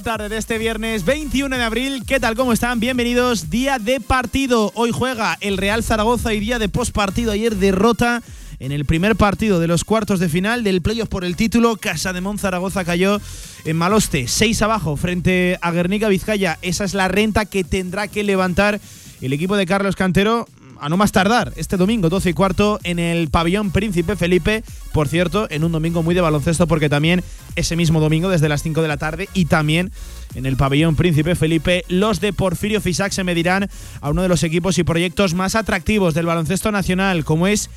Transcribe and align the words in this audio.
Tarde 0.00 0.28
de 0.28 0.38
este 0.38 0.58
viernes 0.58 1.04
21 1.04 1.56
de 1.56 1.62
abril. 1.62 2.02
¿Qué 2.04 2.18
tal? 2.18 2.34
¿Cómo 2.34 2.52
están? 2.52 2.80
Bienvenidos. 2.80 3.48
Día 3.48 3.78
de 3.78 4.00
partido. 4.00 4.72
Hoy 4.74 4.90
juega 4.90 5.38
el 5.40 5.56
Real 5.56 5.84
Zaragoza 5.84 6.34
y 6.34 6.40
día 6.40 6.58
de 6.58 6.68
postpartido. 6.68 7.30
Ayer 7.30 7.54
derrota 7.54 8.20
en 8.58 8.72
el 8.72 8.86
primer 8.86 9.14
partido 9.14 9.60
de 9.60 9.68
los 9.68 9.84
cuartos 9.84 10.18
de 10.18 10.28
final 10.28 10.64
del 10.64 10.82
playoff 10.82 11.08
por 11.08 11.24
el 11.24 11.36
título. 11.36 11.76
Casa 11.76 12.12
de 12.12 12.20
Mon 12.20 12.38
Zaragoza 12.38 12.84
cayó 12.84 13.20
en 13.64 13.76
Maloste. 13.76 14.26
6 14.26 14.62
abajo 14.62 14.96
frente 14.96 15.58
a 15.62 15.70
Guernica 15.70 16.08
Vizcaya. 16.08 16.58
Esa 16.62 16.84
es 16.84 16.94
la 16.94 17.06
renta 17.06 17.44
que 17.44 17.62
tendrá 17.62 18.08
que 18.08 18.24
levantar 18.24 18.80
el 19.20 19.32
equipo 19.32 19.56
de 19.56 19.66
Carlos 19.66 19.94
Cantero 19.94 20.48
a 20.80 20.88
no 20.88 20.96
más 20.96 21.12
tardar, 21.12 21.52
este 21.56 21.76
domingo 21.76 22.08
12 22.08 22.30
y 22.30 22.32
cuarto 22.32 22.78
en 22.84 22.98
el 22.98 23.28
pabellón 23.28 23.70
Príncipe 23.70 24.16
Felipe, 24.16 24.64
por 24.92 25.08
cierto, 25.08 25.46
en 25.50 25.64
un 25.64 25.72
domingo 25.72 26.02
muy 26.02 26.14
de 26.14 26.20
baloncesto 26.20 26.66
porque 26.66 26.88
también 26.88 27.22
ese 27.56 27.76
mismo 27.76 28.00
domingo 28.00 28.28
desde 28.28 28.48
las 28.48 28.62
5 28.62 28.82
de 28.82 28.88
la 28.88 28.96
tarde 28.96 29.28
y 29.34 29.46
también 29.46 29.92
en 30.34 30.46
el 30.46 30.56
pabellón 30.56 30.96
Príncipe 30.96 31.34
Felipe, 31.34 31.84
los 31.88 32.20
de 32.20 32.32
Porfirio 32.32 32.80
Fisac 32.80 33.12
se 33.12 33.24
medirán 33.24 33.68
a 34.00 34.10
uno 34.10 34.22
de 34.22 34.28
los 34.28 34.42
equipos 34.42 34.78
y 34.78 34.84
proyectos 34.84 35.34
más 35.34 35.54
atractivos 35.54 36.14
del 36.14 36.26
baloncesto 36.26 36.72
nacional, 36.72 37.24
como 37.24 37.46
es 37.46 37.70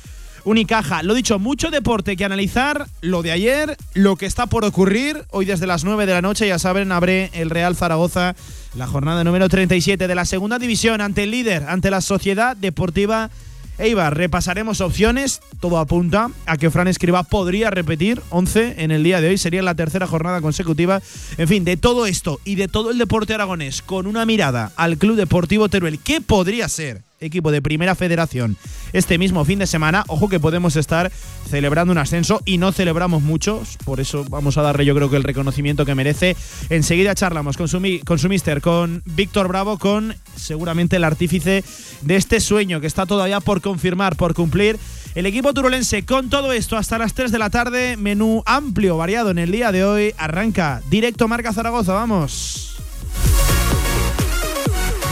Unicaja. 0.44 1.02
Lo 1.02 1.14
dicho, 1.14 1.38
mucho 1.38 1.70
deporte 1.70 2.16
que 2.16 2.24
analizar, 2.24 2.86
lo 3.00 3.22
de 3.22 3.32
ayer, 3.32 3.76
lo 3.94 4.16
que 4.16 4.26
está 4.26 4.46
por 4.46 4.64
ocurrir. 4.64 5.24
Hoy 5.30 5.44
desde 5.44 5.66
las 5.66 5.84
9 5.84 6.06
de 6.06 6.12
la 6.12 6.22
noche, 6.22 6.48
ya 6.48 6.58
saben, 6.58 6.92
abre 6.92 7.30
el 7.32 7.50
Real 7.50 7.76
Zaragoza 7.76 8.34
la 8.74 8.86
jornada 8.86 9.24
número 9.24 9.48
37 9.48 10.06
de 10.06 10.14
la 10.14 10.24
segunda 10.24 10.58
división 10.58 11.00
ante 11.00 11.24
el 11.24 11.30
líder, 11.30 11.64
ante 11.64 11.90
la 11.90 12.00
Sociedad 12.00 12.56
Deportiva 12.56 13.30
Eibar. 13.78 14.16
Repasaremos 14.16 14.80
opciones, 14.80 15.40
todo 15.60 15.78
apunta 15.78 16.30
a 16.46 16.56
que 16.56 16.70
Fran 16.70 16.88
Escriba 16.88 17.22
podría 17.22 17.70
repetir 17.70 18.20
11 18.30 18.76
en 18.78 18.90
el 18.90 19.02
día 19.02 19.20
de 19.20 19.28
hoy, 19.28 19.38
sería 19.38 19.62
la 19.62 19.74
tercera 19.74 20.06
jornada 20.06 20.40
consecutiva. 20.40 21.00
En 21.38 21.48
fin, 21.48 21.64
de 21.64 21.76
todo 21.76 22.06
esto 22.06 22.40
y 22.44 22.56
de 22.56 22.68
todo 22.68 22.90
el 22.90 22.98
deporte 22.98 23.34
aragonés, 23.34 23.82
con 23.82 24.06
una 24.06 24.26
mirada 24.26 24.72
al 24.76 24.98
Club 24.98 25.16
Deportivo 25.16 25.68
Teruel, 25.68 25.98
¿qué 25.98 26.20
podría 26.20 26.68
ser? 26.68 27.07
Equipo 27.20 27.50
de 27.50 27.62
Primera 27.62 27.94
Federación 27.94 28.56
este 28.92 29.18
mismo 29.18 29.44
fin 29.44 29.58
de 29.58 29.66
semana. 29.66 30.04
Ojo 30.08 30.28
que 30.28 30.40
podemos 30.40 30.76
estar 30.76 31.10
celebrando 31.48 31.92
un 31.92 31.98
ascenso 31.98 32.40
y 32.44 32.58
no 32.58 32.72
celebramos 32.72 33.22
muchos, 33.22 33.76
por 33.84 34.00
eso 34.00 34.24
vamos 34.28 34.58
a 34.58 34.62
darle 34.62 34.84
yo 34.84 34.94
creo 34.94 35.10
que 35.10 35.16
el 35.16 35.24
reconocimiento 35.24 35.84
que 35.84 35.94
merece. 35.94 36.36
Enseguida 36.70 37.14
charlamos 37.14 37.56
con 37.56 37.68
su, 37.68 37.80
con 38.04 38.18
mister, 38.28 38.60
con 38.60 39.02
Víctor 39.04 39.48
Bravo, 39.48 39.78
con 39.78 40.14
seguramente 40.36 40.96
el 40.96 41.04
artífice 41.04 41.64
de 42.02 42.16
este 42.16 42.40
sueño 42.40 42.80
que 42.80 42.86
está 42.86 43.06
todavía 43.06 43.40
por 43.40 43.60
confirmar, 43.60 44.16
por 44.16 44.34
cumplir. 44.34 44.78
El 45.14 45.26
equipo 45.26 45.52
turulense 45.54 46.04
con 46.04 46.28
todo 46.28 46.52
esto 46.52 46.76
hasta 46.76 46.98
las 46.98 47.14
3 47.14 47.32
de 47.32 47.38
la 47.38 47.50
tarde, 47.50 47.96
menú 47.96 48.42
amplio, 48.46 48.96
variado 48.96 49.30
en 49.30 49.38
el 49.38 49.50
día 49.50 49.72
de 49.72 49.84
hoy, 49.84 50.14
arranca 50.18 50.82
directo 50.90 51.28
Marca 51.28 51.52
Zaragoza, 51.52 51.92
vamos. 51.94 52.76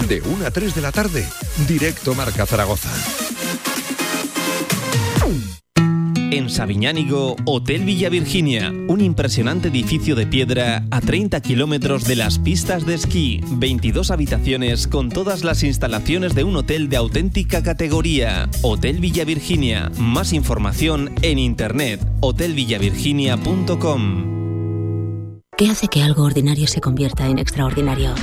De 0.09 0.21
1 0.21 0.47
a 0.47 0.51
3 0.51 0.75
de 0.75 0.81
la 0.81 0.93
tarde, 0.93 1.27
directo 1.67 2.15
Marca 2.15 2.47
Zaragoza. 2.47 2.91
En 6.31 6.51
Sabiñánigo, 6.51 7.37
Hotel 7.45 7.85
Villa 7.85 8.09
Virginia, 8.09 8.73
un 8.89 9.01
impresionante 9.01 9.69
edificio 9.69 10.15
de 10.15 10.27
piedra 10.27 10.85
a 10.91 11.01
30 11.01 11.41
kilómetros 11.41 12.05
de 12.05 12.15
las 12.15 12.39
pistas 12.39 12.85
de 12.85 12.95
esquí, 12.95 13.41
22 13.53 14.11
habitaciones 14.11 14.87
con 14.87 15.09
todas 15.09 15.45
las 15.45 15.63
instalaciones 15.63 16.35
de 16.35 16.45
un 16.45 16.57
hotel 16.57 16.89
de 16.89 16.99
auténtica 16.99 17.63
categoría. 17.63 18.51
Hotel 18.63 19.01
Villa 19.01 19.25
Virginia, 19.25 19.91
más 19.99 20.33
información 20.33 21.13
en 21.23 21.39
internet, 21.39 22.07
hotelvillavirginia.com. 22.21 24.37
¿Qué 25.57 25.71
hace 25.71 25.89
que 25.89 26.03
algo 26.03 26.25
ordinario 26.25 26.67
se 26.67 26.83
convierta 26.83 27.27
en 27.27 27.39
extraordinario? 27.39 28.15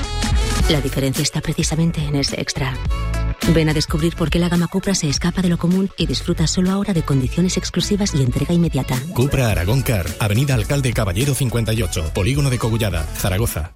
La 0.69 0.81
diferencia 0.81 1.21
está 1.21 1.41
precisamente 1.41 2.01
en 2.01 2.15
ese 2.15 2.39
extra. 2.39 2.73
Ven 3.53 3.67
a 3.67 3.73
descubrir 3.73 4.15
por 4.15 4.29
qué 4.29 4.39
la 4.39 4.47
gama 4.47 4.67
Cupra 4.67 4.95
se 4.95 5.09
escapa 5.09 5.41
de 5.41 5.49
lo 5.49 5.57
común 5.57 5.89
y 5.97 6.05
disfruta 6.05 6.47
solo 6.47 6.71
ahora 6.71 6.93
de 6.93 7.03
condiciones 7.03 7.57
exclusivas 7.57 8.15
y 8.15 8.23
entrega 8.23 8.53
inmediata. 8.53 8.97
Cupra 9.13 9.49
Aragón 9.51 9.81
Car, 9.81 10.05
Avenida 10.19 10.53
Alcalde 10.55 10.93
Caballero 10.93 11.33
58, 11.33 12.11
Polígono 12.13 12.49
de 12.49 12.57
Cogullada, 12.57 13.03
Zaragoza. 13.03 13.75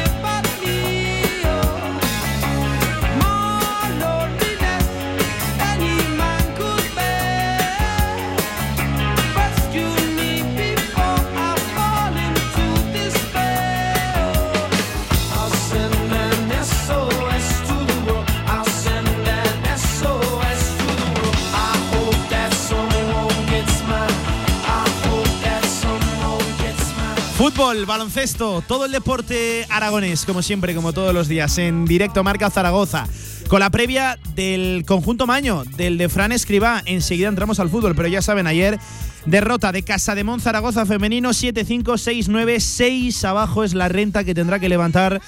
Fútbol, 27.53 27.85
baloncesto, 27.85 28.63
todo 28.65 28.85
el 28.85 28.93
deporte 28.93 29.65
aragonés, 29.69 30.25
como 30.25 30.41
siempre, 30.41 30.73
como 30.73 30.93
todos 30.93 31.13
los 31.13 31.27
días, 31.27 31.57
en 31.57 31.83
directo 31.83 32.23
Marca 32.23 32.49
Zaragoza. 32.49 33.07
Con 33.49 33.59
la 33.59 33.69
previa 33.69 34.17
del 34.35 34.85
conjunto 34.87 35.27
Maño, 35.27 35.63
del 35.75 35.97
de 35.97 36.07
Fran 36.07 36.31
Escribá. 36.31 36.81
Enseguida 36.85 37.27
entramos 37.27 37.59
al 37.59 37.69
fútbol, 37.69 37.93
pero 37.93 38.07
ya 38.07 38.21
saben, 38.21 38.47
ayer 38.47 38.79
derrota 39.25 39.73
de 39.73 39.83
Casa 39.83 40.15
de 40.15 40.25
Zaragoza 40.39 40.85
femenino 40.85 41.31
7-5, 41.31 41.83
6-9, 41.83 42.59
6 42.59 43.25
abajo 43.25 43.65
es 43.65 43.73
la 43.73 43.89
renta 43.89 44.23
que 44.23 44.33
tendrá 44.33 44.59
que 44.59 44.69
levantar 44.69 45.21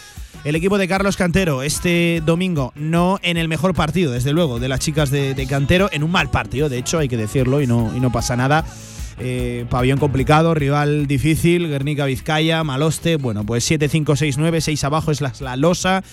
el 0.45 0.55
equipo 0.55 0.77
de 0.77 0.87
Carlos 0.87 1.17
Cantero 1.17 1.61
este 1.61 2.21
domingo. 2.25 2.71
No 2.75 3.19
en 3.21 3.35
el 3.35 3.49
mejor 3.49 3.73
partido, 3.73 4.13
desde 4.13 4.31
luego, 4.31 4.59
de 4.59 4.69
las 4.69 4.79
chicas 4.79 5.09
de, 5.09 5.33
de 5.33 5.45
Cantero, 5.45 5.89
en 5.91 6.03
un 6.03 6.11
mal 6.11 6.29
partido, 6.29 6.69
de 6.69 6.77
hecho, 6.77 6.99
hay 6.99 7.09
que 7.09 7.17
decirlo, 7.17 7.61
y 7.61 7.67
no, 7.67 7.91
y 7.93 7.99
no 7.99 8.13
pasa 8.13 8.37
nada. 8.37 8.63
Eh, 9.19 9.65
pabellón 9.69 9.99
complicado, 9.99 10.53
rival 10.53 11.07
difícil, 11.07 11.67
Guernica 11.67 12.05
Vizcaya, 12.05 12.63
Maloste. 12.63 13.17
Bueno, 13.17 13.45
pues 13.45 13.69
7-5-6-9, 13.69 14.61
6 14.61 14.83
abajo 14.83 15.11
es 15.11 15.21
la, 15.21 15.33
la 15.39 15.55
losa 15.55 16.03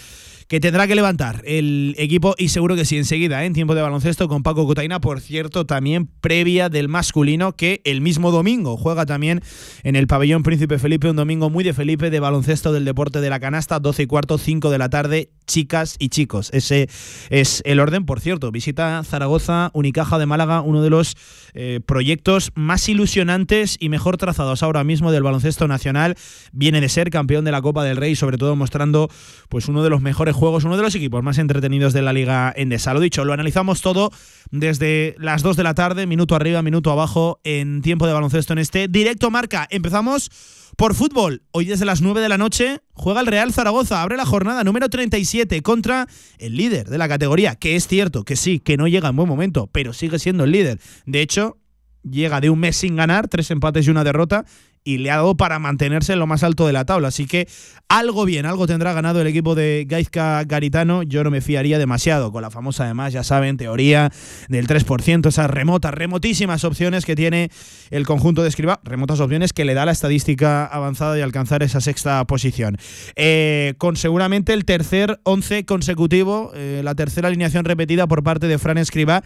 que 0.50 0.58
tendrá 0.58 0.88
que 0.88 0.97
levantar 0.97 1.43
el 1.47 1.94
equipo 1.97 2.35
y 2.37 2.49
seguro 2.49 2.75
que 2.75 2.85
sí 2.85 2.97
enseguida, 2.97 3.44
¿eh? 3.44 3.47
en 3.47 3.52
tiempo 3.52 3.76
de 3.76 3.82
baloncesto 3.82 4.26
con 4.26 4.43
Paco 4.43 4.67
Cutaina, 4.67 5.00
por 5.00 5.20
cierto, 5.20 5.64
también 5.64 6.08
previa 6.20 6.69
del 6.69 6.88
masculino 6.88 7.55
que 7.55 7.81
el 7.85 8.00
mismo 8.00 8.32
domingo 8.32 8.76
juega 8.76 9.06
también 9.06 9.43
en 9.85 9.94
el 9.94 10.08
pabellón 10.08 10.43
Príncipe 10.43 10.81
Felipe, 10.81 11.08
un 11.08 11.14
domingo 11.14 11.50
muy 11.50 11.62
de 11.62 11.73
Felipe 11.73 12.11
de 12.11 12.19
baloncesto 12.19 12.73
del 12.73 12.85
deporte 12.85 13.20
de 13.20 13.31
la 13.31 13.38
canasta, 13.38 13.79
12 13.79 14.02
y 14.02 14.06
cuarto, 14.06 14.38
5 14.38 14.70
de 14.70 14.79
la 14.79 14.88
tarde, 14.88 15.31
chicas 15.47 15.94
y 16.00 16.08
chicos. 16.08 16.50
Ese 16.53 16.88
es 17.29 17.62
el 17.64 17.79
orden, 17.79 18.05
por 18.05 18.19
cierto, 18.19 18.50
visita 18.50 19.05
Zaragoza, 19.05 19.70
Unicaja 19.73 20.19
de 20.19 20.26
Málaga, 20.26 20.62
uno 20.62 20.82
de 20.82 20.91
los 20.91 21.17
eh, 21.55 21.79
proyectos 21.87 22.50
más 22.56 22.88
ilusionantes 22.88 23.76
y 23.79 23.88
mejor 23.88 24.17
trazados 24.17 24.64
ahora 24.64 24.82
mismo 24.82 25.12
del 25.12 25.23
baloncesto 25.23 25.69
nacional. 25.69 26.17
Viene 26.50 26.81
de 26.81 26.88
ser 26.88 27.11
campeón 27.11 27.44
de 27.44 27.53
la 27.53 27.62
Copa 27.62 27.85
del 27.85 27.96
Rey, 27.96 28.17
sobre 28.17 28.37
todo 28.37 28.56
mostrando 28.56 29.08
pues 29.49 29.69
uno 29.69 29.85
de 29.85 29.91
los 29.91 30.00
mejores 30.00 30.35
juego 30.41 30.57
es 30.57 30.65
uno 30.65 30.79
de 30.79 30.83
los 30.83 30.95
equipos 30.95 31.23
más 31.23 31.37
entretenidos 31.37 31.93
de 31.93 32.01
la 32.01 32.15
Liga 32.15 32.51
Endesa. 32.57 32.95
Lo 32.95 33.01
dicho, 33.01 33.27
lo 33.27 33.35
analizamos 33.35 33.83
todo 33.83 34.11
desde 34.51 35.15
las 35.19 35.43
2 35.43 35.55
de 35.55 35.63
la 35.63 35.75
tarde, 35.75 36.07
minuto 36.07 36.35
arriba, 36.35 36.63
minuto 36.63 36.91
abajo, 36.91 37.41
en 37.45 37.83
tiempo 37.83 38.07
de 38.07 38.15
baloncesto 38.15 38.55
en 38.55 38.59
este 38.59 38.89
directo 38.89 39.31
marca. 39.31 39.69
Empezamos 39.71 40.31
por 40.79 40.95
fútbol. 40.95 41.43
Hoy 41.53 41.67
desde 41.67 41.85
las 41.85 42.01
9 42.01 42.23
de 42.23 42.31
la 42.31 42.39
noche 42.39 42.81
juega 42.95 43.21
el 43.21 43.27
Real 43.27 43.53
Zaragoza. 43.53 44.01
Abre 44.01 44.17
la 44.17 44.25
jornada 44.25 44.65
número 44.65 44.89
37 44.89 45.61
contra 45.61 46.09
el 46.39 46.57
líder 46.57 46.89
de 46.89 46.97
la 46.97 47.07
categoría, 47.07 47.57
que 47.57 47.77
es 47.77 47.87
cierto 47.87 48.25
que 48.25 48.35
sí, 48.35 48.61
que 48.61 48.79
no 48.79 48.89
llega 48.89 49.11
en 49.11 49.17
buen 49.17 49.29
momento, 49.29 49.69
pero 49.71 49.93
sigue 49.93 50.19
siendo 50.19 50.45
el 50.45 50.53
líder. 50.53 50.81
De 51.05 51.21
hecho, 51.21 51.59
llega 52.03 52.41
de 52.41 52.49
un 52.49 52.61
mes 52.61 52.77
sin 52.77 52.97
ganar, 52.97 53.29
tres 53.29 53.51
empates 53.51 53.87
y 53.87 53.91
una 53.91 54.05
derrota, 54.05 54.47
y 54.85 54.99
le 54.99 55.11
ha 55.11 55.17
dado 55.17 55.37
para 55.37 55.59
mantenerse 55.59 56.15
en 56.15 56.19
lo 56.19 56.27
más 56.27 56.43
alto 56.43 56.67
de 56.67 56.73
la 56.73 56.85
tabla. 56.85 57.09
Así 57.09 57.27
que 57.27 57.49
algo 57.88 58.25
bien, 58.25 58.47
algo 58.47 58.67
tendrá 58.67 58.93
ganado 58.93 59.21
el 59.21 59.27
equipo 59.27 59.55
de 59.55 59.85
Gaizka 59.88 60.44
Garitano. 60.44 61.03
Yo 61.03 61.25
no 61.25 61.31
me 61.31 61.41
fiaría 61.41 61.79
demasiado 61.79 62.32
con 62.32 62.43
la 62.43 62.50
famosa, 62.50 62.85
además, 62.85 63.12
ya 63.12 63.25
saben, 63.25 63.56
teoría 63.56 64.11
del 64.49 64.67
3%, 64.67 65.29
esas 65.29 65.50
remotas, 65.50 65.93
remotísimas 65.93 66.65
opciones 66.65 67.05
que 67.05 67.17
tiene 67.17 67.50
el 67.91 68.06
conjunto 68.06 68.43
de 68.43 68.49
Escriba, 68.49 68.81
remotas 68.85 69.21
opciones 69.21 69.53
que 69.53 69.65
le 69.65 69.75
da 69.75 69.85
la 69.85 69.93
estadística 69.93 70.65
avanzada 70.67 71.15
de 71.15 71.23
alcanzar 71.23 71.62
esa 71.62 71.81
sexta 71.81 72.25
posición. 72.27 72.77
Eh, 73.17 73.75
con 73.79 73.97
seguramente 73.97 74.53
el 74.53 74.65
tercer 74.65 75.21
11 75.25 75.65
consecutivo, 75.65 76.53
eh, 76.55 76.81
la 76.85 76.94
tercera 76.94 77.29
alineación 77.29 77.65
repetida 77.65 78.06
por 78.06 78.23
parte 78.23 78.47
de 78.47 78.59
Fran 78.59 78.79
Escriba. 78.79 79.23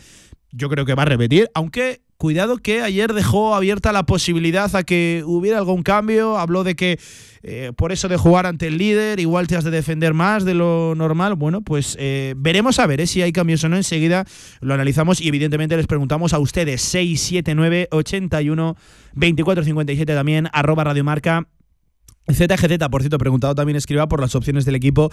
Yo 0.52 0.68
creo 0.68 0.84
que 0.84 0.94
va 0.94 1.02
a 1.02 1.06
repetir, 1.06 1.50
aunque 1.54 2.02
cuidado 2.24 2.56
que 2.56 2.80
ayer 2.80 3.12
dejó 3.12 3.54
abierta 3.54 3.92
la 3.92 4.06
posibilidad 4.06 4.74
a 4.74 4.82
que 4.82 5.22
hubiera 5.26 5.58
algún 5.58 5.82
cambio, 5.82 6.38
habló 6.38 6.64
de 6.64 6.74
que 6.74 6.98
eh, 7.42 7.72
por 7.76 7.92
eso 7.92 8.08
de 8.08 8.16
jugar 8.16 8.46
ante 8.46 8.68
el 8.68 8.78
líder 8.78 9.20
igual 9.20 9.46
te 9.46 9.56
has 9.56 9.64
de 9.64 9.70
defender 9.70 10.14
más 10.14 10.46
de 10.46 10.54
lo 10.54 10.94
normal. 10.96 11.34
Bueno, 11.34 11.60
pues 11.60 11.98
eh, 12.00 12.32
veremos 12.38 12.78
a 12.78 12.86
ver 12.86 13.02
eh, 13.02 13.06
si 13.06 13.20
hay 13.20 13.30
cambios 13.30 13.62
o 13.64 13.68
no. 13.68 13.76
Enseguida 13.76 14.24
lo 14.62 14.72
analizamos 14.72 15.20
y 15.20 15.28
evidentemente 15.28 15.76
les 15.76 15.86
preguntamos 15.86 16.32
a 16.32 16.38
ustedes 16.38 16.80
679 16.80 17.88
81 17.90 18.74
2457 19.12 20.14
también 20.14 20.48
arroba 20.54 20.84
radiomarca 20.84 21.46
ZGZ, 22.32 22.88
por 22.90 23.02
cierto, 23.02 23.18
preguntado 23.18 23.54
también 23.54 23.76
escriba 23.76 24.08
por 24.08 24.20
las 24.20 24.34
opciones 24.34 24.64
del 24.64 24.74
equipo 24.74 25.10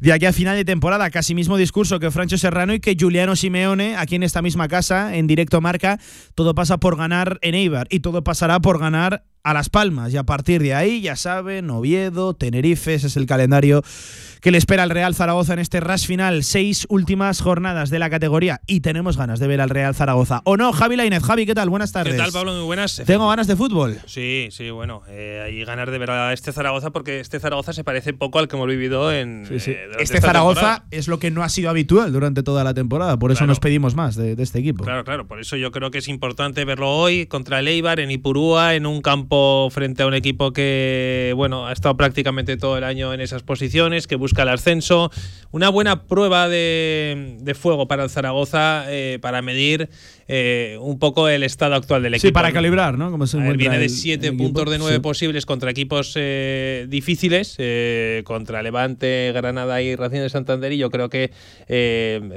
de 0.00 0.12
aquí 0.12 0.26
a 0.26 0.32
final 0.32 0.56
de 0.56 0.64
temporada. 0.64 1.10
Casi 1.10 1.34
mismo 1.34 1.56
discurso 1.56 1.98
que 1.98 2.10
Francho 2.10 2.38
Serrano 2.38 2.74
y 2.74 2.80
que 2.80 2.96
Juliano 2.98 3.34
Simeone, 3.34 3.96
aquí 3.96 4.14
en 4.14 4.22
esta 4.22 4.42
misma 4.42 4.68
casa, 4.68 5.16
en 5.16 5.26
directo 5.26 5.60
marca. 5.60 5.98
Todo 6.34 6.54
pasa 6.54 6.78
por 6.78 6.96
ganar 6.96 7.38
en 7.42 7.54
Eibar 7.54 7.86
y 7.90 8.00
todo 8.00 8.22
pasará 8.22 8.60
por 8.60 8.78
ganar 8.78 9.24
a 9.44 9.54
Las 9.54 9.68
Palmas. 9.68 10.12
Y 10.12 10.16
a 10.16 10.24
partir 10.24 10.62
de 10.62 10.74
ahí, 10.74 11.00
ya 11.00 11.16
saben, 11.16 11.70
Oviedo, 11.70 12.34
Tenerife, 12.34 12.94
ese 12.94 13.06
es 13.06 13.16
el 13.16 13.26
calendario 13.26 13.82
que 14.42 14.50
le 14.50 14.58
espera 14.58 14.82
al 14.82 14.90
Real 14.90 15.14
Zaragoza 15.14 15.52
en 15.52 15.60
este 15.60 15.78
rush 15.78 16.06
final. 16.06 16.42
Seis 16.42 16.84
últimas 16.88 17.40
jornadas 17.40 17.90
de 17.90 18.00
la 18.00 18.10
categoría 18.10 18.60
y 18.66 18.80
tenemos 18.80 19.16
ganas 19.16 19.38
de 19.38 19.46
ver 19.46 19.60
al 19.60 19.70
Real 19.70 19.94
Zaragoza. 19.94 20.42
¿O 20.44 20.56
no, 20.56 20.72
Javi 20.72 20.96
Lainez? 20.96 21.22
Javi, 21.22 21.46
¿qué 21.46 21.54
tal? 21.54 21.70
Buenas 21.70 21.92
tardes. 21.92 22.14
¿Qué 22.14 22.18
tal, 22.20 22.32
Pablo? 22.32 22.52
Muy 22.52 22.64
buenas. 22.64 23.00
Tengo 23.06 23.28
ganas 23.28 23.46
de 23.46 23.54
fútbol. 23.54 24.00
Sí, 24.06 24.48
sí, 24.50 24.70
bueno. 24.70 25.02
Eh, 25.08 25.42
hay 25.46 25.64
ganas 25.64 25.88
de 25.88 25.96
ver 25.96 26.10
a 26.10 26.32
este 26.32 26.52
Zaragoza 26.52 26.90
porque 26.90 27.20
este 27.20 27.38
Zaragoza 27.38 27.72
se 27.72 27.84
parece 27.84 28.14
poco 28.14 28.40
al 28.40 28.48
que 28.48 28.56
hemos 28.56 28.66
vivido 28.66 29.12
en. 29.12 29.46
Eh, 29.48 29.88
este 30.00 30.20
Zaragoza 30.20 30.86
es 30.90 31.06
lo 31.06 31.20
que 31.20 31.30
no 31.30 31.44
ha 31.44 31.48
sido 31.48 31.70
habitual 31.70 32.12
durante 32.12 32.42
toda 32.42 32.64
la 32.64 32.74
temporada. 32.74 33.16
Por 33.16 33.30
eso 33.30 33.46
nos 33.46 33.60
pedimos 33.60 33.94
más 33.94 34.16
de, 34.16 34.34
este 34.42 34.58
equipo. 34.58 34.82
Claro, 34.82 35.04
claro. 35.04 35.28
Por 35.28 35.40
eso 35.40 35.56
yo 35.56 35.70
creo 35.70 35.92
que 35.92 35.98
es 35.98 36.08
importante 36.08 36.64
verlo 36.64 36.90
hoy 36.90 37.26
contra 37.26 37.60
el 37.60 37.68
Eibar 37.68 38.00
en 38.00 38.10
Ipurúa, 38.10 38.74
en 38.74 38.86
un 38.86 39.02
campo 39.02 39.31
frente 39.70 40.02
a 40.02 40.06
un 40.06 40.14
equipo 40.14 40.52
que, 40.52 41.32
bueno, 41.36 41.66
ha 41.66 41.72
estado 41.72 41.96
prácticamente 41.96 42.56
todo 42.56 42.76
el 42.76 42.84
año 42.84 43.14
en 43.14 43.20
esas 43.20 43.42
posiciones, 43.42 44.06
que 44.06 44.16
busca 44.16 44.42
el 44.42 44.50
ascenso. 44.50 45.10
Una 45.52 45.70
buena 45.70 46.04
prueba 46.04 46.48
de, 46.48 47.56
fuego 47.58 47.88
para 47.88 48.04
el 48.04 48.10
Zaragoza 48.10 48.84
eh, 48.88 49.18
para 49.22 49.40
medir 49.40 49.88
eh, 50.34 50.78
un 50.80 50.98
poco 50.98 51.28
el 51.28 51.42
estado 51.42 51.74
actual 51.74 52.02
del 52.02 52.14
equipo. 52.14 52.28
Sí, 52.28 52.32
para 52.32 52.52
calibrar, 52.52 52.96
¿no? 52.96 53.10
Como 53.10 53.26
se 53.26 53.38
viene 53.38 53.78
de 53.78 53.88
siete 53.88 54.32
puntos 54.32 54.70
de 54.70 54.78
nueve 54.78 55.00
posibles 55.00 55.44
contra 55.44 55.70
equipos 55.70 56.14
eh, 56.16 56.86
difíciles, 56.88 57.58
contra 58.24 58.62
Levante, 58.62 59.32
Granada 59.34 59.82
y 59.82 59.94
Racing 59.94 60.20
de 60.20 60.30
Santander, 60.30 60.72
y 60.72 60.78
yo 60.78 60.90
creo 60.90 61.08
que 61.08 61.30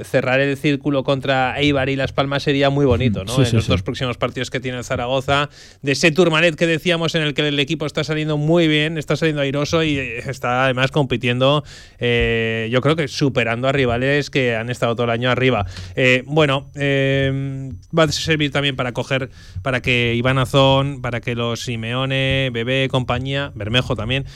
cerrar 0.04 0.40
el 0.40 0.56
círculo 0.56 1.04
contra 1.04 1.58
Eibar 1.58 1.88
y 1.88 1.96
Las 1.96 2.12
Palmas 2.12 2.42
sería 2.42 2.70
muy 2.70 2.84
bonito, 2.84 3.24
¿no? 3.24 3.42
en 3.42 3.52
los 3.52 3.66
dos 3.66 3.82
próximos 3.82 4.18
partidos 4.18 4.50
que 4.50 4.60
tiene 4.60 4.78
el 4.78 4.84
Zaragoza, 4.84 5.48
de 5.82 5.92
ese 5.92 6.10
Tourmalet 6.10 6.56
que 6.56 6.66
decíamos 6.66 7.14
en 7.14 7.22
el 7.22 7.34
que 7.34 7.46
el 7.46 7.58
equipo 7.58 7.86
está 7.86 8.04
saliendo 8.04 8.36
muy 8.36 8.68
bien, 8.68 8.98
está 8.98 9.16
saliendo 9.16 9.42
airoso 9.42 9.82
y 9.82 9.98
está 9.98 10.64
además 10.64 10.90
compitiendo 10.90 11.64
yo 11.98 12.80
creo 12.80 12.96
que 12.96 13.08
superando 13.08 13.68
a 13.68 13.72
rivales 13.72 14.30
que 14.30 14.56
han 14.56 14.70
estado 14.70 14.94
todo 14.94 15.04
el 15.04 15.10
año 15.10 15.30
arriba. 15.30 15.66
Eh, 15.94 16.22
bueno, 16.26 16.70
eh, 16.74 17.72
va 17.96 18.04
a 18.04 18.08
servir 18.12 18.50
también 18.50 18.76
para 18.76 18.92
coger, 18.92 19.30
para 19.62 19.80
que 19.80 20.14
Iván 20.14 20.38
Azón, 20.38 21.00
para 21.02 21.20
que 21.20 21.34
los 21.34 21.60
Simeone, 21.60 22.50
Bebé, 22.52 22.88
compañía, 22.90 23.52
Bermejo 23.54 23.96
también, 23.96 24.26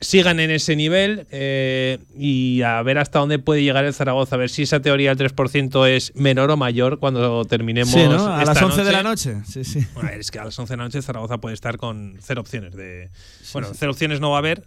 sigan 0.00 0.40
en 0.40 0.50
ese 0.50 0.76
nivel 0.76 1.26
eh, 1.30 1.98
y 2.16 2.62
a 2.62 2.82
ver 2.82 2.98
hasta 2.98 3.18
dónde 3.18 3.38
puede 3.38 3.62
llegar 3.62 3.84
el 3.84 3.94
Zaragoza, 3.94 4.36
a 4.36 4.38
ver 4.38 4.50
si 4.50 4.62
esa 4.62 4.80
teoría 4.80 5.14
del 5.14 5.34
3% 5.34 5.88
es 5.88 6.14
menor 6.14 6.50
o 6.50 6.56
mayor 6.56 6.98
cuando 6.98 7.44
terminemos. 7.44 7.94
Sí, 7.94 8.04
¿no? 8.04 8.26
A 8.26 8.44
las 8.44 8.60
11 8.60 8.84
de 8.84 8.92
la 8.92 9.02
noche. 9.02 9.36
Sí, 9.46 9.64
sí. 9.64 9.86
es 10.12 10.30
que 10.30 10.38
a 10.38 10.44
las 10.44 10.58
11 10.58 10.72
de 10.72 10.76
la 10.76 10.84
noche 10.84 11.00
Zaragoza 11.00 11.38
puede 11.38 11.54
estar 11.54 11.78
con 11.78 12.18
cero 12.20 12.42
opciones. 12.42 12.74
de 12.74 13.10
Bueno, 13.52 13.68
cero 13.74 13.92
opciones 13.92 14.20
no 14.20 14.30
va 14.30 14.36
a 14.36 14.38
haber, 14.40 14.66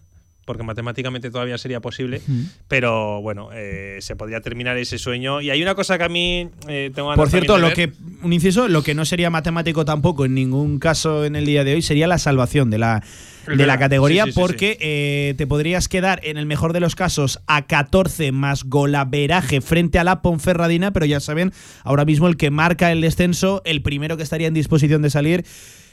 porque 0.50 0.64
matemáticamente 0.64 1.30
todavía 1.30 1.60
sería 1.60 1.80
posible, 1.80 2.24
pero 2.68 3.22
bueno, 3.22 3.50
eh, 3.54 4.00
se 4.02 4.16
podría 4.16 4.42
terminar 4.42 4.80
ese 4.80 4.98
sueño. 4.98 5.42
Y 5.42 5.52
hay 5.52 5.62
una 5.62 5.76
cosa 5.76 6.00
que 6.00 6.06
a 6.06 6.10
mí 6.10 6.50
eh, 6.68 6.90
tengo 6.96 7.14
Por 7.14 7.30
cierto, 7.30 7.60
lo 7.60 7.72
que 7.72 7.92
un 8.24 8.34
inciso, 8.34 8.68
lo 8.68 8.82
que 8.82 8.96
no 8.96 9.06
sería 9.06 9.30
matemático 9.30 9.86
tampoco 9.86 10.26
en 10.26 10.34
ningún 10.34 10.80
caso 10.80 11.24
en 11.24 11.36
el 11.36 11.46
día 11.46 11.64
de 11.64 11.76
hoy 11.76 11.84
sería 11.84 12.08
la 12.08 12.18
salvación 12.18 12.72
de 12.72 12.80
la 12.80 13.04
de 13.46 13.66
la 13.68 13.78
categoría 13.78 14.26
porque 14.34 14.78
eh, 14.82 15.36
te 15.38 15.46
podrías 15.46 15.88
quedar 15.88 16.20
en 16.24 16.38
el 16.38 16.48
mejor 16.48 16.74
de 16.74 16.80
los 16.80 16.96
casos 16.96 17.40
a 17.46 17.68
14 17.68 18.32
más 18.32 18.64
golaveraje 18.64 19.62
frente 19.62 20.00
a 20.00 20.04
la 20.04 20.24
Ponferradina, 20.24 20.92
pero 20.92 21.06
ya 21.06 21.20
saben, 21.20 21.54
ahora 21.84 22.06
mismo 22.06 22.28
el 22.28 22.38
que 22.38 22.50
marca 22.50 22.92
el 22.92 23.02
descenso, 23.02 23.62
el 23.66 23.84
primero 23.84 24.18
que 24.18 24.24
estaría 24.24 24.48
en 24.48 24.56
disposición 24.56 25.04
de 25.04 25.12
salir 25.12 25.46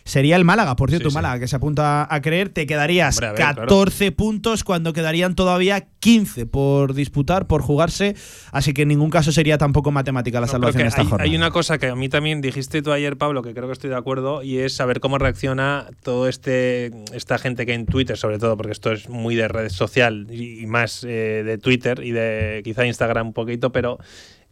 sería 0.06 0.36
el 0.36 0.44
Málaga. 0.44 0.76
Por 0.76 0.88
cierto, 0.88 1.10
Málaga 1.10 1.38
que 1.38 1.48
se 1.48 1.56
apunta 1.56 2.06
a 2.08 2.22
creer, 2.22 2.48
te 2.48 2.66
quedarías 2.66 3.20
14 3.20 4.12
puntos 4.12 4.64
cuando 4.64 4.92
quedarían 4.92 5.34
todavía 5.34 5.88
15 6.00 6.46
por 6.46 6.94
disputar, 6.94 7.46
por 7.46 7.60
jugarse. 7.60 8.14
Así 8.52 8.72
que 8.72 8.82
en 8.82 8.88
ningún 8.88 9.10
caso 9.10 9.32
sería 9.32 9.58
tampoco 9.58 9.90
matemática 9.90 10.40
la 10.40 10.46
salvación 10.46 10.84
de 10.84 10.88
esta 10.88 11.02
hay, 11.02 11.06
jornada. 11.08 11.28
Hay 11.28 11.36
una 11.36 11.50
cosa 11.50 11.78
que 11.78 11.88
a 11.88 11.96
mí 11.96 12.08
también 12.08 12.40
dijiste 12.40 12.80
tú 12.80 12.92
ayer, 12.92 13.18
Pablo, 13.18 13.42
que 13.42 13.52
creo 13.52 13.66
que 13.66 13.72
estoy 13.72 13.90
de 13.90 13.96
acuerdo, 13.96 14.42
y 14.42 14.58
es 14.58 14.74
saber 14.74 15.00
cómo 15.00 15.18
reacciona 15.18 15.88
todo 16.02 16.28
este 16.28 16.92
esta 17.12 17.38
gente 17.38 17.66
que 17.66 17.74
en 17.74 17.86
Twitter, 17.86 18.16
sobre 18.16 18.38
todo, 18.38 18.56
porque 18.56 18.72
esto 18.72 18.92
es 18.92 19.08
muy 19.08 19.34
de 19.34 19.48
red 19.48 19.68
social 19.68 20.28
y, 20.30 20.66
más 20.66 21.04
eh, 21.04 21.42
de 21.44 21.58
Twitter 21.58 22.02
y 22.04 22.12
de 22.12 22.60
quizá 22.64 22.86
Instagram 22.86 23.28
un 23.28 23.32
poquito, 23.32 23.72
pero 23.72 23.98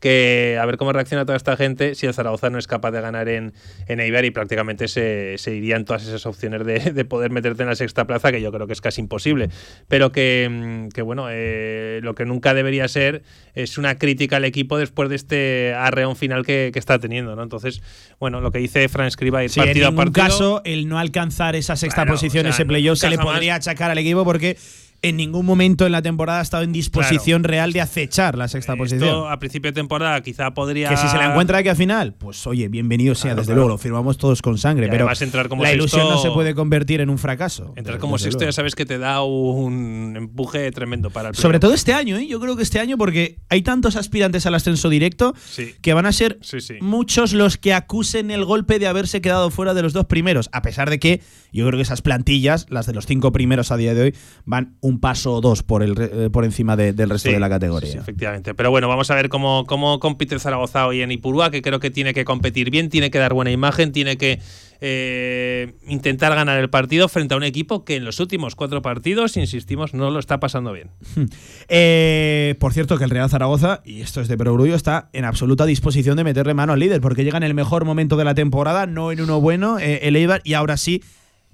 que 0.04 0.58
a 0.60 0.66
ver 0.66 0.76
cómo 0.76 0.92
reacciona 0.92 1.24
toda 1.24 1.38
esta 1.38 1.56
gente 1.56 1.94
si 1.94 2.04
el 2.04 2.12
Zaragoza 2.12 2.50
no 2.50 2.58
es 2.58 2.66
capaz 2.66 2.90
de 2.90 3.00
ganar 3.00 3.26
en, 3.30 3.54
en 3.88 4.00
Eibar 4.00 4.26
y 4.26 4.30
prácticamente 4.30 4.86
se, 4.86 5.38
se 5.38 5.54
irían 5.54 5.86
todas 5.86 6.06
esas 6.06 6.26
opciones 6.26 6.66
de, 6.66 7.04
poder 7.06 7.30
meterte 7.30 7.62
en 7.62 7.70
la 7.70 7.74
sexta 7.74 8.06
plaza, 8.06 8.30
que 8.30 8.42
yo 8.42 8.52
creo 8.52 8.66
que 8.66 8.74
es 8.74 8.82
casi 8.82 9.00
imposible. 9.00 9.48
Pero 9.88 10.12
que, 10.12 10.90
mm, 10.94 11.04
bueno, 11.04 11.28
eh, 11.30 12.00
lo 12.02 12.14
que 12.14 12.26
nunca 12.26 12.52
debería 12.52 12.86
ser 12.86 13.22
es 13.54 13.78
una 13.78 13.96
crítica 13.96 14.36
al 14.36 14.44
equipo 14.44 14.76
después 14.76 15.08
de 15.08 15.16
este 15.16 15.72
arreón 15.74 16.16
final 16.16 16.44
que, 16.44 16.70
está 16.74 16.98
teniendo, 16.98 17.34
¿no? 17.34 17.42
Entonces, 17.42 17.80
bueno, 18.20 18.42
lo 18.42 18.52
que 18.52 18.58
dice 18.58 18.86
Fran 18.90 19.06
Escriba 19.06 19.42
ir 19.42 19.50
partido 19.54 19.88
en 19.88 19.94
ningún 19.94 20.12
caso, 20.12 20.60
el 20.66 20.86
no 20.86 20.98
alcanzar 20.98 21.56
esa 21.56 21.76
sexta 21.76 22.04
posición, 22.04 22.44
ese 22.46 22.66
playoff, 22.66 22.98
se 22.98 23.08
le 23.08 23.16
podría 23.16 23.54
achacar 23.54 23.90
al 23.90 23.96
equipo 23.96 24.22
porque 24.22 24.58
en 25.04 25.18
ningún 25.18 25.44
momento 25.44 25.84
en 25.84 25.92
la 25.92 26.02
temporada 26.02 26.40
ha 26.40 26.42
estado 26.42 26.62
en 26.62 26.72
disposición 26.72 27.44
real 27.44 27.72
de 27.72 27.82
acechar 27.82 28.38
la 28.38 28.48
sexta 28.48 28.74
posición. 28.74 29.30
A 29.30 29.38
principio 29.38 29.70
de 29.70 29.74
temporada 29.74 30.20
quizá 30.22 30.54
podría. 30.54 30.88
Que 30.88 30.96
si 30.96 31.08
se 31.08 31.16
la 31.16 31.26
encuentra 31.26 31.58
aquí 31.58 31.68
a 31.68 31.74
final, 31.74 32.14
pues 32.14 32.46
oye, 32.46 32.68
bienvenido 32.68 33.14
sea, 33.14 33.34
desde 33.34 33.54
luego, 33.54 33.68
lo 33.68 33.78
firmamos 33.78 34.16
todos 34.16 34.40
con 34.40 34.58
sangre. 34.58 34.88
pero 34.88 35.08
entrar 35.20 35.48
como 35.48 35.62
la 35.62 35.72
ilusión 35.72 36.08
no 36.08 36.18
se 36.18 36.30
puede 36.30 36.54
convertir 36.54 37.00
en 37.00 37.10
un 37.10 37.18
fracaso. 37.18 37.72
Entrar 37.76 37.98
como 37.98 38.18
sexto 38.18 38.44
ya 38.44 38.52
sabes 38.52 38.74
que 38.74 38.86
te 38.86 38.98
da 38.98 39.22
un 39.22 40.14
empuje 40.16 40.70
tremendo 40.70 41.10
para 41.10 41.30
el 41.30 41.34
Sobre 41.34 41.60
todo 41.60 41.74
este 41.74 41.92
año, 41.92 42.16
¿eh? 42.16 42.26
yo 42.26 42.40
creo 42.40 42.56
que 42.56 42.62
este 42.62 42.80
año, 42.80 42.96
porque 42.96 43.38
hay 43.48 43.62
tantos 43.62 43.96
aspirantes 43.96 44.46
al 44.46 44.54
ascenso 44.54 44.88
directo 44.88 45.34
que 45.82 45.94
van 45.94 46.06
a 46.06 46.12
ser 46.12 46.38
muchos 46.80 47.32
los 47.32 47.58
que 47.58 47.74
acusen 47.74 48.30
el 48.30 48.44
golpe 48.44 48.78
de 48.78 48.86
haberse 48.86 49.20
quedado 49.20 49.50
fuera 49.50 49.74
de 49.74 49.82
los 49.82 49.92
dos 49.92 50.06
primeros, 50.06 50.48
a 50.52 50.62
pesar 50.62 50.90
de 50.90 50.98
que 50.98 51.20
yo 51.52 51.66
creo 51.66 51.78
que 51.78 51.82
esas 51.82 52.02
plantillas, 52.02 52.66
las 52.68 52.86
de 52.86 52.94
los 52.94 53.06
cinco 53.06 53.32
primeros 53.32 53.70
a 53.70 53.76
día 53.76 53.94
de 53.94 54.02
hoy, 54.02 54.14
van 54.44 54.76
un 54.80 54.93
un 54.94 55.00
paso 55.00 55.34
o 55.34 55.40
dos 55.40 55.62
por, 55.62 55.82
el, 55.82 55.94
eh, 55.98 56.30
por 56.30 56.44
encima 56.44 56.76
del 56.76 57.10
resto 57.10 57.30
de 57.30 57.40
la 57.40 57.48
categoría. 57.48 57.92
Sí, 57.92 57.98
efectivamente. 57.98 58.54
Pero 58.54 58.70
bueno, 58.70 58.88
vamos 58.88 59.10
a 59.10 59.14
ver 59.14 59.28
cómo, 59.28 59.64
cómo 59.66 59.98
compite 59.98 60.38
Zaragoza 60.38 60.86
hoy 60.86 61.02
en 61.02 61.10
Ipurúa, 61.10 61.50
que 61.50 61.62
creo 61.62 61.80
que 61.80 61.90
tiene 61.90 62.14
que 62.14 62.24
competir 62.24 62.70
bien, 62.70 62.88
tiene 62.88 63.10
que 63.10 63.18
dar 63.18 63.34
buena 63.34 63.50
imagen, 63.50 63.92
tiene 63.92 64.16
que 64.16 64.40
eh, 64.80 65.74
intentar 65.86 66.34
ganar 66.34 66.58
el 66.60 66.70
partido 66.70 67.08
frente 67.08 67.34
a 67.34 67.36
un 67.36 67.42
equipo 67.42 67.84
que 67.84 67.96
en 67.96 68.04
los 68.04 68.20
últimos 68.20 68.54
cuatro 68.54 68.82
partidos, 68.82 69.36
insistimos, 69.36 69.94
no 69.94 70.10
lo 70.10 70.18
está 70.18 70.40
pasando 70.40 70.72
bien. 70.72 70.90
Eh, 71.68 72.56
por 72.60 72.72
cierto, 72.72 72.98
que 72.98 73.04
el 73.04 73.10
Real 73.10 73.30
Zaragoza, 73.30 73.80
y 73.84 74.02
esto 74.02 74.20
es 74.20 74.28
de 74.28 74.36
perogrullo, 74.36 74.74
está 74.74 75.08
en 75.12 75.24
absoluta 75.24 75.64
disposición 75.64 76.16
de 76.16 76.24
meterle 76.24 76.52
mano 76.52 76.74
al 76.74 76.78
líder, 76.78 77.00
porque 77.00 77.24
llega 77.24 77.38
en 77.38 77.42
el 77.42 77.54
mejor 77.54 77.84
momento 77.84 78.16
de 78.16 78.24
la 78.24 78.34
temporada, 78.34 78.86
no 78.86 79.10
en 79.10 79.20
uno 79.20 79.40
bueno, 79.40 79.78
eh, 79.78 80.00
el 80.02 80.16
Eibar, 80.16 80.42
y 80.44 80.54
ahora 80.54 80.76
sí 80.76 81.02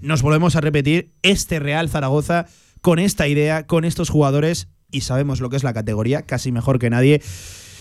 nos 0.01 0.23
volvemos 0.23 0.57
a 0.57 0.61
repetir 0.61 1.13
este 1.23 1.61
Real 1.61 1.89
Zaragoza 1.89 2.47
con 2.81 2.99
esta 2.99 3.29
idea, 3.29 3.67
con 3.67 3.85
estos 3.85 4.11
jugadores, 4.11 4.69
y 4.91 5.03
sabemos 5.03 5.41
lo 5.41 5.51
que 5.51 5.57
es 5.57 5.65
la 5.65 5.73
categoría, 5.73 6.23
casi 6.23 6.53
mejor 6.53 6.79
que 6.79 6.91
nadie 6.91 7.23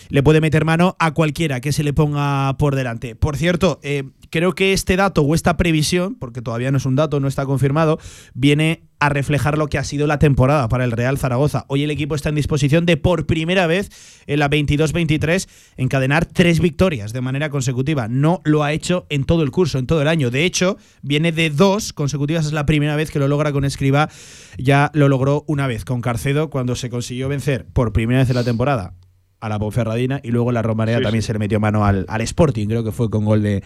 le 0.09 0.23
puede 0.23 0.41
meter 0.41 0.65
mano 0.65 0.95
a 0.99 1.13
cualquiera 1.13 1.61
que 1.61 1.71
se 1.71 1.83
le 1.83 1.93
ponga 1.93 2.55
por 2.57 2.75
delante. 2.75 3.15
Por 3.15 3.37
cierto, 3.37 3.79
eh, 3.83 4.03
creo 4.29 4.53
que 4.53 4.73
este 4.73 4.95
dato 4.95 5.21
o 5.21 5.35
esta 5.35 5.55
previsión, 5.55 6.15
porque 6.15 6.41
todavía 6.41 6.71
no 6.71 6.77
es 6.77 6.85
un 6.85 6.95
dato, 6.95 7.19
no 7.19 7.27
está 7.27 7.45
confirmado, 7.45 7.99
viene 8.33 8.83
a 8.99 9.07
reflejar 9.07 9.57
lo 9.57 9.67
que 9.67 9.77
ha 9.77 9.83
sido 9.83 10.07
la 10.07 10.19
temporada 10.19 10.67
para 10.67 10.83
el 10.83 10.91
Real 10.91 11.17
Zaragoza. 11.17 11.63
Hoy 11.69 11.83
el 11.83 11.91
equipo 11.91 12.15
está 12.15 12.29
en 12.29 12.35
disposición 12.35 12.85
de 12.85 12.97
por 12.97 13.27
primera 13.27 13.65
vez 13.65 13.89
en 14.27 14.39
la 14.39 14.49
22-23 14.49 15.47
encadenar 15.77 16.25
tres 16.25 16.59
victorias 16.59 17.13
de 17.13 17.21
manera 17.21 17.49
consecutiva. 17.49 18.07
No 18.09 18.41
lo 18.43 18.63
ha 18.63 18.73
hecho 18.73 19.05
en 19.09 19.23
todo 19.23 19.43
el 19.43 19.51
curso, 19.51 19.79
en 19.79 19.87
todo 19.87 20.01
el 20.01 20.09
año. 20.09 20.31
De 20.31 20.43
hecho, 20.43 20.77
viene 21.01 21.31
de 21.31 21.49
dos 21.49 21.93
consecutivas. 21.93 22.47
Es 22.47 22.51
la 22.51 22.65
primera 22.65 22.97
vez 22.97 23.09
que 23.09 23.19
lo 23.19 23.29
logra 23.29 23.53
con 23.53 23.63
Escriba. 23.63 24.09
Ya 24.57 24.91
lo 24.93 25.07
logró 25.07 25.45
una 25.47 25.67
vez 25.67 25.85
con 25.85 26.01
Carcedo 26.01 26.49
cuando 26.49 26.75
se 26.75 26.89
consiguió 26.89 27.29
vencer 27.29 27.67
por 27.71 27.93
primera 27.93 28.19
vez 28.19 28.29
en 28.29 28.35
la 28.35 28.43
temporada 28.43 28.95
a 29.39 29.49
la 29.49 29.59
Ponferradina 29.59 30.19
y 30.23 30.31
luego 30.31 30.51
la 30.51 30.61
Romareda 30.61 31.01
también 31.01 31.21
se 31.21 31.33
le 31.33 31.39
metió 31.39 31.59
mano 31.59 31.85
al, 31.85 32.05
al, 32.07 32.21
Sporting, 32.21 32.67
creo 32.67 32.83
que 32.83 32.91
fue 32.91 33.09
con 33.09 33.25
gol 33.25 33.41
de 33.41 33.63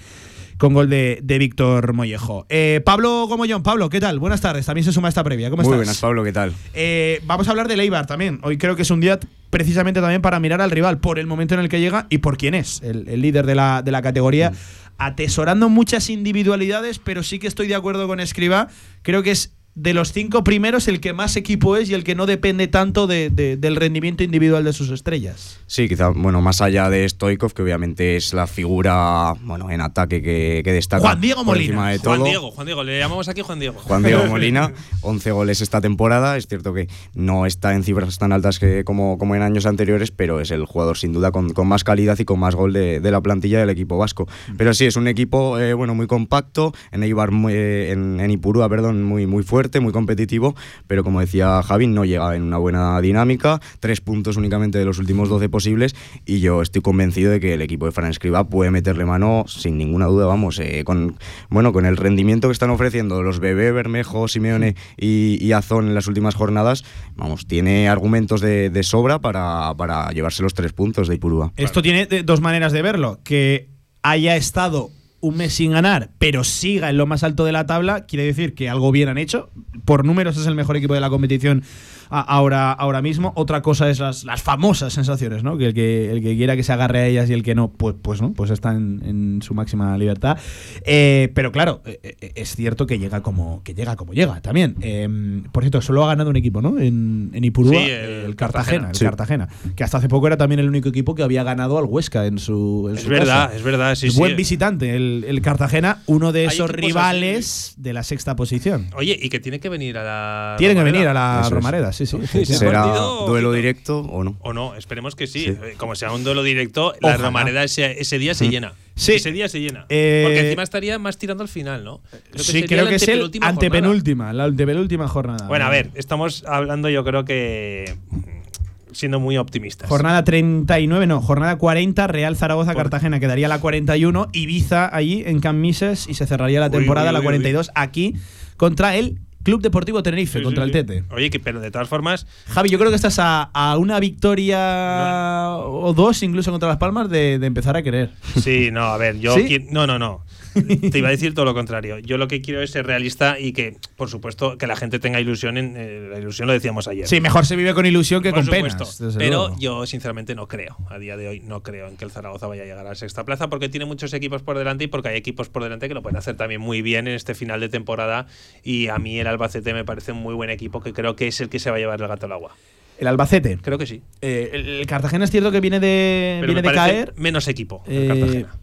con 0.58 0.74
gol 0.74 0.88
de, 0.88 1.20
de 1.24 1.38
Víctor 1.40 1.94
Mollejo. 1.94 2.46
Eh, 2.48 2.82
Pablo 2.86 3.26
Gomollón, 3.28 3.64
Pablo, 3.64 3.90
¿qué 3.90 4.00
tal? 4.00 4.20
Buenas 4.20 4.40
tardes, 4.40 4.66
también 4.66 4.86
se 4.86 4.92
suma 4.92 5.10
esta 5.10 5.24
previa. 5.24 5.50
¿Cómo 5.50 5.64
Muy 5.64 5.76
buenas, 5.76 6.00
Pablo, 6.00 6.24
¿qué 6.24 6.32
tal? 6.32 6.54
Eh, 6.74 7.22
vamos 7.26 7.48
a 7.48 7.52
hablar 7.52 7.68
de 7.68 7.76
Leibar 7.76 8.06
también. 8.06 8.40
Hoy 8.44 8.58
creo 8.58 8.76
que 8.76 8.84
es 8.84 8.92
un 8.92 9.02
día 9.02 9.20
precisamente 9.50 10.00
también 10.00 10.22
para 10.22 10.40
mirar 10.40 10.62
al 10.62 10.72
rival 10.72 11.00
por 11.00 11.20
el 11.20 11.28
momento 11.28 11.56
en 11.56 11.62
el 11.62 11.70
que 11.70 11.80
llega 11.80 12.06
y 12.10 12.20
por 12.20 12.38
quién 12.38 12.54
es, 12.54 12.82
el, 12.84 13.08
el 13.08 13.22
líder 13.22 13.46
de 13.46 13.56
la, 13.56 13.82
de 13.82 13.92
la 13.92 14.02
categoría. 14.02 14.52
Mm. 14.52 14.56
Atesorando 15.00 15.70
muchas 15.70 16.10
individualidades, 16.10 17.00
pero 17.00 17.24
sí 17.24 17.40
que 17.40 17.48
estoy 17.48 17.68
de 17.68 17.76
acuerdo 17.76 18.08
con 18.08 18.20
Escriba. 18.20 18.68
Creo 19.02 19.24
que 19.24 19.32
es 19.32 19.54
de 19.76 19.94
los 19.94 20.14
cinco 20.14 20.44
primeros 20.44 20.88
el 20.88 21.00
que 21.00 21.14
más 21.14 21.36
equipo 21.36 21.78
es 21.78 21.90
y 21.90 21.94
el 21.94 22.04
que 22.04 22.16
no 22.16 22.26
depende 22.26 22.68
tanto 22.68 23.08
de, 23.08 23.30
de, 23.30 23.58
del 23.58 23.76
rendimiento 23.76 24.24
individual 24.24 24.64
de 24.64 24.74
sus 24.74 24.90
estrellas. 24.92 25.60
Sí, 25.66 25.90
quizá, 25.90 26.10
bueno, 26.10 26.42
más 26.42 26.62
allá 26.62 26.90
de 26.90 27.08
Stoikov, 27.10 27.54
que 27.54 27.64
obviamente 27.64 28.16
es 28.16 28.34
la 28.34 28.46
figura, 28.46 29.34
bueno, 29.42 29.72
en 29.72 29.82
ataque 29.82 30.22
que, 30.22 30.62
que 30.64 30.72
destaca. 30.72 31.02
Juan 31.02 31.20
Diego 31.20 31.44
Molina. 31.44 31.90
De 31.90 31.98
todo. 31.98 32.16
Juan 32.16 32.24
Diego, 32.24 32.52
Juan 32.52 32.66
Diego, 32.66 32.84
le 32.84 33.00
llamamos 33.00 33.28
aquí 33.28 33.42
Juan 33.42 33.60
Diego. 33.60 33.80
Juan 33.80 34.04
Diego 34.04 34.26
Molina, 34.28 34.72
11 35.02 35.32
goles 35.32 35.62
esta 35.62 35.82
temporada. 35.82 36.38
Es 36.38 36.48
cierto 36.48 36.74
que 36.74 36.88
no 37.16 37.48
está 37.48 37.74
en 37.74 37.84
cifras 37.84 38.20
tan 38.20 38.32
altas 38.32 38.60
que 38.60 38.84
como, 38.84 39.18
como 39.18 39.36
en 39.36 39.42
años 39.42 39.66
anteriores, 39.66 40.12
pero 40.12 40.40
es 40.40 40.52
el 40.52 40.66
jugador 40.66 40.98
sin 40.98 41.14
duda 41.14 41.32
con, 41.32 41.54
con 41.54 41.68
más 41.68 41.84
calidad 41.84 42.20
y 42.20 42.26
con 42.26 42.40
más 42.40 42.54
gol 42.54 42.74
de, 42.74 43.00
de, 43.00 43.12
la 43.12 43.22
plantilla 43.22 43.60
del 43.60 43.72
equipo 43.72 43.98
vasco. 43.98 44.28
Pero 44.58 44.74
sí, 44.76 44.86
es 44.86 44.96
un 44.96 45.08
equipo, 45.08 45.58
eh, 45.60 45.74
bueno, 45.74 45.96
muy 45.96 46.06
compacto, 46.06 46.74
en 46.92 47.02
Eibar, 47.02 47.32
muy, 47.32 47.54
en, 47.54 48.20
en 48.20 48.30
Ipurúa, 48.30 48.70
perdón, 48.70 49.04
muy, 49.04 49.26
muy 49.26 49.44
fuerte, 49.44 49.63
muy 49.80 49.94
competitivo, 49.94 50.56
pero 50.88 51.04
como 51.04 51.20
decía 51.20 51.62
Javi, 51.64 51.88
no 51.88 52.06
llega 52.06 52.36
en 52.36 52.44
una 52.44 52.58
buena 52.58 53.00
dinámica, 53.02 53.60
tres 53.80 54.02
puntos 54.02 54.38
únicamente 54.38 54.78
de 54.78 54.86
los 54.86 55.00
últimos 55.00 55.30
12 55.30 55.50
posibles, 55.50 55.96
y 56.26 56.40
yo 56.40 56.62
estoy 56.62 56.82
convencido 56.82 57.32
de 57.32 57.40
que 57.40 57.54
el 57.54 57.62
equipo 57.62 57.86
de 57.86 57.92
Fran 57.92 58.10
Escriba 58.10 58.48
puede 58.50 58.72
meterle 58.72 59.06
mano 59.06 59.46
sin 59.48 59.78
ninguna 59.78 60.06
duda, 60.08 60.26
vamos, 60.26 60.60
eh, 60.60 60.84
con, 60.86 61.18
bueno, 61.50 61.74
con 61.74 61.86
el 61.86 61.98
rendimiento 61.98 62.48
que 62.48 62.54
están 62.54 62.70
ofreciendo 62.70 63.24
los 63.24 63.40
Bebé, 63.40 63.72
Bermejo, 63.72 64.28
Simeone 64.28 64.76
y, 64.98 65.38
y 65.44 65.52
Azón 65.54 65.88
en 65.88 65.96
las 65.96 66.08
últimas 66.08 66.36
jornadas, 66.36 66.84
vamos, 67.16 67.48
tiene 67.48 67.90
argumentos 67.90 68.42
de, 68.42 68.70
de 68.70 68.84
sobra 68.84 69.20
para, 69.20 69.74
para, 69.76 70.10
llevarse 70.12 70.44
los 70.44 70.54
tres 70.54 70.74
puntos 70.74 71.08
de 71.08 71.16
Ipurúa. 71.16 71.54
Esto 71.56 71.82
tiene 71.82 72.06
dos 72.06 72.42
maneras 72.42 72.72
de 72.72 72.82
verlo, 72.82 73.20
que 73.24 73.70
haya 74.02 74.36
estado 74.36 74.92
un 75.24 75.38
mes 75.38 75.54
sin 75.54 75.72
ganar, 75.72 76.10
pero 76.18 76.44
siga 76.44 76.90
en 76.90 76.98
lo 76.98 77.08
más 77.08 77.24
alto 77.24 77.46
de 77.46 77.54
la 77.54 77.66
tabla, 77.66 78.06
quiere 78.06 78.26
decir 78.26 78.54
que 78.56 78.68
algo 78.68 78.92
bien 78.92 79.08
han 79.08 79.18
hecho. 79.18 79.50
Por 79.86 80.04
números 80.04 80.36
es 80.36 80.46
el 80.48 80.56
mejor 80.56 80.76
equipo 80.76 80.94
de 80.94 81.00
la 81.00 81.10
competición 81.10 81.64
ahora, 82.10 82.72
ahora 82.72 83.02
mismo. 83.02 83.34
Otra 83.36 83.62
cosa 83.62 83.90
es 83.90 84.00
las, 84.00 84.24
las 84.24 84.42
famosas 84.42 84.94
sensaciones, 84.94 85.44
¿no? 85.44 85.58
Que 85.58 85.68
el, 85.68 85.74
que 85.74 86.12
el 86.12 86.22
que 86.22 86.36
quiera 86.36 86.56
que 86.56 86.64
se 86.64 86.74
agarre 86.74 87.00
a 87.00 87.08
ellas 87.08 87.30
y 87.30 87.34
el 87.34 87.44
que 87.44 87.56
no, 87.56 87.70
pues, 87.72 87.96
pues 88.02 88.22
no, 88.22 88.34
pues 88.34 88.52
está 88.52 88.72
en, 88.74 89.02
en 89.06 89.42
su 89.42 89.54
máxima 89.54 89.98
libertad. 89.98 90.38
Eh, 90.86 91.32
pero 91.34 91.52
claro, 91.52 91.82
eh, 91.86 92.32
es 92.36 92.56
cierto 92.56 92.86
que 92.88 93.00
llega 93.00 93.22
como, 93.22 93.62
que 93.64 93.74
llega 93.74 93.96
como 93.96 94.14
llega 94.14 94.42
también. 94.42 94.76
Eh, 94.82 95.42
por 95.52 95.64
cierto, 95.64 95.82
solo 95.82 96.04
ha 96.04 96.08
ganado 96.08 96.30
un 96.30 96.36
equipo, 96.36 96.62
¿no? 96.62 96.80
En, 96.80 97.32
en 97.34 97.44
Ipurúa, 97.44 97.74
sí, 97.74 97.90
el, 97.90 98.10
el, 98.26 98.36
Cartagena, 98.36 98.90
Cartagena. 98.90 98.90
el 98.90 98.96
Sí. 98.96 99.06
Cartagena. 99.06 99.48
Que 99.76 99.84
hasta 99.84 99.98
hace 99.98 100.08
poco 100.08 100.28
era 100.28 100.38
también 100.38 100.60
el 100.60 100.68
único 100.68 100.90
equipo 100.90 101.16
que 101.16 101.24
había 101.24 101.44
ganado 101.44 101.78
al 101.78 101.86
Huesca 101.86 102.26
en 102.26 102.40
su. 102.40 102.88
En 102.90 102.98
Es 102.98 103.04
su 103.04 103.10
verdad, 103.10 103.46
casa. 103.48 103.56
es 103.58 103.64
verdad, 103.64 103.96
sí. 103.96 104.10
Buen 104.16 104.36
visitante, 104.36 104.96
el, 104.96 105.26
el 105.28 105.42
Cartagena, 105.42 106.00
uno 106.06 106.32
de 106.32 106.46
esos 106.46 106.70
rivales 106.70 107.74
de 107.78 107.94
la 107.94 108.04
sexta 108.04 108.36
posición. 108.36 108.88
Oye, 108.96 109.18
y 109.22 109.30
que 109.30 109.40
tiene 109.40 109.60
que 109.60 109.70
venir 109.70 109.98
a 109.98 110.04
la. 110.04 110.56
Tienen 110.58 110.78
que 110.78 110.84
venir 110.84 111.08
a 111.08 111.14
la 111.14 111.38
Eso 111.40 111.48
es. 111.48 111.54
Romareda, 111.54 111.92
sí. 111.94 112.03
Sí, 112.06 112.46
sí. 112.46 112.46
¿Será 112.46 112.84
partido, 112.84 113.28
duelo 113.28 113.52
directo 113.52 114.00
o 114.00 114.24
no? 114.24 114.38
O 114.42 114.54
no, 114.54 114.76
esperemos 114.76 115.16
que 115.16 115.28
sí. 115.28 115.46
Sí. 115.46 115.50
Eh, 115.50 115.74
Como 115.78 115.96
sea 115.96 116.12
un 116.12 116.24
duelo 116.24 116.44
directo, 116.44 116.94
la. 117.02 117.18
Romareda 117.18 117.64
ese, 117.64 118.00
ese 118.02 118.20
día 118.20 118.34
se 118.34 118.50
llena. 118.50 118.74
Sí. 118.96 119.14
Ese 119.14 119.32
día 119.32 119.50
se 119.50 119.60
llena. 119.60 119.86
Eh, 119.90 120.22
Porque 120.26 120.40
encima 120.42 120.64
estaría 120.64 121.00
más 121.00 121.18
tirando 121.18 121.44
al 121.44 121.50
final, 121.50 121.84
¿no? 121.84 122.02
Creo 122.32 122.44
sí, 122.44 122.64
creo 122.64 122.84
la 122.84 122.90
que 122.92 122.96
es 122.98 123.08
el 123.08 123.30
antepenúltima 123.42 124.26
jornada. 124.26 124.34
la 124.34 124.44
antepenúltima 124.46 125.08
jornada. 125.08 125.48
Bueno, 125.48 125.66
a 125.66 125.70
ver, 125.70 125.90
estamos 125.96 126.44
hablando 126.48 126.90
yo 126.90 127.04
creo 127.04 127.26
que 127.26 127.96
mm, 128.12 128.94
siendo 128.94 129.20
muy 129.20 129.38
optimistas. 129.38 129.90
Jornada 129.90 130.24
39, 130.24 131.08
no, 131.08 131.22
jornada 131.22 131.58
40, 131.58 132.08
Real 132.08 132.36
Zaragoza, 132.36 132.76
Cartagena, 132.76 133.20
quedaría 133.20 133.48
la 133.48 133.60
41, 133.60 134.28
Ibiza 134.32 134.96
allí 134.96 135.24
en 135.26 135.42
Mises 135.60 136.08
y 136.08 136.14
se 136.14 136.28
cerraría 136.28 136.60
la 136.60 136.68
Uy, 136.68 136.72
temporada, 136.72 137.10
uy, 137.10 137.14
la 137.14 137.20
uy, 137.20 137.26
42, 137.26 137.72
aquí 137.76 138.16
contra 138.58 138.96
el 138.96 139.18
Club 139.44 139.62
Deportivo 139.62 140.02
Tenerife, 140.02 140.40
Sí, 140.40 140.44
contra 140.44 140.64
sí, 140.66 140.72
el. 140.72 140.86
Tete. 140.86 141.04
Oye, 141.12 141.30
que, 141.30 141.40
pero 141.40 141.60
de 141.60 141.70
todas 141.70 141.88
formas, 141.90 142.26
Javi, 142.48 142.70
yo 142.70 142.78
creo 142.80 142.90
que 142.90 142.96
estás 142.96 143.20
a, 143.20 143.44
a 143.54 143.78
una 143.78 144.00
victoria 144.00 145.58
o 145.60 145.94
dos, 145.94 146.24
incluso 146.24 146.52
contra 146.52 146.70
Las 146.70 146.78
Palmas, 146.78 147.10
de, 147.10 147.40
de 147.40 147.48
empezar 147.48 147.76
a 147.76 147.84
querer. 147.84 148.12
sí, 148.42 148.70
no, 148.72 148.82
a 148.86 148.98
ver, 148.98 149.20
yo. 149.20 149.36
No, 149.70 149.86
no, 149.88 150.00
no. 150.00 150.24
Te 150.92 150.98
iba 151.00 151.08
a 151.08 151.12
decir 151.12 151.34
todo 151.34 151.46
lo 151.46 151.54
contrario. 151.54 152.00
Yo 152.00 152.18
lo 152.18 152.28
que 152.28 152.42
quiero 152.42 152.62
es 152.62 152.72
ser 152.72 152.86
realista 152.86 153.40
y 153.40 153.54
que, 153.54 153.78
por 153.96 154.10
supuesto, 154.10 154.58
que 154.58 154.68
la 154.68 154.76
gente 154.76 155.00
tenga 155.00 155.20
ilusión 155.20 155.58
en. 155.58 155.76
eh, 155.78 156.10
la 156.12 156.20
ilusión 156.20 156.48
lo 156.48 156.54
decíamos 156.54 156.88
ayer. 156.88 157.08
Sí, 157.08 157.20
mejor 157.22 157.46
se 157.46 157.56
vive 157.56 157.74
con 157.74 157.86
ilusión 157.86 158.22
que 158.24 158.32
Por 158.32 158.40
con 158.42 158.50
penas. 158.50 158.72
supuesto. 158.74 159.06
desde 159.06 159.20
Pero 159.20 159.48
luego. 159.48 159.56
yo, 159.60 159.86
sinceramente, 159.86 160.36
no 160.36 160.48
creo. 160.48 160.78
A 160.90 161.00
día 161.00 161.18
de 161.18 161.28
hoy, 161.28 161.40
no 161.40 161.64
creo 161.64 161.88
en 161.88 161.98
que 161.98 162.06
el 162.06 162.12
Zaragoza 162.12 162.48
vaya 162.48 162.64
a 162.64 162.66
llegar 162.66 162.86
a 162.86 162.90
la 162.90 162.96
sexta 162.96 163.24
plaza 163.24 163.50
porque 163.50 163.70
tiene 163.70 163.86
muchos 163.86 164.14
equipos 164.14 164.42
por 164.42 164.58
delante 164.58 164.84
y 164.84 164.88
porque 164.88 165.10
hay 165.10 165.18
equipos 165.18 165.50
por 165.50 165.64
delante 165.64 165.88
que 165.88 165.94
lo 165.94 166.02
pueden 166.02 166.18
hacer 166.18 166.36
también 166.38 166.62
muy 166.62 166.82
bien 166.82 167.08
en 167.08 167.14
este 167.16 167.36
final 167.36 167.60
de 167.60 167.70
temporada. 167.70 168.28
Y 168.64 168.88
a 168.90 168.98
mí 169.00 169.20
el 169.20 169.28
Albacete 169.28 169.74
me 169.74 169.86
parece 169.86 170.12
un 170.12 170.20
muy 170.20 170.34
buen 170.36 170.50
equipo 170.50 170.82
que 170.82 170.94
creo 170.94 171.16
que 171.16 171.28
es 171.28 171.42
el 171.42 171.50
que 171.50 171.60
se 171.60 171.70
va 171.70 171.78
a 171.78 171.80
llevar 171.80 172.02
el 172.02 172.08
gato 172.08 172.26
al 172.26 172.32
agua. 172.34 172.56
El 173.00 173.08
Albacete. 173.08 173.58
Creo 173.62 173.78
que 173.80 173.88
sí. 173.88 174.02
Eh, 174.22 174.52
el, 174.54 174.86
Cartagena 174.86 175.26
es 175.26 175.32
cierto 175.32 175.52
que 175.52 175.60
viene 175.60 175.80
de, 175.80 176.38
Pero 176.42 176.54
viene 176.54 176.62
me 176.62 176.70
de 176.70 176.76
caer. 176.76 177.14
menos 177.18 177.48
equipo. 177.48 177.84
el 177.88 178.04
Eh, 178.04 178.08
Cartagena. 178.08 178.56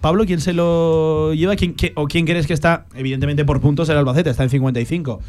Pablo, 0.00 0.26
¿quién 0.26 0.40
se 0.40 0.52
lo 0.52 1.32
lleva? 1.32 1.56
¿Quién, 1.56 1.74
qué- 1.74 1.92
¿O 1.96 2.06
quién 2.06 2.26
crees 2.26 2.46
que 2.46 2.52
está? 2.52 2.84
Evidentemente 2.94 3.44
por 3.46 3.60
puntos 3.62 3.88
el 3.88 3.96
Albacete, 3.96 4.28
está 4.30 4.42
en 4.42 4.50
55. 4.50 5.20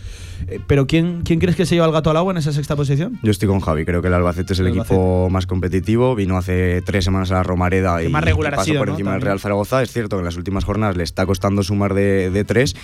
Eh, 0.48 0.60
pero 0.68 0.88
¿quién, 0.88 1.22
¿quién 1.24 1.39
crees 1.39 1.56
que 1.56 1.65
se 1.65 1.75
lleva 1.75 1.88
el 1.88 1.94
gato 1.94 2.10
al 2.10 2.18
agua 2.18 2.34
en 2.34 2.38
esa 2.38 2.51
sexta 2.51 2.75
posición? 2.75 3.18
Yo 3.24 3.32
estoy 3.32 3.48
con 3.48 3.62
Javi, 3.62 3.86
creo 3.86 4.01
que 4.01 4.10
el 4.10 4.13
Albacete 4.13 4.51
es 4.51 4.60
el, 4.60 4.68
El 4.68 4.77
equipo 4.80 5.30
más 5.30 5.48
competitivo. 5.48 6.15
Vino 6.15 6.36
hace 6.38 6.82
tres 6.82 7.06
semanas 7.06 7.32
a 7.32 7.36
la 7.36 7.44
Romareda 7.44 7.98
Que 8.00 8.06
y, 8.06 8.10
más 8.10 8.24
regular 8.25 8.54
y 8.54 8.56
pasó 8.58 8.65
sido, 8.65 8.80
por 8.82 8.88
¿no? 8.89 8.94
encima 8.96 9.13
del. 9.13 9.22
Real 9.22 9.39
Zaragoza. 9.39 9.82
Es 9.82 9.92
cierto 9.94 10.18
que 10.18 10.20
en 10.22 10.25
las 10.25 10.36
últimas 10.36 10.65
jornadas 10.65 10.98
le 10.98 11.04
está 11.04 11.25
costando 11.25 11.63
sumar 11.63 11.94
de, 11.94 12.30
de 12.30 12.44
tres, 12.44 12.75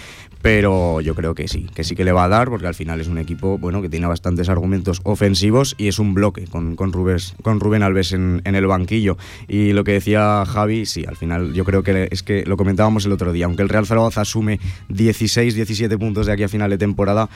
pero 0.41 1.01
yo 1.01 1.15
creo 1.15 1.35
que 1.35 1.47
sí, 1.47 1.67
que 1.75 1.83
sí 1.83 1.95
que 1.95 2.05
le 2.05 2.11
va 2.13 2.23
a 2.25 2.29
dar, 2.29 2.49
porque 2.49 2.67
al 2.67 2.75
final 2.75 3.01
es 3.01 3.07
un 3.07 3.17
equipo 3.17 3.57
bueno 3.57 3.81
que 3.81 3.89
tiene 3.89 4.07
bastantes 4.07 4.47
argumentos 4.49 5.01
ofensivos 5.03 5.75
y 5.77 5.87
es 5.89 5.99
un 5.99 6.13
bloque 6.13 6.45
con, 6.47 6.75
con, 6.75 6.93
Rubés- 6.93 7.33
con 7.43 7.59
Rubén 7.59 7.83
Alves 7.83 8.13
en, 8.13 8.41
en 8.45 8.55
el 8.55 8.67
banquillo. 8.67 9.17
Y 9.47 9.73
lo 9.73 9.83
que 9.83 9.91
decía 9.93 10.45
Javi, 10.45 10.85
sí, 10.85 11.03
al 11.07 11.17
final 11.17 11.40
yo 11.53 11.65
creo 11.65 11.83
que 11.83 12.07
es 12.11 12.23
que 12.23 12.43
lo 12.45 12.57
comentábamos 12.57 13.05
el 13.05 13.11
otro 13.11 13.31
día, 13.33 13.45
aunque 13.45 13.63
el 13.63 13.69
Real 13.69 13.85
Zaragoza 13.85 14.21
asume 14.21 14.59
16, 14.89 15.55
17 15.55 15.97
puntos 15.97 16.25
de 16.25 16.33
aquí 16.33 16.43
a 16.43 16.49
final 16.49 16.69
de 16.69 16.77
temporada, 16.77 17.29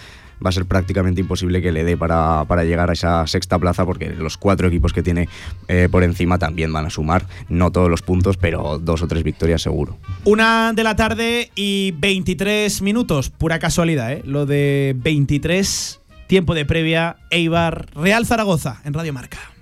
va 0.46 0.50
a 0.50 0.52
ser 0.52 0.66
prácticamente 0.66 1.22
imposible 1.22 1.62
que 1.62 1.72
le 1.72 1.84
dé 1.84 1.98
para, 1.98 2.46
para 2.46 2.64
llegar 2.64 2.90
a 2.90 2.94
esa 2.94 3.26
sexta 3.28 3.58
plaza 3.60 3.86
porque 3.86 4.10
los 4.10 4.38
cuatro 4.38 4.68
equipos 4.68 4.94
que 4.94 5.04
tiene 5.04 5.30
eh, 5.68 5.88
por 5.90 6.04
encima 6.04 6.38
también 6.38 6.72
van 6.74 6.86
a 6.86 6.90
sumar, 6.90 7.26
no 7.50 7.72
todos 7.72 7.90
los 7.90 8.02
puntos, 8.02 8.38
pero 8.38 8.80
dos 8.80 9.02
o 9.02 9.08
tres 9.08 9.24
victorias 9.24 9.62
seguro. 9.62 9.98
Una 10.24 10.74
de 10.74 10.84
la 10.84 10.96
tarde 10.96 11.52
y 11.56 11.94
23 11.98 12.82
minutos. 12.82 13.30
Pura 13.30 13.60
casualidad, 13.60 14.12
¿eh? 14.12 14.22
Lo 14.26 14.46
de 14.46 14.96
23 14.98 16.02
tiempo 16.28 16.56
de 16.56 16.66
previa, 16.66 17.18
Eibar, 17.30 17.88
Real 17.94 18.26
Zaragoza, 18.26 18.82
en 18.84 18.94
Radio 18.94 19.14
Marca. 19.14 19.55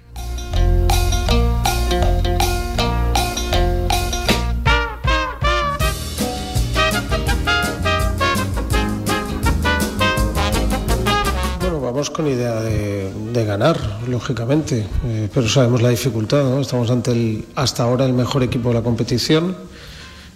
Vamos 12.04 12.18
con 12.18 12.28
idea 12.28 12.60
de, 12.60 13.46
ganar, 13.46 13.78
lógicamente, 14.10 14.86
eh, 15.06 15.30
pero 15.34 15.48
sabemos 15.48 15.82
la 15.82 15.88
dificultad, 15.88 16.44
¿no? 16.44 16.60
Estamos 16.60 16.92
ante 16.92 17.12
el, 17.12 17.46
hasta 17.56 17.84
ahora 17.84 18.04
el 18.04 18.12
mejor 18.12 18.44
equipo 18.44 18.68
de 18.68 18.76
la 18.76 18.82
competición. 18.82 19.56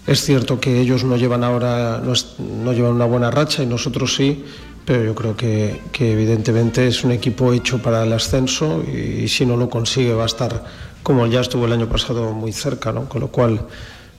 Es 0.06 0.22
cierto 0.22 0.58
que 0.58 0.80
ellos 0.80 1.04
no 1.04 1.18
llevan 1.18 1.44
ahora, 1.44 2.00
no, 2.00 2.72
llevan 2.72 2.92
una 2.92 3.04
buena 3.04 3.30
racha 3.30 3.62
y 3.62 3.66
nosotros 3.66 4.14
sí, 4.14 4.46
pero 4.86 5.04
yo 5.04 5.14
creo 5.14 5.36
que, 5.36 5.82
evidentemente 5.98 6.88
es 6.88 7.04
un 7.04 7.12
equipo 7.12 7.52
hecho 7.52 7.82
para 7.82 8.02
el 8.02 8.14
ascenso 8.14 8.82
y, 8.82 9.28
si 9.28 9.44
no 9.44 9.54
lo 9.58 9.68
consigue 9.68 10.14
va 10.14 10.22
a 10.22 10.26
estar 10.26 10.64
como 11.02 11.26
ya 11.26 11.40
estuvo 11.40 11.66
el 11.66 11.72
año 11.72 11.86
pasado 11.86 12.32
muy 12.32 12.52
cerca, 12.52 12.92
¿no? 12.92 13.10
Con 13.10 13.20
lo 13.20 13.28
cual 13.28 13.60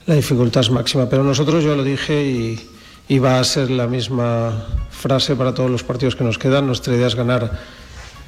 la 0.06 0.14
dificultad 0.14 0.60
es 0.60 0.70
máxima. 0.70 1.08
Pero 1.08 1.24
nosotros 1.24 1.64
yo 1.64 1.74
lo 1.74 1.82
dije 1.82 2.24
y, 2.24 2.60
y 3.10 3.18
va 3.18 3.40
a 3.40 3.44
ser 3.44 3.72
la 3.72 3.88
misma 3.88 4.52
frase 4.88 5.34
para 5.34 5.52
todos 5.52 5.68
los 5.68 5.82
partidos 5.82 6.14
que 6.14 6.22
nos 6.22 6.38
quedan. 6.38 6.68
Nuestra 6.68 6.94
idea 6.94 7.08
es 7.08 7.16
ganar 7.16 7.58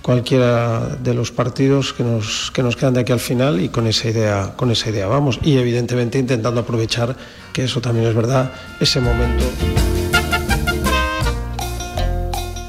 cualquiera 0.02 0.96
de 0.96 1.14
los 1.14 1.30
partidos 1.30 1.92
que 1.92 2.02
nos, 2.02 2.50
que 2.50 2.64
nos 2.64 2.74
quedan 2.74 2.94
de 2.94 3.00
aquí 3.02 3.12
al 3.12 3.20
final 3.20 3.60
y 3.60 3.68
con 3.68 3.86
esa 3.86 4.08
idea, 4.08 4.54
con 4.56 4.72
esa 4.72 4.90
idea 4.90 5.06
vamos. 5.06 5.38
Y 5.44 5.56
evidentemente 5.56 6.18
intentando 6.18 6.60
aprovechar, 6.60 7.16
que 7.52 7.62
eso 7.62 7.80
también 7.80 8.08
es 8.08 8.14
verdad, 8.16 8.50
ese 8.80 9.00
momento. 9.00 9.44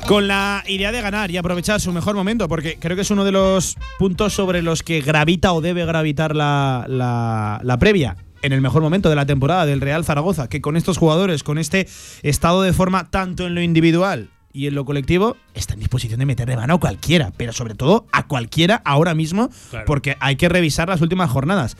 Con 0.08 0.27
la 0.27 0.63
idea 0.67 0.91
de 0.91 1.01
ganar 1.01 1.32
y 1.32 1.38
aprovechar 1.38 1.82
su 1.82 1.91
mejor 1.91 2.15
momento, 2.15 2.48
porque 2.48 2.77
creo 2.79 2.96
que 2.96 3.01
es 3.01 3.10
uno 3.10 3.25
de 3.25 3.32
los 3.32 3.75
puntos 3.98 4.34
sobre 4.34 4.62
los 4.62 4.84
que 4.84 5.01
gravita 5.01 5.51
o 5.53 5.62
debe 5.62 5.84
gravitar 5.84 6.36
la, 6.36 6.86
la, 6.88 7.60
la 7.63 7.79
previa 7.79 8.17
en 8.43 8.53
el 8.53 8.62
mejor 8.62 8.83
momento 8.83 9.09
de 9.09 9.15
la 9.15 9.25
temporada 9.25 9.65
del 9.65 9.81
Real 9.81 10.05
Zaragoza, 10.05 10.47
que 10.50 10.62
con 10.62 10.77
estos 10.77 10.97
jugadores, 10.97 11.43
con 11.43 11.57
este 11.57 11.88
estado 12.21 12.62
de 12.62 12.73
forma 12.73 13.09
tanto 13.09 13.47
en 13.47 13.55
lo 13.55 13.62
individual 13.62 14.29
y 14.51 14.67
en 14.67 14.75
lo 14.75 14.85
colectivo, 14.85 15.38
está 15.55 15.73
en 15.73 15.79
disposición 15.79 16.19
de 16.19 16.27
meter 16.27 16.47
de 16.47 16.55
mano 16.55 16.75
a 16.75 16.79
cualquiera, 16.79 17.31
pero 17.35 17.53
sobre 17.53 17.73
todo 17.73 18.05
a 18.12 18.27
cualquiera 18.27 18.81
ahora 18.85 19.15
mismo, 19.15 19.50
porque 19.88 20.15
hay 20.19 20.35
que 20.35 20.50
revisar 20.50 20.89
las 20.89 21.01
últimas 21.01 21.31
jornadas. 21.31 21.77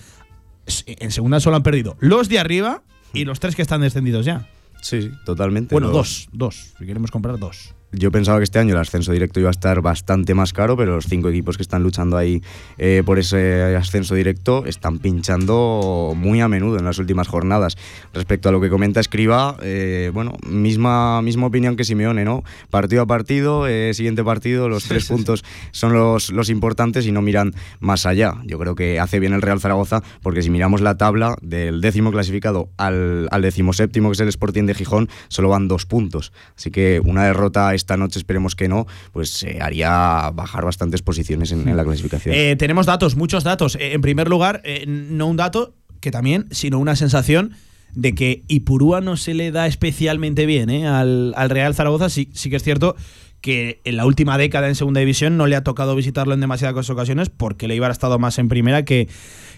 En 0.86 1.12
segunda 1.12 1.40
solo 1.40 1.58
han 1.58 1.64
perdido 1.64 1.98
los 2.00 2.30
de 2.30 2.40
arriba 2.40 2.82
y 3.12 3.26
los 3.26 3.40
tres 3.40 3.56
que 3.56 3.62
están 3.62 3.82
descendidos 3.82 4.26
ya. 4.26 4.50
Sí, 4.82 5.12
totalmente. 5.26 5.76
Bueno, 5.76 5.90
dos, 5.90 6.30
dos, 6.32 6.74
si 6.80 6.86
queremos 6.86 7.12
comprar 7.12 7.38
dos. 7.38 7.76
Yo 7.94 8.12
pensaba 8.12 8.40
que 8.40 8.44
este 8.44 8.58
año 8.58 8.74
el 8.74 8.82
ascenso 8.82 9.12
directo 9.12 9.40
iba 9.40 9.50
a 9.50 9.52
estar 9.52 9.82
bastante 9.82 10.34
más 10.34 10.52
caro, 10.52 10.76
pero 10.76 10.96
los 10.96 11.06
cinco 11.06 11.30
equipos 11.30 11.58
que 11.58 11.64
están 11.64 11.84
luchando 11.84 12.18
ahí 12.18 12.42
eh, 12.78 13.04
por 13.06 13.20
ese 13.20 13.76
ascenso 13.76 14.16
directo 14.16 14.66
están 14.66 14.98
pinchando 14.98 16.14
muy 16.16 16.42
a 16.42 16.48
menudo 16.48 16.80
en 16.80 16.86
las 16.86 16.98
últimas 16.98 17.28
jornadas. 17.28 17.78
Respecto 18.14 18.50
a 18.50 18.52
lo 18.52 18.60
que 18.60 18.70
comenta 18.70 19.00
Escriba, 19.00 19.58
eh, 19.62 20.10
bueno, 20.14 20.34
misma, 20.48 21.22
misma 21.22 21.46
opinión 21.48 21.76
que 21.76 21.84
Simeone, 21.84 22.26
¿no? 22.26 22.44
Partido 22.72 23.04
a 23.04 23.06
partido, 23.06 23.68
eh, 23.68 23.94
siguiente 23.94 24.24
partido, 24.24 24.70
los 24.70 24.86
tres 24.86 25.06
puntos 25.08 25.44
son 25.72 25.94
los, 25.94 26.32
los 26.32 26.50
importantes 26.50 27.06
y 27.06 27.12
no 27.12 27.22
miran 27.22 27.54
más 27.80 28.06
allá. 28.06 28.36
Yo 28.46 28.58
creo 28.58 28.74
que 28.74 29.00
hace 29.00 29.20
bien 29.20 29.34
el 29.34 29.42
Real 29.42 29.60
Zaragoza, 29.60 30.02
porque 30.22 30.42
si 30.42 30.50
miramos 30.50 30.82
la 30.82 30.98
tabla 30.98 31.36
del 31.42 31.80
décimo 31.80 32.12
clasificado 32.12 32.70
al, 32.78 33.28
al 33.30 33.42
decimoséptimo, 33.44 34.10
que 34.10 34.14
es 34.14 34.20
el 34.20 34.30
Sporting 34.30 34.66
de 34.66 34.74
Gijón, 34.74 35.10
solo 35.28 35.50
van 35.50 35.68
dos 35.68 35.86
puntos. 35.86 36.34
Así 36.58 36.72
que 36.72 37.00
una 37.04 37.26
derrota 37.26 37.74
esta 37.84 37.98
noche 37.98 38.18
esperemos 38.18 38.56
que 38.56 38.68
no, 38.68 38.88
pues 39.12 39.44
eh, 39.44 39.60
haría 39.62 40.32
bajar 40.34 40.66
bastantes 40.66 41.02
posiciones 41.02 41.52
en, 41.52 41.76
la 41.76 41.84
clasificación. 41.84 42.34
Eh, 42.36 42.56
tenemos 42.56 42.86
datos, 42.86 43.16
muchos 43.16 43.44
datos. 43.44 43.76
Eh, 43.76 43.94
en 43.94 44.02
primer 44.02 44.30
lugar, 44.30 44.64
no 44.88 45.28
un 45.28 45.38
dato 45.38 45.76
que 46.00 46.12
también, 46.12 46.48
sino 46.52 46.80
una 46.80 46.96
sensación 46.96 47.52
de 47.94 48.16
que 48.16 48.44
Ipurúa 48.48 49.02
no 49.02 49.18
se 49.18 49.34
le 49.34 49.52
da 49.52 49.68
especialmente 49.68 50.46
bien 50.46 50.70
al, 50.86 51.50
Real 51.50 51.76
Zaragoza. 51.76 52.10
Sí, 52.10 52.30
sí 52.34 52.50
que 52.50 52.56
es 52.56 52.64
cierto 52.64 52.96
que 53.42 53.82
en 53.84 53.98
la 53.98 54.06
última 54.06 54.38
década 54.38 54.70
en 54.70 54.76
segunda 54.76 55.02
división 55.02 55.36
no 55.36 55.48
le 55.48 55.58
ha 55.58 55.64
tocado 55.64 55.96
visitarlo 55.96 56.34
en 56.34 56.40
demasiadas 56.40 56.90
ocasiones 56.90 57.30
porque 57.30 57.68
le 57.68 57.76
iba 57.76 57.88
a 57.88 57.92
estado 57.92 58.18
más 58.18 58.40
en 58.40 58.48
primera 58.48 58.86
que, 58.86 59.10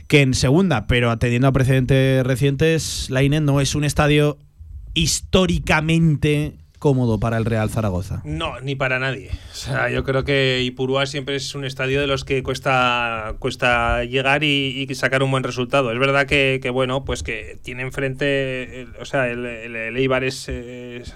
que 0.07 0.21
en 0.21 0.33
segunda, 0.33 0.87
pero 0.87 1.11
atendiendo 1.11 1.47
a 1.47 1.53
precedentes 1.53 2.25
recientes, 2.25 3.09
la 3.11 3.21
INE 3.21 3.41
no 3.41 3.61
es 3.61 3.75
un 3.75 3.83
estadio 3.83 4.39
históricamente 4.95 6.64
cómodo 6.79 7.19
para 7.19 7.37
el 7.37 7.45
Real 7.45 7.69
Zaragoza. 7.69 8.21
No, 8.23 8.59
ni 8.61 8.75
para 8.75 8.99
nadie. 8.99 9.31
O 9.51 9.55
sea, 9.55 9.89
yo 9.89 10.03
creo 10.03 10.23
que 10.23 10.61
Ipurúa 10.63 11.05
siempre 11.05 11.35
es 11.35 11.55
un 11.55 11.65
estadio 11.65 12.01
de 12.01 12.07
los 12.07 12.23
que 12.23 12.43
cuesta, 12.43 13.35
cuesta 13.39 14.03
llegar 14.03 14.43
y, 14.43 14.87
sacar 14.95 15.23
un 15.23 15.31
buen 15.31 15.43
resultado. 15.43 15.91
Es 15.91 15.99
verdad 15.99 16.25
que, 16.25 16.69
bueno, 16.71 17.03
pues 17.03 17.21
que 17.21 17.57
tiene 17.61 17.83
enfrente, 17.83 18.87
o 18.99 19.05
sea, 19.05 19.27
el, 19.27 19.45
el, 19.45 19.97
Eibar 19.97 20.23
es, 20.23 20.49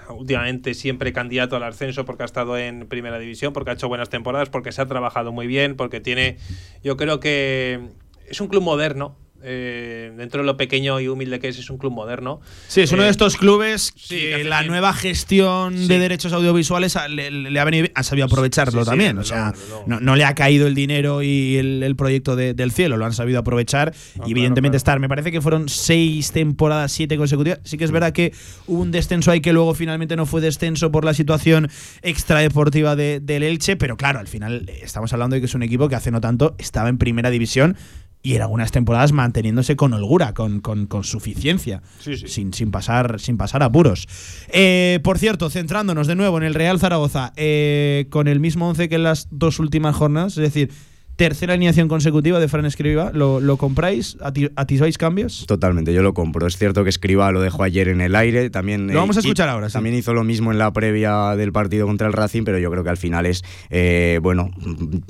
últimamente 0.10 0.74
siempre 0.74 1.14
candidato 1.14 1.56
al 1.56 1.64
ascenso 1.64 2.06
porque 2.06 2.24
ha 2.24 2.26
estado 2.26 2.58
en 2.58 2.88
primera 2.88 3.20
división, 3.20 3.54
porque 3.54 3.72
ha 3.72 3.74
hecho 3.74 3.88
buenas 3.88 4.10
temporadas, 4.10 4.50
porque 4.50 4.72
se 4.72 4.82
ha 4.82 4.86
trabajado 4.86 5.32
muy 5.32 5.48
bien, 5.48 5.76
porque 5.76 6.00
tiene, 6.02 6.38
yo 6.84 6.98
creo 6.98 7.20
que 7.20 7.80
es 8.28 8.42
un 8.42 8.48
club 8.48 8.64
moderno, 8.64 9.16
eh, 9.42 10.12
dentro 10.18 10.42
de 10.42 10.46
lo 10.46 10.58
pequeño 10.58 11.00
y 11.00 11.08
humilde 11.08 11.40
que 11.40 11.48
es, 11.48 11.58
es 11.58 11.70
un 11.70 11.78
club 11.78 11.94
moderno. 11.94 12.42
Sí, 12.68 12.82
es 12.82 12.92
uno 12.92 13.04
de 13.04 13.08
eh, 13.08 13.12
estos 13.12 13.38
clubes 13.38 13.94
que, 14.10 14.44
la 14.44 14.64
nueva 14.64 14.94
gestión 14.94 15.88
de 15.88 16.00
derechos 16.00 16.34
audiovisuales 16.34 16.98
le, 17.10 17.60
ha, 17.60 17.64
venido, 17.64 17.88
ha 17.96 18.04
sabido 18.04 18.26
aprovecharlo 18.26 18.84
también. 18.84 19.18
o 19.18 19.24
sea, 19.24 19.54
no, 19.86 20.16
le 20.16 20.26
ha 20.26 20.36
caído 20.36 20.68
el 20.68 20.76
dinero 20.76 21.24
y 21.24 21.58
el, 21.58 21.96
proyecto 21.96 22.36
del 22.36 22.72
cielo, 22.72 22.98
lo 22.98 23.06
han 23.06 23.14
sabido 23.14 23.40
aprovechar 23.40 23.94
y 24.26 24.32
evidentemente 24.32 24.78
estar. 24.78 25.00
Me 25.00 25.10
parece 25.10 25.32
que 25.32 25.42
fueron 25.42 25.70
seis 25.70 26.32
temporadas, 26.32 26.92
siete 26.92 27.18
consecutivas. 27.18 27.60
Sí 27.64 27.78
que 27.78 27.86
es 27.86 27.92
verdad 27.92 28.12
que 28.12 28.34
hubo 28.68 28.82
un 28.82 28.92
descenso 28.92 29.32
ahí 29.32 29.42
que 29.42 29.54
luego 29.54 29.74
finalmente 29.74 30.16
no 30.16 30.26
fue 30.26 30.42
descenso 30.42 30.92
por 30.92 31.06
la 31.06 31.14
situación 31.14 31.70
extradeportiva 32.02 32.96
de, 32.96 33.20
del 33.20 33.44
Elche, 33.44 33.76
pero 33.76 33.98
claro, 33.98 34.20
al 34.20 34.28
final 34.28 34.70
estamos 34.82 35.14
hablando 35.14 35.36
de 35.36 35.42
que 35.42 35.46
es 35.46 35.56
un 35.56 35.64
equipo 35.64 35.90
que 35.90 35.96
hace 35.96 36.12
no 36.12 36.22
tanto 36.22 36.56
estaba 36.58 36.90
en 36.90 36.98
primera 36.98 37.30
división 37.30 37.78
y 38.22 38.36
en 38.36 38.42
algunas 38.42 38.72
temporadas 38.72 39.14
manteniéndose 39.14 39.76
con 39.76 39.94
holgura, 39.94 40.34
con, 40.34 40.62
suficiencia, 41.04 41.82
Sin, 42.00 42.54
sin, 42.54 42.72
pasar, 42.72 43.20
sin 43.20 43.38
pasar 43.38 43.64
apuros. 43.64 44.08
Eh, 44.50 45.00
por 45.04 45.18
cierto, 45.18 45.50
centrándonos 45.50 46.08
de 46.08 46.16
nuevo 46.16 46.38
en 46.38 46.44
el 46.44 46.54
Real 46.54 46.80
Zaragoza, 46.80 47.32
eh, 47.38 48.08
con 48.10 48.28
el 48.28 48.40
mismo 48.40 48.68
once 48.68 48.90
que 48.90 48.96
en 48.96 49.04
las 49.04 49.28
dos 49.32 49.60
últimas 49.60 49.96
jornadas, 49.96 50.38
es 50.38 50.44
decir, 50.44 50.72
tercera 51.20 51.52
alineación 51.52 51.90
consecutiva 51.90 52.40
de 52.40 52.48
Fran 52.48 52.66
Escriba. 52.66 53.12
¿Lo, 53.14 53.58
compráis? 53.58 54.16
¿Atisbáis 54.56 54.98
cambios? 54.98 55.46
Totalmente, 55.48 55.94
yo 55.94 56.02
lo 56.02 56.14
compro. 56.14 56.48
Es 56.48 56.56
cierto 56.56 56.86
que 56.86 56.90
Escriba 56.90 57.30
lo 57.34 57.42
dejó 57.42 57.64
ayer 57.64 57.90
en 57.90 58.00
el 58.00 58.16
aire. 58.16 58.50
También, 58.50 58.88
lo 58.88 59.02
vamos 59.02 59.18
a 59.18 59.20
eh, 59.20 59.24
escuchar 59.24 59.50
ahora. 59.50 59.68
También 59.68 59.96
hizo 59.96 60.14
lo 60.14 60.24
mismo 60.24 60.54
en 60.54 60.58
la 60.58 60.72
previa 60.72 61.36
del 61.36 61.52
partido 61.52 61.88
contra 61.88 62.08
el 62.08 62.14
Racing, 62.14 62.46
pero 62.46 62.58
yo 62.58 62.72
creo 62.72 62.86
que 62.86 62.90
al 62.90 62.96
final 62.96 63.26
es 63.26 63.44
eh, 63.70 64.22
bueno 64.24 64.52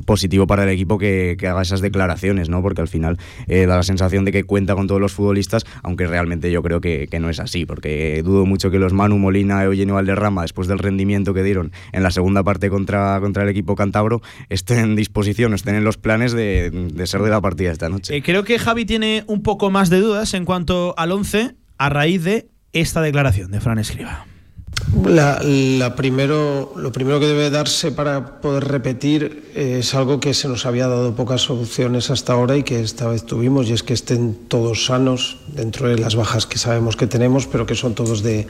positivo 0.08 0.48
para 0.48 0.64
el 0.64 0.70
equipo 0.70 0.98
que, 0.98 1.38
haga 1.42 1.62
esas 1.62 1.80
declaraciones, 1.80 2.50
¿no? 2.50 2.64
Porque 2.64 2.82
al 2.82 2.88
final 2.88 3.20
eh, 3.46 3.68
da 3.68 3.76
la 3.76 3.84
sensación 3.84 4.26
de 4.26 4.32
que 4.32 4.44
cuenta 4.46 4.74
con 4.74 4.88
todos 4.88 5.00
los 5.00 5.14
futbolistas, 5.14 5.64
aunque 5.84 6.08
realmente 6.08 6.50
yo 6.50 6.64
creo 6.64 6.82
que, 6.82 7.08
no 7.22 7.30
es 7.30 7.40
así, 7.40 7.68
porque 7.68 8.24
dudo 8.24 8.48
mucho 8.48 8.72
que 8.72 8.80
los 8.80 8.94
Manu 8.94 9.20
Molina, 9.20 9.64
Eugenio 9.64 9.94
Valderrama, 9.94 10.42
después 10.42 10.68
del 10.68 10.80
rendimiento 10.80 11.36
que 11.36 11.44
dieron 11.44 11.72
en 11.92 12.02
la 12.02 12.10
segunda 12.10 12.42
parte 12.42 12.72
contra, 12.72 13.20
contra 13.20 13.44
el 13.44 13.50
equipo 13.50 13.76
cantabro, 13.76 14.24
estén 14.50 14.80
en 14.80 14.96
disposición, 14.96 15.54
estén 15.54 15.76
en 15.76 15.84
los 15.84 15.99
planes 16.00 16.34
de, 16.34 16.72
ser 17.06 17.22
de 17.22 17.30
la 17.30 17.42
partida 17.42 17.72
esta 17.72 17.90
noche. 17.90 18.16
Eh, 18.16 18.24
creo 18.24 18.44
que 18.44 18.60
Javi 18.60 18.86
tiene 18.86 19.24
un 19.28 19.44
poco 19.44 19.70
más 19.70 19.90
de 19.90 20.00
dudas 20.00 20.34
en 20.34 20.46
cuanto 20.46 20.94
al 20.98 21.12
11 21.12 21.56
a 21.78 21.90
raíz 21.90 22.24
de 22.24 22.50
esta 22.74 23.02
declaración 23.02 23.52
de 23.52 23.60
Fran 23.62 23.80
Escriba. 23.80 24.26
La, 25.06 25.96
primero, 25.96 26.74
lo 26.76 26.92
primero 26.92 27.20
que 27.20 27.28
debe 27.28 27.52
darse 27.52 27.92
para 27.92 28.42
poder 28.42 28.66
repetir 28.66 29.52
es 29.54 29.94
algo 29.94 30.20
que 30.20 30.34
se 30.34 30.48
nos 30.48 30.66
había 30.66 30.88
dado 30.88 31.16
pocas 31.16 31.42
soluciones 31.42 32.10
hasta 32.10 32.34
ahora 32.34 32.58
y 32.58 32.64
que 32.64 32.82
esta 32.82 33.08
vez 33.08 33.24
tuvimos, 33.24 33.70
y 33.70 33.74
es 33.74 33.84
que 33.84 33.94
estén 33.94 34.36
todos 34.48 34.86
sanos 34.86 35.38
dentro 35.48 35.90
de 35.90 36.00
las 36.00 36.16
bajas 36.16 36.48
que 36.48 36.58
sabemos 36.58 36.96
que 36.96 37.06
tenemos, 37.06 37.46
pero 37.46 37.68
que 37.68 37.76
son 37.76 37.94
todos 37.94 38.24
de, 38.24 38.48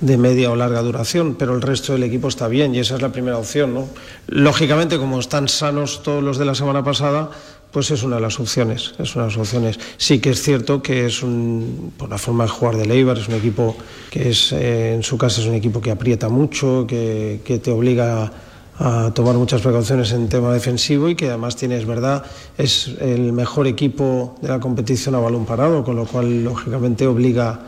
de 0.00 0.16
media 0.16 0.50
o 0.50 0.56
larga 0.56 0.80
duración, 0.82 1.36
pero 1.38 1.54
el 1.54 1.60
resto 1.60 1.92
del 1.92 2.04
equipo 2.04 2.28
está 2.28 2.48
bien 2.48 2.74
y 2.74 2.80
esa 2.80 2.96
es 2.96 3.02
la 3.02 3.12
primera 3.12 3.36
opción. 3.36 3.74
¿no? 3.74 3.88
Lógicamente, 4.28 4.96
como 4.98 5.20
están 5.20 5.48
sanos 5.48 6.02
todos 6.02 6.22
los 6.22 6.38
de 6.38 6.46
la 6.46 6.54
semana 6.54 6.82
pasada, 6.82 7.30
pues 7.72 7.90
es 7.90 8.02
una 8.02 8.16
de 8.16 8.22
las 8.22 8.38
opciones. 8.38 8.94
Es 8.98 9.16
una 9.16 9.24
de 9.24 9.30
las 9.30 9.38
opciones. 9.38 9.80
Sí 9.96 10.20
que 10.20 10.30
es 10.30 10.42
cierto 10.42 10.82
que 10.82 11.06
es 11.06 11.22
un, 11.22 11.92
por 11.96 12.08
la 12.08 12.18
forma 12.18 12.44
de 12.44 12.50
jugar 12.50 12.76
de 12.76 12.86
Leibar, 12.86 13.18
es 13.18 13.28
un 13.28 13.34
equipo 13.34 13.76
que 14.10 14.28
es, 14.28 14.52
eh, 14.52 14.94
en 14.94 15.02
su 15.02 15.16
casa 15.18 15.40
es 15.40 15.46
un 15.46 15.54
equipo 15.54 15.80
que 15.80 15.90
aprieta 15.90 16.28
mucho, 16.28 16.86
que, 16.86 17.40
que 17.44 17.58
te 17.58 17.70
obliga 17.70 18.30
a 18.78 19.12
tomar 19.14 19.36
muchas 19.36 19.60
precauciones 19.60 20.12
en 20.12 20.28
tema 20.28 20.52
defensivo 20.52 21.08
y 21.08 21.14
que 21.14 21.28
además 21.28 21.56
tiene, 21.56 21.76
es 21.76 21.86
verdad, 21.86 22.24
es 22.58 22.88
el 23.00 23.32
mejor 23.32 23.66
equipo 23.66 24.36
de 24.42 24.48
la 24.48 24.60
competición 24.60 25.14
a 25.14 25.18
balón 25.18 25.46
parado, 25.46 25.84
con 25.84 25.96
lo 25.96 26.06
cual 26.06 26.44
lógicamente 26.44 27.06
obliga 27.06 27.60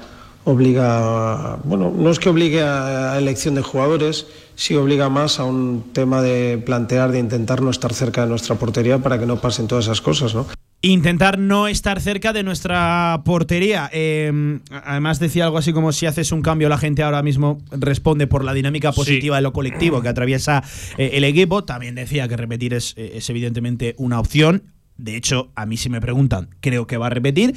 obliga, 0.44 1.58
bueno, 1.64 1.92
no 1.96 2.10
es 2.10 2.18
que 2.18 2.28
obligue 2.28 2.62
a, 2.62 3.16
elección 3.18 3.54
de 3.54 3.62
jugadores, 3.62 4.26
sí 4.54 4.74
obliga 4.74 5.08
más 5.08 5.40
a 5.40 5.44
un 5.44 5.90
tema 5.92 6.22
de 6.22 6.58
plantear, 6.58 7.12
de 7.12 7.18
intentar 7.18 7.62
no 7.62 7.70
estar 7.70 7.92
cerca 7.92 8.22
de 8.22 8.28
nuestra 8.28 8.54
portería 8.56 8.98
para 8.98 9.18
que 9.18 9.26
no 9.26 9.40
pasen 9.40 9.66
todas 9.66 9.86
esas 9.86 10.00
cosas, 10.00 10.34
¿no? 10.34 10.46
Intentar 10.82 11.38
no 11.38 11.66
estar 11.66 11.98
cerca 11.98 12.34
de 12.34 12.42
nuestra 12.42 13.22
portería. 13.24 13.88
Em, 13.90 14.60
además 14.70 15.18
decía 15.18 15.44
algo 15.44 15.56
así 15.56 15.72
como 15.72 15.92
si 15.92 16.04
haces 16.04 16.30
un 16.30 16.42
cambio 16.42 16.68
la 16.68 16.76
gente 16.76 17.02
ahora 17.02 17.22
mismo 17.22 17.58
responde 17.70 18.26
por 18.26 18.44
la 18.44 18.52
dinámica 18.52 18.92
positiva 18.92 19.36
de 19.36 19.42
lo 19.42 19.54
colectivo 19.54 20.02
que 20.02 20.08
atraviesa 20.10 20.62
eh, 20.98 21.12
el 21.14 21.24
equipo. 21.24 21.64
También 21.64 21.94
decía 21.94 22.28
que 22.28 22.36
repetir 22.36 22.74
es, 22.74 22.92
es 22.98 23.30
evidentemente 23.30 23.94
una 23.96 24.20
opción. 24.20 24.64
De 24.98 25.16
hecho, 25.16 25.50
a 25.54 25.64
mí 25.64 25.78
si 25.78 25.88
me 25.88 26.02
preguntan, 26.02 26.50
creo 26.60 26.86
que 26.86 26.98
va 26.98 27.06
a 27.06 27.10
repetir. 27.10 27.54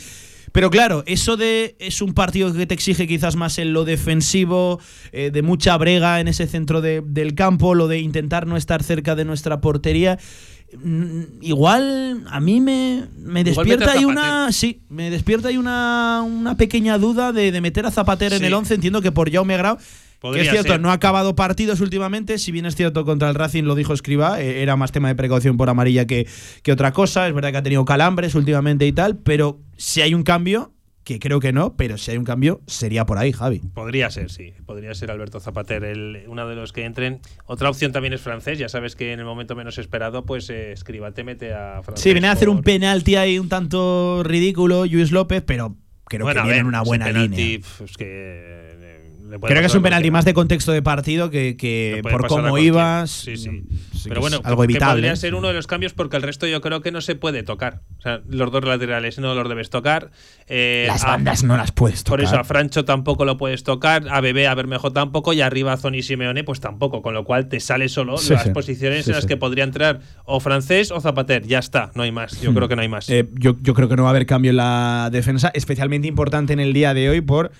Pero 0.51 0.69
claro, 0.69 1.03
eso 1.05 1.37
de 1.37 1.75
es 1.79 2.01
un 2.01 2.13
partido 2.13 2.53
que 2.53 2.65
te 2.65 2.73
exige 2.73 3.07
quizás 3.07 3.35
más 3.35 3.57
en 3.57 3.73
lo 3.73 3.85
defensivo, 3.85 4.79
eh, 5.11 5.31
de 5.31 5.41
mucha 5.41 5.77
brega 5.77 6.19
en 6.19 6.27
ese 6.27 6.47
centro 6.47 6.81
del 6.81 7.35
campo, 7.35 7.75
lo 7.75 7.87
de 7.87 7.99
intentar 7.99 8.47
no 8.47 8.57
estar 8.57 8.83
cerca 8.83 9.15
de 9.15 9.25
nuestra 9.25 9.61
portería. 9.61 10.17
Mm, 10.75 11.21
igual 11.41 12.25
a 12.29 12.39
mí 12.39 12.59
me, 12.59 13.05
me 13.17 13.43
despierta 13.43 13.93
ahí 13.93 14.05
una. 14.05 14.51
Sí, 14.51 14.81
me 14.89 15.09
despierta 15.09 15.47
ahí 15.47 15.57
una, 15.57 16.23
una 16.25 16.57
pequeña 16.57 16.97
duda 16.97 17.31
de, 17.31 17.59
meter 17.61 17.85
a 17.85 17.91
Zapatero 17.91 18.35
en 18.35 18.43
el 18.43 18.53
11. 18.53 18.75
Entiendo 18.75 19.01
que 19.01 19.11
por 19.11 19.31
Jaume 19.31 19.57
Grau 19.57 19.77
que 20.21 20.41
es 20.41 20.49
cierto, 20.49 20.77
no 20.77 20.89
ha 20.89 20.93
acabado 20.93 21.35
partidos 21.35 21.81
últimamente. 21.81 22.37
Si 22.37 22.51
bien 22.51 22.65
es 22.65 22.75
cierto, 22.75 23.05
contra 23.05 23.29
el 23.29 23.35
Racing 23.35 23.63
lo 23.63 23.75
dijo 23.75 23.93
Escriba, 23.93 24.41
eh, 24.41 24.61
era 24.61 24.75
más 24.75 24.91
tema 24.91 25.07
de 25.07 25.15
precaución 25.15 25.57
por 25.57 25.69
amarilla 25.69 26.05
que, 26.05 26.27
que 26.63 26.71
otra 26.71 26.91
cosa. 26.91 27.27
Es 27.27 27.33
verdad 27.33 27.51
que 27.51 27.57
ha 27.57 27.63
tenido 27.63 27.85
calambres 27.85 28.35
últimamente 28.35 28.85
y 28.85 28.91
tal, 28.91 29.17
pero 29.17 29.59
si 29.77 30.01
hay 30.01 30.13
un 30.13 30.23
cambio, 30.23 30.73
que 31.07 31.19
creo 31.19 31.39
que 31.39 31.53
no, 31.53 31.77
pero 31.77 31.97
si 31.97 32.11
hay 32.11 32.17
un 32.17 32.25
cambio, 32.25 32.59
sería 32.67 33.05
por 33.05 33.17
ahí, 33.17 33.31
Javi. 33.31 33.59
Podría 33.73 34.09
ser, 34.09 34.29
sí. 34.29 34.53
Podría 34.65 34.93
ser 34.93 35.09
Alberto 35.09 35.39
Zapater 35.39 35.85
el, 35.85 36.25
uno 36.27 36.45
de 36.49 36.55
los 36.55 36.73
que 36.73 36.83
entren. 36.83 37.21
Otra 37.45 37.69
opción 37.69 37.93
también 37.93 38.11
es 38.11 38.19
francés. 38.19 38.59
Ya 38.59 38.67
sabes 38.67 38.97
que 38.97 39.13
en 39.13 39.19
el 39.19 39.25
momento 39.25 39.55
menos 39.55 39.77
esperado, 39.77 40.25
pues 40.25 40.49
eh, 40.49 40.73
Escriba 40.73 41.11
te 41.11 41.23
mete 41.23 41.53
a 41.53 41.81
francés. 41.81 42.03
Sí, 42.03 42.11
viene 42.11 42.27
a 42.27 42.33
hacer 42.33 42.49
un 42.49 42.61
penalti 42.61 43.15
ahí 43.15 43.39
un 43.39 43.47
tanto 43.47 44.21
ridículo, 44.25 44.85
Luis 44.85 45.13
López, 45.13 45.43
pero 45.45 45.77
creo 46.03 46.27
que 46.27 46.41
viene 46.41 46.57
en 46.57 46.65
una 46.65 46.81
buena 46.81 47.09
línea. 47.09 47.61
Es 47.81 47.95
que 47.95 48.76
Creo 49.29 49.61
que 49.61 49.67
es 49.67 49.75
un 49.75 49.83
penalti 49.83 50.11
más 50.11 50.25
de 50.25 50.33
contexto 50.33 50.71
de 50.71 50.81
partido 50.81 51.29
que, 51.29 52.01
por 52.03 52.27
cómo 52.27 52.57
ibas. 52.57 53.09
Sí, 53.09 53.37
sí. 53.37 53.63
Pero 54.07 54.21
bueno, 54.21 54.39
algo 54.43 54.63
evitable. 54.63 55.01
podría 55.01 55.15
ser 55.15 55.35
uno 55.35 55.47
de 55.47 55.53
los 55.53 55.67
cambios 55.67 55.93
porque 55.93 56.17
el 56.17 56.23
resto 56.23 56.47
yo 56.47 56.61
creo 56.61 56.81
que 56.81 56.91
no 56.91 57.01
se 57.01 57.15
puede 57.15 57.43
tocar. 57.43 57.81
O 57.97 58.01
sea, 58.01 58.21
los 58.27 58.51
dos 58.51 58.63
laterales 58.63 59.19
no 59.19 59.33
los 59.35 59.49
debes 59.49 59.69
tocar. 59.69 60.11
Eh, 60.47 60.85
las 60.87 61.03
bandas 61.03 61.43
no 61.43 61.57
las 61.57 61.71
puedes 61.71 62.03
tocar. 62.03 62.19
Por 62.19 62.25
eso 62.25 62.39
a 62.39 62.43
Francho 62.43 62.85
tampoco 62.85 63.25
lo 63.25 63.37
puedes 63.37 63.63
tocar, 63.63 64.07
a 64.09 64.21
Bebé, 64.21 64.47
a 64.47 64.55
Bermejo 64.55 64.91
tampoco, 64.93 65.33
y 65.33 65.41
arriba 65.41 65.73
a 65.73 65.77
Zoni 65.77 66.01
Simeone, 66.01 66.43
pues 66.43 66.59
tampoco. 66.59 67.01
Con 67.01 67.13
lo 67.13 67.23
cual 67.23 67.49
te 67.49 67.59
sale 67.59 67.89
solo 67.89 68.15
las 68.29 68.49
posiciones 68.49 69.07
en 69.07 69.15
las 69.15 69.25
que 69.25 69.37
podría 69.37 69.63
entrar 69.63 69.99
o 70.25 70.39
francés 70.39 70.91
o 70.91 71.01
Zapater. 71.01 71.45
Ya 71.45 71.59
está, 71.59 71.91
no 71.95 72.03
hay 72.03 72.11
más. 72.11 72.39
Yo 72.41 72.51
hmm. 72.51 72.55
creo 72.55 72.67
que 72.67 72.75
no 72.75 72.81
hay 72.81 72.89
más. 72.89 73.09
Eh, 73.09 73.27
yo, 73.33 73.57
yo 73.61 73.73
creo 73.73 73.89
que 73.89 73.95
no 73.95 74.03
va 74.03 74.09
a 74.09 74.11
haber 74.11 74.25
cambio 74.25 74.51
en 74.51 74.57
la 74.57 75.09
defensa, 75.11 75.51
especialmente 75.53 76.07
importante 76.07 76.53
en 76.53 76.59
el 76.59 76.73
día 76.73 76.93
de 76.93 77.09
hoy 77.09 77.21
por 77.21 77.51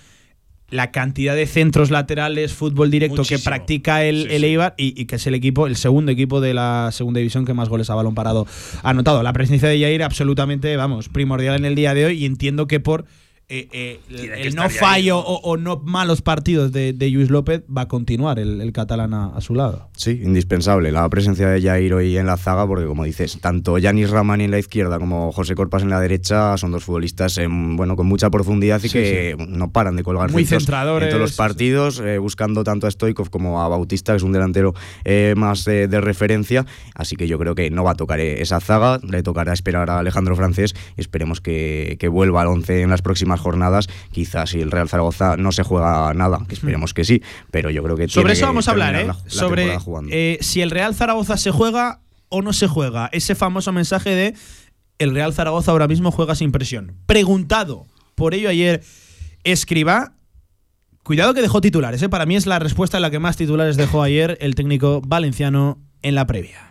la 0.70 0.92
cantidad 0.92 1.36
de 1.36 1.46
centros 1.46 1.92
laterales, 1.92 2.54
fútbol 2.54 2.92
directo 2.92 3.24
que 3.24 3.40
practica 3.40 4.04
el, 4.04 4.44
Eibar 4.44 4.74
y, 4.78 5.06
que 5.06 5.16
es 5.16 5.28
el 5.28 5.34
equipo, 5.34 5.68
el 5.68 5.78
segundo 5.78 6.12
equipo 6.12 6.42
de 6.42 6.54
la 6.54 6.90
segunda 6.92 7.20
división 7.20 7.46
que 7.46 7.54
más 7.54 7.70
goles 7.70 7.90
a 7.90 7.96
balón 7.96 8.16
parado 8.16 8.46
ha 8.84 8.90
anotado. 8.90 9.24
La 9.24 9.34
presencia 9.34 9.70
de 9.70 9.80
Jair 9.80 10.04
absolutamente, 10.04 10.76
vamos, 10.76 11.10
primordial 11.10 11.56
en 11.56 11.66
el 11.66 11.76
día 11.76 11.94
de 11.94 12.06
hoy 12.06 12.24
y 12.24 12.26
entiendo 12.26 12.68
que 12.68 12.80
por 12.80 13.06
eh, 13.50 13.70
eh, 13.72 14.02
el 14.42 14.56
no 14.56 14.70
fallo 14.70 15.20
o, 15.20 15.56
no 15.56 15.82
malos 15.86 16.22
partidos 16.22 16.74
de, 16.74 16.92
de 16.92 17.10
Luis 17.10 17.30
López 17.30 17.64
va 17.66 17.84
a 17.84 17.88
continuar 17.88 18.40
el, 18.40 18.74
catalán 18.74 19.14
a, 19.14 19.40
su 19.40 19.56
lado. 19.56 19.88
Sí, 19.96 20.20
indispensable 20.22 20.92
la 20.92 21.08
presencia 21.08 21.48
de 21.48 21.62
Jair 21.62 21.94
hoy 21.94 22.18
en 22.18 22.26
la 22.26 22.36
zaga, 22.36 22.68
porque 22.68 22.86
como 22.86 23.06
dices, 23.06 23.40
tanto 23.40 23.78
Yanis 23.78 24.10
Ramani 24.10 24.44
en 24.44 24.52
la 24.52 24.60
izquierda 24.60 25.00
como 25.00 25.32
José 25.32 25.56
Corpas 25.56 25.84
en 25.84 25.90
la 25.90 26.02
derecha 26.02 26.58
son 26.58 26.72
dos 26.72 26.84
futbolistas 26.84 27.40
bueno, 27.48 27.96
con 27.96 28.06
mucha 28.08 28.30
profundidad 28.30 28.84
y 28.84 28.90
que 28.90 29.38
no 29.48 29.72
paran 29.72 29.96
de 29.96 30.04
colgar 30.04 30.30
Muy 30.30 30.44
centradores. 30.44 31.08
en 31.08 31.12
todos 31.12 31.30
los 31.30 31.38
partidos, 31.38 32.02
eh, 32.02 32.18
buscando 32.18 32.66
tanto 32.66 32.86
a 32.86 32.92
Stoikov 32.92 33.30
como 33.30 33.62
a 33.62 33.70
Bautista, 33.70 34.12
que 34.12 34.18
es 34.18 34.24
un 34.24 34.34
delantero 34.34 34.74
más 35.38 35.64
de, 35.64 35.88
referencia. 36.02 36.66
Así 36.96 37.16
que 37.16 37.30
yo 37.30 37.40
creo 37.40 37.56
que 37.56 37.70
no 37.70 37.86
va 37.86 37.92
a 37.92 37.96
tocar 37.96 38.20
esa 38.20 38.60
zaga, 38.60 39.00
le 39.10 39.24
tocará 39.24 39.54
esperar 39.54 39.90
a 39.90 40.00
Alejandro 40.00 40.36
Francés 40.36 40.76
y 40.98 41.02
esperemos 41.02 41.40
que, 41.40 41.96
que 41.98 42.10
vuelva 42.10 42.42
al 42.42 42.48
11 42.48 42.82
en 42.82 42.90
las 42.90 43.02
próximas 43.02 43.37
jornadas, 43.38 43.88
quizás 44.12 44.50
si 44.52 44.62
el 44.62 44.72
Real 44.72 44.90
Zaragoza 44.90 45.38
no 45.38 45.52
se 45.52 45.64
juega 45.64 46.14
nada, 46.14 46.40
que 46.48 46.56
esperemos 46.56 46.94
que 46.94 47.04
sí, 47.04 47.22
pero 47.52 47.70
yo 47.70 47.84
creo 47.84 47.96
que 47.96 48.08
sobre 48.08 48.34
eso 48.34 48.46
vamos 48.46 48.68
a 48.68 48.72
hablar, 48.72 48.96
¿eh? 48.96 49.08
sobre 49.28 49.78
eh, 50.10 50.38
si 50.42 50.62
el 50.62 50.72
Real 50.72 50.96
Zaragoza 50.96 51.38
se 51.38 51.52
juega 51.52 52.02
o 52.30 52.42
no 52.42 52.54
se 52.54 52.68
juega, 52.68 53.10
ese 53.12 53.36
famoso 53.36 53.72
mensaje 53.72 54.10
de 54.12 54.34
el 55.00 55.14
Real 55.14 55.34
Zaragoza 55.34 55.72
ahora 55.72 55.88
mismo 55.88 56.12
juega 56.12 56.36
sin 56.36 56.52
presión. 56.52 56.96
Preguntado 57.06 57.86
por 58.16 58.34
ello 58.34 58.50
ayer 58.50 58.84
escriba 59.44 60.14
Cuidado 61.08 61.34
que 61.34 61.42
dejó 61.42 61.62
titulares, 61.62 62.04
¿eh? 62.04 62.10
para 62.10 62.26
mí 62.26 62.36
es 62.36 62.46
la 62.48 62.60
respuesta 62.60 62.98
en 62.98 63.02
la 63.02 63.10
que 63.10 63.18
más 63.18 63.38
titulares 63.38 63.78
dejó 63.78 64.04
ayer 64.04 64.38
el 64.42 64.56
técnico 64.56 65.02
valenciano 65.08 65.78
en 66.02 66.16
la 66.16 66.28
previa. 66.28 66.67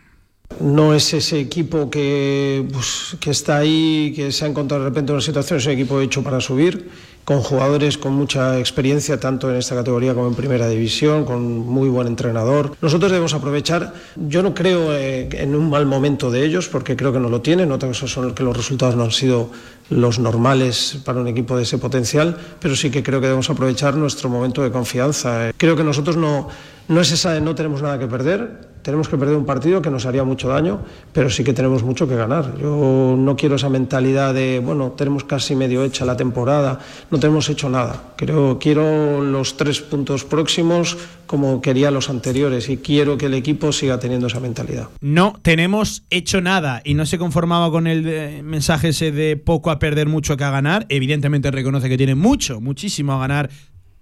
No 0.61 0.95
es 0.95 1.13
ese 1.13 1.39
equipo 1.39 1.91
que, 1.91 2.67
pues, 2.73 3.17
que 3.21 3.31
está 3.31 3.59
ahí, 3.59 4.13
que 4.17 4.33
se 4.33 4.45
ha 4.45 4.49
encontrado 4.49 4.83
de 4.85 4.89
repente 4.89 5.13
en 5.13 5.17
una 5.17 5.23
situación, 5.23 5.59
es 5.59 5.67
un 5.67 5.73
equipo 5.73 6.01
hecho 6.01 6.23
para 6.23 6.41
subir, 6.41 6.89
con 7.27 7.43
jugadores 7.43 7.99
con 7.99 8.15
mucha 8.15 8.59
experiencia, 8.59 9.19
tanto 9.19 9.51
en 9.51 9.57
esta 9.57 9.75
categoría 9.75 10.15
como 10.15 10.29
en 10.29 10.35
primera 10.35 10.69
división, 10.69 11.25
con 11.25 11.59
muy 11.59 11.89
buen 11.89 12.07
entrenador. 12.07 12.77
Nosotros 12.81 13.11
debemos 13.11 13.35
aprovechar, 13.35 13.93
yo 14.15 14.43
no 14.43 14.55
creo 14.55 14.95
eh, 14.95 15.29
en 15.33 15.55
un 15.57 15.69
mal 15.69 15.87
momento 15.87 16.31
de 16.31 16.45
ellos, 16.45 16.69
porque 16.69 16.97
creo 16.97 17.13
que 17.13 17.19
no 17.19 17.29
lo 17.29 17.43
tienen, 17.43 17.73
otra 17.73 17.89
cosa 17.89 18.07
son 18.07 18.33
que 18.33 18.45
los 18.45 18.57
resultados 18.57 18.95
no 18.95 19.03
han 19.03 19.11
sido 19.11 19.51
los 19.91 20.19
normales 20.21 20.99
para 21.05 21.21
un 21.21 21.27
equipo 21.27 21.57
de 21.57 21.65
ese 21.65 21.79
potencial, 21.79 22.37
pero 22.61 22.77
sí 22.77 22.91
que 22.91 23.03
creo 23.03 23.21
que 23.21 23.27
debemos 23.27 23.51
aprovechar 23.51 23.97
nuestro 23.97 24.29
momento 24.29 24.63
de 24.63 24.71
confianza. 24.71 25.51
Creo 25.57 25.77
que 25.77 25.85
nosotros 25.85 26.17
no, 26.17 26.49
no 26.89 27.01
es 27.01 27.11
esa 27.11 27.39
no 27.41 27.55
tenemos 27.57 27.83
nada 27.83 27.99
que 27.99 28.07
perder, 28.07 28.76
tenemos 28.87 29.09
que 29.09 29.18
perder 29.18 29.37
un 29.37 29.44
partido 29.44 29.83
que 29.83 29.90
nos 29.90 30.07
haría 30.07 30.22
mucho 30.22 30.46
daño, 30.46 30.79
pero 31.12 31.29
sí 31.29 31.42
que 31.42 31.53
tenemos 31.53 31.83
mucho 31.83 32.07
que 32.09 32.14
ganar. 32.14 32.57
Yo 32.57 33.16
no 33.18 33.35
quiero 33.35 33.57
esa 33.57 33.68
mentalidad 33.68 34.33
de, 34.33 34.61
bueno, 34.61 34.92
tenemos 34.92 35.25
casi 35.25 35.57
medio 35.57 35.83
hecha 35.83 36.05
la 36.05 36.16
temporada, 36.16 36.79
no 37.11 37.18
tenemos 37.18 37.51
hecho 37.51 37.68
nada. 37.68 38.14
Creo, 38.16 38.61
quiero 38.61 39.25
los 39.25 39.57
tres 39.57 39.81
puntos 39.81 40.22
próximos 40.22 40.96
como 41.27 41.61
quería 41.61 41.90
los 41.90 42.09
anteriores 42.11 42.68
y 42.68 42.77
quiero 42.77 43.18
que 43.18 43.27
el 43.27 43.35
equipo 43.35 43.72
siga 43.72 43.99
teniendo 43.99 44.29
esa 44.29 44.38
mentalidad. 44.38 44.87
No 45.01 45.35
tenemos 45.42 46.05
hecho 46.11 46.40
nada 46.40 46.81
y 46.85 46.94
no 46.94 47.07
se 47.07 47.18
conformaba 47.18 47.72
con 47.72 47.88
el 47.88 48.07
eh, 48.07 48.42
mensaje 48.44 48.90
ese 48.90 49.11
de 49.11 49.37
poco 49.37 49.72
a 49.72 49.81
perder, 49.81 50.07
mucho 50.07 50.37
que 50.37 50.44
a 50.44 50.51
ganar. 50.51 50.87
Evidentemente 50.90 51.51
reconoce 51.51 51.88
que 51.88 51.96
tiene 51.96 52.14
mucho, 52.14 52.61
muchísimo 52.61 53.14
a 53.14 53.18
ganar 53.18 53.51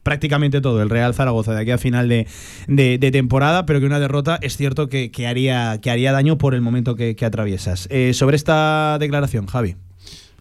prácticamente 0.04 0.60
todo 0.60 0.80
el 0.82 0.90
Real 0.90 1.14
Zaragoza 1.14 1.52
de 1.52 1.62
aquí 1.62 1.72
a 1.72 1.78
final 1.78 2.08
de, 2.08 3.10
temporada, 3.10 3.66
pero 3.66 3.80
que 3.80 3.86
una 3.86 3.98
derrota 3.98 4.38
es 4.40 4.56
cierto 4.56 4.88
que, 4.88 5.10
haría, 5.26 5.80
que 5.82 5.90
haría 5.90 6.12
daño 6.12 6.38
por 6.38 6.54
el 6.54 6.60
momento 6.60 6.94
que, 6.94 7.16
atraviesas. 7.24 7.88
Eh, 7.90 8.14
sobre 8.14 8.36
esta 8.36 8.98
declaración, 9.00 9.46
Javi. 9.46 9.74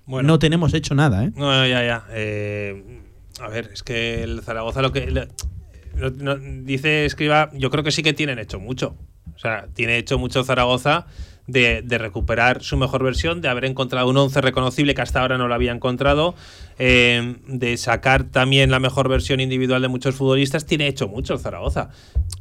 Bueno, 0.05 0.27
no 0.27 0.39
tenemos 0.39 0.73
hecho 0.73 0.93
nada, 0.93 1.23
¿eh? 1.23 1.31
No, 1.35 1.65
ya, 1.65 1.83
ya. 1.83 2.05
Eh, 2.11 3.01
a 3.39 3.47
ver, 3.47 3.71
es 3.73 3.83
que 3.83 4.21
el 4.21 4.41
Zaragoza 4.41 4.81
lo 4.81 4.91
que. 4.91 5.27
dice 6.63 7.05
Escriba, 7.05 7.49
yo 7.53 7.69
creo 7.69 7.83
que 7.83 7.91
sí 7.91 8.03
que 8.03 8.13
tienen 8.13 8.37
hecho 8.37 8.59
mucho. 8.59 8.95
O 9.33 9.39
sea, 9.39 9.67
tiene 9.73 9.97
hecho 9.97 10.19
mucho 10.19 10.43
Zaragoza 10.43 11.07
de, 11.47 11.97
recuperar 11.97 12.63
su 12.63 12.77
mejor 12.77 13.03
versión, 13.03 13.41
de 13.41 13.49
haber 13.49 13.65
encontrado 13.65 14.09
un 14.09 14.17
11 14.17 14.41
reconocible 14.41 14.93
que 14.95 15.01
hasta 15.01 15.21
ahora 15.21 15.37
no 15.37 15.47
lo 15.47 15.53
había 15.53 15.71
encontrado, 15.71 16.35
eh, 16.79 17.37
de 17.47 17.77
sacar 17.77 18.23
también 18.23 18.71
la 18.71 18.79
mejor 18.79 19.09
versión 19.09 19.39
individual 19.39 19.81
de 19.81 19.87
muchos 19.87 20.15
futbolistas, 20.15 20.65
tiene 20.65 20.87
hecho 20.87 21.07
mucho 21.07 21.33
el 21.33 21.39
Zaragoza. 21.39 21.89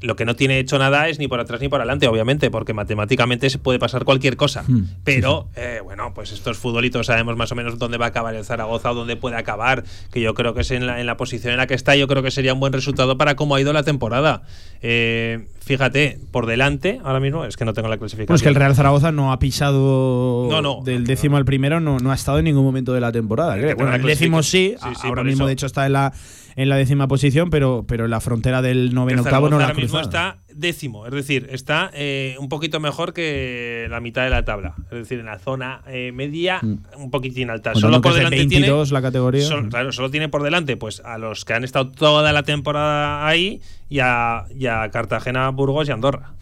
Lo 0.00 0.16
que 0.16 0.24
no 0.24 0.34
tiene 0.34 0.58
hecho 0.58 0.78
nada 0.78 1.08
es 1.08 1.18
ni 1.18 1.28
por 1.28 1.40
atrás 1.40 1.60
ni 1.60 1.68
por 1.68 1.80
adelante, 1.80 2.08
obviamente, 2.08 2.50
porque 2.50 2.74
matemáticamente 2.74 3.50
se 3.50 3.58
puede 3.58 3.78
pasar 3.78 4.04
cualquier 4.04 4.36
cosa. 4.36 4.64
Hmm. 4.66 4.86
Pero, 5.04 5.48
eh, 5.56 5.80
bueno, 5.82 6.12
pues 6.14 6.32
estos 6.32 6.58
futbolitos 6.58 7.06
sabemos 7.06 7.36
más 7.36 7.52
o 7.52 7.54
menos 7.54 7.78
dónde 7.78 7.98
va 7.98 8.06
a 8.06 8.08
acabar 8.08 8.34
el 8.34 8.44
Zaragoza 8.44 8.90
o 8.90 8.94
dónde 8.94 9.16
puede 9.16 9.36
acabar, 9.36 9.84
que 10.12 10.20
yo 10.20 10.34
creo 10.34 10.54
que 10.54 10.62
es 10.62 10.70
en 10.70 10.86
la, 10.86 11.00
en 11.00 11.06
la 11.06 11.16
posición 11.16 11.52
en 11.52 11.58
la 11.58 11.66
que 11.66 11.74
está, 11.74 11.94
yo 11.96 12.08
creo 12.08 12.22
que 12.22 12.30
sería 12.30 12.54
un 12.54 12.60
buen 12.60 12.72
resultado 12.72 13.16
para 13.16 13.36
cómo 13.36 13.54
ha 13.54 13.60
ido 13.60 13.72
la 13.72 13.82
temporada. 13.82 14.42
Eh, 14.80 15.46
fíjate, 15.60 16.18
por 16.32 16.46
delante, 16.46 17.00
ahora 17.04 17.20
mismo, 17.20 17.44
es 17.44 17.56
que 17.56 17.64
no 17.64 17.72
tengo 17.72 17.88
la 17.88 17.96
clasificación. 17.96 18.26
Pues 18.26 18.42
que 18.42 18.48
el 18.48 18.54
Real 18.54 18.74
Zaragoza 18.74 19.12
no 19.12 19.32
ha 19.32 19.38
pisado 19.38 20.48
del 20.84 21.06
décimo 21.06 21.36
al 21.36 21.44
primero, 21.44 21.80
no, 21.80 21.98
no 21.98 22.10
ha 22.10 22.14
estado 22.14 22.38
en 22.38 22.44
ningún 22.46 22.64
momento 22.64 22.92
de 22.92 23.00
la 23.00 23.12
temporada. 23.12 23.56
Bueno, 23.76 23.94
el 23.94 24.02
décimo 24.02 24.21
sí, 24.42 24.74
ahora 25.04 25.24
mismo 25.24 25.46
de 25.46 25.52
hecho 25.52 25.66
está 25.66 25.86
en 25.86 25.92
la 25.94 26.12
en 26.54 26.68
la 26.68 26.76
décima 26.76 27.08
posición, 27.08 27.48
pero, 27.48 27.86
pero 27.88 28.04
en 28.04 28.10
la 28.10 28.20
frontera 28.20 28.60
del 28.60 28.92
noveno 28.92 29.22
octavo 29.22 29.48
no 29.48 29.56
la 29.58 29.68
ahora 29.68 29.74
mismo 29.74 29.98
está 30.00 30.36
décimo, 30.54 31.06
es 31.06 31.12
decir, 31.12 31.48
está 31.50 31.90
eh, 31.94 32.36
un 32.38 32.50
poquito 32.50 32.78
mejor 32.78 33.14
que 33.14 33.86
la 33.88 34.00
mitad 34.00 34.22
de 34.24 34.28
la 34.28 34.44
tabla. 34.44 34.74
Es 34.90 34.98
decir, 34.98 35.18
en 35.20 35.24
la 35.24 35.38
zona 35.38 35.80
eh, 35.86 36.12
media, 36.12 36.58
Mm. 36.62 36.76
un 36.98 37.10
poquitín 37.10 37.48
alta. 37.48 37.72
Bueno, 37.72 37.88
solo 37.88 38.02
por 38.02 38.10
es 38.10 38.16
de 38.16 38.18
delante 38.24 38.36
22 38.36 38.88
tiene. 38.90 38.92
la 39.00 39.00
categoría. 39.02 39.46
sol- 39.46 39.70
claro, 39.70 39.92
solo 39.92 40.10
tiene 40.10 40.28
por 40.28 40.42
delante 40.42 40.76
pues 40.76 41.00
a 41.00 41.16
los 41.16 41.46
que 41.46 41.54
han 41.54 41.64
estado 41.64 41.90
toda 41.90 42.30
la 42.34 42.42
temporada 42.42 43.26
ahí 43.26 43.62
y 43.88 44.00
a, 44.00 44.44
y 44.54 44.66
a 44.66 44.90
Cartagena, 44.90 45.48
Burgos 45.48 45.88
y 45.88 45.92
Andorra. 45.92 46.34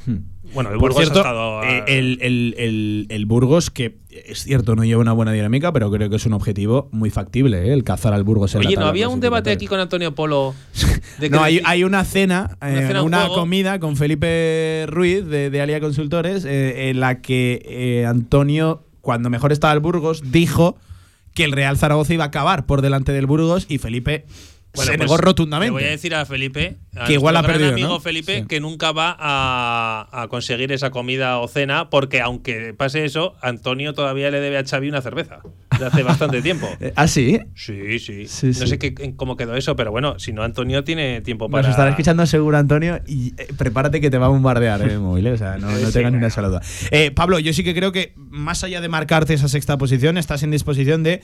Bueno, 0.55 0.71
el. 0.71 0.79
Por 0.79 0.91
Burgos 0.93 1.03
cierto, 1.05 1.19
ha 1.21 1.23
estado. 1.23 1.63
eh, 1.65 1.85
el, 1.99 2.19
el- 2.23 2.55
el- 2.59 3.07
el 3.09 3.27
Burgos, 3.27 3.71
que 3.71 3.99
es 4.11 4.43
cierto, 4.45 4.75
no 4.77 4.85
lleva 4.85 5.01
una 5.01 5.13
buena 5.13 5.33
dinámica, 5.33 5.73
pero 5.73 5.91
creo 5.91 6.11
que 6.11 6.17
es 6.17 6.27
un 6.27 6.33
objetivo 6.33 6.89
muy 6.93 7.11
factible, 7.11 7.69
¿eh? 7.69 7.73
el 7.73 7.85
cazar 7.85 8.13
al 8.13 8.25
Burgos 8.25 8.55
en 8.55 8.63
la 8.63 8.69
Oye, 8.69 8.77
¿no 8.77 8.87
había 8.87 9.09
un 9.09 9.21
debate 9.21 9.51
aquí 9.51 9.67
con 9.67 9.79
Antonio 9.81 10.15
Polo? 10.15 10.55
De 11.19 11.31
que 11.31 11.37
No, 11.37 11.43
hay, 11.43 11.61
hay 11.65 11.85
una 11.85 12.05
cena, 12.05 12.57
Una 12.61 12.83
eh, 12.83 12.87
cena, 12.87 13.29
comida 13.29 13.79
con 13.79 13.97
Felipe 13.97 14.87
Ruiz 14.89 15.25
de, 15.27 15.51
de 15.51 15.61
Alia 15.61 15.81
Consultores, 15.81 16.45
eh, 16.45 16.91
en 16.91 17.01
la 17.01 17.21
que 17.21 17.63
eh, 17.65 18.07
Antonio, 18.07 18.83
cuando 19.01 19.31
mejor 19.31 19.53
estaba 19.53 19.73
el 19.73 19.81
Burgos, 19.81 20.33
dijo 20.33 20.77
que 21.35 21.45
el 21.45 21.53
Real 21.53 21.79
Zaragoza 21.79 22.13
iba 22.13 22.25
a 22.25 22.27
acabar 22.29 22.67
por 22.67 22.83
delante 22.83 23.13
del 23.13 23.27
Burgos 23.27 23.67
y 23.69 23.79
Felipe 23.79 24.25
Bueno, 24.75 24.93
se 24.93 24.99
pues, 24.99 25.09
negó 25.11 25.17
rotundamente. 25.17 25.71
Le 25.71 25.73
voy 25.81 25.85
a 25.85 25.91
decir 25.91 26.15
a 26.15 26.25
Felipe, 26.25 26.77
a 26.97 27.05
Que 27.07 27.15
igual 27.15 27.37
ha 27.37 27.43
gran 27.43 27.53
perdido, 27.55 27.73
amigo 27.73 27.89
¿no? 27.89 28.01
Felipe, 28.01 28.41
Sí. 28.41 28.47
que 28.47 28.61
nunca 28.61 28.93
va 28.93 29.17
a, 29.19 30.09
a 30.13 30.29
conseguir 30.29 30.71
esa 30.71 30.91
comida 30.91 31.39
o 31.39 31.49
cena, 31.49 31.91
porque 31.91 32.21
aunque 32.21 32.73
pase 32.75 33.05
eso, 33.05 33.35
Antonio 33.43 33.95
todavía 33.95 34.31
le 34.31 34.39
debe 34.41 34.59
a 34.59 34.65
Xavi 34.65 34.89
una 34.89 35.03
cerveza. 35.03 35.41
De 35.79 35.87
hace 35.87 36.03
bastante 36.03 36.41
tiempo. 36.43 36.69
Eh, 36.81 36.93
¿Ah, 36.95 37.09
sí? 37.09 37.41
Sí, 37.57 37.99
sí. 37.99 38.27
Sí, 38.27 38.47
no 38.49 38.53
sí. 38.55 38.67
sé 38.67 38.79
qué, 38.79 38.95
cómo 39.17 39.37
quedó 39.37 39.57
eso, 39.57 39.75
pero 39.77 39.91
bueno, 39.91 40.19
si 40.19 40.33
no, 40.33 40.43
Antonio 40.45 40.85
tiene 40.85 41.21
tiempo 41.21 41.49
para. 41.51 41.63
Nos 41.63 41.71
estará 41.71 41.91
escuchando 41.91 42.25
seguro, 42.27 42.57
Antonio, 42.57 43.01
y 43.07 43.35
eh, 43.39 43.49
prepárate 43.57 44.01
que 44.01 44.11
te 44.11 44.19
va 44.19 44.27
a 44.27 44.31
bombardear 44.31 44.83
el 44.83 45.01
móvil, 45.01 45.27
eh, 45.27 45.33
o 45.33 45.37
sea, 45.37 45.59
no, 45.59 45.71
no 45.71 45.91
tengas 45.91 46.13
ni 46.13 46.19
una 46.19 46.31
sola 46.31 46.49
duda. 46.49 46.63
Eh, 46.93 47.11
Pablo, 47.11 47.39
yo 47.41 47.53
sí 47.53 47.65
que 47.65 47.75
creo 47.75 47.91
que 47.93 48.15
más 48.17 48.63
allá 48.63 48.81
de 48.81 48.89
marcarte 48.89 49.35
esa 49.35 49.49
sexta 49.49 49.77
posición, 49.79 50.17
estás 50.17 50.43
en 50.45 50.51
disposición 50.53 51.03
de 51.03 51.23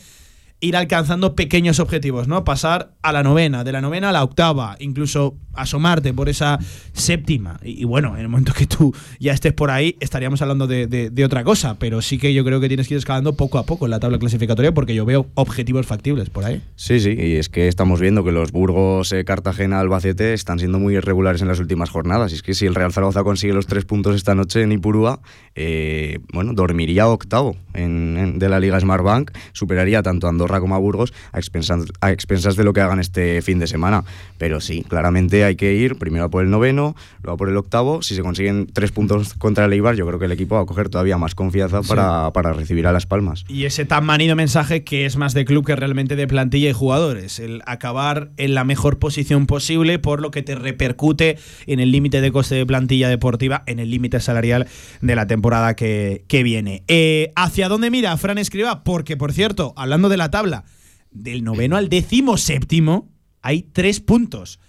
ir 0.61 0.77
alcanzando 0.77 1.35
pequeños 1.35 1.81
objetivos, 1.81 2.29
¿no? 2.29 2.45
Pasar 2.45 2.93
a 3.03 3.13
la 3.13 3.23
novena, 3.23 3.63
de 3.63 3.73
la 3.73 3.81
novena 3.81 4.09
a 4.09 4.13
la 4.13 4.25
octava, 4.25 4.77
incluso 4.81 5.37
asomarte 5.53 6.13
por 6.15 6.29
esa 6.29 6.59
séptima. 6.93 7.59
Y, 7.63 7.85
bueno, 7.85 8.15
en 8.15 8.23
el 8.23 8.29
momento 8.29 8.53
que 8.53 8.67
tú 8.67 8.95
ya 9.19 9.33
estés 9.33 9.53
por 9.53 9.71
ahí, 9.71 9.97
estaríamos 10.01 10.41
hablando 10.43 10.67
de, 10.67 11.25
otra 11.25 11.45
cosa, 11.45 11.79
pero 11.79 12.03
sí 12.03 12.19
que 12.19 12.33
yo 12.33 12.45
creo 12.45 12.61
que 12.61 12.69
tienes 12.69 12.89
que 12.89 12.95
ir 12.95 12.99
escalando 12.99 13.37
poco 13.37 13.59
a 13.59 13.67
poco 13.67 13.87
en 13.87 13.91
la 13.91 14.01
tabla 14.01 14.19
clasificatoria 14.19 14.73
porque 14.73 14.95
yo 14.95 15.05
veo 15.05 15.27
objetivos 15.35 15.87
factibles 15.87 16.31
por 16.31 16.45
ahí. 16.45 16.63
Sí, 16.77 17.01
sí, 17.01 17.15
y 17.19 17.37
es 17.37 17.49
que 17.49 17.69
estamos 17.69 18.01
viendo 18.01 18.23
que 18.23 18.33
los 18.33 18.53
Burgos, 18.53 19.13
eh, 19.13 19.25
Cartagena, 19.25 19.81
Albacete 19.81 20.35
están 20.35 20.59
siendo 20.59 20.79
muy 20.79 20.95
irregulares 20.95 21.43
en 21.43 21.49
las 21.49 21.59
últimas 21.59 21.91
jornadas. 21.91 22.33
Y 22.33 22.37
es 22.37 22.43
que 22.43 22.55
si 22.55 22.67
el 22.67 22.75
Real 22.75 22.93
Zaragoza 22.93 23.25
consigue 23.25 23.53
los 23.53 23.67
tres 23.67 23.85
puntos 23.85 24.15
esta 24.15 24.35
noche 24.35 24.63
en 24.63 24.73
Ipurúa, 24.73 25.21
eh, 25.55 26.21
bueno, 26.33 26.53
dormiría 26.53 27.09
octavo 27.09 27.57
en, 27.75 28.39
de 28.39 28.49
la 28.49 28.61
Liga 28.61 28.79
Smartbank, 28.79 29.33
superaría 29.53 30.03
tanto 30.03 30.29
Andorra 30.29 30.46
como 30.47 30.75
a 30.75 30.79
Burgos 30.79 31.13
a 31.33 31.39
expensas, 31.39 31.85
a 32.01 32.13
expensas 32.13 32.57
de 32.57 32.65
lo 32.65 32.73
que 32.73 32.81
hagan 32.81 33.01
este 33.01 33.43
fin 33.43 33.59
de 33.59 33.67
semana. 33.67 34.05
Pero 34.39 34.61
sí, 34.61 34.85
claramente 34.89 35.45
hay 35.45 35.57
que 35.57 35.75
ir 35.75 35.97
primero 35.97 36.25
a 36.25 36.29
por 36.29 36.45
el 36.45 36.51
noveno, 36.51 36.95
luego 37.23 37.35
a 37.35 37.37
por 37.37 37.49
el 37.49 37.57
octavo. 37.57 38.03
Si 38.03 38.15
se 38.15 38.23
consiguen 38.23 38.69
tres 38.73 38.93
puntos 38.93 39.35
contra 39.35 39.65
el 39.65 39.73
Eibar, 39.73 39.95
yo 39.95 40.07
creo 40.07 40.19
que 40.19 40.27
el 40.27 40.33
equipo 40.33 40.57
va 40.57 40.63
a 40.63 40.67
coger 40.67 40.89
todavía 40.89 41.19
más 41.19 41.35
confianza 41.35 41.83
para, 41.83 42.33
para 42.33 42.53
recibir 42.53 42.87
a 42.87 42.93
Las 42.93 43.07
Palmas. 43.07 43.45
Y 43.49 43.65
ese 43.65 43.85
tan 43.85 44.05
manido 44.05 44.37
mensaje 44.37 44.85
que 44.85 45.07
es 45.07 45.17
más 45.17 45.35
de 45.35 45.45
club 45.45 45.65
que 45.65 45.77
realmente 45.77 46.17
de 46.17 46.27
plantilla 46.27 46.71
y 46.71 46.73
jugadores. 46.73 47.39
El 47.39 47.63
acabar 47.67 48.31
en 48.37 48.55
la 48.55 48.65
mejor 48.65 48.99
posición 48.99 49.47
posible 49.47 49.99
por 49.99 50.21
lo 50.21 50.31
que 50.31 50.43
te 50.43 50.55
repercute 50.55 51.39
en 51.67 51.81
el 51.81 51.91
límite 51.93 52.21
de 52.21 52.33
coste 52.33 52.55
de 52.55 52.67
plantilla 52.67 53.09
deportiva, 53.09 53.63
en 53.67 53.79
el 53.79 53.91
límite 53.91 54.21
salarial 54.21 54.67
de 55.01 55.17
la 55.17 55.27
temporada 55.27 55.75
que, 55.75 56.25
que 56.29 56.43
viene. 56.43 56.83
Eh, 56.89 57.33
¿Hacia 57.37 57.69
dónde 57.69 57.91
mira 57.91 58.17
Fran 58.17 58.39
Escriba? 58.39 58.85
Porque, 58.85 59.17
por 59.17 59.33
cierto, 59.33 59.73
hablando 59.77 60.09
de 60.09 60.17
la 60.17 60.31
tabla, 60.37 60.65
del 61.11 61.45
noveno 61.45 61.79
al 61.79 61.89
décimo 61.89 62.37
séptimo 62.37 63.11
hay 63.41 63.63
tres 63.63 64.01
puntos. 64.01 64.61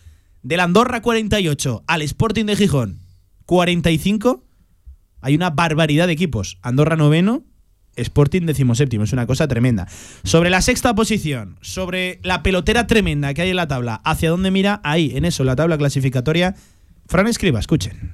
Del 0.44 0.62
Andorra 0.62 1.02
48 1.02 1.84
al 1.86 2.02
Sporting 2.04 2.46
de 2.46 2.56
Gijón 2.56 3.02
45 3.46 4.46
hay 5.20 5.36
una 5.36 5.50
barbaridad 5.50 6.08
de 6.08 6.14
equipos. 6.14 6.58
Andorra 6.62 6.96
noveno, 6.96 7.44
Sporting 7.98 8.44
decimoséptimo. 8.44 9.04
Es 9.04 9.12
una 9.12 9.28
cosa 9.28 9.50
tremenda. 9.50 9.90
Sobre 10.24 10.50
la 10.50 10.62
sexta 10.62 10.96
posición, 10.96 11.58
sobre 11.60 12.22
la 12.24 12.44
pelotera 12.44 12.88
tremenda 12.88 13.34
que 13.34 13.42
hay 13.42 13.50
en 13.50 13.58
la 13.58 13.68
tabla, 13.68 14.00
¿hacia 14.06 14.30
dónde 14.30 14.52
mira? 14.52 14.80
Ahí, 14.86 15.12
en 15.16 15.26
eso, 15.26 15.44
la 15.44 15.58
tabla 15.58 15.78
clasificatoria. 15.78 16.56
Fran 17.08 17.28
Escriba, 17.28 17.60
escuchen. 17.60 18.14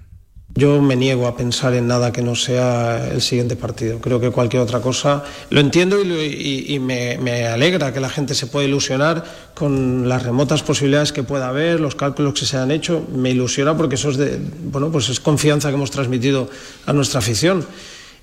Yo 0.55 0.81
me 0.83 0.95
niego 0.95 1.25
a 1.25 1.35
pensar 1.35 1.73
en 1.73 1.87
nada 1.87 2.11
que 2.11 2.21
no 2.21 2.35
sea 2.35 3.09
el 3.11 3.23
siguiente 3.23 3.55
partido. 3.55 3.99
Creo 3.99 4.19
que 4.19 4.29
cualquier 4.29 4.61
otra 4.61 4.81
cosa 4.81 5.23
lo 5.49 5.59
entiendo 5.59 5.99
y, 5.99 6.65
y- 6.67 6.79
me 6.79 7.47
alegra 7.47 7.91
que 7.91 7.99
la 7.99 8.09
gente 8.09 8.35
se 8.35 8.45
pueda 8.45 8.67
ilusionar 8.67 9.23
con 9.55 10.07
las 10.07 10.21
remotas 10.21 10.61
posibilidades 10.61 11.11
que 11.11 11.23
pueda 11.23 11.47
haber, 11.47 11.79
los 11.79 11.95
cálculos 11.95 12.39
que 12.39 12.45
se 12.45 12.57
han 12.57 12.69
hecho. 12.69 13.03
Me 13.15 13.31
ilusiona 13.31 13.75
porque 13.75 13.95
eso 13.95 14.11
es 14.11 14.17
de, 14.17 14.39
bueno, 14.65 14.91
pues 14.91 15.09
es 15.09 15.19
confianza 15.19 15.69
que 15.69 15.75
hemos 15.75 15.89
transmitido 15.89 16.47
a 16.85 16.93
nuestra 16.93 17.17
afición. 17.19 17.65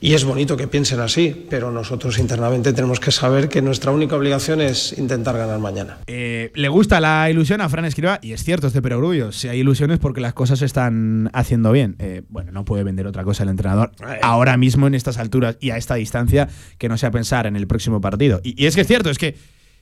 Y 0.03 0.15
es 0.15 0.25
bonito 0.25 0.57
que 0.57 0.67
piensen 0.67 1.01
así, 1.01 1.47
pero 1.51 1.71
nosotros 1.71 2.19
internamente 2.19 2.73
tenemos 2.73 2.99
que 3.01 3.11
saber 3.11 3.51
que 3.51 3.61
nuestra 3.61 3.93
única 3.93 4.17
obligación 4.17 4.63
es 4.63 4.97
intentar 4.97 5.37
ganar 5.37 5.59
mañana. 5.59 5.99
Eh, 6.07 6.51
le 6.55 6.69
gusta 6.69 7.01
la 7.01 7.29
ilusión 7.29 7.61
a 7.61 7.69
Fran 7.69 7.85
Escriba, 7.85 8.19
y 8.23 8.33
es 8.33 8.43
cierto 8.43 8.69
este 8.69 8.81
perogrullo. 8.81 9.31
Si 9.31 9.49
hay 9.49 9.61
ilusiones 9.61 9.99
porque 9.99 10.23
las 10.23 10.33
cosas 10.33 10.61
se 10.61 10.65
están 10.65 11.29
haciendo 11.35 11.71
bien. 11.71 11.97
Eh, 11.99 12.23
bueno, 12.31 12.51
no 12.51 12.65
puede 12.65 12.83
vender 12.83 13.07
otra 13.07 13.25
cosa 13.25 13.43
el 13.43 13.51
entrenador 13.51 13.93
ahora 14.23 14.57
mismo 14.57 14.87
en 14.87 14.95
estas 14.95 15.19
alturas 15.19 15.59
y 15.61 15.71
a 15.71 15.77
esta 15.77 15.97
distancia 15.97 16.49
que 16.79 16.89
no 16.89 16.97
sea 16.97 17.11
pensar 17.11 17.47
en 17.47 17.57
el 17.57 17.67
próximo 17.67 18.01
partido. 18.01 18.41
Y, 18.43 18.61
y 18.63 18.67
es 18.67 18.75
que 18.75 18.81
es 18.81 18.87
cierto, 18.87 19.11
es 19.11 19.19
que 19.19 19.37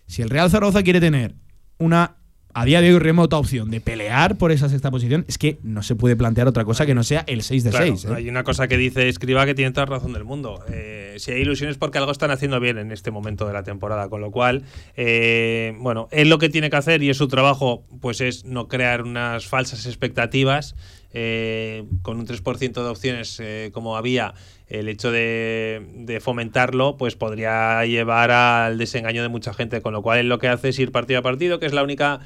si 0.06 0.22
el 0.22 0.30
Real 0.30 0.50
Zaragoza 0.50 0.82
quiere 0.82 1.00
tener 1.00 1.36
una 1.78 2.17
a 2.54 2.64
día 2.64 2.80
de 2.80 2.92
hoy 2.92 2.98
remota 2.98 3.36
opción 3.36 3.70
de 3.70 3.80
pelear 3.80 4.36
por 4.36 4.52
esa 4.52 4.68
sexta 4.68 4.90
posición, 4.90 5.24
es 5.28 5.38
que 5.38 5.58
no 5.62 5.82
se 5.82 5.94
puede 5.94 6.16
plantear 6.16 6.48
otra 6.48 6.64
cosa 6.64 6.86
que 6.86 6.94
no 6.94 7.04
sea 7.04 7.24
el 7.26 7.42
6 7.42 7.64
de 7.64 7.70
Claro, 7.70 7.86
6. 7.86 8.04
¿eh? 8.06 8.14
Hay 8.16 8.28
una 8.28 8.42
cosa 8.42 8.68
que 8.68 8.76
dice 8.76 9.08
Escriba 9.08 9.46
que 9.46 9.54
tiene 9.54 9.70
toda 9.72 9.86
la 9.86 9.96
razón 9.96 10.12
del 10.12 10.24
mundo. 10.24 10.64
Eh, 10.72 11.14
si 11.18 11.30
hay 11.32 11.42
ilusiones 11.42 11.76
porque 11.76 11.98
algo 11.98 12.10
están 12.10 12.30
haciendo 12.30 12.58
bien 12.58 12.78
en 12.78 12.90
este 12.90 13.10
momento 13.10 13.46
de 13.46 13.52
la 13.52 13.62
temporada, 13.62 14.08
con 14.08 14.20
lo 14.20 14.30
cual, 14.30 14.64
eh, 14.96 15.74
bueno, 15.78 16.08
él 16.10 16.28
lo 16.28 16.38
que 16.38 16.48
tiene 16.48 16.70
que 16.70 16.76
hacer 16.76 17.02
y 17.02 17.10
es 17.10 17.16
su 17.16 17.28
trabajo, 17.28 17.84
pues 18.00 18.20
es 18.20 18.44
no 18.44 18.66
crear 18.68 19.02
unas 19.02 19.46
falsas 19.46 19.86
expectativas. 19.86 20.74
Eh, 21.12 21.84
con 22.02 22.18
un 22.18 22.26
3% 22.26 22.72
de 22.72 22.88
opciones 22.88 23.40
eh, 23.40 23.70
como 23.72 23.96
había, 23.96 24.34
el 24.66 24.88
hecho 24.88 25.10
de, 25.10 25.86
de 25.94 26.20
fomentarlo, 26.20 26.96
pues 26.96 27.16
podría 27.16 27.84
llevar 27.86 28.30
al 28.30 28.76
desengaño 28.76 29.22
de 29.22 29.28
mucha 29.28 29.54
gente, 29.54 29.80
con 29.80 29.92
lo 29.92 30.02
cual 30.02 30.28
lo 30.28 30.38
que 30.38 30.48
hace 30.48 30.68
es 30.68 30.78
ir 30.78 30.92
partido 30.92 31.20
a 31.20 31.22
partido, 31.22 31.58
que 31.58 31.66
es 31.66 31.72
la 31.72 31.82
única 31.82 32.20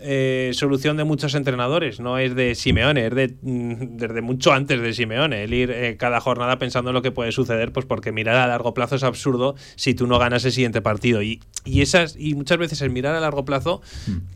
eh, 0.00 0.50
solución 0.54 0.96
de 0.96 1.04
muchos 1.04 1.34
entrenadores, 1.34 2.00
no 2.00 2.18
es 2.18 2.34
de 2.34 2.54
Simeone, 2.54 3.06
es 3.06 3.14
de, 3.14 3.36
mm, 3.42 3.96
desde 3.96 4.22
mucho 4.22 4.52
antes 4.52 4.80
de 4.80 4.92
Simeone, 4.92 5.44
el 5.44 5.54
ir 5.54 5.70
eh, 5.70 5.96
cada 5.96 6.20
jornada 6.20 6.58
pensando 6.58 6.90
en 6.90 6.94
lo 6.94 7.02
que 7.02 7.12
puede 7.12 7.30
suceder, 7.30 7.72
pues 7.72 7.86
porque 7.86 8.10
mirar 8.10 8.36
a 8.36 8.46
largo 8.46 8.74
plazo 8.74 8.96
es 8.96 9.04
absurdo 9.04 9.54
si 9.76 9.94
tú 9.94 10.06
no 10.06 10.18
ganas 10.18 10.44
el 10.44 10.52
siguiente 10.52 10.82
partido. 10.82 11.22
Y, 11.22 11.40
y, 11.64 11.80
esas, 11.80 12.16
y 12.18 12.34
muchas 12.34 12.58
veces 12.58 12.82
el 12.82 12.90
mirar 12.90 13.14
a 13.14 13.20
largo 13.20 13.44
plazo 13.44 13.82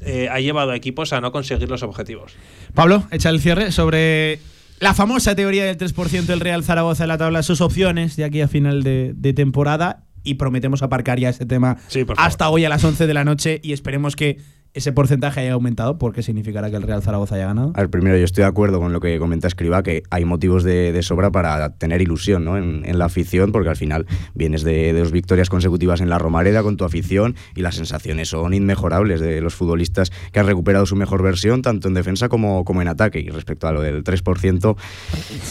eh, 0.00 0.28
ha 0.30 0.38
llevado 0.40 0.70
a 0.70 0.76
equipos 0.76 1.12
a 1.12 1.20
no 1.20 1.32
conseguir 1.32 1.68
los 1.68 1.82
objetivos. 1.82 2.34
Pablo, 2.74 3.04
echa 3.10 3.30
el 3.30 3.40
cierre 3.40 3.72
sobre 3.72 4.38
la 4.78 4.94
famosa 4.94 5.34
teoría 5.34 5.64
del 5.64 5.76
3% 5.76 6.26
del 6.26 6.40
Real 6.40 6.62
Zaragoza 6.62 7.04
en 7.04 7.08
la 7.08 7.18
tabla, 7.18 7.42
sus 7.42 7.60
opciones 7.60 8.14
de 8.16 8.24
aquí 8.24 8.40
a 8.40 8.48
final 8.48 8.82
de, 8.84 9.12
de 9.14 9.32
temporada. 9.32 10.04
Y 10.24 10.34
prometemos 10.34 10.82
aparcar 10.82 11.18
ya 11.18 11.30
este 11.30 11.46
tema 11.46 11.78
Sí, 11.86 12.04
hasta 12.16 12.50
hoy 12.50 12.64
a 12.64 12.68
las 12.68 12.84
11 12.84 13.06
de 13.06 13.14
la 13.14 13.24
noche 13.24 13.60
y 13.62 13.72
esperemos 13.72 14.14
que 14.14 14.38
ese 14.78 14.92
porcentaje 14.92 15.40
haya 15.40 15.52
aumentado 15.52 15.98
porque 15.98 16.22
significará 16.22 16.70
que 16.70 16.76
el 16.76 16.82
Real 16.82 17.02
Zaragoza 17.02 17.34
haya 17.34 17.46
ganado. 17.46 17.72
Primero 17.90 18.16
yo 18.16 18.24
estoy 18.24 18.42
de 18.42 18.48
acuerdo 18.48 18.80
con 18.80 18.92
lo 18.92 19.00
que 19.00 19.18
comenta 19.18 19.46
Escriba, 19.46 19.82
que 19.82 20.02
hay 20.10 20.24
motivos 20.24 20.64
de, 20.64 20.92
de 20.92 21.02
sobra 21.02 21.30
para 21.30 21.74
tener 21.76 22.00
ilusión 22.00 22.44
¿no? 22.44 22.56
en, 22.56 22.82
en 22.84 22.98
la 22.98 23.06
afición, 23.06 23.52
porque 23.52 23.68
al 23.68 23.76
final 23.76 24.06
vienes 24.34 24.62
de, 24.62 24.92
de 24.92 25.00
dos 25.00 25.12
victorias 25.12 25.48
consecutivas 25.48 26.00
en 26.00 26.08
la 26.08 26.18
Romareda 26.18 26.62
con 26.62 26.76
tu 26.76 26.84
afición 26.84 27.36
y 27.54 27.62
las 27.62 27.74
sensaciones 27.74 28.28
son 28.28 28.54
inmejorables 28.54 29.20
de 29.20 29.40
los 29.40 29.54
futbolistas 29.54 30.10
que 30.32 30.40
han 30.40 30.46
recuperado 30.46 30.86
su 30.86 30.96
mejor 30.96 31.22
versión, 31.22 31.62
tanto 31.62 31.88
en 31.88 31.94
defensa 31.94 32.28
como, 32.28 32.64
como 32.64 32.82
en 32.82 32.88
ataque. 32.88 33.20
Y 33.20 33.28
respecto 33.30 33.66
a 33.66 33.72
lo 33.72 33.82
del 33.82 34.04
3%, 34.04 34.76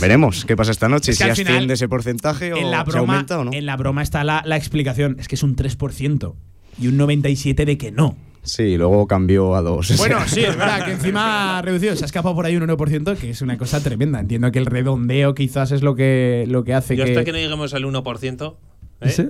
veremos 0.01 0.45
qué 0.45 0.55
pasa 0.55 0.71
esta 0.71 0.89
noche, 0.89 1.11
Es 1.11 1.17
que 1.19 1.25
si 1.35 1.41
final, 1.41 1.53
asciende 1.53 1.73
ese 1.73 1.89
porcentaje 1.89 2.53
o 2.53 2.57
en 2.57 2.71
la 2.71 2.85
se 2.85 2.91
broma, 2.91 3.13
aumenta 3.13 3.39
o 3.39 3.43
no. 3.43 3.51
En 3.53 3.65
la 3.65 3.75
broma 3.75 4.01
está 4.01 4.23
la, 4.23 4.41
la 4.45 4.57
explicación, 4.57 5.17
es 5.19 5.27
que 5.27 5.35
es 5.35 5.43
un 5.43 5.55
3% 5.55 6.33
y 6.79 6.87
un 6.87 6.97
97% 6.97 7.65
de 7.65 7.77
que 7.77 7.91
no. 7.91 8.15
Sí, 8.47 8.77
luego 8.77 9.07
cambió 9.07 9.55
a 9.55 9.61
dos. 9.61 9.95
Bueno, 9.97 10.19
sí, 10.25 10.39
es 10.39 10.57
verdad 10.57 10.85
que 10.85 10.91
encima 10.93 11.57
ha 11.57 11.61
reducido. 11.61 11.95
Se 11.95 12.05
ha 12.05 12.07
escapado 12.07 12.33
por 12.33 12.45
ahí 12.45 12.55
un 12.55 12.63
1%, 12.63 13.17
que 13.17 13.29
es 13.31 13.41
una 13.41 13.57
cosa 13.57 13.83
tremenda. 13.83 14.21
Entiendo 14.21 14.51
que 14.51 14.59
el 14.59 14.65
redondeo 14.65 15.35
quizás 15.35 15.71
es 15.71 15.81
lo 15.81 15.95
que, 15.95 16.45
lo 16.47 16.63
que 16.63 16.73
hace 16.73 16.95
Yo 16.95 17.03
que. 17.03 17.11
hasta 17.11 17.25
que 17.25 17.33
no 17.33 17.37
lleguemos 17.37 17.73
al 17.73 17.83
1%, 17.83 18.55
¿eh? 19.01 19.09
¿Sí? 19.09 19.29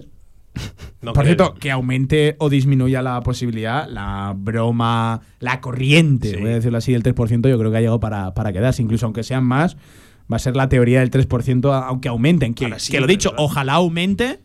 Por 1.02 1.26
cierto, 1.26 1.54
que 1.56 1.72
aumente 1.72 2.36
o 2.40 2.50
disminuya 2.50 3.02
la 3.02 3.22
posibilidad, 3.22 3.88
la 3.88 4.34
broma, 4.36 5.22
la 5.40 5.62
corriente, 5.62 6.38
voy 6.38 6.52
a 6.52 6.56
decirlo 6.56 6.80
así, 6.80 6.92
del 6.92 7.04
3%, 7.04 7.50
yo 7.50 7.60
creo 7.60 7.72
que 7.72 7.78
ha 7.78 7.82
llegado 7.82 8.00
para, 8.00 8.34
para 8.34 8.52
quedarse. 8.52 8.82
Incluso 8.82 9.06
aunque 9.06 9.24
sean 9.24 9.44
más, 9.44 9.78
va 10.32 10.38
a 10.38 10.40
ser 10.40 10.56
la 10.56 10.70
teoría 10.70 11.00
del 11.00 11.12
3%, 11.12 11.84
aunque 11.86 12.10
aumenten. 12.10 12.54
Que, 12.54 12.72
que 12.90 13.00
lo 13.00 13.08
dicho, 13.08 13.34
ojalá 13.38 13.74
aumente, 13.74 14.40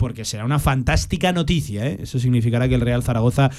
porque 0.00 0.24
será 0.24 0.46
una 0.46 0.58
fantástica 0.58 1.30
noticia. 1.32 1.86
¿eh? 1.86 1.98
Eso 2.00 2.18
significará 2.18 2.68
que 2.68 2.74
el 2.74 2.80
Real 2.80 3.02
Zaragoza 3.02 3.50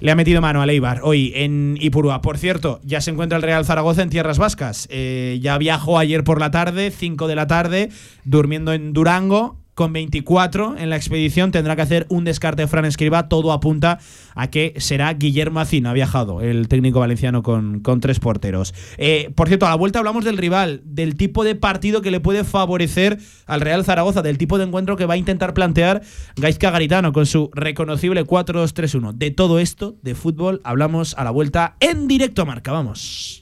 le 0.00 0.10
ha 0.10 0.16
metido 0.16 0.40
mano 0.40 0.62
a 0.62 0.66
Leibar 0.66 1.00
hoy 1.04 1.32
en 1.36 1.76
Ipurúa. 1.78 2.22
Por 2.22 2.38
cierto, 2.38 2.80
ya 2.82 3.02
se 3.02 3.10
encuentra 3.10 3.36
el 3.36 3.42
Real 3.42 3.66
Zaragoza 3.66 4.02
en 4.02 4.08
tierras 4.08 4.38
vascas. 4.38 4.88
Eh, 4.90 5.38
ya 5.42 5.58
viajó 5.58 5.98
ayer 5.98 6.24
por 6.24 6.40
la 6.40 6.50
tarde, 6.50 6.90
5 6.90 7.28
de 7.28 7.34
la 7.36 7.46
tarde, 7.46 7.90
durmiendo 8.24 8.72
en 8.72 8.94
Durango 8.94 9.61
con 9.74 9.92
24 9.92 10.76
en 10.78 10.90
la 10.90 10.96
expedición 10.96 11.50
tendrá 11.50 11.76
que 11.76 11.82
hacer 11.82 12.06
un 12.08 12.24
descarte 12.24 12.62
de 12.62 12.68
Fran 12.68 12.84
Escriba. 12.84 13.28
Todo 13.28 13.52
apunta 13.52 13.98
a 14.34 14.48
que 14.48 14.74
será 14.78 15.12
Guillermo 15.14 15.60
Acín. 15.60 15.86
Ha 15.86 15.92
viajado 15.92 16.40
el 16.40 16.68
técnico 16.68 17.00
valenciano 17.00 17.42
con, 17.42 17.80
con 17.80 18.00
tres 18.00 18.20
porteros. 18.20 18.74
Eh, 18.98 19.30
por 19.34 19.48
cierto, 19.48 19.66
a 19.66 19.70
la 19.70 19.76
vuelta 19.76 19.98
hablamos 19.98 20.24
del 20.24 20.38
rival, 20.38 20.82
del 20.84 21.16
tipo 21.16 21.44
de 21.44 21.54
partido 21.54 22.02
que 22.02 22.10
le 22.10 22.20
puede 22.20 22.44
favorecer 22.44 23.18
al 23.46 23.60
Real 23.60 23.84
Zaragoza, 23.84 24.22
del 24.22 24.38
tipo 24.38 24.58
de 24.58 24.64
encuentro 24.64 24.96
que 24.96 25.06
va 25.06 25.14
a 25.14 25.18
intentar 25.18 25.54
plantear 25.54 26.02
Gaizka 26.36 26.70
Garitano 26.70 27.12
con 27.12 27.26
su 27.26 27.50
reconocible 27.54 28.24
4-2-3-1. 28.24 29.12
De 29.12 29.30
todo 29.30 29.58
esto, 29.58 29.96
de 30.02 30.14
fútbol, 30.14 30.60
hablamos 30.64 31.14
a 31.16 31.24
la 31.24 31.30
vuelta 31.30 31.76
en 31.80 32.08
directo 32.08 32.46
marca. 32.46 32.72
Vamos. 32.72 33.41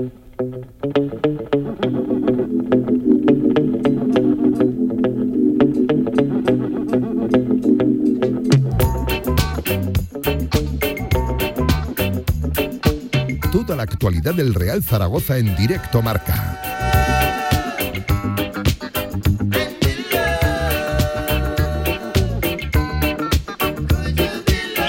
Actualidad 14.01 14.33
del 14.33 14.55
Real 14.55 14.81
Zaragoza 14.81 15.37
en 15.37 15.55
directo 15.55 16.01
marca. 16.01 16.59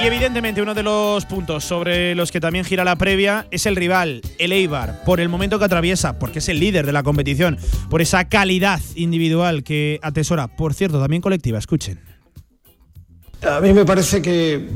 Y 0.02 0.06
evidentemente 0.06 0.62
uno 0.62 0.72
de 0.72 0.82
los 0.82 1.26
puntos 1.26 1.62
sobre 1.62 2.14
los 2.14 2.32
que 2.32 2.40
también 2.40 2.64
gira 2.64 2.84
la 2.84 2.96
previa 2.96 3.46
es 3.50 3.66
el 3.66 3.76
rival, 3.76 4.22
el 4.38 4.50
Eibar, 4.50 5.04
por 5.04 5.20
el 5.20 5.28
momento 5.28 5.58
que 5.58 5.66
atraviesa, 5.66 6.18
porque 6.18 6.38
es 6.38 6.48
el 6.48 6.58
líder 6.58 6.86
de 6.86 6.92
la 6.92 7.02
competición, 7.02 7.58
por 7.90 8.00
esa 8.00 8.30
calidad 8.30 8.80
individual 8.94 9.62
que 9.62 10.00
atesora, 10.00 10.48
por 10.48 10.72
cierto, 10.72 10.98
también 10.98 11.20
colectiva, 11.20 11.58
escuchen. 11.58 12.00
A 13.42 13.60
mí 13.60 13.74
me 13.74 13.84
parece 13.84 14.22
que, 14.22 14.70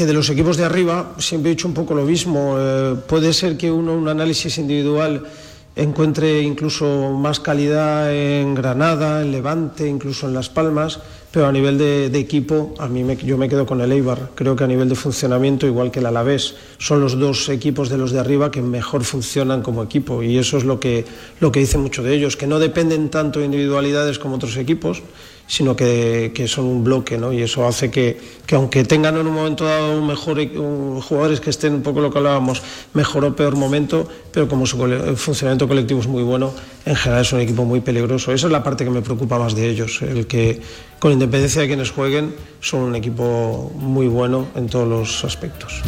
que 0.00 0.06
de 0.06 0.14
los 0.14 0.30
equipos 0.30 0.56
de 0.56 0.64
arriba 0.64 1.12
siempre 1.18 1.50
he 1.50 1.54
dicho 1.54 1.68
un 1.68 1.74
poco 1.74 1.92
lo 1.94 2.04
mismo. 2.06 2.56
Eh, 2.58 2.94
puede 3.06 3.34
ser 3.34 3.58
que 3.58 3.70
uno, 3.70 3.92
un 3.92 4.08
análisis 4.08 4.56
individual 4.56 5.24
encuentre 5.76 6.40
incluso 6.40 7.12
más 7.12 7.38
calidad 7.38 8.10
en 8.10 8.54
Granada, 8.54 9.20
en 9.20 9.30
Levante, 9.30 9.86
incluso 9.86 10.26
en 10.26 10.32
Las 10.32 10.48
Palmas, 10.48 11.00
pero 11.30 11.46
a 11.48 11.52
nivel 11.52 11.76
de, 11.76 12.08
de 12.08 12.18
equipo, 12.18 12.72
a 12.78 12.88
mí 12.88 13.04
me- 13.04 13.18
yo 13.18 13.36
me 13.36 13.46
quedo 13.46 13.66
con 13.66 13.82
el 13.82 13.92
Eibar. 13.92 14.30
Creo 14.34 14.56
que 14.56 14.64
a 14.64 14.66
nivel 14.66 14.88
de 14.88 14.94
funcionamiento, 14.94 15.66
igual 15.66 15.90
que 15.90 15.98
el 16.00 16.06
Alavés, 16.06 16.54
son 16.78 17.02
los 17.02 17.18
dos 17.18 17.50
equipos 17.50 17.90
de 17.90 17.98
los 17.98 18.10
de 18.10 18.20
arriba 18.20 18.50
que 18.50 18.62
mejor 18.62 19.04
funcionan 19.04 19.60
como 19.60 19.82
equipo 19.82 20.22
y 20.22 20.38
eso 20.38 20.56
es 20.56 20.64
lo 20.64 20.80
que, 20.80 21.04
lo 21.40 21.52
que 21.52 21.60
dice 21.60 21.76
mucho 21.76 22.02
de 22.02 22.14
ellos, 22.14 22.38
que 22.38 22.46
no 22.46 22.58
dependen 22.58 23.10
tanto 23.10 23.40
de 23.40 23.44
individualidades 23.44 24.18
como 24.18 24.36
otros 24.36 24.56
equipos, 24.56 25.02
sino 25.50 25.74
que, 25.74 26.30
que 26.32 26.46
son 26.46 26.66
un 26.66 26.84
bloque, 26.84 27.18
¿no? 27.18 27.32
Y 27.32 27.42
eso 27.42 27.66
hace 27.66 27.90
que, 27.90 28.16
que 28.46 28.54
aunque 28.54 28.84
tengan 28.84 29.16
en 29.16 29.26
un 29.26 29.34
momento 29.34 29.64
dado 29.64 29.98
un 29.98 30.08
e- 30.38 31.02
jugadores 31.02 31.40
que 31.40 31.50
estén 31.50 31.74
un 31.74 31.82
poco 31.82 32.00
lo 32.00 32.12
que 32.12 32.18
hablábamos, 32.18 32.62
mejor 32.94 33.24
o 33.24 33.34
peor 33.34 33.56
momento, 33.56 34.06
pero 34.30 34.46
como 34.46 34.64
su 34.64 34.78
funcionamiento 35.16 35.66
colectivo 35.66 35.98
es 35.98 36.06
muy 36.06 36.22
bueno, 36.22 36.52
en 36.86 36.94
general 36.94 37.22
es 37.22 37.32
un 37.32 37.40
equipo 37.40 37.64
muy 37.64 37.80
peligroso. 37.80 38.32
Esa 38.32 38.46
es 38.46 38.52
la 38.52 38.62
parte 38.62 38.84
que 38.84 38.90
me 38.90 39.02
preocupa 39.02 39.40
más 39.40 39.56
de 39.56 39.68
ellos, 39.68 40.02
el 40.02 40.28
que 40.28 40.60
con 41.00 41.10
independencia 41.10 41.62
de 41.62 41.66
quienes 41.66 41.90
jueguen, 41.90 42.32
son 42.60 42.82
un 42.82 42.94
equipo 42.94 43.72
muy 43.74 44.06
bueno 44.06 44.46
en 44.54 44.68
todos 44.68 44.86
los 44.86 45.24
aspectos. 45.24 45.82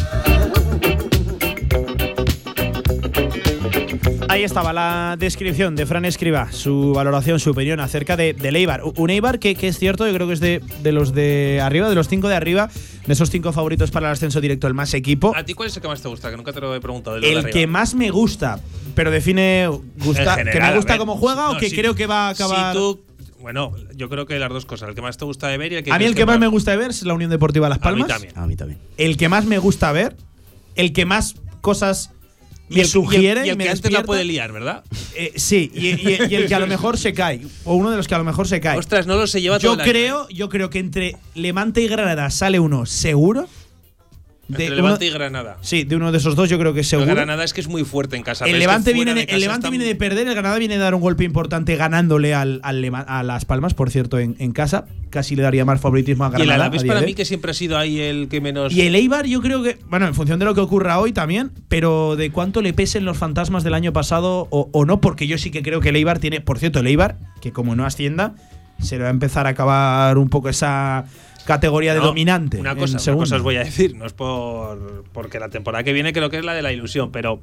Ahí 4.29 4.43
estaba 4.43 4.73
la 4.73 5.15
descripción 5.19 5.75
de 5.75 5.85
Fran 5.85 6.05
Escriba, 6.05 6.51
su 6.51 6.93
valoración, 6.93 7.39
su 7.39 7.51
opinión 7.51 7.79
acerca 7.79 8.15
de, 8.17 8.33
del 8.33 8.55
Eibar. 8.55 8.81
Un 8.83 9.09
Eibar 9.09 9.39
que, 9.39 9.55
que 9.55 9.67
es 9.67 9.77
cierto, 9.77 10.07
yo 10.07 10.13
creo 10.13 10.27
que 10.27 10.33
es 10.33 10.39
de, 10.39 10.61
de 10.81 10.91
los 10.91 11.13
de 11.13 11.59
arriba, 11.61 11.89
de 11.89 11.95
los 11.95 12.07
cinco 12.07 12.27
de 12.27 12.35
arriba, 12.35 12.69
de 13.05 13.13
esos 13.13 13.29
cinco 13.29 13.51
favoritos 13.53 13.91
para 13.91 14.07
el 14.07 14.13
ascenso 14.13 14.41
directo, 14.41 14.67
el 14.67 14.73
más 14.73 14.93
equipo. 14.93 15.33
¿A 15.35 15.43
ti 15.43 15.53
cuál 15.53 15.69
es 15.69 15.75
el 15.75 15.81
que 15.81 15.87
más 15.87 16.01
te 16.01 16.07
gusta? 16.07 16.29
Que 16.31 16.37
nunca 16.37 16.53
te 16.53 16.61
lo 16.61 16.73
he 16.75 16.79
preguntado. 16.81 17.19
de 17.19 17.21
de 17.27 17.33
El 17.33 17.49
que 17.49 17.67
más 17.67 17.93
me 17.95 18.09
gusta, 18.09 18.59
pero 18.95 19.11
define 19.11 19.67
gusta, 19.97 20.35
que 20.43 20.59
me 20.59 20.75
gusta 20.75 20.97
cómo 20.97 21.15
juega 21.17 21.51
o 21.51 21.57
que 21.57 21.69
si- 21.69 21.75
creo 21.75 21.93
que 21.95 22.07
va 22.07 22.29
a 22.29 22.35
si 22.35 22.43
acabar. 22.43 22.73
tú- 22.75 23.01
bueno, 23.39 23.73
yo 23.95 24.07
creo 24.09 24.25
que 24.25 24.39
las 24.39 24.49
dos 24.49 24.65
cosas. 24.65 24.87
El 24.89 24.95
que 24.95 25.01
más 25.01 25.17
te 25.17 25.25
gusta 25.25 25.49
de 25.49 25.57
ver 25.57 25.73
y 25.73 25.75
el 25.75 25.83
que 25.83 25.91
a 25.91 25.99
mí 25.99 26.05
el 26.05 26.15
que 26.15 26.25
más 26.25 26.35
va- 26.35 26.39
me 26.39 26.47
gusta 26.47 26.71
de 26.71 26.77
ver 26.77 26.91
es 26.91 27.03
la 27.03 27.13
Unión 27.13 27.29
Deportiva 27.29 27.67
Las 27.67 27.77
A 27.79 27.91
mí 27.91 28.01
Palmas. 28.01 28.07
también. 28.07 28.33
A 28.37 28.47
mí 28.47 28.55
también. 28.55 28.79
El 28.97 29.17
que 29.17 29.27
más 29.27 29.45
me 29.45 29.57
gusta 29.57 29.91
ver, 29.91 30.15
el 30.75 30.93
que 30.93 31.05
más 31.05 31.35
cosas 31.59 32.11
Y 32.69 32.75
me 32.75 32.81
el, 32.81 32.87
sugiere 32.87 33.41
y 33.41 33.43
el, 33.43 33.47
y 33.47 33.49
el 33.49 33.57
me 33.57 33.63
que 33.65 33.69
antes 33.71 33.91
la 33.91 34.03
puede 34.03 34.23
liar, 34.23 34.51
¿verdad? 34.51 34.83
Eh, 35.15 35.33
sí, 35.35 35.71
y, 35.73 35.89
el 36.33 36.47
que 36.47 36.55
a 36.55 36.59
lo 36.59 36.67
mejor 36.67 36.97
se 36.97 37.13
cae. 37.13 37.41
O 37.65 37.75
uno 37.75 37.91
de 37.91 37.97
los 37.97 38.07
que 38.07 38.15
a 38.15 38.17
lo 38.17 38.23
mejor 38.23 38.47
se 38.47 38.61
cae. 38.61 38.77
Ostras, 38.77 39.05
no 39.05 39.15
lo 39.15 39.27
se 39.27 39.41
lleva 39.41 39.59
todo 39.59 39.71
yo 39.71 39.73
el 39.73 39.81
año, 39.81 39.91
creo, 39.91 40.29
yo 40.29 40.49
creo 40.49 40.69
que 40.69 40.79
entre 40.79 41.17
Levante 41.35 41.81
y 41.81 41.87
Granada 41.87 42.29
sale 42.29 42.59
uno 42.59 42.85
seguro. 42.85 43.47
Entre 44.61 44.75
uno- 44.75 44.75
Levante 44.87 45.05
y 45.05 45.09
Granada. 45.11 45.57
Sí, 45.61 45.83
de 45.83 45.95
uno 45.95 46.11
de 46.11 46.17
esos 46.17 46.35
dos 46.35 46.49
yo 46.49 46.57
creo 46.59 46.73
que 46.73 46.83
seguro. 46.83 47.13
Granada 47.13 47.43
es 47.43 47.53
que 47.53 47.61
es 47.61 47.67
muy 47.67 47.83
fuerte 47.83 48.15
en 48.15 48.23
casa. 48.23 48.45
El 48.45 48.51
pero 48.51 48.57
es 48.57 48.63
que 48.63 48.67
Levante, 48.67 48.93
viene, 48.93 49.13
de 49.13 49.23
el 49.23 49.39
Levante 49.41 49.69
viene 49.69 49.85
de 49.85 49.95
perder, 49.95 50.27
el 50.27 50.33
Granada 50.33 50.57
viene 50.57 50.75
de 50.75 50.79
dar 50.81 50.95
un 50.95 51.01
golpe 51.01 51.23
importante 51.23 51.75
ganándole 51.75 52.33
al, 52.33 52.59
al 52.63 52.83
a 53.07 53.23
Las 53.23 53.45
Palmas, 53.45 53.73
por 53.73 53.89
cierto, 53.89 54.19
en, 54.19 54.35
en 54.39 54.51
casa. 54.51 54.85
Casi 55.09 55.35
le 55.35 55.43
daría 55.43 55.63
más 55.63 55.79
favoritismo 55.79 56.25
a 56.25 56.29
Y 56.29 56.41
el 56.41 56.47
Granada. 56.47 56.55
Alavés 56.65 56.83
para 56.85 57.01
de 57.01 57.05
mí 57.05 57.13
que 57.13 57.23
siempre 57.25 57.51
ha 57.51 57.53
sido 57.53 57.77
ahí 57.77 57.99
el 57.99 58.27
que 58.29 58.41
menos. 58.41 58.73
Y 58.73 58.81
el 58.81 58.95
Eibar 58.95 59.25
yo 59.27 59.41
creo 59.41 59.61
que, 59.61 59.77
bueno, 59.87 60.07
en 60.07 60.15
función 60.15 60.39
de 60.39 60.45
lo 60.45 60.55
que 60.55 60.61
ocurra 60.61 60.97
hoy 60.99 61.11
también, 61.13 61.51
pero 61.67 62.15
de 62.15 62.31
cuánto 62.31 62.61
le 62.61 62.73
pesen 62.73 63.05
los 63.05 63.17
fantasmas 63.17 63.63
del 63.63 63.75
año 63.75 63.93
pasado 63.93 64.47
o, 64.49 64.69
o 64.71 64.85
no, 64.85 65.01
porque 65.01 65.27
yo 65.27 65.37
sí 65.37 65.51
que 65.51 65.61
creo 65.61 65.81
que 65.81 65.89
el 65.89 65.95
Eibar 65.97 66.17
tiene, 66.19 66.41
por 66.41 66.57
cierto, 66.57 66.79
el 66.79 66.87
Eibar, 66.87 67.17
que 67.41 67.51
como 67.51 67.75
no 67.75 67.85
ascienda, 67.85 68.33
se 68.81 68.97
le 68.97 69.03
va 69.03 69.09
a 69.09 69.11
empezar 69.11 69.45
a 69.45 69.49
acabar 69.51 70.17
un 70.17 70.29
poco 70.29 70.49
esa 70.49 71.05
categoría 71.45 71.93
de 71.93 71.99
No, 71.99 72.07
dominante. 72.07 72.59
Una 72.59 72.75
cosa, 72.75 72.97
una 73.11 73.19
cosa 73.19 73.35
os 73.35 73.41
voy 73.41 73.57
a 73.57 73.63
decir, 73.63 73.95
no 73.95 74.05
es 74.05 74.13
por 74.13 75.03
porque 75.13 75.39
la 75.39 75.49
temporada 75.49 75.83
que 75.83 75.93
viene 75.93 76.13
creo 76.13 76.29
que 76.29 76.37
es 76.37 76.45
la 76.45 76.53
de 76.53 76.61
la 76.61 76.71
ilusión, 76.71 77.11
pero 77.11 77.41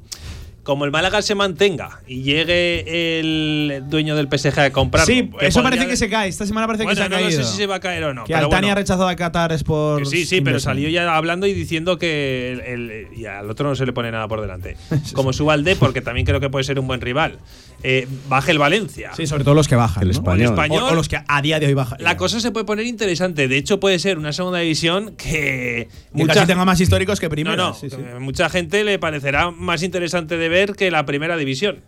como 0.63 0.85
el 0.85 0.91
Málaga 0.91 1.21
se 1.21 1.33
mantenga 1.33 2.01
y 2.05 2.21
llegue 2.21 3.19
el 3.19 3.83
dueño 3.87 4.15
del 4.15 4.27
PSG 4.27 4.59
a 4.59 4.69
comprar. 4.71 5.05
Sí, 5.05 5.31
eso 5.39 5.63
parece 5.63 5.87
que 5.87 5.97
se 5.97 6.09
cae. 6.09 6.29
Esta 6.29 6.45
semana 6.45 6.67
parece 6.67 6.85
que 6.85 6.95
se 6.95 7.01
ha 7.01 7.09
no 7.09 7.15
caído. 7.15 7.39
No 7.39 7.45
sé 7.45 7.51
si 7.51 7.57
se 7.57 7.65
va 7.65 7.75
a 7.75 7.79
caer 7.79 8.03
o 8.03 8.13
no. 8.13 8.25
Que 8.25 8.35
Altani 8.35 8.69
ha 8.69 8.75
rechazado 8.75 9.07
a 9.07 9.15
Qatar 9.15 9.51
es 9.51 9.63
por. 9.63 10.05
Sí, 10.05 10.25
sí, 10.25 10.41
pero 10.41 10.59
salió 10.59 10.89
ya 10.89 11.15
hablando 11.15 11.47
y 11.47 11.53
diciendo 11.53 11.97
que 11.97 12.61
el, 12.65 13.07
y 13.17 13.25
al 13.25 13.49
otro 13.49 13.67
no 13.69 13.75
se 13.75 13.85
le 13.85 13.93
pone 13.93 14.11
nada 14.11 14.27
por 14.27 14.41
delante. 14.41 14.77
Como 15.13 15.33
suba 15.33 15.55
el 15.55 15.63
D, 15.63 15.75
porque 15.75 16.01
también 16.01 16.25
creo 16.25 16.39
que 16.39 16.49
puede 16.49 16.63
ser 16.63 16.79
un 16.79 16.87
buen 16.87 17.01
rival. 17.01 17.39
Eh, 17.83 18.07
baje 18.29 18.51
el 18.51 18.59
Valencia. 18.59 19.11
Sí, 19.15 19.27
sobre 19.27 19.43
todo 19.43 19.55
los 19.55 19.67
que 19.67 19.75
bajan. 19.75 20.03
El 20.03 20.11
español. 20.11 20.55
O, 20.57 20.95
los 20.95 21.07
que 21.07 21.19
a 21.25 21.41
día 21.41 21.59
de 21.59 21.67
hoy 21.67 21.73
bajan. 21.73 21.97
La 22.01 22.17
cosa 22.17 22.39
se 22.39 22.51
puede 22.51 22.65
poner 22.65 22.85
interesante. 22.85 23.47
De 23.47 23.57
hecho, 23.57 23.79
puede 23.79 23.99
ser 23.99 24.17
una 24.17 24.33
segunda 24.33 24.59
división 24.59 25.15
que. 25.15 25.87
mucha 26.13 26.45
tenga 26.45 26.65
más 26.65 26.79
históricos 26.79 27.19
que 27.19 27.29
primera. 27.29 27.55
No, 27.55 27.75
no. 27.81 28.19
Mucha 28.19 28.49
gente 28.49 28.83
le 28.83 28.99
parecerá 28.99 29.51
más 29.51 29.83
interesante 29.83 30.37
de 30.37 30.49
ver 30.49 30.75
que 30.75 30.91
la 30.91 31.05
primera 31.05 31.37
división. 31.37 31.81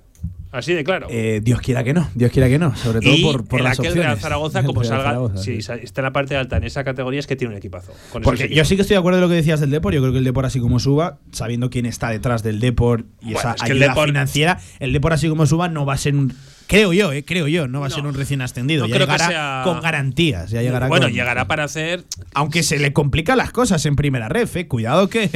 Así 0.54 0.72
de 0.72 0.84
claro. 0.84 1.08
Eh, 1.10 1.42
Dios 1.44 1.62
quiera 1.62 1.84
que 1.84 1.96
no, 1.96 2.08
Dios 2.14 2.32
quiera 2.32 2.48
que 2.48 2.60
no, 2.60 2.76
sobre 2.76 3.00
todo 3.00 3.16
por, 3.24 3.48
por 3.48 3.60
el 3.60 3.64
las 3.64 3.80
aquel 3.80 3.96
Real 3.96 4.20
Zaragoza, 4.20 4.64
como 4.66 4.84
salga, 4.84 5.36
si 5.36 5.58
está 5.58 5.78
en 5.78 6.04
la 6.04 6.14
parte 6.14 6.36
alta 6.36 6.58
en 6.58 6.64
esa 6.64 6.84
categoría 6.84 7.20
es 7.20 7.26
que 7.26 7.36
tiene 7.36 7.56
un 7.56 7.58
equipazo. 7.58 7.92
Porque 8.22 8.48
yo 8.50 8.64
sí 8.64 8.76
que 8.76 8.84
estoy 8.84 8.94
de 8.94 9.00
acuerdo 9.00 9.18
en 9.18 9.24
lo 9.24 9.30
que 9.30 9.36
decías 9.36 9.60
del 9.60 9.72
Depor, 9.72 9.96
yo 9.96 10.02
creo 10.02 10.12
que 10.12 10.20
el 10.20 10.24
Depor 10.24 10.46
así 10.46 10.60
como 10.60 10.80
suba, 10.80 11.18
sabiendo 11.32 11.72
quién 11.72 11.88
está 11.88 12.12
detrás 12.12 12.44
del 12.44 12.60
Depor 12.60 13.06
y 13.20 13.34
esa 13.34 13.56
ayuda 13.60 13.96
financiera, 13.96 14.60
el 14.80 14.94
Depor 14.94 15.14
así 15.14 15.28
como 15.28 15.48
suba 15.48 15.70
no 15.70 15.88
va 15.88 15.94
a 15.94 15.98
ser 15.98 16.14
un 16.14 16.32
Creo 16.68 16.94
yo, 16.94 17.12
eh, 17.12 17.24
creo 17.24 17.48
yo, 17.48 17.68
no 17.68 17.82
va 17.82 17.88
a 17.88 17.90
ser 17.90 18.06
un 18.06 18.14
recién 18.14 18.42
ascendido. 18.42 18.86
ya 18.88 18.98
llegará 18.98 19.62
con 19.64 19.82
garantías. 19.82 20.52
Ya 20.52 20.62
llegará 20.62 20.88
bueno, 20.88 21.10
llegará 21.10 21.48
para 21.48 21.64
hacer. 21.64 22.04
Aunque 22.34 22.64
se 22.64 22.80
le 22.80 22.94
complican 22.94 23.38
las 23.38 23.52
cosas 23.52 23.86
en 23.86 23.96
primera 23.96 24.30
ref, 24.30 24.56
eh. 24.56 24.68
Cuidado 24.68 25.10
que 25.10 25.30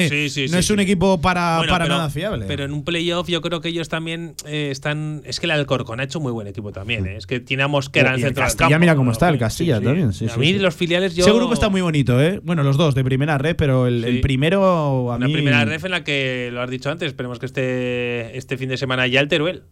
no 0.51 0.57
es 0.57 0.69
un 0.69 0.79
equipo 0.79 1.21
para, 1.21 1.61
para 1.67 1.87
nada 1.87 2.09
fiable. 2.09 2.45
Pero 2.47 2.63
en 2.63 2.71
un 2.71 2.83
playoff 2.83 3.27
yo 3.27 3.41
creo 3.41 3.61
que 3.61 3.69
ellos 3.69 3.89
también 3.89 4.35
eh, 4.45 4.69
están. 4.71 5.21
Es 5.25 5.39
que 5.39 5.45
el 5.45 5.51
Alcorcón 5.51 5.99
ha 5.99 6.03
hecho 6.03 6.19
muy 6.19 6.31
buen 6.31 6.47
equipo 6.47 6.71
también. 6.71 7.05
Eh. 7.05 7.17
Es 7.17 7.27
que 7.27 7.39
tiene 7.39 7.63
a 7.63 7.67
Mosquera 7.67 8.13
en 8.13 8.21
centro 8.21 8.45
del 8.45 8.55
campo. 8.55 8.79
mira 8.79 8.95
cómo 8.95 9.11
está 9.11 9.29
el 9.29 9.37
Castilla 9.37 9.81
también. 9.81 10.11
a 10.11 10.37
mí 10.37 10.53
los 10.53 10.75
filiales 10.75 11.15
yo. 11.15 11.25
Ese 11.25 11.33
grupo 11.33 11.53
está 11.53 11.69
muy 11.69 11.81
bonito, 11.81 12.21
¿eh? 12.21 12.39
Bueno, 12.43 12.63
los 12.63 12.77
dos 12.77 12.95
de 12.95 13.03
primera 13.03 13.37
ref, 13.37 13.55
pero 13.57 13.87
el, 13.87 14.21
primero 14.21 14.63
a 15.11 15.15
Una 15.17 15.27
primera 15.27 15.65
ref 15.65 15.85
en 15.85 15.91
la 15.91 16.03
que 16.03 16.49
lo 16.51 16.61
has 16.61 16.69
dicho 16.69 16.89
antes. 16.89 17.07
Esperemos 17.07 17.39
que 17.39 17.45
esté 17.45 18.37
este 18.37 18.57
fin 18.57 18.69
de 18.69 18.77
semana 18.77 19.07
ya 19.07 19.19
el 19.19 19.27
Teruel. 19.27 19.63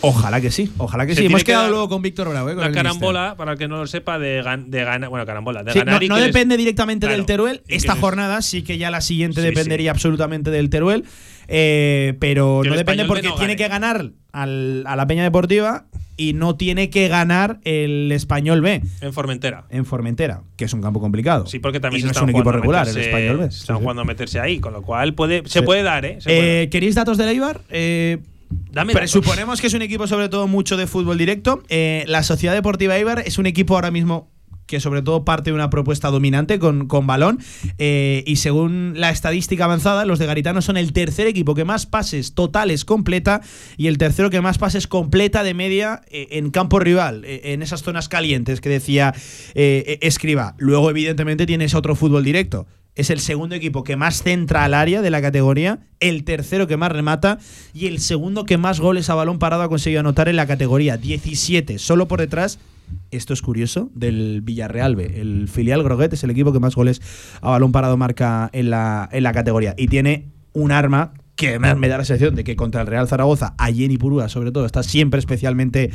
Ojalá 0.00 0.40
que 0.40 0.50
sí, 0.50 0.70
ojalá 0.78 1.06
que 1.06 1.16
sí. 1.16 1.26
Hemos 1.26 1.44
quedado 1.44 1.68
luego 1.68 1.88
con 1.88 2.02
Víctor 2.02 2.28
Bravo. 2.28 2.50
¿eh? 2.50 2.54
la 2.54 2.70
carambola, 2.70 3.34
para 3.36 3.52
el 3.52 3.58
que 3.58 3.68
no 3.68 3.78
lo 3.78 3.86
sepa, 3.86 4.18
de, 4.18 4.42
ganar. 4.42 5.08
Bueno, 5.08 5.26
carambola, 5.26 5.64
de 5.64 5.72
ganar. 5.72 6.02
No, 6.04 6.16
depende 6.16 6.56
directamente 6.56 7.06
del 7.08 7.26
Teruel. 7.26 7.62
Esta 7.68 7.96
jornada 7.96 8.42
sí 8.42 8.62
que 8.62 8.78
ya 8.78 8.90
la 8.90 9.00
siguiente 9.00 9.40
dependería 9.40 9.90
absolutamente 9.90 10.50
del 10.50 10.70
Teruel. 10.70 11.04
Eh, 11.50 12.14
pero 12.20 12.60
no 12.62 12.76
depende 12.76 13.06
porque 13.06 13.30
tiene 13.38 13.56
que 13.56 13.68
ganar 13.68 14.10
a 14.32 14.46
la 14.46 15.06
Peña 15.06 15.22
Deportiva 15.22 15.86
y 16.18 16.34
no 16.34 16.56
tiene 16.56 16.90
que 16.90 17.08
ganar 17.08 17.58
el 17.64 18.12
Español 18.12 18.60
B. 18.60 18.82
En 19.00 19.12
Formentera. 19.12 19.64
En 19.70 19.86
Formentera, 19.86 20.42
que 20.56 20.66
es 20.66 20.72
un 20.74 20.82
campo 20.82 21.00
complicado. 21.00 21.46
Sí, 21.46 21.58
porque 21.58 21.80
también 21.80 22.04
no 22.04 22.10
es 22.10 22.20
un 22.20 22.30
equipo 22.30 22.52
regular 22.52 22.86
el 22.86 22.98
Español 22.98 23.38
B. 23.38 23.44
Están 23.46 23.78
jugando 23.78 24.02
a 24.02 24.04
meterse 24.04 24.38
ahí, 24.38 24.60
con 24.60 24.72
lo 24.74 24.82
cual 24.82 25.14
puede, 25.14 25.42
se 25.46 25.62
puede 25.62 25.82
dar, 25.82 26.04
¿eh? 26.04 26.18
eh 26.26 26.68
¿Queréis 26.70 26.94
datos 26.94 27.16
del 27.16 27.30
Eibar? 27.30 27.62
Eh 27.70 28.18
Suponemos 29.06 29.60
que 29.60 29.66
es 29.66 29.74
un 29.74 29.82
equipo 29.82 30.06
sobre 30.06 30.28
todo 30.28 30.46
mucho 30.46 30.76
de 30.76 30.86
fútbol 30.86 31.18
directo. 31.18 31.62
Eh, 31.68 32.04
la 32.06 32.22
Sociedad 32.22 32.54
Deportiva 32.54 32.96
Eibar 32.96 33.22
es 33.26 33.38
un 33.38 33.46
equipo 33.46 33.74
ahora 33.74 33.90
mismo 33.90 34.30
que 34.66 34.80
sobre 34.80 35.00
todo 35.00 35.24
parte 35.24 35.48
de 35.50 35.54
una 35.54 35.70
propuesta 35.70 36.10
dominante 36.10 36.58
con, 36.58 36.88
con 36.88 37.06
balón. 37.06 37.38
Eh, 37.78 38.22
y 38.26 38.36
según 38.36 38.94
la 38.96 39.08
estadística 39.08 39.64
avanzada, 39.64 40.04
los 40.04 40.18
de 40.18 40.26
Garitano 40.26 40.60
son 40.60 40.76
el 40.76 40.92
tercer 40.92 41.26
equipo 41.26 41.54
que 41.54 41.64
más 41.64 41.86
pases 41.86 42.34
totales 42.34 42.84
completa 42.84 43.40
y 43.78 43.86
el 43.86 43.96
tercero 43.96 44.28
que 44.28 44.42
más 44.42 44.58
pases 44.58 44.86
completa 44.86 45.42
de 45.42 45.54
media 45.54 46.02
eh, 46.10 46.28
en 46.32 46.50
campo 46.50 46.80
rival, 46.80 47.24
en 47.24 47.62
esas 47.62 47.82
zonas 47.82 48.10
calientes 48.10 48.60
que 48.60 48.68
decía 48.68 49.14
Escriba. 49.54 50.54
Luego, 50.58 50.90
evidentemente, 50.90 51.46
tienes 51.46 51.74
otro 51.74 51.94
fútbol 51.94 52.22
directo 52.22 52.66
es 52.98 53.10
el 53.10 53.20
segundo 53.20 53.54
equipo 53.54 53.84
que 53.84 53.96
más 53.96 54.24
centra 54.24 54.64
al 54.64 54.74
área 54.74 55.00
de 55.02 55.10
la 55.10 55.22
categoría, 55.22 55.78
el 56.00 56.24
tercero 56.24 56.66
que 56.66 56.76
más 56.76 56.90
remata 56.90 57.38
y 57.72 57.86
el 57.86 58.00
segundo 58.00 58.44
que 58.44 58.58
más 58.58 58.80
goles 58.80 59.08
a 59.08 59.14
balón 59.14 59.38
parado 59.38 59.62
ha 59.62 59.68
conseguido 59.68 60.00
anotar 60.00 60.28
en 60.28 60.34
la 60.34 60.48
categoría, 60.48 60.96
17, 60.96 61.78
solo 61.78 62.08
por 62.08 62.18
detrás. 62.18 62.58
Esto 63.12 63.34
es 63.34 63.40
curioso, 63.40 63.90
del 63.94 64.40
Villarreal 64.42 64.96
B. 64.96 65.20
El 65.20 65.48
filial 65.48 65.84
Groguet 65.84 66.12
es 66.12 66.24
el 66.24 66.30
equipo 66.30 66.52
que 66.52 66.58
más 66.58 66.74
goles 66.74 67.00
a 67.40 67.50
balón 67.50 67.70
parado 67.70 67.96
marca 67.96 68.50
en 68.52 68.70
la, 68.70 69.08
en 69.12 69.22
la 69.22 69.32
categoría. 69.32 69.74
Y 69.78 69.86
tiene 69.86 70.32
un 70.52 70.72
arma 70.72 71.12
que 71.36 71.60
me, 71.60 71.68
da 71.88 71.98
la 71.98 72.04
sensación 72.04 72.34
de 72.34 72.42
que 72.42 72.56
contra 72.56 72.80
el 72.80 72.88
Real 72.88 73.06
Zaragoza, 73.06 73.54
a 73.58 73.72
Jenny 73.72 73.96
Purúa 73.96 74.28
sobre 74.28 74.50
todo, 74.50 74.66
está 74.66 74.82
siempre 74.82 75.20
especialmente 75.20 75.92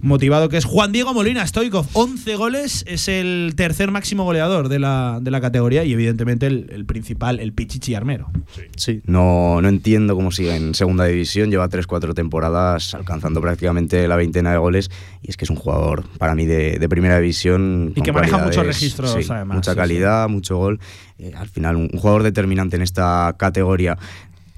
motivado, 0.00 0.48
que 0.48 0.56
es 0.56 0.64
Juan 0.64 0.92
Diego 0.92 1.12
Molina 1.14 1.46
Stoikov. 1.46 1.86
11 1.92 2.36
goles, 2.36 2.84
es 2.86 3.08
el 3.08 3.52
tercer 3.56 3.90
máximo 3.90 4.24
goleador 4.24 4.68
de 4.68 4.78
la, 4.78 5.18
de 5.20 5.30
la 5.30 5.40
categoría 5.40 5.84
y 5.84 5.92
evidentemente 5.92 6.46
el, 6.46 6.84
principal, 6.86 7.40
el 7.40 7.52
Pichichi 7.52 7.94
Armero. 7.94 8.30
Sí, 8.76 9.02
No, 9.06 9.60
no 9.60 9.68
entiendo 9.68 10.14
cómo 10.14 10.30
sigue 10.30 10.56
en 10.56 10.74
segunda 10.74 11.04
división, 11.04 11.50
lleva 11.50 11.68
3-4 11.68 12.14
temporadas 12.14 12.94
alcanzando 12.94 13.40
prácticamente 13.40 14.06
la 14.08 14.16
veintena 14.16 14.52
de 14.52 14.58
goles 14.58 14.90
y 15.22 15.30
es 15.30 15.36
que 15.36 15.44
es 15.44 15.50
un 15.50 15.56
jugador 15.56 16.04
para 16.18 16.34
mí 16.34 16.46
de, 16.46 16.88
primera 16.90 17.20
división. 17.20 17.92
Y 17.94 18.02
que 18.02 18.12
maneja 18.12 18.38
muchos 18.38 18.66
registros 18.66 19.30
además. 19.30 19.56
Mucha 19.56 19.76
calidad, 19.76 20.28
mucho 20.28 20.56
gol. 20.56 20.80
Eh, 21.18 21.32
al 21.36 21.48
final, 21.48 21.76
un 21.76 21.88
jugador 21.90 22.22
determinante 22.22 22.76
en 22.76 22.82
esta 22.82 23.36
categoría. 23.38 23.98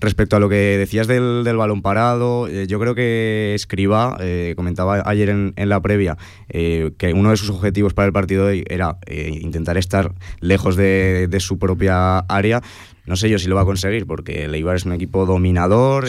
Respecto 0.03 0.35
a 0.35 0.41
lo 0.41 0.49
que 0.49 0.57
decías 0.79 1.07
del, 1.07 1.45
balón 1.57 1.81
parado, 1.81 2.49
eh, 2.49 2.67
yo 2.67 2.81
creo 2.81 2.97
que 2.97 3.53
Escriba 3.55 4.17
eh, 4.19 4.55
comentaba 4.57 5.01
ayer 5.07 5.29
en, 5.29 5.55
la 5.57 5.81
previa 5.81 6.19
eh, 6.49 6.91
que 6.99 7.13
uno 7.13 7.31
de 7.31 7.37
sus 7.37 7.51
objetivos 7.51 7.95
para 7.95 8.07
el 8.07 8.13
partido 8.13 8.47
de 8.47 8.53
hoy 8.53 8.65
era 8.69 8.99
intentar 9.09 9.79
estar 9.79 10.13
lejos 10.41 10.75
de, 10.75 11.37
su 11.39 11.57
propia 11.57 12.19
área. 12.19 12.63
No 13.05 13.17
sé 13.17 13.29
yo 13.29 13.39
si 13.39 13.49
lo 13.49 13.57
va 13.57 13.63
a 13.63 13.65
conseguir, 13.65 14.07
porque 14.07 14.45
el 14.45 14.55
Eibar 14.55 14.77
es 14.77 14.85
un 14.85 14.93
equipo 14.93 15.27
dominador, 15.27 16.07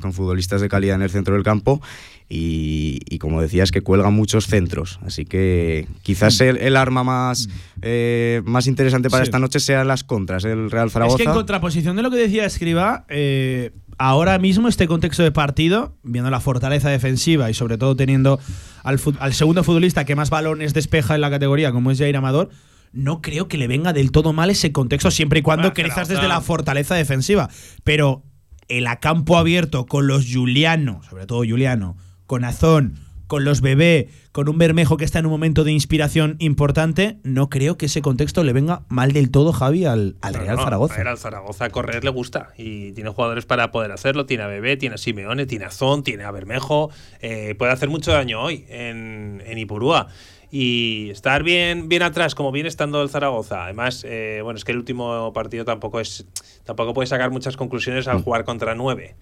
con, 0.00 0.12
futbolistas 0.12 0.60
de 0.60 0.68
calidad 0.68 0.96
en 0.96 1.02
el 1.02 1.10
centro 1.10 1.34
del 1.34 1.42
campo, 1.42 1.80
y, 2.28 3.18
como 3.18 3.42
decías, 3.42 3.72
que 3.72 3.80
cuelga 3.80 4.10
muchos 4.10 4.46
centros. 4.46 5.00
Así 5.04 5.24
que 5.24 5.88
quizás 6.02 6.40
mm. 6.40 6.56
el, 6.60 6.76
arma 6.76 7.02
más, 7.02 7.48
mm. 7.48 7.52
eh, 7.82 8.42
más 8.44 8.68
interesante 8.68 9.10
para 9.10 9.24
esta 9.24 9.40
noche 9.40 9.58
sean 9.58 9.88
las 9.88 10.04
contras 10.04 10.44
del 10.44 10.70
Real 10.70 10.90
Zaragoza. 10.90 11.16
Es 11.16 11.22
que 11.22 11.28
en 11.28 11.34
contraposición 11.34 11.96
de 11.96 12.02
lo 12.02 12.10
que 12.10 12.18
decía 12.18 12.44
Escriba, 12.44 13.04
eh, 13.08 13.72
ahora 14.00 14.38
mismo 14.38 14.66
este 14.68 14.86
contexto 14.86 15.22
de 15.22 15.30
partido, 15.30 15.94
viendo 16.02 16.30
la 16.30 16.40
fortaleza 16.40 16.88
defensiva 16.88 17.50
y 17.50 17.54
sobre 17.54 17.76
todo 17.76 17.96
teniendo 17.96 18.40
al, 18.82 18.98
segundo 19.32 19.62
futbolista 19.62 20.06
que 20.06 20.16
más 20.16 20.30
balones 20.30 20.72
despeja 20.72 21.14
en 21.16 21.20
la 21.20 21.30
categoría, 21.30 21.70
como 21.70 21.90
es 21.90 21.98
Jair 21.98 22.16
Amador, 22.16 22.48
no 22.92 23.22
creo 23.22 23.48
que 23.48 23.58
le 23.58 23.68
venga 23.68 23.92
del 23.92 24.10
todo 24.10 24.32
mal 24.32 24.50
ese 24.50 24.72
contexto 24.72 25.10
siempre 25.10 25.40
y 25.40 25.42
cuando 25.42 25.72
crezas 25.72 26.08
desde 26.08 26.28
la 26.28 26.40
fortaleza 26.40 26.94
defensiva. 26.94 27.48
Pero 27.84 28.22
el 28.68 28.86
a 28.86 28.96
campo 28.96 29.36
abierto 29.36 29.86
con 29.86 30.06
los 30.06 30.26
Juliano, 30.32 31.00
sobre 31.08 31.26
todo 31.26 31.38
Juliano, 31.38 31.96
con 32.26 32.44
Azón, 32.44 32.98
con 33.30 33.44
los 33.44 33.60
bebé, 33.60 34.08
con 34.32 34.48
un 34.48 34.58
Bermejo 34.58 34.96
que 34.96 35.04
está 35.04 35.20
en 35.20 35.26
un 35.26 35.30
momento 35.30 35.62
de 35.62 35.70
inspiración 35.70 36.34
importante, 36.40 37.18
no 37.22 37.48
creo 37.48 37.78
que 37.78 37.86
ese 37.86 38.02
contexto 38.02 38.42
le 38.42 38.52
venga 38.52 38.82
mal 38.88 39.12
del 39.12 39.30
todo, 39.30 39.52
Javi, 39.52 39.84
al, 39.84 40.16
Real 40.20 40.58
Zaragoza. 40.58 40.94
Al 40.94 41.04
Real 41.04 41.16
Zaragoza 41.16 41.70
correr 41.70 42.02
le 42.02 42.10
gusta 42.10 42.48
y 42.58 42.90
tiene 42.90 43.10
jugadores 43.10 43.46
para 43.46 43.70
poder 43.70 43.92
hacerlo. 43.92 44.26
Tiene 44.26 44.42
a 44.42 44.48
Bebé, 44.48 44.76
tiene 44.76 44.96
a 44.96 44.98
Simeone, 44.98 45.46
tiene 45.46 45.64
a 45.64 45.68
Azón, 45.68 46.02
tiene 46.02 46.24
a 46.24 46.32
Bermejo. 46.32 46.90
Eh, 47.20 47.54
puede 47.56 47.70
hacer 47.70 47.88
mucho 47.88 48.10
daño 48.10 48.42
hoy 48.42 48.66
en, 48.68 49.44
en 49.46 49.58
Ipurúa 49.58 50.08
y 50.52 51.10
estar 51.10 51.44
bien, 51.44 51.88
bien 51.88 52.02
atrás, 52.02 52.34
como 52.34 52.50
viene 52.50 52.68
estando 52.68 53.02
el 53.02 53.08
Zaragoza. 53.08 53.64
Además, 53.64 54.04
eh, 54.08 54.40
bueno, 54.42 54.58
es 54.58 54.64
que 54.64 54.72
el 54.72 54.78
último 54.78 55.32
partido 55.32 55.64
tampoco 55.64 56.00
es 56.00 56.26
tampoco 56.64 56.92
puede 56.92 57.06
sacar 57.06 57.30
muchas 57.30 57.56
conclusiones 57.56 58.08
al 58.08 58.18
mm. 58.18 58.22
jugar 58.22 58.44
contra 58.44 58.74
nueve. 58.74 59.14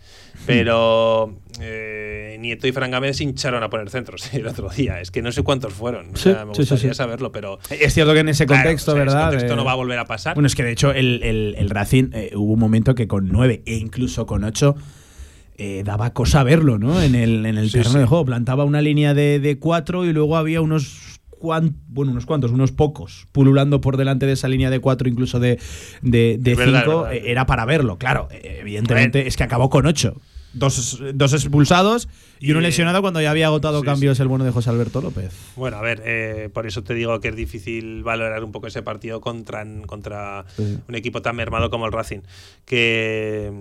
Pero 0.46 1.34
eh, 1.60 2.36
Nieto 2.40 2.66
y 2.66 2.72
Fran 2.72 2.90
Gámez 2.90 3.18
se 3.18 3.24
hincharon 3.24 3.62
a 3.62 3.68
poner 3.68 3.90
centros 3.90 4.32
el 4.34 4.46
otro 4.46 4.70
día. 4.70 5.00
Es 5.00 5.10
que 5.10 5.20
no 5.20 5.30
sé 5.30 5.42
cuántos 5.42 5.74
fueron. 5.74 6.12
me 6.12 6.44
gustaría 6.44 6.94
saberlo, 6.94 7.30
pero. 7.30 7.58
Es 7.68 7.92
cierto 7.92 8.14
que 8.14 8.20
en 8.20 8.30
ese 8.30 8.46
contexto, 8.46 8.94
¿verdad? 8.94 9.34
Esto 9.34 9.54
no 9.54 9.64
va 9.64 9.72
a 9.72 9.76
volver 9.76 9.98
a 9.98 10.06
pasar. 10.06 10.34
Bueno, 10.34 10.46
es 10.46 10.54
que 10.54 10.64
de 10.64 10.72
hecho 10.72 10.92
el, 10.92 11.22
el, 11.22 11.70
Racing 11.70 12.10
eh, 12.14 12.30
hubo 12.34 12.54
un 12.54 12.60
momento 12.60 12.94
que 12.94 13.06
con 13.06 13.28
nueve 13.28 13.62
e 13.66 13.74
incluso 13.74 14.24
con 14.24 14.44
ocho. 14.44 14.76
daba 15.84 16.14
cosa 16.14 16.42
verlo, 16.42 16.78
¿no? 16.78 17.02
En 17.02 17.14
el, 17.14 17.44
en 17.44 17.58
el 17.58 17.70
terreno 17.70 17.98
de 17.98 18.06
juego. 18.06 18.24
Plantaba 18.24 18.64
una 18.64 18.80
línea 18.80 19.12
de, 19.12 19.40
de, 19.40 19.58
cuatro 19.58 20.06
y 20.06 20.14
luego 20.14 20.38
había 20.38 20.62
unos 20.62 21.17
bueno, 21.40 22.12
unos 22.12 22.26
cuantos, 22.26 22.50
unos 22.50 22.72
pocos, 22.72 23.26
pululando 23.32 23.80
por 23.80 23.96
delante 23.96 24.26
de 24.26 24.32
esa 24.32 24.48
línea 24.48 24.70
de 24.70 24.80
cuatro, 24.80 25.08
incluso 25.08 25.40
de, 25.40 25.58
de, 26.02 26.38
cinco, 26.56 27.08
eh, 27.08 27.22
era 27.26 27.46
para 27.46 27.64
verlo. 27.64 27.98
Claro, 27.98 28.28
eh, 28.30 28.58
evidentemente 28.60 29.26
es 29.26 29.36
que 29.36 29.44
acabó 29.44 29.70
con 29.70 29.86
ocho. 29.86 30.20
Dos, 30.54 31.02
dos 31.12 31.34
expulsados 31.34 32.08
y, 32.40 32.50
uno 32.52 32.60
lesionado 32.62 33.02
cuando 33.02 33.20
ya 33.20 33.30
había 33.30 33.46
agotado 33.46 33.82
cambios 33.82 34.18
el 34.18 34.28
bueno 34.28 34.46
de 34.46 34.50
José 34.50 34.70
Alberto 34.70 35.02
López. 35.02 35.30
Bueno, 35.56 35.76
a 35.76 35.82
ver, 35.82 36.02
eh, 36.06 36.48
por 36.52 36.66
eso 36.66 36.82
te 36.82 36.94
digo 36.94 37.20
que 37.20 37.28
es 37.28 37.36
difícil 37.36 38.02
valorar 38.02 38.42
un 38.42 38.50
poco 38.50 38.66
ese 38.66 38.82
partido 38.82 39.20
contra, 39.20 39.66
contra 39.86 40.46
un 40.56 40.94
equipo 40.94 41.20
tan 41.20 41.36
mermado 41.36 41.68
como 41.68 41.84
el 41.84 41.92
Racing. 41.92 42.20
Que 42.64 43.52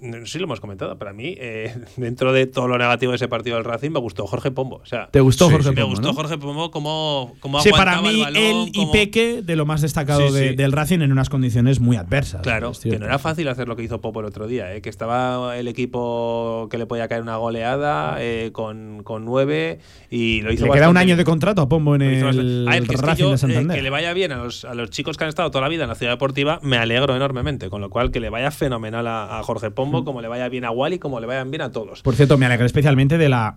no 0.00 0.18
sé 0.26 0.32
si 0.32 0.38
lo 0.38 0.44
hemos 0.44 0.60
comentado, 0.60 0.98
para 0.98 1.12
mí, 1.12 1.34
eh, 1.38 1.74
dentro 1.96 2.32
de 2.32 2.46
todo 2.46 2.68
lo 2.68 2.76
negativo 2.78 3.12
de 3.12 3.16
ese 3.16 3.28
partido 3.28 3.56
del 3.56 3.64
Racing, 3.64 3.90
me 3.90 3.98
gustó 4.00 4.26
Jorge 4.26 4.50
Pombo. 4.50 4.76
O 4.82 4.86
sea, 4.86 5.08
¿Te 5.10 5.20
gustó 5.20 5.50
Jorge 5.50 5.70
Me 5.70 5.76
Pombo, 5.76 5.88
gustó 5.90 6.08
no? 6.08 6.14
Jorge 6.14 6.38
Pombo 6.38 6.70
como, 6.70 7.34
como 7.40 7.60
Sí, 7.60 7.70
para 7.70 8.00
mí 8.02 8.08
el 8.08 8.20
balón, 8.20 8.42
él 8.42 8.68
y 8.72 8.78
cómo- 8.80 8.92
Peque 8.92 9.40
de 9.42 9.56
lo 9.56 9.64
más 9.66 9.80
destacado 9.80 10.28
Sí, 10.28 10.34
de- 10.34 10.48
sí. 10.50 10.54
del 10.56 10.72
Racing 10.72 11.00
en 11.00 11.12
unas 11.12 11.28
condiciones 11.30 11.80
muy 11.80 11.96
adversas. 11.96 12.42
Claro, 12.42 12.72
que 12.82 12.98
no 12.98 13.06
era 13.06 13.18
fácil 13.18 13.48
hacer 13.48 13.68
lo 13.68 13.76
que 13.76 13.82
hizo 13.82 14.00
Popo 14.00 14.20
el 14.20 14.26
otro 14.26 14.46
día, 14.46 14.74
¿eh? 14.74 14.82
que 14.82 14.90
estaba 14.90 15.56
el 15.58 15.68
equipo 15.68 16.68
que 16.70 16.78
le 16.78 16.86
podía 16.86 17.08
caer 17.08 17.22
una 17.22 17.36
goleada 17.36 18.16
eh, 18.18 18.50
con, 18.52 19.02
con 19.02 19.24
nueve 19.24 19.78
y 20.10 20.42
lo 20.42 20.52
hizo 20.52 20.66
Le 20.66 20.72
queda 20.72 20.88
un 20.90 20.96
año 20.96 21.16
de 21.16 21.24
contrato 21.24 21.62
a 21.62 21.68
Pombo 21.68 21.94
en 21.94 22.02
el 22.02 22.66
A 22.68 22.72
ver, 22.72 22.82
que, 22.86 22.94
es 22.94 23.00
que 23.00 23.06
Racing 23.06 23.22
yo, 23.24 23.28
de 23.30 23.34
eh, 23.34 23.38
Santander. 23.38 23.76
que 23.76 23.82
le 23.82 23.90
vaya 23.90 24.12
bien 24.12 24.32
a 24.32 24.36
los, 24.38 24.64
a 24.64 24.74
los 24.74 24.90
chicos 24.90 25.16
que 25.16 25.24
han 25.24 25.28
estado 25.28 25.50
toda 25.50 25.62
la 25.62 25.68
vida 25.68 25.84
en 25.84 25.88
la 25.88 25.94
ciudad 25.94 26.12
deportiva, 26.12 26.58
me 26.62 26.76
alegro 26.76 27.14
enormemente. 27.16 27.70
Con 27.70 27.80
lo 27.80 27.90
cual, 27.90 28.10
que 28.10 28.20
le 28.20 28.30
vaya 28.30 28.50
fenomenal 28.50 29.06
a, 29.06 29.38
a 29.38 29.42
Jorge 29.42 29.70
Pombo, 29.70 29.83
Como 29.90 30.20
le 30.22 30.28
vaya 30.28 30.48
bien 30.48 30.64
a 30.64 30.70
Wally, 30.70 30.98
como 30.98 31.20
le 31.20 31.26
vayan 31.26 31.50
bien 31.50 31.62
a 31.62 31.72
todos. 31.72 32.02
Por 32.02 32.14
cierto, 32.14 32.38
me 32.38 32.46
alegra 32.46 32.66
especialmente 32.66 33.18
de 33.18 33.28
la 33.28 33.56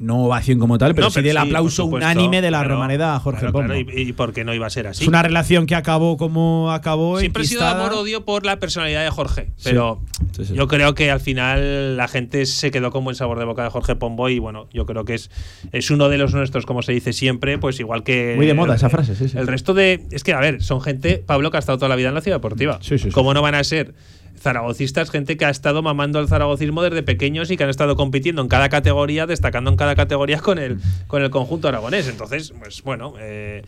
no 0.00 0.26
ovación 0.26 0.60
como 0.60 0.78
tal, 0.78 0.94
pero 0.94 1.08
No, 1.08 1.10
sí 1.10 1.22
del 1.22 1.32
sí, 1.32 1.38
aplauso 1.38 1.82
supuesto, 1.82 2.06
unánime 2.08 2.40
de 2.40 2.52
la 2.52 2.60
claro, 2.60 2.74
Romareda 2.74 3.16
a 3.16 3.18
Jorge 3.18 3.40
claro, 3.40 3.52
Pombo. 3.52 3.66
claro, 3.74 3.80
y, 3.98 4.00
y 4.02 4.12
por 4.12 4.32
qué 4.32 4.44
no 4.44 4.54
iba 4.54 4.64
a 4.64 4.70
ser 4.70 4.86
así. 4.86 5.02
Es 5.02 5.08
una 5.08 5.24
relación 5.24 5.66
que 5.66 5.74
acabó 5.74 6.16
como 6.16 6.70
acabó. 6.70 7.18
Siempre 7.18 7.42
ha 7.42 7.46
sido 7.46 7.66
amor-odio 7.66 8.24
por 8.24 8.46
la 8.46 8.60
personalidad 8.60 9.02
de 9.02 9.10
Jorge. 9.10 9.50
Pero 9.64 10.00
Sí, 10.36 10.44
sí. 10.44 10.54
yo 10.54 10.68
creo 10.68 10.94
que 10.94 11.10
al 11.10 11.18
final 11.18 11.96
la 11.96 12.06
gente 12.06 12.46
se 12.46 12.70
quedó 12.70 12.92
con 12.92 13.02
buen 13.02 13.16
sabor 13.16 13.40
de 13.40 13.44
boca 13.44 13.64
de 13.64 13.70
Jorge 13.70 13.96
Pombo 13.96 14.28
y 14.28 14.38
bueno, 14.38 14.68
yo 14.72 14.86
creo 14.86 15.04
que 15.04 15.14
es, 15.14 15.32
es 15.72 15.90
uno 15.90 16.08
de 16.08 16.16
los 16.18 16.32
nuestros, 16.32 16.64
como 16.64 16.82
se 16.82 16.92
dice 16.92 17.12
siempre, 17.12 17.58
pues 17.58 17.80
igual 17.80 18.04
que. 18.04 18.34
Muy 18.36 18.46
de 18.46 18.54
moda 18.54 18.74
el- 18.74 18.76
esa 18.76 18.90
frase, 18.90 19.16
sí, 19.16 19.28
sí. 19.28 19.36
El 19.36 19.48
resto 19.48 19.74
de. 19.74 20.06
Es 20.12 20.22
que, 20.22 20.32
a 20.32 20.38
ver, 20.38 20.62
son 20.62 20.80
gente, 20.80 21.24
Pablo, 21.26 21.50
que 21.50 21.56
ha 21.56 21.60
estado 21.60 21.76
toda 21.78 21.88
la 21.88 21.96
vida 21.96 22.10
en 22.10 22.14
la 22.14 22.20
ciudad 22.20 22.36
deportiva. 22.36 22.78
Sí, 22.82 22.98
sí, 22.98 23.06
sí. 23.06 23.10
¿Cómo 23.10 23.34
no 23.34 23.42
van 23.42 23.56
a 23.56 23.64
ser? 23.64 23.94
Zaragocistas, 24.38 25.10
gente 25.10 25.36
que 25.36 25.44
ha 25.44 25.50
estado 25.50 25.82
mamando 25.82 26.18
el 26.20 26.28
zaragocismo 26.28 26.82
desde 26.82 27.02
pequeños 27.02 27.50
y 27.50 27.56
que 27.56 27.64
han 27.64 27.70
estado 27.70 27.96
compitiendo 27.96 28.42
en 28.42 28.48
cada 28.48 28.68
categoría, 28.68 29.26
destacando 29.26 29.70
en 29.70 29.76
cada 29.76 29.94
categoría 29.94 30.38
con 30.40 30.58
el, 30.58 30.78
con 31.06 31.22
el 31.22 31.30
conjunto 31.30 31.68
aragonés. 31.68 32.08
Entonces, 32.08 32.52
pues 32.58 32.82
bueno, 32.82 33.14
eh, 33.18 33.62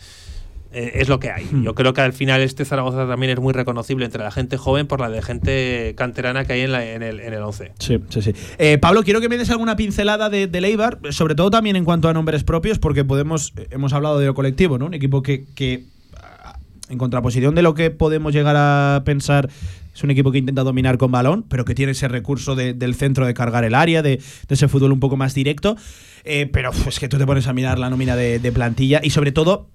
eh, 0.73 0.93
es 0.95 1.09
lo 1.09 1.19
que 1.19 1.31
hay. 1.33 1.45
Hmm. 1.51 1.65
Yo 1.65 1.75
creo 1.75 1.93
que 1.93 2.01
al 2.01 2.13
final 2.13 2.41
este 2.43 2.65
Zaragoza 2.65 3.07
también 3.09 3.33
es 3.33 3.41
muy 3.41 3.53
reconocible 3.53 4.05
entre 4.05 4.23
la 4.23 4.31
gente 4.31 4.57
joven 4.57 4.87
por 4.87 5.01
la 5.01 5.11
de 5.11 5.21
gente 5.21 5.95
canterana 5.97 6.45
que 6.45 6.53
hay 6.53 6.61
en, 6.61 6.71
la- 6.73 6.85
en 6.93 7.03
el, 7.03 7.19
en 7.21 7.35
el 7.35 7.43
11. 7.43 7.73
Sí, 7.81 7.99
sí, 8.09 8.23
sí. 8.23 8.33
Eh, 8.59 8.79
Pablo, 8.79 9.03
quiero 9.03 9.21
que 9.21 9.29
me 9.29 9.37
des 9.37 9.51
alguna 9.51 9.75
pincelada 9.75 10.31
de, 10.31 10.47
de 10.47 10.61
Leibar, 10.61 10.99
sobre 11.11 11.35
todo 11.35 11.51
también 11.51 11.75
en 11.75 11.85
cuanto 11.85 12.09
a 12.09 12.13
nombres 12.13 12.45
propios, 12.45 12.79
porque 12.79 13.05
podemos, 13.05 13.53
hemos 13.71 13.93
hablado 13.93 14.21
de 14.21 14.27
lo 14.27 14.35
colectivo, 14.35 14.79
¿no? 14.79 14.87
Un 14.87 14.95
equipo 14.95 15.23
que, 15.23 15.45
que, 15.57 15.85
en 16.91 16.99
contraposición 16.99 17.55
de 17.55 17.63
lo 17.63 17.75
que 17.75 17.91
podemos 17.91 18.33
llegar 18.33 18.57
a 18.59 19.03
pensar, 19.05 19.49
es 19.95 20.03
un 20.03 20.11
equipo 20.11 20.31
que 20.33 20.39
intenta 20.39 20.63
dominar 20.63 20.99
con 20.99 21.11
balón, 21.11 21.45
pero 21.49 21.65
que 21.65 21.75
tiene 21.75 21.93
ese 21.93 22.09
recurso 22.09 22.55
de- 22.55 22.75
del 22.75 22.95
centro 22.95 23.27
de 23.27 23.35
cargar 23.35 23.65
el 23.65 23.75
área, 23.75 24.03
de, 24.03 24.21
ese 24.49 24.69
fútbol 24.69 24.93
un 24.93 25.01
poco 25.01 25.17
más 25.17 25.35
directo. 25.35 25.77
Eh, 26.25 26.49
pero 26.53 26.71
es 26.87 26.99
que 27.01 27.09
tú 27.09 27.17
te 27.19 27.27
pones 27.27 27.47
a 27.47 27.53
mirar 27.53 27.79
la 27.79 27.89
nómina 27.91 28.17
de 28.17 28.53
plantilla 28.53 29.01
y 29.03 29.11
sobre 29.11 29.33
todo 29.33 29.69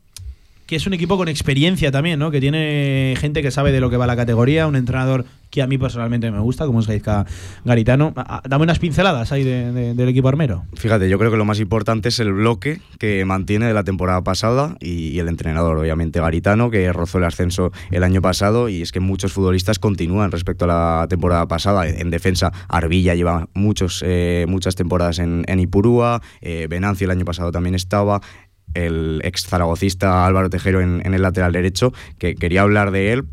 que 0.66 0.76
es 0.76 0.88
un 0.88 0.94
equipo 0.94 1.18
con 1.18 1.28
experiencia 1.28 1.92
también, 1.92 2.20
¿no? 2.20 2.32
Que 2.32 2.40
tiene 2.42 3.16
gente 3.20 3.42
que 3.42 3.52
sabe 3.52 3.72
de 3.72 3.80
lo 3.80 3.90
que 3.90 3.98
va 3.98 4.08
la 4.08 4.16
categoría, 4.16 4.68
un 4.68 4.76
entrenador 4.76 5.26
que 5.52 5.62
a 5.62 5.68
mí 5.68 5.78
personalmente 5.78 6.30
me 6.32 6.40
gusta, 6.40 6.66
como 6.66 6.82
es 6.82 6.88
Gaizka 6.88 7.26
Garitano. 7.64 8.14
Dame 8.50 8.64
unas 8.64 8.80
pinceladas 8.80 9.32
ahí 9.32 9.44
de- 9.44 9.72
de- 9.72 9.94
del 9.94 10.10
equipo 10.10 10.28
armero. 10.28 10.66
Fíjate, 10.74 11.08
yo 11.08 11.18
creo 11.18 11.32
que 11.32 11.38
lo 11.38 11.46
más 11.46 11.60
importante 11.62 12.10
es 12.10 12.20
el 12.20 12.34
bloque 12.34 12.82
que 13.00 13.24
mantiene 13.26 13.66
de 13.68 13.74
la 13.74 13.84
temporada 13.86 14.22
pasada 14.22 14.76
y, 14.82 15.18
el 15.20 15.30
entrenador, 15.30 15.78
obviamente 15.78 16.20
Garitano, 16.20 16.70
que 16.72 16.92
rozó 16.92 17.20
el 17.20 17.24
ascenso 17.24 17.72
el 17.92 18.04
año 18.04 18.22
pasado 18.22 18.68
y 18.68 18.82
es 18.82 18.92
que 18.92 19.00
muchos 19.00 19.32
futbolistas 19.32 19.80
continúan 19.80 20.32
respecto 20.32 20.66
a 20.66 20.68
la 21.02 21.08
temporada 21.08 21.48
pasada. 21.48 21.88
En, 21.88 22.02
en 22.02 22.10
defensa, 22.10 22.52
Arbilla 22.68 23.14
lleva 23.16 23.48
muchos, 23.54 24.04
eh, 24.06 24.46
muchas 24.50 24.76
temporadas 24.76 25.20
en, 25.20 25.46
en 25.48 25.60
Ipurúa, 25.62 26.22
eh, 26.42 26.68
Venancio 26.70 27.06
el 27.06 27.12
año 27.12 27.24
pasado 27.24 27.52
también 27.54 27.76
estaba. 27.76 28.20
El 28.76 29.22
ex 29.24 29.48
zaragocista 29.48 30.26
Álvaro 30.26 30.50
Tejero 30.50 30.82
en, 30.82 31.02
en 31.04 31.14
el 31.14 31.22
lateral 31.22 31.52
derecho, 31.52 31.94
que 32.20 32.36
quería 32.36 32.62
hablar 32.62 32.92
de 32.92 33.14
él, 33.14 33.26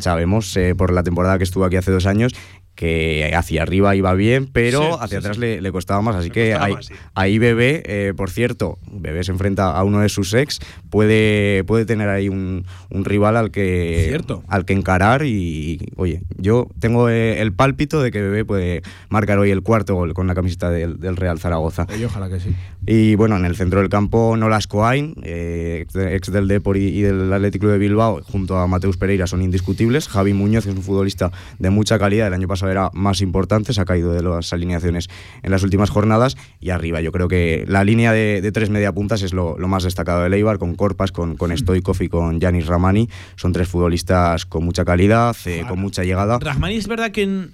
sabemos 0.00 0.56
eh, 0.56 0.74
por 0.74 0.92
la 0.92 1.02
temporada 1.02 1.36
que 1.38 1.44
estuvo 1.44 1.64
aquí 1.64 1.76
hace 1.76 1.90
dos 1.90 2.06
años 2.06 2.34
que 2.78 3.32
hacia 3.34 3.62
arriba 3.62 3.96
iba 3.96 4.14
bien, 4.14 4.46
pero 4.52 4.80
Sí, 4.82 4.88
hacia 5.00 5.08
sí, 5.08 5.16
atrás 5.16 5.34
sí. 5.34 5.40
Le, 5.40 5.60
le 5.60 5.72
costaba 5.72 6.00
más. 6.00 6.14
Así 6.14 6.28
Le 6.28 6.32
que 6.32 6.54
ahí, 6.54 6.74
más, 6.74 6.86
sí. 6.86 6.94
ahí 7.16 7.38
Bebé, 7.38 7.82
eh, 7.86 8.12
por 8.16 8.30
cierto, 8.30 8.78
Bebé 8.92 9.24
se 9.24 9.32
enfrenta 9.32 9.72
a 9.76 9.82
uno 9.82 9.98
de 9.98 10.08
sus 10.08 10.32
ex, 10.32 10.60
puede, 10.88 11.64
puede 11.64 11.86
tener 11.86 12.08
ahí 12.08 12.28
un, 12.28 12.64
un 12.90 13.04
rival 13.04 13.36
al 13.36 13.50
que, 13.50 14.04
Cierto. 14.08 14.44
al 14.46 14.64
que 14.64 14.74
encarar 14.74 15.24
y, 15.24 15.88
oye, 15.96 16.22
yo 16.36 16.68
tengo 16.78 17.08
eh, 17.08 17.40
el 17.40 17.52
pálpito 17.52 18.00
de 18.00 18.12
que 18.12 18.22
Bebé 18.22 18.44
puede 18.44 18.82
marcar 19.08 19.38
hoy 19.40 19.50
el 19.50 19.62
cuarto 19.62 19.96
gol 19.96 20.14
con 20.14 20.28
la 20.28 20.36
camiseta 20.36 20.70
del, 20.70 21.00
del 21.00 21.16
Real 21.16 21.40
Zaragoza. 21.40 21.86
Y 21.98 22.04
ojalá 22.04 22.28
que 22.28 22.38
sí. 22.38 22.54
Y 22.86 23.16
bueno, 23.16 23.36
en 23.36 23.44
el 23.44 23.56
centro 23.56 23.80
del 23.80 23.88
campo, 23.88 24.36
Nolas 24.36 24.68
Coain, 24.68 25.14
eh, 25.24 25.80
ex 25.82 25.92
de- 25.94 26.14
ex 26.14 26.30
del 26.32 26.46
Depor 26.46 26.76
y, 26.76 26.86
y 26.86 27.02
del 27.02 27.32
Atlético 27.32 27.66
de 27.66 27.78
Bilbao, 27.78 28.20
junto 28.22 28.56
a 28.56 28.68
Mateus 28.68 28.96
Pereira, 28.96 29.26
son 29.26 29.42
indiscutibles. 29.42 30.06
Javi 30.06 30.32
Muñoz, 30.32 30.62
que 30.64 30.70
es 30.70 30.76
un 30.76 30.82
futbolista 30.82 31.32
de 31.58 31.70
mucha 31.70 31.98
calidad, 31.98 32.28
el 32.28 32.34
año 32.34 32.46
pasado 32.46 32.67
era 32.70 32.90
más 32.92 33.20
importante, 33.20 33.72
se 33.72 33.80
ha 33.80 33.84
caído 33.84 34.12
de 34.12 34.22
las 34.22 34.52
alineaciones 34.52 35.08
en 35.42 35.50
las 35.50 35.62
últimas 35.62 35.90
jornadas. 35.90 36.36
Y 36.60 36.70
arriba, 36.70 37.00
yo 37.00 37.12
creo 37.12 37.28
que 37.28 37.64
la 37.68 37.84
línea 37.84 38.12
de, 38.12 38.40
de 38.40 38.52
tres 38.52 38.70
mediapuntas 38.70 39.22
es 39.22 39.32
lo, 39.32 39.58
lo 39.58 39.68
más 39.68 39.84
destacado 39.84 40.22
de 40.22 40.36
Eibar, 40.36 40.58
con 40.58 40.74
Corpas, 40.74 41.12
con, 41.12 41.36
con 41.36 41.56
Stoikov 41.56 42.02
y 42.02 42.08
con 42.08 42.40
Yanis 42.40 42.66
Ramani. 42.66 43.08
Son 43.36 43.52
tres 43.52 43.68
futbolistas 43.68 44.46
con 44.46 44.64
mucha 44.64 44.84
calidad, 44.84 45.36
eh, 45.46 45.64
con 45.68 45.78
mucha 45.78 46.04
llegada. 46.04 46.38
Rahmani 46.38 46.76
es 46.76 46.88
verdad 46.88 47.10
que 47.10 47.48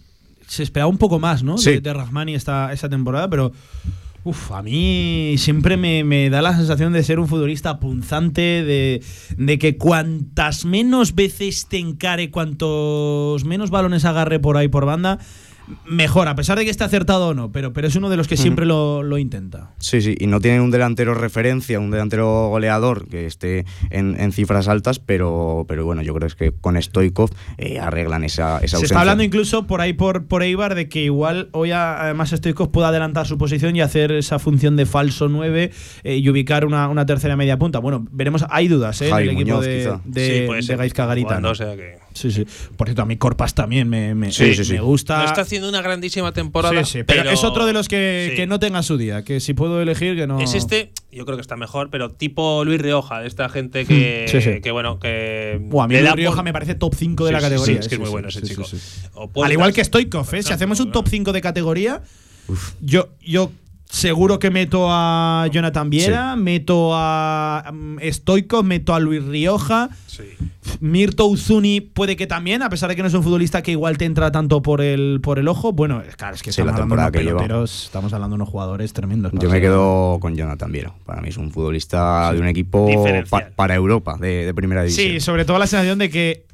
se 0.47 0.63
esperaba 0.63 0.89
un 0.89 0.99
poco 0.99 1.19
más, 1.19 1.43
¿no? 1.43 1.59
Sí. 1.59 1.73
De, 1.73 1.81
de 1.81 1.93
Rahmani 1.95 2.35
esta, 2.35 2.73
esta 2.73 2.89
temporada, 2.89 3.29
pero. 3.29 3.53
Uf, 4.27 4.53
a 4.53 4.63
mí 4.63 5.35
siempre 5.37 5.77
me, 5.77 6.03
me 6.03 6.31
da 6.31 6.41
la 6.41 6.57
sensación 6.57 6.95
de 6.95 7.03
ser 7.05 7.19
un 7.19 7.29
futbolista 7.29 7.79
punzante, 7.79 8.41
de, 8.41 9.03
de 9.37 9.59
que 9.59 9.77
cuantas 9.77 10.65
menos 10.65 11.15
veces 11.15 11.67
te 11.69 11.79
encare, 11.79 12.31
cuantos 12.31 13.45
menos 13.45 13.69
balones 13.69 14.07
agarre 14.07 14.41
por 14.41 14.57
ahí 14.57 14.69
por 14.69 14.87
banda, 14.87 15.19
mejor, 15.87 16.29
a 16.29 16.35
pesar 16.35 16.59
de 16.59 16.65
que 16.65 16.71
esté 16.71 16.85
acertado 16.85 17.29
o 17.29 17.35
no, 17.35 17.51
pero, 17.53 17.73
pero 17.73 17.89
es 17.89 17.97
uno 17.97 18.11
de 18.11 18.17
los 18.17 18.29
que 18.29 18.37
siempre 18.37 18.67
lo, 18.67 19.03
lo 19.03 19.19
intenta. 19.19 19.71
Sí, 19.79 20.01
sí, 20.03 20.15
y 20.19 20.27
no 20.27 20.41
tienen 20.41 20.61
un 20.61 20.71
delantero 20.71 21.15
referencia, 21.15 21.81
un 21.81 21.91
delantero 21.91 22.49
goleador 22.49 23.09
que 23.09 23.27
esté 23.27 23.65
en, 23.91 24.19
en 24.21 24.33
cifras 24.33 24.69
altas, 24.69 24.99
pero, 24.99 25.65
pero 25.69 25.85
bueno, 25.85 26.03
yo 26.03 26.15
creo 26.15 26.29
que 26.37 26.53
con 26.53 26.81
Stoikov 26.81 27.31
eh, 27.59 27.79
arreglan 27.79 28.25
esa, 28.25 28.59
esa 28.59 28.69
Se 28.69 28.77
ausencia. 28.77 28.85
está 28.87 29.01
hablando 29.01 29.23
incluso 29.25 29.67
por 29.67 29.81
ahí 29.81 29.93
por, 29.93 30.27
por 30.27 30.43
Eibar 30.43 30.75
de 30.75 30.89
que 30.89 31.03
igual 31.05 31.49
hoy 31.53 31.71
a- 31.71 32.01
además 32.03 32.31
Stoikov 32.31 32.71
pueda 32.71 32.89
adelantar 32.89 33.27
su 33.27 33.39
posición 33.39 33.75
y 33.77 33.81
hacer 33.81 34.13
esa 34.13 34.39
función 34.39 34.77
de 34.77 34.87
falso 34.87 35.29
9 35.29 35.71
eh, 36.03 36.17
y 36.17 36.29
ubicar 36.29 36.65
una, 36.67 36.89
una 36.89 37.07
tercera 37.07 37.37
media 37.37 37.59
punta. 37.59 37.79
Bueno, 37.79 38.07
veremos, 38.11 38.45
hay 38.51 38.69
dudas 38.69 39.01
¿eh? 39.03 39.07
en 39.07 39.11
Javi 39.13 39.23
el 39.25 39.31
equipo 39.31 39.51
Muñoz, 39.57 39.65
de, 39.65 39.79
quizá. 39.79 40.01
de, 40.05 40.61
Sí, 40.63 40.69
de. 40.69 40.77
Gaizka 40.77 41.07
Garitano. 41.07 41.35
Jugando, 41.49 41.51
o 41.51 41.55
sea 41.55 41.77
que- 41.77 42.04
Sí, 42.15 42.31
sí. 42.31 42.47
Por 42.77 42.87
cierto, 42.87 43.03
a 43.03 43.05
mí 43.07 43.17
Corpas 43.17 43.55
también 43.55 43.89
me, 43.89 44.15
me, 44.15 44.33
Sí, 44.33 44.55
sí, 44.55 44.65
sí. 44.65 44.73
me 44.75 44.81
gusta. 44.81 45.19
No 45.19 45.25
está 45.25 45.43
haciendo 45.43 45.69
una 45.69 45.83
grandísima 45.83 46.33
temporada. 46.33 46.85
Sí, 46.85 46.99
sí, 47.01 47.05
pero, 47.05 47.29
es 47.31 47.45
otro 47.45 47.67
de 47.67 47.73
los 47.73 47.89
que, 47.89 48.29
Sí. 48.31 48.37
que 48.37 48.47
no 48.47 48.59
tenga 48.61 48.83
su 48.83 48.97
día, 48.97 49.23
que 49.25 49.41
si 49.41 49.53
puedo 49.53 49.83
elegir 49.83 50.17
que 50.17 50.27
no. 50.27 50.41
Es 50.41 50.55
este, 50.55 50.93
yo 51.13 51.25
creo 51.27 51.37
que 51.37 51.43
está 51.43 51.57
mejor, 51.57 51.91
pero 51.91 52.11
tipo 52.11 52.65
Luis 52.65 52.81
Rioja, 52.81 53.21
de 53.21 53.27
esta 53.29 53.49
gente 53.49 53.85
que, 53.85 54.27
sí, 54.29 54.41
sí. 54.41 54.61
que 54.63 54.71
bueno, 54.71 54.99
que. 54.99 55.59
Buah, 55.61 55.85
a 55.85 55.89
mí 55.89 55.99
Luis 55.99 56.13
Rioja 56.13 56.37
por- 56.37 56.45
me 56.45 56.53
parece 56.53 56.75
top 56.77 56.95
5 56.97 57.25
de 57.25 57.31
Sí, 57.31 57.35
la 57.35 57.41
categoría. 57.41 57.75
sí, 57.75 57.81
es 57.81 57.89
que 57.89 57.95
es 57.97 57.99
muy 57.99 58.07
Sí, 58.07 58.13
bueno 58.13 58.29
ese 58.29 58.41
sí, 58.41 58.47
chico. 58.49 58.65
Al 59.43 59.53
igual 59.53 59.73
que 59.73 59.85
Stoikov, 59.85 60.35
¿eh? 60.35 60.43
si 60.43 60.53
hacemos 60.53 60.79
un 60.81 60.93
top 60.93 61.09
5 61.09 61.33
de 61.33 61.41
categoría, 61.41 62.01
yo, 62.81 63.09
yo 63.23 63.51
seguro 63.95 64.39
que 64.39 64.51
meto 64.51 64.87
a 64.91 65.47
Jonathan 65.53 65.89
Viera, 65.89 66.35
meto 66.37 66.91
a 66.95 67.65
um, 67.73 67.97
Stoikov, 68.03 68.65
meto 68.65 68.95
a 68.95 68.99
Luis 69.01 69.23
Rioja. 69.25 69.89
Sí. 70.07 70.25
Mirto 70.81 71.27
Uzuni 71.27 71.81
puede 71.81 72.17
que 72.17 72.27
también, 72.27 72.63
a 72.63 72.69
pesar 72.71 72.89
de 72.89 72.97
que 72.97 73.03
no 73.03 73.09
es 73.09 73.15
un 73.15 73.23
futbolista 73.23 73.63
que 73.63 73.71
igual 73.71 73.97
te 73.97 74.05
entra 74.05 74.33
tanto 74.33 74.63
por 74.63 74.81
el, 74.81 75.21
por 75.23 75.39
el 75.39 75.47
ojo. 75.47 75.73
Bueno, 75.73 76.03
claro, 76.17 76.35
es 76.35 76.43
que 76.43 76.53
Sí, 76.53 76.61
estamos 76.63 76.77
la 76.79 76.83
hablando 76.83 76.97
de 76.97 77.27
unos 77.27 77.43
que 77.43 77.49
lleva. 77.49 77.65
estamos 77.65 78.13
hablando 78.13 78.35
de 78.35 78.43
unos 78.43 78.49
jugadores 78.49 78.93
tremendos. 78.93 79.33
Yo 79.35 79.49
me 79.49 79.61
quedo 79.61 80.19
con 80.21 80.35
Jonathan 80.35 80.73
Viera. 80.73 80.93
Para 81.07 81.21
mí 81.23 81.29
es 81.29 81.37
un 81.37 81.51
futbolista 81.53 82.33
de 82.33 82.41
un 82.41 82.49
equipo 82.49 82.89
pa- 83.31 83.51
para 83.55 83.75
Europa, 83.75 84.17
de, 84.21 84.45
de 84.47 84.55
primera 84.55 84.83
división. 84.83 85.13
Sí, 85.13 85.21
sobre 85.21 85.45
todo 85.45 85.59
la 85.59 85.67
sensación 85.67 85.99
de 85.99 86.11
que 86.11 86.47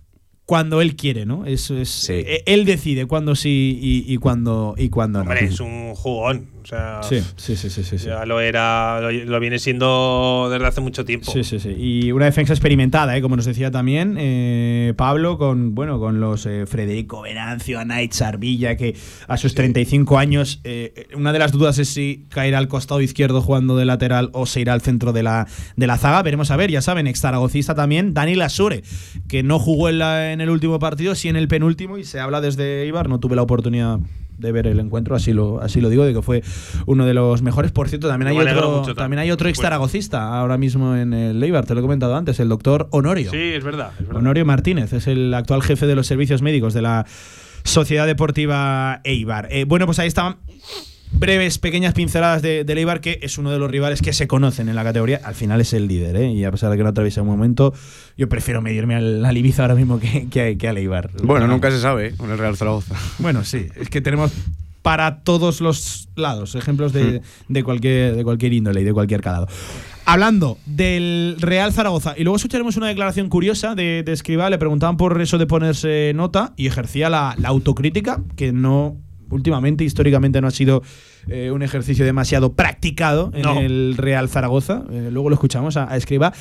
cuando 0.45 0.80
él 0.80 0.97
quiere, 0.97 1.26
¿no? 1.26 1.47
Eso 1.47 1.76
es, 1.76 1.88
Sí. 1.88 2.12
eh, 2.14 2.43
Él 2.47 2.64
decide 2.64 3.07
cuándo 3.07 3.36
sí 3.36 3.78
y, 3.80 4.12
y 4.12 4.16
cuándo 4.16 4.74
y 4.76 4.88
cuándo 4.88 5.20
no. 5.20 5.30
Hombre, 5.30 5.45
es 5.47 5.61
un 5.61 5.95
jugón. 5.95 6.47
Sea, 6.70 7.00
Sí, 7.02 7.20
sí, 7.36 7.56
sí, 7.56 7.68
sí, 7.68 7.82
sí. 7.82 8.06
ya 8.06 8.24
lo 8.26 8.40
era, 8.40 9.00
lo, 9.00 9.10
lo 9.10 9.40
viene 9.40 9.58
siendo 9.58 10.48
desde 10.50 10.66
hace 10.66 10.80
mucho 10.80 11.04
tiempo. 11.04 11.30
Sí, 11.32 11.44
sí, 11.44 11.58
sí. 11.58 11.70
Y 11.76 12.12
una 12.12 12.24
defensa 12.26 12.52
experimentada, 12.52 13.16
¿eh? 13.16 13.22
como 13.22 13.36
nos 13.36 13.44
decía 13.44 13.70
también 13.70 14.16
eh, 14.18 14.94
Pablo, 14.96 15.36
con 15.38 15.74
bueno 15.74 15.98
con 15.98 16.20
los 16.20 16.46
eh, 16.46 16.66
Federico 16.66 17.22
Venancio, 17.22 17.78
Anaid 17.80 18.12
Sarvilla, 18.12 18.76
que 18.76 18.96
a 19.28 19.36
sus 19.36 19.54
35 19.54 20.18
años, 20.18 20.60
eh, 20.64 21.08
una 21.14 21.32
de 21.32 21.38
las 21.38 21.52
dudas 21.52 21.78
es 21.78 21.88
si 21.88 22.26
caerá 22.30 22.58
al 22.58 22.68
costado 22.68 23.00
izquierdo 23.00 23.40
jugando 23.42 23.76
de 23.76 23.84
lateral 23.84 24.30
o 24.32 24.46
se 24.46 24.60
irá 24.60 24.72
al 24.72 24.80
centro 24.80 25.12
de 25.12 25.22
la, 25.22 25.46
de 25.76 25.86
la 25.86 25.98
zaga. 25.98 26.22
Veremos 26.22 26.50
a 26.50 26.56
ver, 26.56 26.70
ya 26.70 26.82
saben, 26.82 27.06
ex 27.06 27.20
zaragocista 27.20 27.74
también, 27.74 28.14
Dani 28.14 28.34
Lasure, 28.36 28.82
que 29.28 29.42
no 29.42 29.58
jugó 29.58 29.88
en, 29.88 29.98
la- 29.98 30.32
en 30.32 30.40
en 30.40 30.44
el 30.44 30.50
último 30.50 30.78
partido, 30.78 31.14
sí 31.14 31.28
en 31.28 31.36
el 31.36 31.48
penúltimo, 31.48 31.98
y 31.98 32.04
se 32.04 32.18
habla 32.18 32.40
desde 32.40 32.86
Ibar. 32.86 33.10
No 33.10 33.20
tuve 33.20 33.36
la 33.36 33.42
oportunidad 33.42 33.98
de 34.41 34.53
ver 34.53 34.66
el 34.66 34.80
encuentro, 34.80 35.14
así 35.14 35.32
lo, 35.32 35.61
así 35.61 35.80
lo 35.80 35.88
digo, 35.88 36.05
de 36.05 36.14
que 36.14 36.22
fue 36.22 36.43
uno 36.86 37.07
de 37.07 37.14
los 37.14 37.43
mejores. 37.43 37.72
Por 37.72 37.88
cierto, 37.88 38.09
también 38.09 38.28
hay 38.28 38.38
otro, 38.38 38.95
también 38.95 39.20
hay 39.20 39.30
otro 39.30 39.49
ex 39.49 39.61
ahora 40.12 40.59
mismo 40.59 40.97
en 40.97 41.12
el 41.12 41.43
Eibar, 41.43 41.66
te 41.66 41.74
lo 41.74 41.80
he 41.80 41.82
comentado 41.82 42.16
antes, 42.16 42.41
el 42.41 42.49
doctor 42.49 42.88
Honorio. 42.91 43.30
Sí, 43.30 43.53
es 43.55 43.64
verdad, 43.64 43.93
Honorio 44.12 44.45
Martínez 44.45 44.93
es 44.93 45.07
el 45.07 45.32
actual 45.34 45.62
jefe 45.62 45.86
de 45.86 45.95
los 45.95 46.07
servicios 46.07 46.43
médicos 46.43 46.74
de 46.74 46.82
la 46.82 47.07
Sociedad 47.64 48.07
Deportiva 48.07 49.01
Eibar. 49.05 49.49
Eh, 49.51 49.64
bueno, 49.64 49.86
pues 49.86 49.99
ahí 49.99 50.09
estaban 50.09 50.36
breves, 51.12 51.58
pequeñas 51.58 51.94
pinceladas 51.94 52.42
de, 52.42 52.64
de 52.64 52.72
Eibar, 52.72 53.00
que 53.00 53.18
es 53.22 53.38
uno 53.38 53.50
de 53.50 53.58
los 53.58 53.70
rivales 53.70 54.02
que 54.02 54.12
se 54.12 54.26
conocen 54.26 54.68
en 54.68 54.74
la 54.74 54.84
categoría. 54.84 55.20
Al 55.24 55.34
final 55.34 55.61
es 55.61 55.72
el 55.72 55.88
líder, 55.88 56.16
¿eh? 56.16 56.32
y 56.32 56.44
a 56.44 56.50
pesar 56.50 56.70
de 56.70 56.76
que 56.76 56.82
no 56.82 56.90
atraviesa 56.90 57.22
un 57.22 57.28
momento, 57.28 57.74
yo 58.16 58.28
prefiero 58.28 58.62
medirme 58.62 58.94
al, 58.94 59.24
al 59.24 59.36
Ibiza 59.36 59.62
ahora 59.62 59.74
mismo 59.74 59.98
que, 59.98 60.28
que, 60.28 60.56
que 60.56 60.68
al 60.68 60.78
Eibar. 60.78 61.11
Bueno, 61.22 61.46
nunca 61.46 61.70
se 61.70 61.80
sabe 61.80 62.08
¿eh? 62.08 62.14
con 62.16 62.30
el 62.30 62.38
Real 62.38 62.56
Zaragoza. 62.56 62.94
Bueno, 63.18 63.44
sí, 63.44 63.66
es 63.76 63.88
que 63.90 64.00
tenemos 64.00 64.32
para 64.82 65.20
todos 65.20 65.61
los 65.61 66.08
lados, 66.16 66.54
ejemplos 66.54 66.92
de, 66.92 67.20
hmm. 67.20 67.52
de, 67.52 67.64
cualquier, 67.64 68.16
de 68.16 68.24
cualquier 68.24 68.52
índole 68.52 68.80
y 68.80 68.84
de 68.84 68.92
cualquier 68.92 69.20
calado. 69.20 69.46
Hablando 70.06 70.58
del 70.66 71.36
Real 71.38 71.72
Zaragoza, 71.72 72.14
y 72.16 72.24
luego 72.24 72.36
escucharemos 72.36 72.76
una 72.76 72.88
declaración 72.88 73.28
curiosa 73.28 73.74
de, 73.74 74.02
de 74.02 74.12
Escriba, 74.12 74.48
le 74.50 74.58
preguntaban 74.58 74.96
por 74.96 75.20
eso 75.20 75.38
de 75.38 75.46
ponerse 75.46 76.12
nota 76.14 76.54
y 76.56 76.66
ejercía 76.66 77.11
la, 77.11 77.34
la 77.38 77.48
autocrítica, 77.48 78.22
que 78.36 78.52
no 78.52 78.96
últimamente, 79.30 79.84
históricamente, 79.84 80.40
no 80.40 80.48
ha 80.48 80.50
sido 80.50 80.82
eh, 81.28 81.50
un 81.50 81.62
ejercicio 81.62 82.04
demasiado 82.04 82.52
practicado 82.52 83.30
en 83.34 83.48
el 83.48 83.96
Real 83.96 84.28
Zaragoza. 84.28 84.84
Eh, 84.90 85.08
luego 85.10 85.30
lo 85.30 85.34
escuchamos 85.34 85.76
a, 85.76 85.90
a 85.90 85.96
Escriba. 85.96 86.32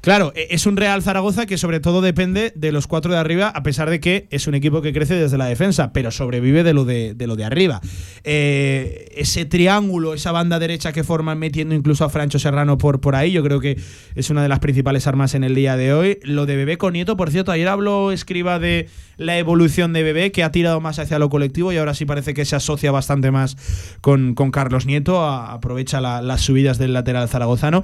Claro, 0.00 0.32
e, 0.34 0.48
es 0.50 0.66
un 0.66 0.76
Real 0.76 1.02
Zaragoza 1.02 1.46
que 1.46 1.58
sobre 1.58 1.80
todo 1.80 2.00
depende 2.00 2.52
de 2.54 2.72
los 2.72 2.86
cuatro 2.86 3.12
de 3.12 3.18
arriba, 3.18 3.48
a 3.48 3.62
pesar 3.62 3.90
de 3.90 4.00
que 4.00 4.26
es 4.30 4.46
un 4.46 4.54
equipo 4.54 4.82
que 4.82 4.92
crece 4.92 5.14
desde 5.14 5.38
la 5.38 5.46
defensa, 5.46 5.92
pero 5.92 6.10
sobrevive 6.10 6.62
de 6.62 6.74
lo 6.74 6.84
de, 6.84 7.14
lo 7.18 7.36
de 7.36 7.44
arriba. 7.44 7.80
Eh, 8.24 9.12
ese 9.16 9.44
triángulo, 9.44 10.14
esa 10.14 10.32
banda 10.32 10.58
derecha 10.58 10.92
que 10.92 11.04
forman 11.04 11.38
metiendo 11.38 11.74
incluso 11.74 12.04
a 12.04 12.08
Francho 12.08 12.38
Serrano 12.38 12.78
por, 12.78 13.00
por 13.00 13.14
ahí, 13.14 13.32
yo 13.32 13.42
creo 13.42 13.60
que 13.60 13.78
es 14.14 14.30
una 14.30 14.42
de 14.42 14.48
las 14.48 14.60
principales 14.60 15.06
armas 15.06 15.34
en 15.34 15.44
el 15.44 15.54
día 15.54 15.76
de 15.76 15.92
hoy. 15.92 16.18
Lo 16.22 16.46
de 16.46 16.56
Bebé 16.56 16.78
con 16.78 16.92
Nieto, 16.92 17.16
por 17.16 17.30
cierto, 17.30 17.52
ayer 17.52 17.68
habló 17.68 18.12
Escriba 18.12 18.58
de 18.58 18.88
la 19.16 19.38
evolución 19.38 19.92
de 19.92 20.02
Bebé, 20.02 20.32
que 20.32 20.44
ha 20.44 20.52
tirado 20.52 20.80
más 20.80 20.98
hacia 20.98 21.18
lo 21.18 21.30
colectivo 21.30 21.72
y 21.72 21.78
ahora 21.78 21.94
sí 21.94 22.04
parece 22.04 22.34
que 22.34 22.44
se 22.44 22.56
asocia 22.56 22.92
bastante 22.92 23.30
más 23.30 23.56
con, 24.00 24.34
con 24.34 24.50
Carlos 24.50 24.86
Nieto, 24.86 25.24
aprovecha 25.24 26.00
la, 26.00 26.20
las 26.22 26.42
subidas 26.42 26.78
del 26.78 26.92
lateral 26.92 27.28
zaragozano 27.28 27.82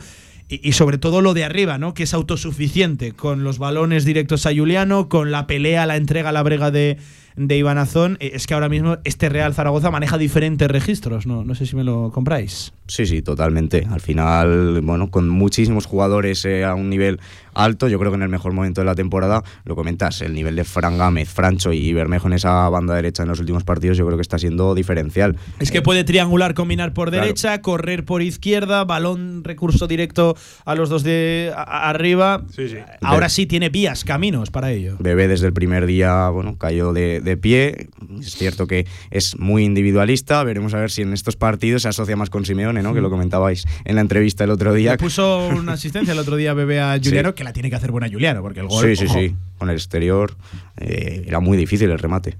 y, 0.62 0.72
sobre 0.72 0.98
todo 0.98 1.20
lo 1.20 1.34
de 1.34 1.44
arriba, 1.44 1.78
¿no? 1.78 1.94
Que 1.94 2.02
es 2.02 2.14
autosuficiente 2.14 3.12
con 3.12 3.44
los 3.44 3.58
balones 3.58 4.04
directos 4.04 4.44
a 4.46 4.54
Juliano, 4.54 5.08
con 5.08 5.30
la 5.30 5.46
pelea, 5.46 5.86
la 5.86 5.96
entrega, 5.96 6.32
la 6.32 6.42
brega 6.42 6.70
de, 6.70 6.98
de 7.36 7.56
Iván 7.56 7.78
Azón. 7.78 8.16
Eh, 8.20 8.32
es 8.34 8.46
que 8.46 8.54
ahora 8.54 8.68
mismo 8.68 8.98
este 9.04 9.28
Real 9.28 9.54
Zaragoza 9.54 9.90
maneja 9.90 10.18
diferentes 10.18 10.68
registros, 10.68 11.26
¿no? 11.26 11.44
No 11.44 11.54
sé 11.54 11.66
si 11.66 11.76
me 11.76 11.84
lo 11.84 12.10
compráis. 12.12 12.72
Sí, 12.86 13.06
sí, 13.06 13.22
totalmente. 13.22 13.86
Al 13.90 14.00
final, 14.00 14.80
bueno, 14.82 15.10
con 15.10 15.28
muchísimos 15.28 15.86
jugadores 15.86 16.44
eh, 16.44 16.64
a 16.64 16.74
un 16.74 16.90
nivel 16.90 17.20
alto, 17.54 17.88
yo 17.88 17.98
creo 17.98 18.10
que 18.10 18.16
en 18.16 18.22
el 18.22 18.28
mejor 18.28 18.52
momento 18.52 18.80
de 18.80 18.84
la 18.84 18.94
temporada, 18.94 19.42
lo 19.64 19.76
comentas, 19.76 20.20
el 20.20 20.34
nivel 20.34 20.56
de 20.56 20.64
Fran 20.64 20.98
Gámez, 20.98 21.28
Francho 21.28 21.72
y 21.72 21.92
Bermejo 21.92 22.26
en 22.26 22.34
esa 22.34 22.68
banda 22.68 22.94
derecha 22.94 23.22
en 23.22 23.28
los 23.28 23.40
últimos 23.40 23.64
partidos, 23.64 23.96
yo 23.96 24.06
creo 24.06 24.18
que 24.18 24.22
está 24.22 24.38
siendo 24.38 24.74
diferencial. 24.74 25.36
Es 25.58 25.70
que 25.70 25.82
puede 25.82 26.04
triangular, 26.04 26.54
combinar 26.54 26.92
por 26.92 27.10
derecha, 27.10 27.60
correr 27.62 28.04
por 28.04 28.22
izquierda, 28.22 28.84
balón, 28.84 29.44
recurso 29.44 29.86
directo 29.86 30.36
a 30.64 30.74
los 30.74 30.88
dos 30.88 31.02
de 31.02 31.52
arriba. 31.56 32.42
Sí, 32.54 32.68
sí. 32.68 32.76
Ahora 33.00 33.28
sí 33.28 33.46
tiene 33.46 33.68
vías, 33.68 34.04
caminos 34.04 34.50
para 34.50 34.70
ello. 34.70 34.96
Bebé 34.98 35.28
desde 35.28 35.46
el 35.46 35.52
primer 35.52 35.86
día, 35.86 36.28
bueno, 36.28 36.56
cayó 36.58 36.92
de, 36.92 37.21
de 37.22 37.36
pie. 37.36 37.88
Es 38.20 38.36
cierto 38.36 38.66
que 38.66 38.86
es 39.10 39.38
muy 39.38 39.64
individualista. 39.64 40.42
Veremos 40.44 40.74
a 40.74 40.80
ver 40.80 40.90
si 40.90 41.02
en 41.02 41.12
estos 41.12 41.36
partidos 41.36 41.82
se 41.82 41.88
asocia 41.88 42.16
más 42.16 42.30
con 42.30 42.44
Simeone, 42.44 42.82
¿no? 42.82 42.94
Que 42.94 43.00
lo 43.00 43.10
comentabais 43.10 43.66
en 43.84 43.94
la 43.94 44.00
entrevista 44.00 44.44
el 44.44 44.50
otro 44.50 44.74
día. 44.74 44.92
Le 44.92 44.98
puso 44.98 45.48
una 45.48 45.72
asistencia 45.72 46.12
el 46.12 46.18
otro 46.18 46.36
día 46.36 46.54
Bebé 46.54 46.80
a 46.80 46.98
Juliano, 47.02 47.28
sí. 47.30 47.34
que 47.34 47.44
la 47.44 47.52
tiene 47.52 47.70
que 47.70 47.76
hacer 47.76 47.90
buena 47.90 48.08
Juliano, 48.08 48.42
porque 48.42 48.60
el 48.60 48.68
gol. 48.68 48.84
Sí, 48.84 48.96
sí, 48.96 49.04
ojo. 49.06 49.18
sí. 49.18 49.34
Con 49.58 49.70
el 49.70 49.76
exterior 49.76 50.36
eh, 50.78 51.24
era 51.26 51.40
muy 51.40 51.56
difícil 51.56 51.90
el 51.90 51.98
remate. 51.98 52.36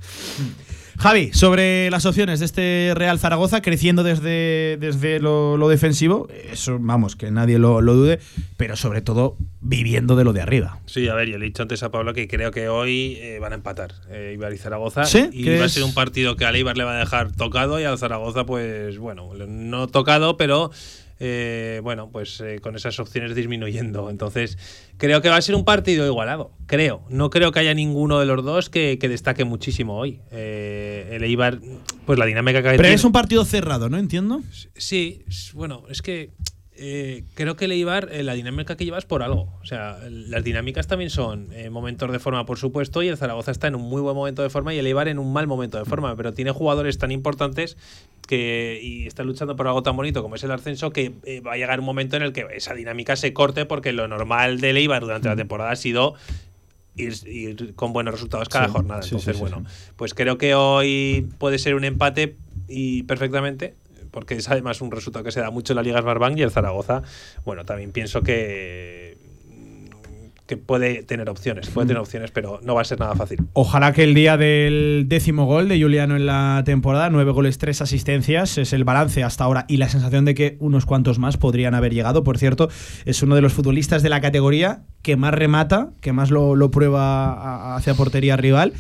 Javi, 1.03 1.33
sobre 1.33 1.91
las 1.91 2.07
opciones 2.07 2.39
de 2.39 2.47
este 2.47 2.93
Real 2.95 3.19
Zaragoza, 3.19 3.61
creciendo 3.61 4.05
desde, 4.05 4.77
desde 4.79 5.19
lo, 5.19 5.57
lo 5.57 5.69
defensivo, 5.69 6.29
eso 6.53 6.79
vamos, 6.81 7.17
que 7.17 7.33
nadie 7.33 7.59
lo, 7.59 7.81
lo, 7.81 7.95
dude, 7.95 8.21
pero 8.57 8.77
sobre 8.77 9.01
todo 9.01 9.37
viviendo 9.61 10.15
de 10.15 10.23
lo 10.23 10.33
de 10.33 10.43
arriba. 10.43 10.79
Sí, 10.87 11.09
a 11.09 11.15
ver, 11.15 11.29
yo 11.29 11.39
le 11.39 11.47
he 11.47 11.49
dicho 11.49 11.65
antes 11.65 11.83
a 11.83 11.91
Pablo 11.91 12.15
que 12.15 12.29
creo 12.29 12.53
que 12.53 12.69
hoy 12.69 13.19
eh, 13.21 13.41
van 13.41 13.51
a 13.51 13.57
empatar 13.57 13.95
eh, 14.11 14.31
Ibar 14.35 14.53
y 14.53 14.59
Zaragoza. 14.59 15.05
¿Sí? 15.05 15.29
Y 15.33 15.59
va 15.59 15.65
a 15.65 15.69
ser 15.69 15.83
un 15.83 15.93
partido 15.93 16.37
que 16.37 16.45
al 16.45 16.57
Ibar 16.57 16.77
le 16.77 16.85
va 16.85 16.95
a 16.95 17.01
dejar 17.01 17.33
tocado 17.33 17.81
y 17.81 17.85
al 17.85 17.99
Zaragoza, 17.99 18.47
pues 18.47 18.97
bueno, 18.99 19.29
no 19.49 19.89
tocado, 19.89 20.37
pero 20.37 20.71
eh, 21.25 21.79
bueno, 21.85 22.11
pues 22.11 22.41
eh, 22.41 22.59
con 22.61 22.75
esas 22.75 22.99
opciones 22.99 23.37
disminuyendo. 23.37 24.11
Entonces, 24.11 24.59
creo 24.97 25.23
que 25.23 25.29
va 25.29 25.37
a 25.37 25.41
ser 25.41 25.55
un 25.55 25.65
partido 25.65 26.05
igualado. 26.05 26.51
Creo. 26.67 27.05
No 27.11 27.31
creo 27.31 27.53
que 27.53 27.61
haya 27.61 27.75
ninguno 27.75 28.19
de 28.19 28.27
los 28.27 28.45
dos 28.45 28.69
que, 28.69 28.99
que 28.99 29.09
destaque 29.09 29.45
muchísimo 29.45 29.97
hoy. 29.97 30.21
Eh, 30.33 31.11
el 31.13 31.23
Eibar, 31.23 31.61
pues 32.07 32.19
la 32.19 32.27
dinámica 32.27 32.59
que 32.61 32.71
Pero 32.71 32.83
tiene, 32.83 32.95
es 32.95 33.05
un 33.05 33.13
partido 33.13 33.45
cerrado, 33.45 33.89
¿no? 33.89 33.99
Entiendo. 33.99 34.41
Sí, 34.75 35.25
bueno, 35.55 35.85
es 35.89 36.03
que 36.03 36.33
eh, 36.77 37.25
creo 37.35 37.57
que 37.57 37.67
el 37.67 37.73
Eibar, 37.73 38.09
eh, 38.13 38.23
la 38.23 38.35
dinámica 38.35 38.77
que 38.77 38.85
llevas 38.85 39.05
por 39.05 39.23
algo. 39.23 39.49
O 39.61 39.67
sea, 39.67 39.99
las 40.09 40.43
dinámicas 40.43 40.87
también 40.87 41.11
son 41.11 41.53
eh, 41.53 41.71
momentos 41.71 42.11
de 42.11 42.19
forma, 42.19 42.47
por 42.47 42.59
supuesto, 42.59 43.03
y 43.03 43.09
el 43.09 43.17
Zaragoza 43.17 43.51
está 43.51 43.69
en 43.69 43.75
un 43.75 43.83
muy 43.83 44.01
buen 44.01 44.17
momento 44.17 44.43
de 44.43 44.51
forma 44.51 44.73
y 44.75 44.79
el 44.79 44.87
Eibar 44.87 45.09
en 45.09 45.19
un 45.19 45.33
mal 45.33 45.47
momento 45.47 45.79
de 45.79 45.85
forma, 45.85 46.17
pero 46.17 46.33
tiene 46.33 46.51
jugadores 46.51 46.99
tan 46.99 47.13
importantes 47.13 47.77
que 48.27 48.81
y 48.83 49.07
está 49.07 49.25
luchando 49.25 49.57
por 49.57 49.67
algo 49.67 49.83
tan 49.83 49.97
bonito 49.97 50.23
como 50.23 50.37
es 50.37 50.45
el 50.45 50.53
ascenso 50.53 50.91
que 50.91 51.13
eh, 51.25 51.41
va 51.41 51.53
a 51.53 51.57
llegar 51.57 51.81
un 51.81 51.87
momento 51.87 52.17
en 52.17 52.23
el 52.23 52.33
que 52.33 52.47
esa 52.55 52.73
dinámica 52.73 53.17
se 53.17 53.33
corte 53.33 53.67
porque 53.67 53.93
lo 53.93 54.09
normal 54.09 54.61
del 54.61 54.77
Eibar 54.77 55.03
durante 55.03 55.29
la 55.29 55.37
temporada 55.37 55.71
ha 55.71 55.77
sido 55.77 56.15
Ir, 56.95 57.15
ir, 57.27 57.75
con 57.75 57.95
buenos 57.95 58.13
resultados 58.13 58.51
cada 58.51 58.67
sí, 58.67 58.73
jornada. 58.73 59.01
Sí, 59.01 59.09
Entonces, 59.15 59.37
sí, 59.37 59.41
bueno, 59.41 59.65
pues 59.97 60.13
creo 60.13 60.37
que 60.37 60.55
hoy 60.55 61.27
puede 61.39 61.59
ser 61.59 61.75
un 61.75 61.85
empate 61.85 62.37
y 62.69 63.05
perfectamente, 63.05 63.75
porque 64.13 64.35
es 64.35 64.49
además 64.49 64.81
un 64.81 64.93
resultado 64.93 65.25
que 65.25 65.33
se 65.33 65.41
da 65.41 65.51
mucho 65.51 65.73
en 65.73 65.79
la 65.79 65.83
Liga 65.83 66.01
Smartbank 66.01 66.39
y 66.39 66.43
el 66.43 66.53
Zaragoza, 66.53 67.03
bueno, 67.45 67.65
también 67.65 67.91
pienso 67.91 68.23
que 68.23 69.19
que 70.47 70.57
puede 70.57 71.03
tener 71.03 71.31
opciones, 71.31 71.71
puede 71.71 71.87
tener 71.87 72.01
opciones, 72.01 72.31
pero 72.31 72.61
no 72.63 72.75
va 72.75 72.83
a 72.83 72.85
ser 72.85 72.99
nada 72.99 73.15
fácil. 73.15 73.39
Ojalá 73.53 73.93
que 73.93 74.03
el 74.05 74.13
día 74.13 74.37
del 74.37 75.05
décimo 75.07 75.47
gol 75.47 75.69
de 75.69 75.81
Juliano 75.81 76.17
en 76.17 76.27
la 76.27 76.63
temporada, 76.67 77.09
nueve 77.11 77.31
goles, 77.31 77.59
tres 77.59 77.81
asistencias, 77.81 78.59
es 78.59 78.73
el 78.73 78.85
balance 78.85 79.23
hasta 79.23 79.45
ahora 79.45 79.65
y 79.69 79.77
la 79.77 79.89
sensación 79.89 80.25
de 80.25 80.35
que 80.35 80.57
unos 80.59 80.85
cuantos 80.85 81.19
más 81.19 81.37
podrían 81.37 81.75
haber 81.75 81.95
llegado. 81.95 82.25
Por 82.25 82.39
cierto, 82.39 82.69
es 83.05 83.23
uno 83.23 83.35
de 83.35 83.41
los 83.41 83.53
futbolistas 83.53 84.03
de 84.03 84.09
la 84.09 84.21
categoría 84.21 84.83
que 85.01 85.17
más 85.17 85.33
remata, 85.33 85.91
que 86.01 86.13
más 86.13 86.31
lo, 86.31 86.57
lo 86.57 86.71
prueba 86.71 87.77
hacia 87.77 87.95
portería 87.95 88.37
rival 88.37 88.75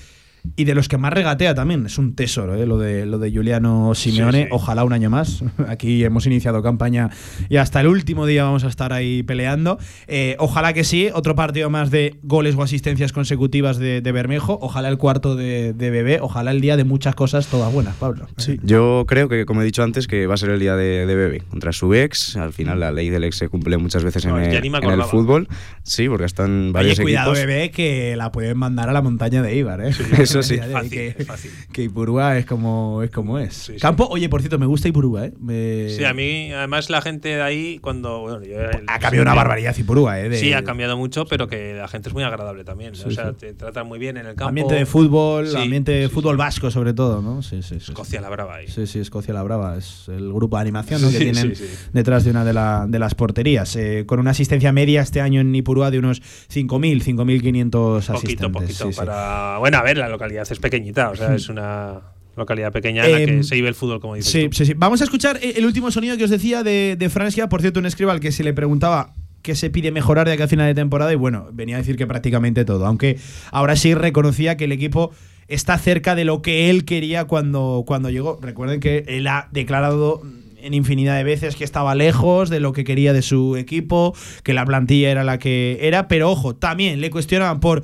y 0.56 0.64
de 0.64 0.74
los 0.74 0.88
que 0.88 0.98
más 0.98 1.12
regatea 1.12 1.54
también. 1.54 1.86
Es 1.86 1.98
un 1.98 2.14
tesoro 2.14 2.54
¿eh? 2.54 2.66
lo, 2.66 2.78
de, 2.78 3.06
lo 3.06 3.18
de 3.18 3.32
Juliano 3.32 3.94
Simeone. 3.94 4.38
Sí, 4.38 4.44
sí. 4.44 4.48
Ojalá 4.50 4.84
un 4.84 4.92
año 4.92 5.10
más. 5.10 5.42
Aquí 5.68 6.04
hemos 6.04 6.26
iniciado 6.26 6.62
campaña 6.62 7.10
y 7.48 7.56
hasta 7.56 7.80
el 7.80 7.86
último 7.86 8.26
día 8.26 8.44
vamos 8.44 8.64
a 8.64 8.68
estar 8.68 8.92
ahí 8.92 9.22
peleando. 9.22 9.78
Eh, 10.06 10.36
ojalá 10.38 10.72
que 10.72 10.84
sí. 10.84 11.08
Otro 11.12 11.34
partido 11.34 11.70
más 11.70 11.90
de 11.90 12.16
goles 12.22 12.54
o 12.56 12.62
asistencias 12.62 13.12
consecutivas 13.12 13.78
de, 13.78 14.00
de 14.00 14.12
Bermejo. 14.12 14.58
Ojalá 14.60 14.88
el 14.88 14.98
cuarto 14.98 15.36
de, 15.36 15.72
de, 15.72 15.90
Bebé. 15.90 16.18
Ojalá 16.20 16.50
el 16.50 16.60
día 16.60 16.76
de 16.76 16.84
muchas 16.84 17.14
cosas 17.14 17.46
todas 17.46 17.72
buenas, 17.72 17.94
Pablo. 17.96 18.26
Sí. 18.36 18.58
Yo 18.62 19.04
creo 19.06 19.28
que, 19.28 19.46
como 19.46 19.62
he 19.62 19.64
dicho 19.64 19.82
antes, 19.82 20.06
que 20.06 20.26
va 20.26 20.34
a 20.34 20.38
ser 20.38 20.50
el 20.50 20.60
día 20.60 20.76
de, 20.76 21.06
de 21.06 21.14
Bebé 21.14 21.42
contra 21.48 21.72
su 21.72 21.94
ex. 21.94 22.36
Al 22.36 22.52
final 22.52 22.80
la 22.80 22.92
ley 22.92 23.10
del 23.10 23.24
ex 23.24 23.36
se 23.36 23.48
cumple 23.48 23.78
muchas 23.78 24.04
veces 24.04 24.26
no, 24.26 24.38
en, 24.38 24.50
el, 24.50 24.64
en, 24.64 24.74
el, 24.90 25.02
fútbol. 25.04 25.48
Sí, 25.82 26.08
porque 26.08 26.24
están 26.24 26.72
varios 26.72 26.98
Oye, 26.98 27.04
cuidado, 27.04 27.32
equipos. 27.32 27.46
Bebé, 27.46 27.70
que 27.70 28.16
la 28.16 28.32
pueden 28.32 28.58
mandar 28.58 28.88
a 28.88 28.92
la 28.92 29.02
montaña 29.02 29.42
de 29.42 29.56
Ibar, 29.56 29.80
¿eh? 29.84 29.92
Eso 30.38 30.42
sí. 30.42 30.58
Fácil, 30.58 30.90
que, 30.90 31.24
fácil. 31.24 31.50
que 31.72 31.82
Ipurúa 31.84 32.38
es 32.38 32.46
como 32.46 33.02
es. 33.02 33.10
Como 33.10 33.38
es. 33.38 33.54
Sí, 33.54 33.76
Campo, 33.80 34.06
oye, 34.10 34.28
por 34.28 34.40
cierto, 34.40 34.58
me 34.58 34.66
gusta 34.66 34.88
Ipurúa, 34.88 35.26
¿eh? 35.26 35.32
Me... 35.40 35.88
Sí, 35.90 36.04
a 36.04 36.14
mí, 36.14 36.52
además, 36.52 36.90
la 36.90 37.02
gente 37.02 37.28
de 37.28 37.42
ahí, 37.42 37.78
cuando. 37.80 38.20
Bueno, 38.20 38.42
yo, 38.44 38.56
ha 38.86 38.98
cambiado 38.98 39.22
una 39.22 39.34
barbaridad 39.34 39.76
Ipurúa, 39.76 40.20
¿eh? 40.20 40.28
De... 40.28 40.38
Sí, 40.38 40.52
ha 40.52 40.64
cambiado 40.64 40.96
mucho, 40.96 41.26
pero 41.26 41.48
que 41.48 41.74
la 41.74 41.88
gente 41.88 42.08
es 42.08 42.14
muy 42.14 42.22
agradable 42.22 42.64
también. 42.64 42.94
o 42.94 43.10
sea, 43.10 43.32
te 43.32 43.52
tratan 43.54 43.86
muy 43.86 43.98
bien 43.98 44.16
en 44.16 44.26
el 44.26 44.34
campo. 44.34 44.48
Ambiente 44.48 44.74
de 44.74 44.86
fútbol, 44.86 45.54
ambiente 45.56 45.92
de 45.92 46.08
fútbol 46.08 46.36
vasco, 46.36 46.70
sobre 46.70 46.94
todo, 46.94 47.22
¿no? 47.22 47.42
Sí, 47.42 47.62
sí, 47.62 47.80
sí. 47.80 47.92
Escocia 47.92 48.20
la 48.20 48.28
Brava 48.28 48.56
ahí. 48.56 48.68
Sí, 48.68 48.86
sí, 48.86 49.00
Escocia 49.00 49.34
la 49.34 49.42
Brava. 49.42 49.76
Es 49.76 50.08
el 50.08 50.32
grupo 50.32 50.56
de 50.56 50.62
animación 50.62 51.02
¿no? 51.02 51.10
que 51.10 51.18
tienen 51.18 51.54
detrás 51.92 52.24
de 52.24 52.30
una 52.30 52.44
de, 52.44 52.52
la, 52.52 52.86
de 52.88 52.98
las 52.98 53.14
porterías. 53.14 53.74
Eh, 53.76 54.04
con 54.06 54.20
una 54.20 54.30
asistencia 54.30 54.72
media 54.72 55.02
este 55.02 55.20
año 55.20 55.40
en 55.40 55.54
Ipurúa 55.54 55.90
de 55.90 55.98
unos 55.98 56.22
5.000, 56.52 57.02
5.500 57.02 57.96
asistentes. 57.98 58.20
Poquito, 58.20 58.52
poquito. 58.52 58.90
para... 58.96 59.58
Bueno, 59.58 59.78
a 59.78 59.82
ver, 59.82 59.98
la 59.98 60.08
localidad 60.22 60.46
es 60.48 60.58
pequeñita, 60.58 61.10
o 61.10 61.16
sea, 61.16 61.34
es 61.34 61.48
una 61.48 62.00
localidad 62.36 62.70
pequeña 62.70 63.04
en 63.04 63.10
eh, 63.10 63.12
la 63.12 63.26
que 63.26 63.42
se 63.42 63.56
vive 63.56 63.68
el 63.68 63.74
fútbol, 63.74 64.00
como 64.00 64.14
dices. 64.14 64.30
Sí, 64.30 64.48
sí, 64.52 64.66
sí. 64.66 64.74
Vamos 64.76 65.00
a 65.00 65.04
escuchar 65.04 65.40
el 65.42 65.66
último 65.66 65.90
sonido 65.90 66.16
que 66.16 66.24
os 66.24 66.30
decía 66.30 66.62
de, 66.62 66.96
de 66.96 67.10
Francia. 67.10 67.48
Por 67.48 67.60
cierto, 67.60 67.80
un 67.80 67.86
escribal 67.86 68.20
que 68.20 68.30
se 68.30 68.44
le 68.44 68.54
preguntaba 68.54 69.12
que 69.42 69.56
se 69.56 69.70
pide 69.70 69.90
mejorar 69.90 70.28
de 70.28 70.34
aquí 70.34 70.42
a 70.44 70.48
final 70.48 70.68
de 70.68 70.74
temporada 70.74 71.12
y 71.12 71.16
bueno, 71.16 71.48
venía 71.52 71.74
a 71.74 71.78
decir 71.78 71.96
que 71.96 72.06
prácticamente 72.06 72.64
todo, 72.64 72.86
aunque 72.86 73.18
ahora 73.50 73.74
sí 73.74 73.92
reconocía 73.92 74.56
que 74.56 74.64
el 74.66 74.72
equipo 74.72 75.12
está 75.48 75.76
cerca 75.78 76.14
de 76.14 76.24
lo 76.24 76.42
que 76.42 76.70
él 76.70 76.84
quería 76.84 77.24
cuando, 77.24 77.82
cuando 77.84 78.08
llegó. 78.08 78.38
Recuerden 78.40 78.78
que 78.78 79.04
él 79.08 79.26
ha 79.26 79.48
declarado 79.50 80.22
en 80.62 80.74
infinidad 80.74 81.16
de 81.16 81.24
veces 81.24 81.56
que 81.56 81.64
estaba 81.64 81.96
lejos 81.96 82.50
de 82.50 82.60
lo 82.60 82.72
que 82.72 82.84
quería 82.84 83.12
de 83.12 83.22
su 83.22 83.56
equipo, 83.56 84.14
que 84.44 84.54
la 84.54 84.64
plantilla 84.64 85.10
era 85.10 85.24
la 85.24 85.40
que 85.40 85.78
era, 85.82 86.06
pero 86.06 86.30
ojo, 86.30 86.54
también 86.54 87.00
le 87.00 87.10
cuestionaban 87.10 87.58
por 87.58 87.82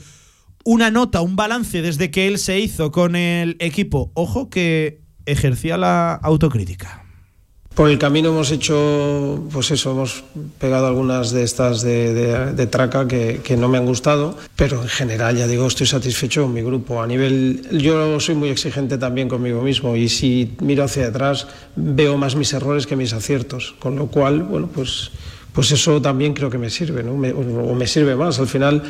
una 0.65 0.91
nota, 0.91 1.21
un 1.21 1.37
balance 1.37 1.83
desde 1.83 2.11
que 2.11 2.27
él 2.27 2.39
se 2.39 2.59
hizo 2.61 2.91
con 2.91 3.17
el 3.17 3.57
equipo. 3.61 4.11
Ojo 4.15 4.51
que 4.51 5.03
ejercía 5.27 5.77
la 5.77 6.15
autocrítica. 6.15 7.05
Por 7.79 7.91
el 7.91 7.99
camino 7.99 8.31
hemos 8.31 8.51
hecho, 8.51 9.47
pues 9.53 9.71
eso, 9.71 9.93
hemos 9.93 10.25
pegado 10.59 10.89
algunas 10.89 11.31
de 11.31 11.45
estas 11.45 11.81
de, 11.83 12.69
traca 12.69 13.07
que, 13.07 13.57
no 13.57 13.69
me 13.69 13.79
han 13.79 13.87
gustado, 13.87 14.37
pero 14.57 14.83
en 14.83 14.89
general, 14.89 15.37
ya 15.37 15.47
digo, 15.47 15.65
estoy 15.65 15.87
satisfecho 15.87 16.43
con 16.43 16.55
mi 16.55 16.61
grupo. 16.61 17.01
A 17.01 17.07
nivel, 17.07 17.69
yo 17.71 18.19
soy 18.19 18.35
muy 18.35 18.49
exigente 18.49 18.99
también 18.99 19.29
conmigo 19.29 19.63
mismo 19.63 19.95
y 19.95 20.09
si 20.09 20.57
miro 20.61 20.83
hacia 20.83 21.07
atrás 21.07 21.47
veo 21.77 22.19
más 22.19 22.35
mis 22.35 22.53
errores 22.53 22.85
que 22.89 22.97
mis 22.97 23.13
aciertos, 23.13 23.77
con 23.79 23.95
lo 23.95 24.09
cual, 24.09 24.43
bueno, 24.43 24.69
pues, 24.75 25.13
pues 25.53 25.71
eso 25.71 26.03
también 26.03 26.35
creo 26.35 26.51
que 26.51 26.59
me 26.59 26.71
sirve, 26.71 27.05
¿no? 27.05 27.13
o 27.13 27.75
me 27.77 27.87
sirve 27.87 28.17
más. 28.17 28.41
Al 28.41 28.49
final 28.49 28.83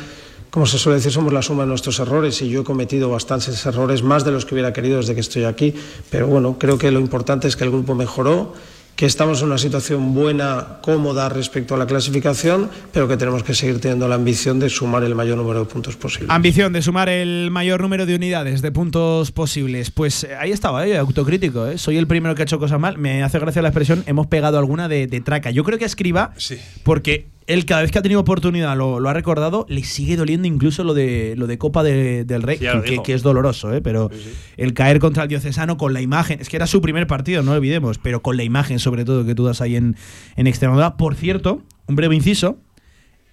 como 0.49 0.65
se 0.65 0.77
suele 0.77 0.97
decir, 0.97 1.11
somos 1.11 1.31
la 1.31 1.41
suma 1.41 1.63
de 1.63 1.69
nuestros 1.69 1.99
errores 1.99 2.41
y 2.41 2.49
yo 2.49 2.61
he 2.61 2.63
cometido 2.63 3.09
bastantes 3.09 3.65
errores, 3.65 4.03
más 4.03 4.25
de 4.25 4.31
los 4.31 4.45
que 4.45 4.55
hubiera 4.55 4.73
querido 4.73 4.97
desde 4.97 5.13
que 5.13 5.21
estoy 5.21 5.43
aquí, 5.43 5.73
pero 6.09 6.27
bueno, 6.27 6.57
creo 6.57 6.77
que 6.77 6.91
lo 6.91 6.99
importante 6.99 7.47
es 7.47 7.55
que 7.55 7.63
el 7.63 7.71
grupo 7.71 7.95
mejoró 7.95 8.53
que 8.99 9.05
estamos 9.05 9.39
en 9.41 9.47
una 9.47 9.57
situación 9.57 10.13
buena, 10.13 10.79
cómoda 10.81 11.29
respecto 11.29 11.73
a 11.73 11.77
la 11.77 11.87
clasificación, 11.87 12.69
pero 12.91 13.07
que 13.07 13.15
tenemos 13.15 13.43
que 13.43 13.53
seguir 13.53 13.79
teniendo 13.79 14.09
la 14.09 14.15
ambición 14.15 14.59
de 14.59 14.69
sumar 14.69 15.05
el 15.05 15.15
mayor 15.15 15.37
número 15.37 15.61
de 15.61 15.65
puntos 15.67 15.95
posible. 15.95 16.27
Ambición 16.27 16.73
de 16.73 16.81
sumar 16.81 17.07
el 17.07 17.49
mayor 17.49 17.79
número 17.79 18.05
de 18.05 18.15
unidades, 18.15 18.61
de 18.61 18.73
puntos 18.73 19.31
posibles. 19.31 19.89
Pues 19.89 20.25
eh, 20.25 20.35
ahí 20.37 20.51
estaba, 20.51 20.85
¿eh? 20.85 20.97
autocrítico. 20.97 21.65
¿eh? 21.67 21.77
Soy 21.77 21.95
el 21.95 22.07
primero 22.07 22.35
que 22.35 22.41
ha 22.41 22.43
hecho 22.43 22.59
cosas 22.59 22.77
mal. 22.77 22.97
Me 22.97 23.23
hace 23.23 23.39
gracia 23.39 23.61
la 23.61 23.69
expresión, 23.69 24.03
hemos 24.05 24.27
pegado 24.27 24.59
alguna 24.59 24.89
de, 24.89 25.07
traca. 25.23 25.49
Yo 25.49 25.63
creo 25.63 25.79
que 25.79 25.85
escriba, 25.85 26.33
sí. 26.35 26.57
porque 26.83 27.27
él 27.49 27.65
cada 27.65 27.81
vez 27.81 27.91
que 27.91 27.97
ha 27.97 28.01
tenido 28.03 28.21
oportunidad 28.21 28.77
lo, 28.77 29.09
ha 29.09 29.13
recordado, 29.13 29.65
le 29.67 29.83
sigue 29.83 30.15
doliendo 30.15 30.47
incluso 30.47 30.83
lo 30.83 30.93
de 30.93 31.33
lo 31.35 31.47
de 31.47 31.57
Copa 31.57 31.81
del 31.81 32.43
Rey, 32.43 32.59
que, 33.03 33.13
es 33.13 33.23
doloroso, 33.23 33.73
¿eh? 33.73 33.81
pero 33.81 34.11
el 34.55 34.75
caer 34.75 34.99
contra 34.99 35.23
el 35.23 35.29
diocesano 35.29 35.75
con 35.75 35.91
la 35.91 35.99
imagen, 35.99 36.39
es 36.39 36.47
que 36.47 36.57
era 36.57 36.67
su 36.67 36.79
primer 36.79 37.07
partido, 37.07 37.41
no 37.41 37.53
olvidemos, 37.53 37.97
pero 37.97 38.21
con 38.21 38.37
la 38.37 38.43
imagen 38.43 38.77
sobre 38.77 39.03
todo 39.03 39.25
que 39.25 39.33
tú 39.33 39.45
das 39.45 39.61
ahí 39.61 39.75
en, 39.75 39.95
en 40.35 40.45
Extremadura. 40.45 40.95
Por 40.95 41.15
cierto, 41.15 41.63
un 41.87 41.95
breve 41.95 42.15
inciso, 42.15 42.59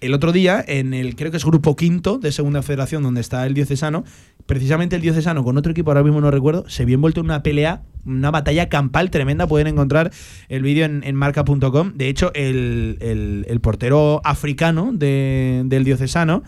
el 0.01 0.13
otro 0.13 0.31
día, 0.31 0.63
en 0.67 0.93
el, 0.93 1.15
creo 1.15 1.29
que 1.29 1.37
es 1.37 1.45
grupo 1.45 1.75
quinto 1.75 2.17
de 2.17 2.31
Segunda 2.31 2.63
Federación, 2.63 3.03
donde 3.03 3.21
está 3.21 3.45
el 3.45 3.53
diocesano, 3.53 4.03
precisamente 4.47 4.95
el 4.95 5.03
diocesano 5.03 5.43
con 5.43 5.57
otro 5.57 5.71
equipo, 5.71 5.91
ahora 5.91 6.03
mismo 6.03 6.19
no 6.19 6.31
recuerdo, 6.31 6.67
se 6.67 6.85
vio 6.85 6.95
envuelto 6.95 7.19
en 7.19 7.27
una 7.27 7.43
pelea, 7.43 7.83
una 8.05 8.31
batalla 8.31 8.69
campal 8.69 9.11
tremenda. 9.11 9.45
Pueden 9.45 9.67
encontrar 9.67 10.11
el 10.49 10.63
vídeo 10.63 10.85
en, 10.85 11.15
marca.com. 11.15 11.93
De 11.93 12.07
hecho, 12.07 12.31
el, 12.33 13.59
portero 13.61 14.21
africano 14.23 14.91
del 14.93 15.83
diocesano, 15.83 16.41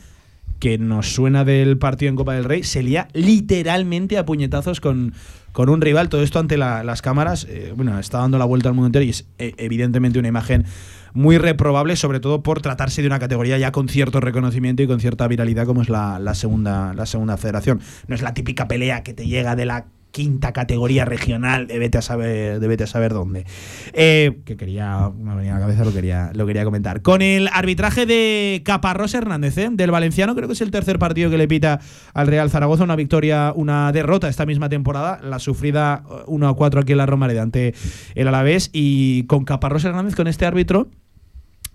que 0.59 0.77
nos 0.77 1.13
suena 1.13 1.45
del 1.45 1.77
partido 1.77 2.09
en 2.09 2.15
Copa 2.15 2.33
del 2.33 2.43
Rey, 2.43 2.63
se 2.63 2.83
lía 2.83 3.07
literalmente 3.13 4.17
a 4.17 4.25
puñetazos 4.25 4.81
con, 4.81 5.13
con 5.51 5.69
un 5.69 5.81
rival. 5.81 6.09
Todo 6.09 6.21
esto 6.21 6.39
ante 6.39 6.57
las 6.57 7.01
cámaras, 7.01 7.45
eh, 7.49 7.73
bueno, 7.75 7.97
está 7.99 8.19
dando 8.19 8.37
la 8.37 8.45
vuelta 8.45 8.69
al 8.69 8.75
mundo 8.75 8.87
entero 8.87 9.05
y 9.05 9.09
es 9.09 9.27
eh, 9.37 9.53
evidentemente 9.57 10.19
una 10.19 10.27
imagen 10.27 10.65
muy 11.13 11.37
reprobable, 11.37 11.95
sobre 11.95 12.19
todo 12.19 12.43
por 12.43 12.61
tratarse 12.61 13.01
de 13.01 13.07
una 13.07 13.19
categoría 13.19 13.57
ya 13.57 13.71
con 13.71 13.89
cierto 13.89 14.19
reconocimiento 14.19 14.83
y 14.83 14.87
con 14.87 14.99
cierta 14.99 15.27
viralidad 15.27 15.65
como 15.65 15.81
es 15.81 15.89
la, 15.89 16.19
segunda, 16.35 16.93
la 16.93 17.05
segunda 17.05 17.37
federación. 17.37 17.81
No 18.07 18.15
es 18.15 18.21
la 18.21 18.33
típica 18.33 18.67
pelea 18.67 19.03
que 19.03 19.13
te 19.13 19.27
llega 19.27 19.55
de 19.55 19.65
la 19.65 19.87
quinta 20.11 20.53
categoría 20.53 21.05
regional 21.05 21.67
de 21.67 21.89
a 21.97 22.01
saber, 22.01 22.59
de 22.59 22.87
saber 22.87 23.13
dónde. 23.13 23.45
Eh, 23.93 24.39
que 24.45 24.57
quería, 24.57 25.11
me 25.15 25.35
venía 25.35 25.55
a 25.55 25.59
la 25.59 25.65
cabeza, 25.65 25.85
lo 25.85 25.93
quería, 25.93 26.31
lo 26.33 26.45
quería 26.45 26.63
comentar. 26.63 27.01
Con 27.01 27.21
el 27.21 27.49
arbitraje 27.51 28.05
de 28.05 28.61
Caparrós 28.65 29.13
Hernández, 29.13 29.57
¿eh? 29.57 29.69
del 29.71 29.91
Valenciano, 29.91 30.35
creo 30.35 30.47
que 30.47 30.53
es 30.53 30.61
el 30.61 30.71
tercer 30.71 30.99
partido 30.99 31.29
que 31.29 31.37
le 31.37 31.47
pita 31.47 31.79
al 32.13 32.27
Real 32.27 32.49
Zaragoza, 32.49 32.83
una 32.83 32.95
victoria, 32.95 33.53
una 33.55 33.91
derrota 33.91 34.29
esta 34.29 34.45
misma 34.45 34.69
temporada, 34.69 35.19
la 35.23 35.39
sufrida 35.39 36.03
1 36.27 36.47
a 36.47 36.55
4 36.55 36.81
aquí 36.81 36.91
en 36.93 36.97
la 36.97 37.05
Romareda 37.05 37.41
ante 37.41 37.73
el 38.15 38.27
Alavés, 38.27 38.69
y 38.73 39.23
con 39.23 39.45
Caparrós 39.45 39.85
Hernández, 39.85 40.15
con 40.15 40.27
este 40.27 40.45
árbitro, 40.45 40.89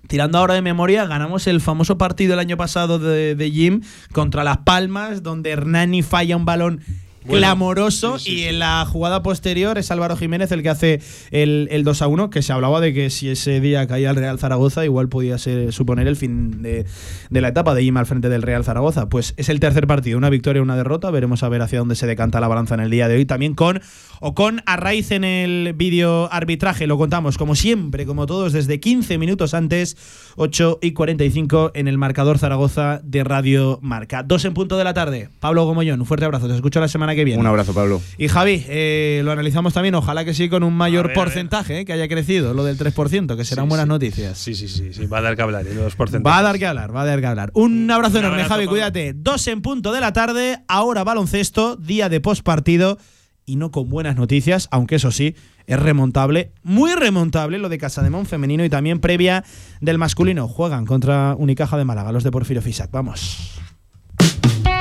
Tirando 0.07 0.37
ahora 0.37 0.53
de 0.53 0.61
memoria, 0.61 1.07
ganamos 1.07 1.47
el 1.47 1.63
famoso 1.63 1.97
partido 1.97 2.35
el 2.35 2.39
año 2.39 2.59
pasado 2.59 2.99
de 2.99 3.51
Jim 3.51 3.81
contra 4.13 4.45
Las 4.45 4.59
Palmas, 4.59 5.23
donde 5.23 5.51
Hernani 5.51 6.03
falla 6.03 6.37
un 6.37 6.45
balón 6.45 6.83
clamoroso 7.27 8.17
y 8.25 8.43
en 8.43 8.59
la 8.59 8.85
jugada 8.87 9.23
posterior 9.23 9.79
es 9.79 9.91
Álvaro 9.91 10.17
Jiménez 10.17 10.53
el 10.53 10.63
que 10.63 10.69
hace 10.69 11.01
el, 11.31 11.69
el, 11.71 11.85
2 11.85 12.03
a 12.03 12.07
1, 12.07 12.31
que 12.31 12.43
se 12.43 12.53
hablaba 12.53 12.81
de 12.81 12.93
que 12.93 13.11
si 13.11 13.29
ese 13.29 13.61
día 13.61 13.87
caía 13.87 14.11
el 14.11 14.17
Real 14.17 14.39
Zaragoza 14.39 14.85
igual 14.85 15.09
podía 15.09 15.39
ser, 15.39 15.73
suponer 15.73 16.07
el 16.07 16.17
fin 16.17 16.63
de, 16.63 16.87
la 17.31 17.49
etapa 17.49 17.75
de 17.75 17.83
Jim 17.83 17.97
al 17.97 18.07
frente 18.07 18.29
del 18.29 18.43
Real 18.43 18.65
Zaragoza. 18.65 19.09
Pues 19.09 19.35
es 19.37 19.49
el 19.49 19.61
tercer 19.61 19.87
partido, 19.87 20.19
una 20.19 20.31
victoria 20.31 20.61
y 20.61 20.63
una 20.63 20.77
derrota, 20.77 21.11
veremos 21.11 21.43
a 21.43 21.49
ver 21.49 21.63
hacia 21.63 21.79
dónde 21.79 21.97
se 21.97 22.07
decanta 22.07 22.41
la 22.41 22.49
balanza 22.49 22.75
en 22.75 22.81
el 22.81 22.91
día 22.91 23.09
de 23.09 23.17
hoy, 23.17 23.25
también 23.25 23.55
con 23.55 23.81
o 24.21 24.35
con 24.35 24.63
a 24.67 24.77
raíz 24.77 25.11
en 25.11 25.25
el 25.25 25.75
vídeo 25.75 26.33
arbitraje, 26.33 26.87
lo 26.87 26.97
contamos 26.97 27.37
como 27.37 27.55
siempre, 27.55 28.07
como 28.07 28.27
todos, 28.27 28.53
desde 28.53 28.81
15 28.81 29.19
minutos 29.19 29.55
antes, 29.55 29.97
8 30.37 30.79
y 30.81 30.93
45 30.93 31.73
en 31.75 31.89
el 31.89 31.99
marcador 31.99 32.39
Zaragoza 32.39 33.01
de 33.05 33.25
Radio 33.25 33.79
Marca. 33.83 34.23
Dos 34.23 34.45
en 34.45 34.55
punto 34.55 34.79
de 34.79 34.85
la 34.85 34.95
tarde. 34.95 35.29
Pablo 35.41 35.65
Gomollón, 35.65 36.01
un 36.01 36.07
fuerte 36.07 36.25
abrazo, 36.25 36.49
te 36.49 36.55
escucho 36.55 36.81
la 36.81 36.89
semana 36.89 37.14
que 37.15 37.25
viene. 37.25 37.41
Un 37.41 37.47
abrazo, 37.47 37.75
Pablo. 37.75 38.01
Y 38.19 38.29
Javi, 38.29 38.65
eh, 38.69 39.23
lo 39.25 39.33
analizamos 39.33 39.75
también, 39.75 39.95
ojalá 39.95 40.25
que 40.25 40.35
sí, 40.35 40.49
con 40.49 40.63
un 40.63 40.75
mayor 40.75 41.13
porcentaje, 41.13 41.81
eh, 41.81 41.85
que 41.85 41.93
haya 41.93 42.09
crecido, 42.09 42.55
lo 42.55 42.65
del 42.65 42.79
3%, 42.79 43.37
que 43.37 43.45
serán 43.45 43.69
buenas 43.69 43.87
noticias. 43.87 44.39
Sí, 44.39 44.55
sí, 44.55 44.69
sí, 44.69 44.93
sí, 44.93 45.07
va 45.07 45.19
a 45.19 45.23
dar 45.23 45.37
que 45.37 45.43
hablar, 45.43 45.67
¿eh? 45.67 45.75
los 45.75 45.97
porcentajes. 45.97 46.35
Va 46.35 46.39
a 46.39 46.43
dar 46.43 46.59
que 46.59 46.67
hablar, 46.67 46.95
va 46.95 47.03
a 47.03 47.07
dar 47.07 47.21
que 47.21 47.27
hablar. 47.27 47.51
Un 47.55 47.91
abrazo 47.91 48.19
enorme, 48.19 48.45
Javi, 48.45 48.67
cuídate. 48.67 49.13
Dos 49.15 49.47
en 49.49 49.63
punto 49.63 49.93
de 49.93 50.01
la 50.01 50.13
tarde, 50.13 50.59
ahora 50.69 51.05
baloncesto, 51.05 51.77
día 51.77 52.09
de 52.09 52.21
postpartido 52.21 52.99
y 53.47 53.57
no 53.57 53.71
con 53.71 53.89
buenas 53.89 54.17
noticias, 54.17 54.69
aunque 54.71 54.97
eso 54.97 55.11
sí, 55.11 55.35
es 55.67 55.79
remontable, 55.79 56.53
muy 56.63 56.95
remontable 56.95 57.59
lo 57.59 57.69
de 57.69 57.79
Casa 57.79 58.03
de 58.03 58.11
Mon 58.11 58.27
femenino 58.27 58.65
y 58.65 58.71
también 58.71 59.01
previa 59.01 59.45
del 59.81 59.99
masculino. 59.99 60.49
Juegan 60.49 60.87
contra 60.87 61.35
Unicaja 61.37 61.77
de 61.77 61.85
Málaga, 61.85 62.13
los 62.13 62.25
de 62.25 62.31
Porfirio 62.31 62.63
Fisac. 62.63 62.91
Vamos. 62.91 63.64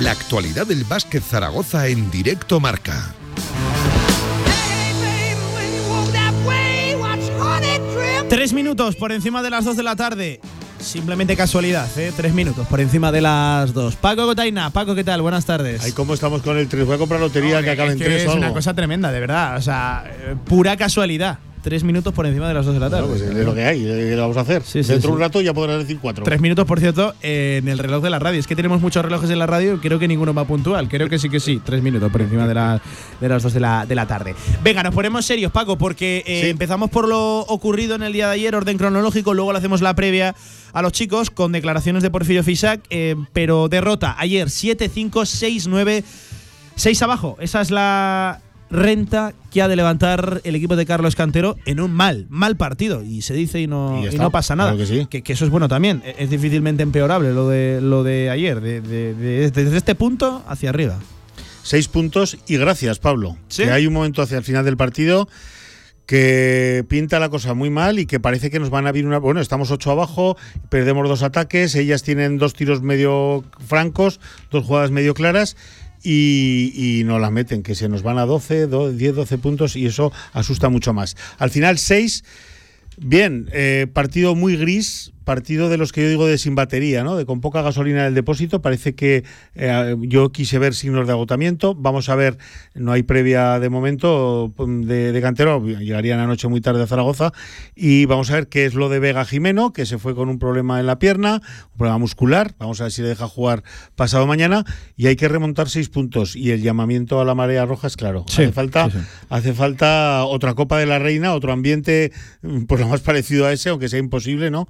La 0.00 0.12
actualidad 0.12 0.66
del 0.66 0.84
básquet 0.84 1.22
Zaragoza 1.22 1.88
en 1.88 2.10
directo 2.10 2.58
marca. 2.58 3.14
Tres 8.30 8.54
minutos 8.54 8.96
por 8.96 9.12
encima 9.12 9.42
de 9.42 9.50
las 9.50 9.66
dos 9.66 9.76
de 9.76 9.82
la 9.82 9.94
tarde. 9.94 10.40
Simplemente 10.80 11.36
casualidad, 11.36 11.86
¿eh? 11.98 12.12
Tres 12.16 12.32
minutos 12.32 12.66
por 12.66 12.80
encima 12.80 13.12
de 13.12 13.20
las 13.20 13.72
dos. 13.74 13.96
Paco 13.96 14.24
Gotaina, 14.26 14.70
Paco, 14.70 14.94
¿qué 14.94 15.04
tal? 15.04 15.22
Buenas 15.22 15.44
tardes. 15.44 15.82
Ahí 15.84 15.92
cómo 15.92 16.14
estamos 16.14 16.42
con 16.42 16.56
el 16.56 16.68
3. 16.68 16.86
Voy 16.86 16.94
a 16.94 16.98
comprar 16.98 17.20
lotería 17.20 17.62
que 17.62 17.70
acabe 17.70 17.92
en 17.92 17.98
3 17.98 18.22
Es 18.22 18.34
una 18.34 18.52
cosa 18.52 18.74
tremenda, 18.74 19.12
de 19.12 19.20
verdad. 19.20 19.56
O 19.56 19.62
sea, 19.62 20.04
eh, 20.06 20.36
pura 20.46 20.76
casualidad 20.76 21.38
tres 21.62 21.84
minutos 21.84 22.12
por 22.14 22.26
encima 22.26 22.48
de 22.48 22.54
las 22.54 22.64
dos 22.64 22.74
de 22.74 22.80
la 22.80 22.90
tarde. 22.90 23.08
pues 23.08 23.20
es 23.22 23.44
lo 23.44 23.54
que 23.54 23.64
hay, 23.64 23.82
¿qué 23.82 24.16
lo 24.16 24.22
vamos 24.22 24.36
a 24.36 24.40
hacer? 24.40 24.62
Dentro 24.62 25.10
de 25.10 25.14
un 25.14 25.20
rato 25.20 25.40
ya 25.40 25.54
podrás 25.54 25.78
decir 25.78 25.98
cuatro. 26.00 26.24
Tres 26.24 26.40
minutos, 26.40 26.66
por 26.66 26.80
cierto, 26.80 27.14
en 27.22 27.68
el 27.68 27.78
reloj 27.78 28.02
de 28.02 28.10
la 28.10 28.18
radio. 28.18 28.40
Es 28.40 28.46
que 28.46 28.56
tenemos 28.56 28.80
muchos 28.80 29.04
relojes 29.04 29.30
en 29.30 29.38
la 29.38 29.46
radio, 29.46 29.80
creo 29.80 29.98
que 29.98 30.08
ninguno 30.08 30.34
va 30.34 30.44
puntual. 30.44 30.88
Creo 30.88 31.08
que 31.08 31.18
sí 31.18 31.28
que 31.28 31.40
sí, 31.40 31.60
tres 31.64 31.82
minutos 31.82 32.10
por 32.10 32.20
encima 32.22 32.46
de, 32.46 32.80
de 33.20 33.28
las 33.28 33.42
dos 33.42 33.52
de 33.52 33.60
la, 33.60 33.86
de 33.86 33.94
la 33.94 34.06
tarde. 34.06 34.34
Venga, 34.62 34.82
nos 34.82 34.94
ponemos 34.94 35.24
serios, 35.24 35.52
Paco, 35.52 35.78
porque 35.78 36.22
eh, 36.26 36.48
empezamos 36.48 36.90
por 36.90 37.08
lo 37.08 37.40
ocurrido 37.40 37.94
en 37.94 38.02
el 38.02 38.12
día 38.12 38.28
de 38.28 38.34
ayer, 38.34 38.54
orden 38.54 38.78
cronológico, 38.78 39.34
luego 39.34 39.52
le 39.52 39.58
hacemos 39.58 39.80
la 39.80 39.94
previa 39.94 40.34
a 40.72 40.82
los 40.82 40.92
chicos 40.92 41.30
con 41.30 41.52
declaraciones 41.52 42.02
de 42.02 42.10
Porfirio 42.10 42.44
Fisac, 42.44 42.80
eh, 42.90 43.16
pero 43.32 43.68
derrota 43.68 44.14
ayer 44.18 44.48
7-5, 44.48 45.10
6-9, 45.10 46.04
6 46.76 47.02
abajo. 47.02 47.36
Esa 47.40 47.60
es 47.60 47.70
la 47.70 48.40
renta 48.70 49.34
que 49.50 49.62
ha 49.62 49.68
de 49.68 49.76
levantar 49.76 50.40
el 50.44 50.54
equipo 50.54 50.76
de 50.76 50.86
Carlos 50.86 51.16
Cantero 51.16 51.56
en 51.66 51.80
un 51.80 51.90
mal, 51.90 52.26
mal 52.30 52.56
partido. 52.56 53.02
Y 53.02 53.22
se 53.22 53.34
dice 53.34 53.60
y 53.60 53.66
no, 53.66 54.00
no 54.02 54.30
pasa 54.30 54.56
nada. 54.56 54.74
que, 55.08 55.22
eso 55.26 55.44
es 55.44 55.50
bueno 55.50 55.68
también. 55.68 56.02
E-, 56.04 56.16
es 56.18 56.30
difícilmente 56.30 56.82
empeorable 56.82 57.32
lo 57.32 57.48
de, 57.48 57.80
lo 57.80 58.02
de 58.02 58.30
ayer, 58.30 58.60
desde 58.60 59.76
este 59.76 59.94
punto 59.94 60.42
hacia 60.48 60.70
arriba. 60.70 60.98
Seis 61.62 61.88
puntos 61.88 62.38
y 62.46 62.56
gracias, 62.56 62.98
Pablo. 62.98 63.36
Que 63.54 63.70
hay 63.70 63.86
un 63.86 63.92
momento 63.92 64.22
hacia 64.22 64.38
el 64.38 64.44
final 64.44 64.64
del 64.64 64.76
partido 64.76 65.28
que 66.06 66.84
pinta 66.88 67.20
la 67.20 67.28
cosa 67.28 67.54
muy 67.54 67.70
mal 67.70 68.00
y 68.00 68.06
que 68.06 68.18
parece 68.18 68.50
que 68.50 68.58
nos 68.58 68.68
van 68.68 68.86
a 68.86 68.88
abrir 68.88 69.06
una. 69.06 69.18
Bueno, 69.18 69.40
estamos 69.40 69.70
ocho 69.70 69.92
abajo, 69.92 70.36
perdemos 70.68 71.08
dos 71.08 71.22
ataques, 71.22 71.76
ellas 71.76 72.02
tienen 72.02 72.36
dos 72.36 72.54
tiros 72.54 72.82
medio 72.82 73.44
francos, 73.64 74.18
dos 74.50 74.64
jugadas 74.64 74.90
medio 74.90 75.14
claras 75.14 75.56
y, 76.02 77.02
no 77.04 77.18
la 77.18 77.30
meten, 77.30 77.62
que 77.62 77.74
se 77.74 77.88
nos 77.88 78.02
van 78.02 78.18
a 78.18 78.26
12, 78.26 78.68
10, 78.92 79.14
12 79.14 79.38
puntos 79.38 79.76
y 79.76 79.86
eso 79.86 80.12
asusta 80.32 80.68
mucho 80.68 80.92
más. 80.92 81.16
Al 81.38 81.50
final 81.50 81.78
6, 81.78 82.24
bien, 82.98 83.48
eh, 83.52 83.86
partido 83.92 84.34
muy 84.34 84.56
gris, 84.56 85.12
partido 85.30 85.68
de 85.68 85.76
los 85.76 85.92
que 85.92 86.02
yo 86.02 86.08
digo 86.08 86.26
de 86.26 86.38
sin 86.38 86.56
batería, 86.56 87.04
¿no? 87.04 87.14
De 87.14 87.24
con 87.24 87.40
poca 87.40 87.62
gasolina 87.62 88.00
en 88.00 88.06
el 88.06 88.14
depósito. 88.16 88.60
Parece 88.62 88.96
que 88.96 89.22
eh, 89.54 89.94
yo 90.00 90.32
quise 90.32 90.58
ver 90.58 90.74
signos 90.74 91.06
de 91.06 91.12
agotamiento. 91.12 91.76
Vamos 91.76 92.08
a 92.08 92.16
ver, 92.16 92.36
no 92.74 92.90
hay 92.90 93.04
previa 93.04 93.60
de 93.60 93.68
momento 93.68 94.52
mm, 94.58 94.80
de, 94.80 95.12
de, 95.12 95.20
cantero, 95.22 95.64
llegarían 95.64 96.18
anoche 96.18 96.48
muy 96.48 96.60
tarde 96.60 96.82
a 96.82 96.88
Zaragoza. 96.88 97.32
Y 97.76 98.06
vamos 98.06 98.28
a 98.32 98.34
ver 98.34 98.48
qué 98.48 98.64
es 98.64 98.74
lo 98.74 98.88
de 98.88 98.98
Vega 98.98 99.24
Jimeno, 99.24 99.72
que 99.72 99.86
se 99.86 99.98
fue 99.98 100.16
con 100.16 100.28
un 100.30 100.40
problema 100.40 100.80
en 100.80 100.86
la 100.86 100.98
pierna, 100.98 101.42
un 101.70 101.78
problema 101.78 101.98
muscular. 101.98 102.56
Vamos 102.58 102.80
a 102.80 102.84
ver 102.86 102.92
si 102.92 103.02
le 103.02 103.08
deja 103.10 103.28
jugar 103.28 103.62
pasado 103.94 104.26
mañana. 104.26 104.64
Y 104.96 105.06
hay 105.06 105.14
que 105.14 105.28
remontar 105.28 105.68
seis 105.68 105.90
puntos. 105.90 106.34
Y 106.34 106.50
el 106.50 106.60
llamamiento 106.60 107.20
a 107.20 107.24
la 107.24 107.36
marea 107.36 107.66
roja 107.66 107.86
es 107.86 107.96
claro. 107.96 108.24
hace 108.28 108.50
falta, 108.50 108.88
hace 109.28 109.54
falta 109.54 110.24
otra 110.24 110.54
Copa 110.54 110.80
de 110.80 110.86
la 110.86 110.98
Reina, 110.98 111.34
otro 111.34 111.52
ambiente, 111.52 112.10
mm, 112.42 112.62
pues 112.62 112.80
lo 112.80 112.88
más 112.88 113.00
parecido 113.00 113.46
a 113.46 113.52
ese, 113.52 113.68
aunque 113.68 113.88
sea 113.88 114.00
imposible, 114.00 114.50
¿no? 114.50 114.66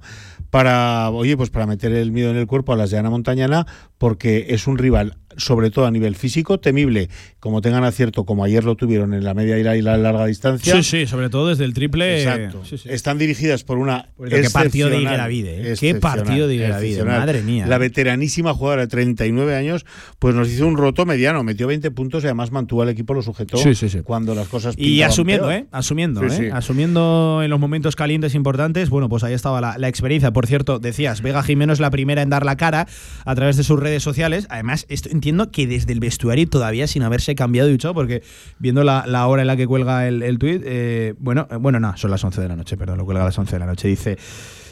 Para, 0.51 1.09
oye, 1.09 1.35
pues 1.35 1.49
para 1.49 1.65
meter 1.65 1.91
el 1.93 2.11
miedo 2.11 2.29
en 2.29 2.37
el 2.37 2.45
cuerpo 2.45 2.73
a 2.73 2.75
las 2.75 2.91
de 2.91 2.99
Ana 2.99 3.09
Montañana, 3.09 3.65
porque 3.97 4.47
es 4.49 4.67
un 4.67 4.77
rival 4.77 5.17
sobre 5.37 5.71
todo 5.71 5.85
a 5.85 5.91
nivel 5.91 6.15
físico, 6.15 6.59
temible, 6.59 7.09
como 7.39 7.61
tengan 7.61 7.83
acierto, 7.83 8.25
como 8.25 8.43
ayer 8.43 8.63
lo 8.63 8.75
tuvieron 8.75 9.13
en 9.13 9.23
la 9.23 9.33
media 9.33 9.57
y 9.57 9.81
la, 9.81 9.97
larga 9.97 10.25
distancia. 10.25 10.75
Sí, 10.75 10.83
sí, 10.83 11.07
sobre 11.07 11.29
todo 11.29 11.49
desde 11.49 11.65
el 11.65 11.73
triple. 11.73 12.21
Exacto. 12.21 12.61
Están 12.85 13.17
dirigidas 13.17 13.63
por 13.63 13.77
una. 13.77 14.09
Pues 14.15 14.31
qué 14.31 14.49
partido 14.49 14.89
de 14.89 15.01
Igueravide, 15.01 15.71
¿eh? 15.71 15.75
Qué 15.79 15.95
partido 15.95 16.47
de 16.47 16.55
Igueravide, 16.55 17.03
madre 17.03 17.41
mía. 17.41 17.67
La 17.67 17.77
veteranísima 17.77 18.53
jugadora 18.53 18.83
de 18.83 18.87
39 18.87 19.55
años, 19.55 19.85
pues 20.19 20.35
nos 20.35 20.49
hizo 20.49 20.67
un 20.67 20.77
roto 20.77 21.05
mediano, 21.05 21.43
metió 21.43 21.67
20 21.67 21.91
puntos 21.91 22.23
y 22.23 22.27
además 22.27 22.51
mantuvo 22.51 22.81
al 22.81 22.89
equipo, 22.89 23.13
lo 23.13 23.21
sujetó 23.21 23.57
cuando 24.03 24.35
las 24.35 24.47
cosas. 24.47 24.75
Y 24.77 25.01
asumiendo, 25.01 25.51
¿eh? 25.51 25.65
Asumiendo, 25.71 26.23
¿eh? 26.25 26.51
Asumiendo 26.53 27.41
en 27.43 27.49
los 27.49 27.59
momentos 27.59 27.95
calientes 27.95 28.35
importantes, 28.35 28.89
bueno, 28.89 29.09
pues 29.09 29.23
ahí 29.23 29.33
estaba 29.33 29.61
la, 29.61 29.77
la 29.77 29.87
experiencia. 29.87 30.31
Por 30.31 30.47
cierto, 30.47 30.79
decías, 30.79 31.21
Vega 31.21 31.43
Jimeno 31.43 31.73
es 31.73 31.79
la 31.79 31.89
primera 31.89 32.21
en 32.21 32.29
dar 32.29 32.45
la 32.45 32.57
cara 32.57 32.87
a 33.25 33.35
través 33.35 33.57
de 33.57 33.63
sus 33.63 33.79
redes 33.79 34.03
sociales. 34.03 34.47
Además, 34.49 34.85
esto, 34.89 35.09
entiendo 35.21 35.51
que 35.51 35.67
desde 35.67 35.93
el 35.93 35.99
vestuario 35.99 36.49
todavía 36.49 36.87
sin 36.87 37.03
haberse 37.03 37.35
cambiado 37.35 37.69
y 37.69 37.73
duchado, 37.73 37.93
porque 37.93 38.23
viendo 38.57 38.83
la, 38.83 39.27
hora 39.27 39.43
en 39.43 39.47
la 39.47 39.55
que 39.55 39.67
cuelga 39.67 40.07
el, 40.07 40.23
el 40.23 40.39
tuit, 40.39 40.63
eh, 40.65 41.13
bueno, 41.19 41.47
eh, 41.51 41.57
bueno, 41.57 41.79
no, 41.79 41.95
son 41.95 42.09
las 42.09 42.23
11 42.23 42.41
de 42.41 42.47
la 42.47 42.55
noche, 42.55 42.75
perdón, 42.75 42.97
lo 42.97 43.05
cuelga 43.05 43.21
a 43.21 43.25
las 43.25 43.37
11 43.37 43.51
de 43.51 43.59
la 43.59 43.67
noche. 43.67 43.87
Dice. 43.87 44.17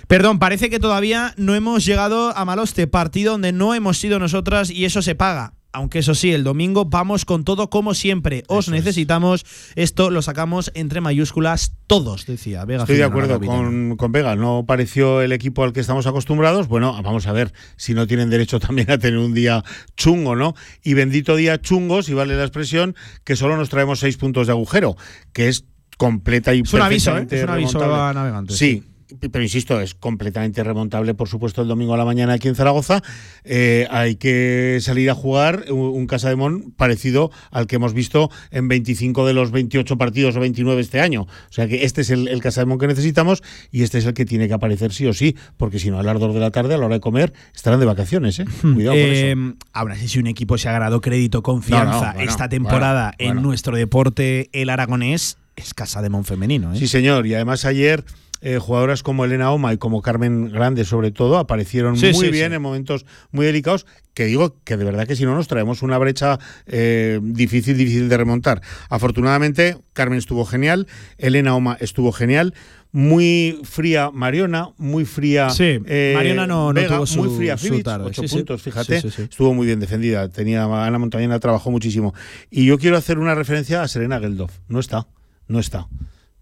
Perdón, 0.08 0.40
parece 0.40 0.72
que 0.72 0.80
todavía 0.80 1.36
no 1.38 1.54
hemos 1.54 1.86
llegado 1.86 2.36
a 2.36 2.44
Maloste, 2.44 2.88
partido 2.88 3.34
donde 3.34 3.52
no 3.52 3.76
hemos 3.76 4.00
sido 4.00 4.18
nosotras 4.18 4.72
y 4.72 4.86
eso 4.86 5.04
se 5.04 5.14
paga 5.14 5.54
aunque 5.72 6.00
eso 6.00 6.16
sí, 6.16 6.32
el 6.32 6.44
domingo 6.44 6.86
vamos 6.86 7.26
con 7.26 7.44
todo 7.44 7.70
como 7.70 7.94
siempre. 7.94 8.44
Os 8.48 8.70
necesitamos. 8.70 9.46
Esto 9.76 10.10
lo 10.10 10.22
sacamos 10.22 10.72
entre 10.74 11.02
mayúsculas 11.02 11.74
todos, 11.88 12.26
decía 12.26 12.66
Vega. 12.66 12.84
Estoy 12.84 12.98
de 12.98 13.04
acuerdo 13.04 13.40
con, 13.40 13.96
con, 13.98 14.12
Vega. 14.12 14.36
No 14.36 14.66
pareció 14.66 15.22
el 15.22 15.32
equipo 15.32 15.64
al 15.64 15.74
que 15.74 15.80
estamos 15.80 16.08
acostumbrados. 16.08 16.68
Bueno, 16.68 17.00
vamos 17.04 17.28
a 17.28 17.34
ver 17.34 17.54
si 17.76 17.94
no 17.94 18.08
tienen 18.08 18.30
derecho 18.30 18.60
también 18.60 18.90
a 18.92 18.98
tener 18.98 19.20
un 19.20 19.34
día 19.34 19.64
chungo, 19.96 20.36
¿no? 20.36 20.56
Y 20.84 20.94
bendito 20.94 21.36
día 21.36 21.62
chungo, 21.62 22.02
si 22.04 22.14
vale 22.14 22.36
la 22.36 22.44
expresión, 22.44 22.96
que 23.24 23.36
solo 23.36 23.58
nos 23.58 23.70
traemos 23.70 24.00
seis 24.00 24.18
puntos 24.18 24.48
de 24.48 24.54
agujero, 24.54 24.96
que 25.34 25.50
es 25.50 25.66
completa 25.98 26.54
y 26.56 26.62
es 26.62 26.74
un 26.74 26.82
aviso, 26.82 27.18
¿eh? 27.18 27.28
es 27.30 27.44
un 27.44 27.50
aviso 27.50 27.94
a 27.94 28.14
navegantes. 28.14 28.58
sí 28.58 28.84
pero 29.32 29.44
insisto, 29.44 29.80
es 29.82 29.96
completamente 29.96 30.64
remontable, 30.64 31.14
por 31.14 31.28
supuesto, 31.28 31.62
el 31.62 31.68
domingo 31.68 31.94
a 31.94 31.98
la 31.98 32.06
mañana 32.06 32.34
aquí 32.34 32.48
en 32.48 32.56
Zaragoza. 32.56 33.02
Eh, 33.44 33.88
hay 33.90 34.16
que 34.16 34.78
salir 34.82 35.10
a 35.10 35.16
jugar 35.16 35.66
un, 35.72 36.08
Casa 36.08 36.30
de 36.30 36.36
Mon 36.36 36.72
parecido 36.72 37.32
al 37.52 37.68
que 37.68 37.76
hemos 37.76 37.94
visto 37.94 38.32
en 38.52 38.68
25 38.68 39.28
de 39.28 39.34
los 39.34 39.52
28 39.52 39.98
partidos 39.98 40.36
o 40.36 40.40
29 40.40 40.82
este 40.82 41.00
año. 41.00 41.24
O 41.24 41.54
sea 41.54 41.68
que 41.68 41.86
este 41.86 42.02
es 42.02 42.10
el, 42.10 42.42
Casa 42.42 42.62
de 42.62 42.66
Mon 42.66 42.80
que 42.80 42.88
necesitamos 42.88 43.44
y 43.72 43.84
este 43.84 44.00
es 44.00 44.06
el 44.06 44.14
que 44.14 44.26
tiene 44.26 44.48
que 44.48 44.54
aparecer 44.54 44.92
sí 44.92 45.06
o 45.06 45.14
sí, 45.14 45.36
porque 45.58 45.80
si 45.80 45.92
no, 45.92 46.00
al 46.00 46.10
ardor 46.10 46.34
de 46.34 46.40
la 46.40 46.52
tarde, 46.52 46.76
a 46.76 46.78
la 46.78 46.86
hora 46.86 46.96
de 46.96 47.02
comer, 47.02 47.34
estarán 47.54 47.80
de 47.80 47.86
vacaciones. 47.86 48.40
¿eh? 48.40 48.46
Hmm. 48.64 48.74
Cuidado 48.76 48.96
con 48.96 49.06
eso. 49.06 49.26
Eh, 49.26 49.54
ahora, 49.74 49.96
si 49.96 50.20
un 50.20 50.28
equipo 50.28 50.58
se 50.58 50.70
ha 50.70 50.72
ganado 50.72 51.02
crédito, 51.02 51.44
confianza 51.44 52.16
esta 52.20 52.50
temporada 52.50 53.14
en 53.18 53.42
nuestro 53.42 53.76
deporte, 53.76 54.50
el 54.54 54.70
aragonés, 54.70 55.38
es 55.56 55.74
Casa 55.74 56.02
de 56.02 56.10
Mon 56.10 56.26
femenino. 56.26 56.74
¿eh? 56.74 56.78
Sí, 56.78 56.88
señor. 56.88 57.28
Y 57.28 57.34
además 57.36 57.66
ayer 57.66 58.04
eh, 58.42 58.58
jugadoras 58.58 59.04
como 59.04 59.26
Elena 59.26 59.52
Oma 59.52 59.74
y 59.74 59.78
como 59.78 60.02
Carmen 60.02 60.52
Grande, 60.52 60.86
sobre 60.86 61.12
todo, 61.12 61.38
aparecieron 61.38 62.00
muy 62.00 62.30
bien 62.30 62.54
en 62.54 62.62
momentos 62.62 63.06
muy 63.32 63.46
delicados. 63.46 63.86
Que 64.14 64.26
digo 64.26 64.58
que 64.64 64.76
de 64.76 64.84
verdad 64.84 65.08
que 65.08 65.16
si 65.16 65.24
no 65.24 65.36
nos 65.36 65.48
traemos 65.48 65.82
una 65.82 65.98
brecha 65.98 66.40
eh, 66.66 67.20
difícil, 67.22 67.78
difícil 67.78 68.10
de 68.10 68.18
remontar. 68.18 68.62
Afortunadamente, 68.90 69.78
Carmen 69.94 70.20
estuvo 70.20 70.46
genial, 70.46 70.88
Elena 71.18 71.56
Oma 71.56 71.78
estuvo 71.80 72.12
genial 72.12 72.54
muy 72.92 73.60
fría 73.64 74.10
Mariona, 74.12 74.70
muy 74.78 75.06
fría. 75.06 75.52
Sí, 75.52 75.80
eh, 75.86 76.14
Mariona 76.16 76.48
no, 76.48 76.74
tuvo 76.74 77.06
su, 77.06 77.24
muy 77.24 77.38
fría 77.38 77.56
ocho 78.04 78.24
puntos, 78.24 78.62
fíjate. 78.62 78.98
Estuvo 78.98 79.54
muy 79.54 79.68
bien 79.68 79.80
defendida. 79.80 80.28
Tenía 80.30 80.64
Ana 80.64 80.98
Montañana 80.98 81.40
trabajó 81.40 81.70
muchísimo. 81.72 82.14
Y 82.50 82.66
yo 82.66 82.80
quiero 82.80 82.98
hacer 82.98 83.20
una 83.20 83.36
referencia 83.36 83.84
a 83.84 83.88
Serena 83.88 84.20
Geldof. 84.20 84.58
No 84.68 84.80
está, 84.80 85.08
no 85.48 85.60
está 85.60 85.88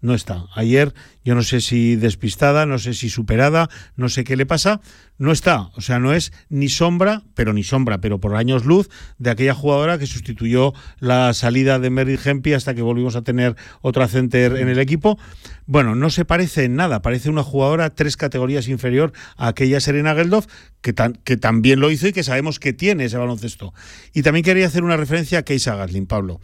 no 0.00 0.14
está. 0.14 0.46
Ayer, 0.54 0.94
yo 1.24 1.34
no 1.34 1.42
sé 1.42 1.60
si 1.60 1.96
despistada, 1.96 2.66
no 2.66 2.78
sé 2.78 2.94
si 2.94 3.10
superada, 3.10 3.68
no 3.96 4.08
sé 4.08 4.24
qué 4.24 4.36
le 4.36 4.46
pasa, 4.46 4.80
no 5.18 5.32
está. 5.32 5.70
O 5.74 5.80
sea, 5.80 5.98
no 5.98 6.12
es 6.12 6.32
ni 6.48 6.68
sombra, 6.68 7.22
pero 7.34 7.52
ni 7.52 7.64
sombra, 7.64 8.00
pero 8.00 8.20
por 8.20 8.36
años 8.36 8.64
luz 8.64 8.88
de 9.18 9.30
aquella 9.30 9.54
jugadora 9.54 9.98
que 9.98 10.06
sustituyó 10.06 10.72
la 11.00 11.34
salida 11.34 11.78
de 11.78 11.90
Mary 11.90 12.18
Hempy 12.22 12.52
hasta 12.52 12.74
que 12.74 12.82
volvimos 12.82 13.16
a 13.16 13.22
tener 13.22 13.56
otra 13.80 14.06
center 14.08 14.56
en 14.56 14.68
el 14.68 14.78
equipo. 14.78 15.18
Bueno, 15.66 15.94
no 15.94 16.10
se 16.10 16.24
parece 16.24 16.64
en 16.64 16.76
nada, 16.76 17.02
parece 17.02 17.28
una 17.28 17.42
jugadora 17.42 17.90
tres 17.90 18.16
categorías 18.16 18.68
inferior 18.68 19.12
a 19.36 19.48
aquella 19.48 19.80
Serena 19.80 20.14
Geldof, 20.14 20.46
que, 20.80 20.94
que 21.24 21.36
también 21.36 21.80
lo 21.80 21.90
hizo 21.90 22.06
y 22.06 22.12
que 22.12 22.22
sabemos 22.22 22.60
que 22.60 22.72
tiene 22.72 23.06
ese 23.06 23.18
baloncesto. 23.18 23.74
Y 24.14 24.22
también 24.22 24.44
quería 24.44 24.66
hacer 24.66 24.84
una 24.84 24.96
referencia 24.96 25.40
a 25.40 25.42
Keisa 25.42 25.74
Gatlin, 25.74 26.06
Pablo. 26.06 26.40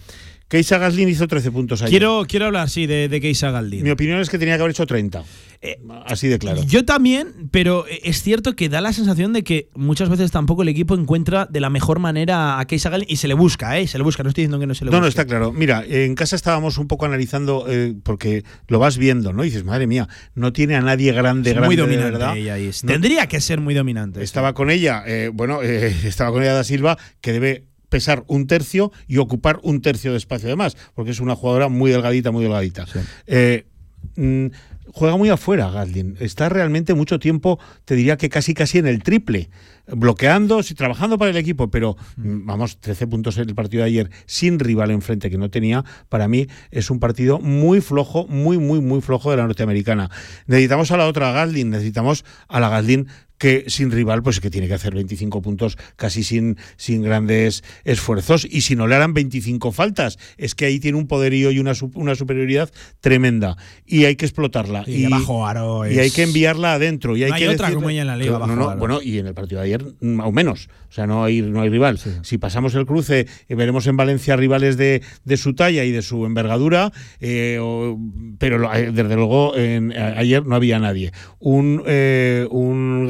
Keisa 0.49 0.79
Gaslin 0.79 1.09
hizo 1.09 1.27
13 1.27 1.51
puntos 1.51 1.83
ahí. 1.83 1.91
Quiero, 1.91 2.25
quiero 2.29 2.47
hablar, 2.47 2.69
sí, 2.69 2.87
de, 2.87 3.09
de 3.09 3.21
Keisa 3.21 3.51
Gaslin. 3.51 3.83
Mi 3.83 3.91
opinión 3.91 4.21
es 4.21 4.29
que 4.29 4.39
tenía 4.39 4.57
que 4.57 4.63
haber 4.63 4.73
hecho 4.73 4.87
30. 4.87 5.25
Eh, 5.63 5.81
así 6.05 6.29
de 6.29 6.39
claro. 6.39 6.63
Yo 6.65 6.85
también, 6.85 7.49
pero 7.51 7.87
es 7.89 8.23
cierto 8.23 8.55
que 8.55 8.69
da 8.69 8.83
la 8.83 8.93
sensación 8.93 9.33
de 9.33 9.43
que 9.43 9.71
muchas 9.75 10.11
veces 10.11 10.31
tampoco 10.31 10.63
el 10.63 10.69
equipo 10.69 10.95
encuentra 10.95 11.47
de 11.47 11.61
la 11.61 11.71
mejor 11.71 11.99
manera 11.99 12.61
a 12.61 12.67
Keisa 12.67 12.91
Gaslin 12.91 13.09
y 13.09 13.17
se 13.17 13.29
le 13.29 13.35
busca, 13.35 13.79
¿eh? 13.79 13.87
Se 13.87 13.97
le 13.97 14.05
busca, 14.05 14.23
no 14.23 14.29
estoy 14.29 14.43
diciendo 14.43 14.61
que 14.61 14.67
no 14.67 14.75
se 14.75 14.85
le 14.85 14.91
busca. 14.91 14.99
No, 14.99 15.03
no, 15.03 15.09
está 15.09 15.25
claro. 15.25 15.53
Mira, 15.53 15.83
en 15.89 16.15
casa 16.15 16.37
estábamos 16.37 16.77
un 16.77 16.87
poco 16.87 17.07
analizando, 17.07 17.65
eh, 17.69 17.95
porque 18.03 18.45
lo 18.69 18.79
vas 18.79 18.99
viendo, 18.99 19.33
¿no? 19.33 19.43
Y 19.45 19.47
dices, 19.47 19.65
madre 19.65 19.87
mía, 19.87 20.09
no 20.35 20.53
tiene 20.53 20.75
a 20.75 20.83
nadie 20.83 21.13
grande, 21.13 21.51
es 21.51 21.57
grande. 21.57 21.69
Muy 21.69 21.77
dominante, 21.77 22.11
verdad. 22.11 22.37
Ella 22.37 22.57
Tendría 22.87 23.27
que 23.29 23.41
ser 23.41 23.61
muy 23.61 23.73
dominante. 23.73 24.23
Estaba 24.23 24.53
con 24.53 24.71
ella, 24.71 25.03
eh, 25.07 25.31
bueno, 25.33 25.63
estaba 25.63 26.31
con 26.31 26.43
ella 26.43 26.53
Da 26.53 26.65
Silva, 26.65 26.99
que 27.23 27.33
debe 27.33 27.65
pesar 27.95 28.25
un 28.27 28.49
tercio 28.49 28.91
y 29.07 29.19
ocupar 29.19 29.61
un 29.63 29.81
tercio 29.81 30.11
de 30.11 30.17
espacio 30.17 30.49
de 30.49 30.57
más, 30.57 30.77
porque 30.97 31.13
es 31.13 31.21
una 31.21 31.37
jugadora 31.37 31.69
muy 31.69 31.93
delgadita, 31.93 32.33
muy 32.33 32.43
delgadita. 32.43 32.87
Eh, 33.29 33.67
mm, 34.17 34.47
juega 34.93 35.17
muy 35.17 35.29
afuera 35.29 35.71
Galdin. 35.71 36.17
Está 36.19 36.49
realmente 36.49 36.95
mucho 36.95 37.21
tiempo, 37.21 37.61
te 37.85 37.95
diría 37.95 38.17
que 38.17 38.29
casi 38.29 38.53
casi 38.53 38.79
en 38.79 38.89
el 38.89 39.05
triple, 39.05 39.49
bloqueando, 39.87 40.61
trabajando 40.77 41.19
para 41.19 41.31
el 41.31 41.37
equipo, 41.37 41.71
pero 41.71 41.97
mm, 42.17 42.47
vamos, 42.47 42.79
13 42.81 43.07
puntos 43.07 43.37
en 43.39 43.49
el 43.49 43.55
partido 43.55 43.85
de 43.85 43.91
ayer 43.91 44.11
sin 44.27 44.59
rival 44.59 44.91
enfrente 44.91 45.31
que 45.31 45.39
no 45.39 45.51
tenía, 45.51 45.85
para 46.09 46.27
mí 46.27 46.49
es 46.73 46.91
un 46.91 46.99
partido 46.99 47.39
muy 47.39 47.81
flojo, 47.81 48.27
muy, 48.27 48.59
muy, 48.59 48.81
muy 48.81 49.01
flojo 49.03 49.31
de 49.31 49.37
la 49.37 49.45
norteamericana. 49.45 50.11
Necesitamos 50.49 50.91
a 50.91 50.97
la 50.97 51.07
otra 51.07 51.31
Galdin, 51.31 51.71
necesitamos 51.71 52.25
a 52.49 52.59
la 52.59 52.71
Galdin 52.71 53.07
que 53.39 53.65
sin 53.69 53.91
rival, 53.91 54.23
pues 54.23 54.41
que 54.41 54.51
tiene 54.51 54.69
que 54.69 54.75
hacer 54.75 54.95
25 54.95 55.43
puntos 55.43 55.77
casi 55.97 56.23
sin, 56.23 56.57
sin 56.77 57.03
grandes 57.03 57.65
esfuerzos. 57.85 58.47
Y 58.49 58.63
si 58.63 58.77
no 58.77 58.87
le 58.87 58.95
harán 58.95 59.15
25 59.15 59.73
faltas, 59.73 60.19
es 60.37 60.55
que 60.55 60.67
ahí 60.67 60.81
tiene 60.81 60.99
un 60.99 61.07
poderío 61.07 61.51
y 61.51 61.59
una, 61.59 61.73
una 61.95 62.15
superioridad 62.15 62.71
tremenda. 63.01 63.57
Y 63.87 64.05
hay 64.05 64.17
que 64.17 64.27
explotarla. 64.27 64.85
Y, 64.87 65.07
bajo 65.07 65.47
aro 65.47 65.91
y 65.91 65.99
hay 65.99 66.11
que 66.11 66.23
enviarla 66.23 66.75
adentro. 66.75 67.17
Y 67.17 67.25
hay, 67.25 67.33
que 67.33 67.49
otra 67.49 67.73
como 67.73 67.91
ella 67.91 68.03
en 68.03 68.07
la 68.07 68.17
liga. 68.17 68.39
bueno, 68.77 69.01
y 69.03 69.19
en 69.19 69.27
el 69.27 69.35
partido 69.35 69.61
de 69.61 69.67
ayer, 69.67 69.85
mm, 70.01 70.21
aún 70.21 70.35
menos. 70.35 70.69
O 70.89 70.93
sea, 70.93 71.07
no 71.09 71.25
hay, 71.25 71.43
no 71.43 71.61
hay 71.61 71.71
rival. 71.71 71.99
Si 72.23 72.39
pasamos 72.39 72.75
el 72.77 72.87
cruce, 72.87 73.27
eh, 73.49 73.55
veremos 73.57 73.87
en 73.89 73.97
Valencia 73.97 74.37
rivales 74.37 74.77
de, 74.77 75.03
de 75.25 75.37
su 75.37 75.55
talla 75.55 75.85
y 75.85 75.91
de 75.91 76.03
su 76.03 76.25
envergadura, 76.25 76.93
eh, 77.21 77.59
pero 78.39 78.73
eh, 78.73 78.93
desde 78.93 79.17
luego 79.17 79.57
en, 79.57 79.93
ayer 79.93 80.47
no 80.47 80.55
había 80.55 80.79
nadie. 80.79 81.13
Un, 81.41 81.83
un 82.51 83.09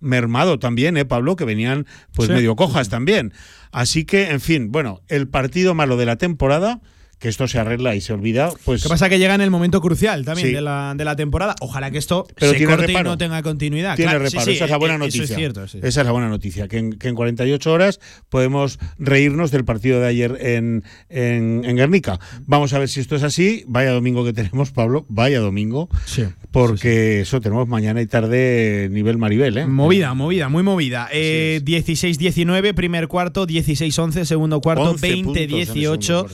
mermado 0.00 0.58
también, 0.58 0.96
¿eh, 0.96 1.04
Pablo? 1.04 1.36
Que 1.36 1.44
venían 1.44 1.86
pues 2.12 2.28
medio 2.28 2.56
cojas 2.56 2.88
también. 2.88 3.32
Así 3.72 4.04
que, 4.04 4.30
en 4.30 4.40
fin, 4.40 4.72
bueno, 4.72 5.00
el 5.08 5.28
partido 5.28 5.74
malo 5.74 5.96
de 5.96 6.06
la 6.06 6.16
temporada 6.16 6.80
que 7.18 7.28
esto 7.28 7.48
se 7.48 7.58
arregla 7.58 7.94
y 7.94 8.02
se 8.02 8.12
olvida, 8.12 8.50
pues... 8.64 8.82
¿Qué 8.82 8.88
pasa? 8.90 9.08
Que 9.08 9.18
llega 9.18 9.34
en 9.34 9.40
el 9.40 9.50
momento 9.50 9.80
crucial 9.80 10.24
también 10.24 10.52
de, 10.52 10.60
la, 10.60 10.92
de, 10.94 11.04
la, 11.04 11.16
temporada. 11.16 11.54
Ojalá 11.60 11.90
que 11.90 11.96
esto 11.96 12.26
se 12.36 12.64
corte 12.64 12.92
y 12.92 12.94
no 12.94 13.16
tenga 13.16 13.42
continuidad. 13.42 13.96
Tiene 13.96 14.18
reparo, 14.18 14.50
esa 14.50 14.64
es 14.64 14.70
la 14.70 14.76
buena 14.76 14.98
noticia. 14.98 15.36
Esa 15.38 16.00
es 16.00 16.06
la 16.06 16.12
buena 16.12 16.28
noticia, 16.28 16.68
que 16.68 16.76
en, 16.76 16.92
que 16.92 17.08
en, 17.08 17.14
48 17.14 17.72
horas 17.72 18.00
podemos 18.28 18.78
reírnos 18.98 19.50
del 19.50 19.64
partido 19.64 20.00
de 20.00 20.08
ayer 20.08 20.36
en, 20.40 20.84
en, 21.08 21.62
en, 21.64 21.76
Guernica. 21.76 22.20
Vamos 22.44 22.74
a 22.74 22.78
ver 22.78 22.88
si 22.88 23.00
esto 23.00 23.16
es 23.16 23.22
así. 23.22 23.64
Vaya 23.66 23.92
domingo 23.92 24.22
que 24.22 24.34
tenemos, 24.34 24.72
Pablo, 24.72 25.06
vaya 25.08 25.40
domingo. 25.40 25.88
Sí. 26.04 26.24
Porque 26.50 27.20
eso 27.20 27.40
tenemos 27.40 27.66
mañana 27.66 28.02
y 28.02 28.06
tarde 28.06 28.88
nivel 28.90 29.16
Maribel, 29.16 29.56
¿eh? 29.56 29.66
Movida, 29.66 30.12
movida, 30.12 30.50
muy 30.50 30.62
movida. 30.62 31.08
Eh, 31.12 31.62
16-19, 31.64 32.74
primer 32.74 33.08
cuarto, 33.08 33.46
16-11, 33.46 34.24
segundo 34.24 34.60
cuarto, 34.60 34.96
20-18 34.96 36.26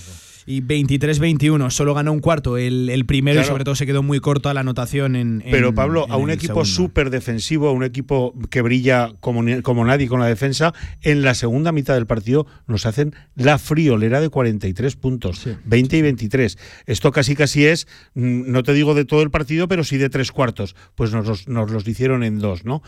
y 0.46 0.62
23-21. 0.62 1.70
Solo 1.70 1.94
ganó 1.94 2.12
un 2.12 2.20
cuarto 2.20 2.56
el, 2.56 3.04
primero 3.06 3.40
y 3.40 3.44
sobre 3.44 3.64
todo 3.64 3.74
se 3.74 3.86
quedó 3.86 4.02
muy 4.02 4.20
corto 4.20 4.48
a 4.48 4.54
la 4.54 4.60
anotación 4.60 5.16
en. 5.16 5.42
Pero 5.50 5.74
Pablo, 5.74 6.06
a 6.08 6.16
un 6.16 6.30
equipo 6.30 6.64
súper 6.64 7.10
defensivo, 7.10 7.68
a 7.68 7.72
un 7.72 7.84
equipo 7.84 8.34
que 8.50 8.62
brilla 8.62 9.12
como, 9.20 9.42
como 9.62 9.84
nadie 9.84 10.08
con 10.08 10.20
la 10.20 10.26
defensa, 10.26 10.72
en 11.02 11.22
la 11.22 11.34
segunda 11.34 11.72
mitad 11.72 11.94
del 11.94 12.06
partido 12.06 12.46
nos 12.66 12.86
hacen 12.86 13.14
la 13.34 13.58
friolera 13.58 14.20
de 14.20 14.28
43 14.28 14.96
puntos, 14.96 15.46
20 15.64 15.96
y 15.96 16.02
23. 16.02 16.58
Esto 16.86 17.12
casi 17.12 17.34
casi 17.34 17.66
es, 17.66 17.86
mm, 18.14 18.50
no 18.50 18.62
te 18.62 18.72
digo 18.72 18.94
de 18.94 19.04
todo 19.04 19.22
el 19.22 19.30
partido, 19.30 19.68
pero 19.68 19.84
sí 19.84 19.96
de 19.98 20.10
tres 20.10 20.32
cuartos. 20.32 20.74
Pues 20.94 21.12
nos 21.12 21.48
nos 21.48 21.70
los 21.70 21.86
hicieron 21.86 22.22
en 22.24 22.38
dos, 22.38 22.64
¿no? 22.64 22.82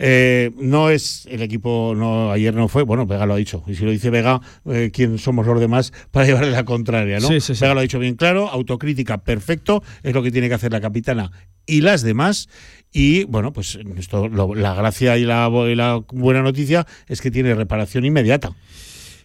Eh, 0.00 0.52
no 0.56 0.90
es 0.90 1.26
el 1.28 1.42
equipo, 1.42 1.92
no 1.96 2.30
ayer 2.30 2.54
no 2.54 2.68
fue, 2.68 2.84
bueno, 2.84 3.04
Vega 3.04 3.26
lo 3.26 3.34
ha 3.34 3.36
dicho, 3.36 3.64
y 3.66 3.74
si 3.74 3.84
lo 3.84 3.90
dice 3.90 4.10
Vega, 4.10 4.40
eh, 4.66 4.90
¿quién 4.92 5.18
somos 5.18 5.44
los 5.44 5.58
demás 5.58 5.92
para 6.12 6.24
llevarle 6.26 6.52
la 6.52 6.64
contraria? 6.88 7.20
¿no? 7.20 7.28
Vega 7.28 7.74
lo 7.74 7.80
ha 7.80 7.82
dicho 7.82 7.98
bien 7.98 8.16
claro, 8.16 8.48
autocrítica 8.48 9.18
perfecto, 9.18 9.82
es 10.02 10.14
lo 10.14 10.22
que 10.22 10.30
tiene 10.30 10.48
que 10.48 10.54
hacer 10.54 10.72
la 10.72 10.80
capitana 10.80 11.30
y 11.66 11.82
las 11.82 12.02
demás. 12.02 12.48
Y 12.92 13.24
bueno, 13.24 13.52
pues 13.52 13.78
esto, 13.96 14.28
la 14.28 14.74
gracia 14.74 15.18
y 15.18 15.24
la, 15.24 15.50
y 15.68 15.74
la 15.74 16.02
buena 16.12 16.42
noticia 16.42 16.86
es 17.06 17.20
que 17.20 17.30
tiene 17.30 17.54
reparación 17.54 18.04
inmediata. 18.04 18.52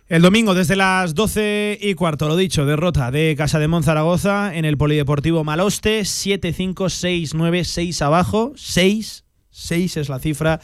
El 0.09 0.21
domingo 0.21 0.53
desde 0.53 0.75
las 0.75 1.15
12 1.15 1.79
y 1.81 1.93
cuarto, 1.93 2.27
lo 2.27 2.35
dicho, 2.35 2.65
derrota 2.65 3.09
de 3.09 3.35
Casa 3.37 3.57
de 3.57 3.69
Monzaragoza 3.69 4.53
en 4.53 4.65
el 4.65 4.77
Polideportivo 4.77 5.45
Maloste, 5.45 6.01
7-5, 6.01 6.73
6-9, 6.75 7.63
6 7.63 8.01
abajo, 8.01 8.51
6 8.55 9.23
6 9.53 9.97
es 9.97 10.09
la 10.09 10.19
cifra 10.19 10.59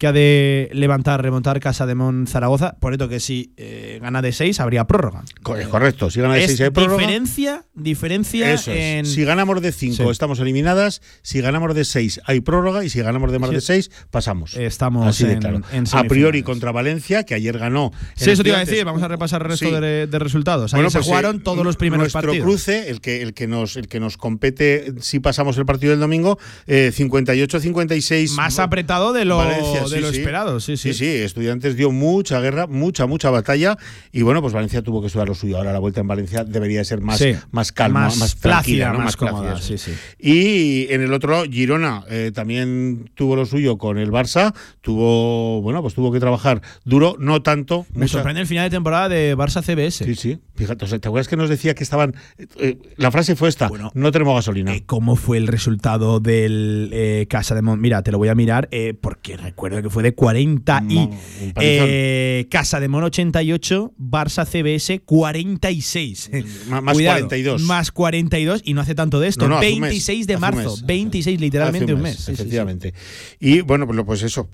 que 0.00 0.06
ha 0.06 0.12
de 0.12 0.70
levantar, 0.72 1.20
remontar 1.22 1.60
Casa 1.60 1.84
de 1.84 1.94
Mon 1.94 2.26
Zaragoza. 2.26 2.74
Por 2.80 2.94
esto 2.94 3.06
que 3.10 3.20
si 3.20 3.52
eh, 3.58 3.98
gana 4.00 4.22
de 4.22 4.32
6 4.32 4.58
habría 4.60 4.86
prórroga. 4.86 5.24
Es 5.58 5.68
correcto, 5.68 6.10
si 6.10 6.22
gana 6.22 6.36
de 6.36 6.46
6 6.46 6.60
hay 6.62 6.70
prórroga. 6.70 7.02
Diferencia, 7.02 7.64
diferencia 7.74 8.54
en... 8.66 9.04
Si 9.04 9.24
ganamos 9.24 9.60
de 9.60 9.72
5 9.72 10.10
estamos 10.10 10.40
eliminadas, 10.40 11.02
si 11.20 11.42
ganamos 11.42 11.74
de 11.74 11.84
6 11.84 12.22
hay 12.24 12.40
prórroga 12.40 12.82
y 12.82 12.88
si 12.88 13.02
ganamos 13.02 13.30
de 13.30 13.40
más 13.40 13.50
de 13.50 13.60
6 13.60 13.90
pasamos. 14.10 14.54
Estamos 14.54 15.06
Así 15.06 15.26
de 15.26 15.36
claro. 15.36 15.60
A 15.92 16.04
priori 16.04 16.42
contra 16.42 16.72
Valencia, 16.72 17.24
que 17.24 17.34
ayer 17.34 17.58
ganó. 17.58 17.92
Sí, 18.16 18.30
eso 18.30 18.42
te 18.42 18.48
iba 18.48 18.56
a 18.56 18.64
decir, 18.64 18.82
vamos 18.86 19.02
a 19.02 19.08
repasar 19.08 19.42
el 19.42 19.48
resto 19.48 19.82
de, 19.82 20.08
resultados. 20.18 20.72
Ahí 20.72 20.82
se 20.84 20.96
pues, 20.96 21.04
jugaron 21.04 21.36
eh, 21.36 21.40
todos 21.44 21.62
los 21.62 21.76
primeros 21.76 22.14
nuestro 22.14 22.32
cruce, 22.42 22.88
el 22.88 23.02
que, 23.02 23.20
el, 23.20 23.34
que 23.34 23.46
nos, 23.46 23.76
el 23.76 23.86
que 23.86 24.00
nos 24.00 24.16
compete 24.16 24.94
si 25.00 25.20
pasamos 25.20 25.58
el 25.58 25.66
partido 25.66 25.90
del 25.90 26.00
domingo, 26.00 26.38
58-56. 26.66 28.10
Eh, 28.10 28.28
más 28.34 28.58
apretado 28.58 29.12
de 29.12 29.26
lo... 29.26 29.36
Valencia, 29.36 29.89
de 29.90 30.00
lo 30.00 30.08
esperado, 30.08 30.60
sí, 30.60 30.76
sí. 30.76 30.92
Sí, 30.92 30.98
sí, 30.98 31.06
Estudiantes 31.06 31.76
dio 31.76 31.90
mucha 31.90 32.40
guerra, 32.40 32.66
mucha, 32.66 33.06
mucha 33.06 33.30
batalla 33.30 33.76
y 34.12 34.22
bueno, 34.22 34.40
pues 34.40 34.52
Valencia 34.52 34.82
tuvo 34.82 35.00
que 35.00 35.06
estudiar 35.08 35.28
lo 35.28 35.34
suyo. 35.34 35.56
Ahora 35.56 35.72
la 35.72 35.78
vuelta 35.78 36.00
en 36.00 36.08
Valencia 36.08 36.44
debería 36.44 36.84
ser 36.84 37.00
más, 37.00 37.22
más 37.50 37.72
calma, 37.72 38.00
más, 38.00 38.18
más 38.18 38.36
tranquila, 38.36 38.92
más, 38.92 39.16
cómoda. 39.16 39.60
Sí, 39.60 39.78
sí. 39.78 39.92
Y 40.18 40.92
en 40.92 41.02
el 41.02 41.12
otro, 41.12 41.44
Girona 41.44 42.04
eh, 42.08 42.32
también 42.34 43.10
tuvo 43.14 43.36
lo 43.36 43.46
suyo 43.46 43.78
con 43.78 43.98
el 43.98 44.10
Barça, 44.10 44.54
tuvo, 44.80 45.62
bueno, 45.62 45.82
pues 45.82 45.94
tuvo 45.94 46.12
que 46.12 46.20
trabajar 46.20 46.62
duro, 46.84 47.16
no 47.18 47.42
tanto. 47.42 47.86
Me 47.94 48.08
sorprende 48.08 48.40
el 48.40 48.46
final 48.46 48.64
de 48.64 48.76
temporada 48.76 49.08
de 49.08 49.36
Barça 49.36 49.62
CBS. 49.62 50.04
Sí, 50.04 50.14
sí. 50.14 50.38
Fíjate, 50.54 50.86
¿te 50.86 51.08
acuerdas 51.08 51.28
que 51.28 51.36
nos 51.36 51.48
decía 51.48 51.74
que 51.74 51.82
estaban. 51.84 52.14
Eh, 52.56 52.78
la 52.96 53.10
frase 53.10 53.36
fue 53.36 53.48
esta: 53.48 53.70
no 53.94 54.12
tenemos 54.12 54.34
gasolina. 54.34 54.74
Eh, 54.74 54.84
¿Cómo 54.86 55.16
fue 55.16 55.38
el 55.38 55.46
resultado 55.46 56.20
del 56.20 57.26
Casa 57.28 57.54
de 57.54 57.62
Mont? 57.62 57.80
Mira, 57.80 58.02
te 58.02 58.12
lo 58.12 58.18
voy 58.18 58.28
a 58.28 58.34
mirar 58.34 58.68
porque 59.00 59.36
recuerdo 59.36 59.79
que 59.82 59.90
fue 59.90 60.02
de 60.02 60.14
40 60.14 60.84
y 60.88 61.08
eh, 61.60 62.46
Casa 62.50 62.80
de 62.80 62.88
Mono 62.88 63.06
88, 63.06 63.94
Barça 63.98 64.46
CBS 64.46 65.00
46. 65.00 66.30
más 66.68 66.98
42. 66.98 67.62
Más 67.62 67.92
42 67.92 68.62
y 68.64 68.74
no 68.74 68.80
hace 68.80 68.94
tanto 68.94 69.20
de 69.20 69.28
esto. 69.28 69.48
26 69.48 70.26
de 70.26 70.38
marzo, 70.38 70.76
26 70.84 71.40
literalmente 71.40 71.94
un 71.94 72.02
mes. 72.02 72.28
efectivamente. 72.28 72.94
Y 73.38 73.60
bueno, 73.62 73.86
pues, 73.86 74.00
pues 74.04 74.22
eso, 74.22 74.48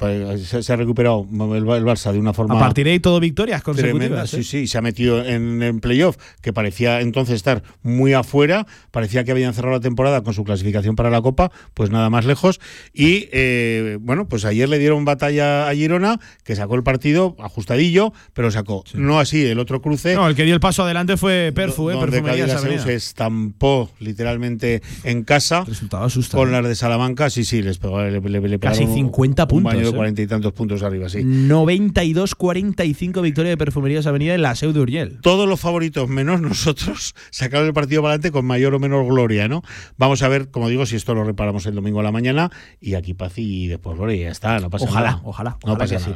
se, 0.63 0.73
ha 0.73 0.77
recuperado 0.77 1.27
el, 1.55 1.65
Barça 1.65 2.13
de 2.13 2.19
una 2.19 2.33
forma... 2.33 2.57
A 2.57 2.59
partir 2.59 2.87
de 2.87 2.93
ahí 2.93 3.01
todo 3.01 3.21
victorias 3.21 3.63
consecutivas. 3.63 4.31
sí, 4.31 4.41
¿eh? 4.41 4.45
sí, 4.45 4.67
se 4.67 4.79
ha 4.79 4.83
metido 4.83 5.25
en, 5.25 5.63
en 5.63 5.81
playoff, 5.81 6.17
que 6.41 6.53
parecía 6.53 7.01
entonces 7.01 7.37
estar 7.37 7.63
muy 7.83 8.13
afuera, 8.13 8.67
parecía 8.91 9.25
que 9.25 9.31
habían 9.31 9.55
cerrado 9.55 9.77
la 9.77 9.81
temporada 9.81 10.23
con 10.23 10.35
su 10.35 10.45
clasificación 10.45 10.97
para 10.97 11.11
la 11.11 11.21
Copa, 11.23 11.51
pues 11.75 11.91
nada 11.91 12.11
más 12.11 12.25
lejos. 12.25 12.61
Y 12.93 13.29
eh, 13.33 13.99
bueno, 14.01 14.29
pues 14.29 14.45
ayer 14.45 14.69
le 14.69 14.79
dieron 14.79 15.05
batalla 15.17 15.69
a 15.69 15.75
Girona, 15.75 16.21
que 16.45 16.55
sacó 16.55 16.75
el 16.75 16.83
partido 16.83 17.37
ajustadillo, 17.39 18.13
pero 18.33 18.51
sacó. 18.51 18.85
No 18.95 19.19
así 19.19 19.45
el 19.45 19.59
otro 19.59 19.81
cruce. 19.81 20.15
No, 20.15 20.29
el 20.29 20.35
que 20.35 20.45
dio 20.45 20.55
el 20.55 20.61
paso 20.61 20.85
adelante 20.85 21.17
fue 21.17 21.53
Perfu, 21.55 21.91
eh, 21.91 22.79
se 22.79 22.95
estampó 22.95 23.91
literalmente 23.99 24.83
en 25.05 25.25
casa. 25.25 25.65
Resultado 25.65 26.09
Con 26.33 26.53
las 26.53 26.65
de 26.65 26.75
Salamanca, 26.75 27.31
sí, 27.31 27.45
sí, 27.45 27.63
les 27.63 27.79
pegó. 27.79 28.03
Le, 28.03 28.59
Casi 28.59 28.87
50 28.87 29.49
puntos. 29.49 29.75
Un 29.75 29.83
de 29.83 29.89
¿eh? 29.89 29.93
cuarenta 29.93 30.23
y 30.23 30.27
tantos 30.27 30.53
puntos 30.53 30.83
arriba, 30.83 31.09
sí. 31.09 31.21
92-45 31.21 33.23
victoria 33.23 33.51
de 33.51 33.57
Perfumerías 33.57 34.07
Avenida 34.07 34.35
en 34.35 34.43
la 34.43 34.55
Seu 34.55 34.73
de 34.73 34.81
Uriel. 34.81 35.19
Todos 35.21 35.49
los 35.49 35.61
favoritos, 35.61 36.09
menos 36.09 36.41
nosotros, 36.41 37.15
sacaron 37.31 37.67
el 37.67 37.73
partido 37.73 38.03
para 38.03 38.15
adelante 38.15 38.31
con 38.31 38.45
mayor 38.45 38.75
o 38.75 38.79
menor 38.79 39.07
gloria, 39.07 39.49
¿no? 39.49 39.63
Vamos 39.97 40.23
a 40.23 40.29
ver, 40.29 40.51
como 40.51 40.69
digo, 40.69 40.87
si 40.87 40.97
esto 40.97 41.15
lo 41.15 41.25
reparamos 41.25 41.67
el 41.67 41.75
domingo 41.75 42.01
a 42.01 42.03
la 42.03 42.13
mañana 42.13 42.51
y 42.81 42.95
aquí 42.95 43.15
paz 43.15 43.35
y 43.37 43.69
después 43.69 43.97
gloria 43.97 44.25
ya 44.25 44.31
está, 44.31 44.61
no 44.61 44.71
pasa 44.71 44.85
Ojalá. 44.85 45.01
nada 45.01 45.06
ojalá. 45.25 45.57
no 45.65 45.77
pasa 45.77 45.97
que 45.97 46.15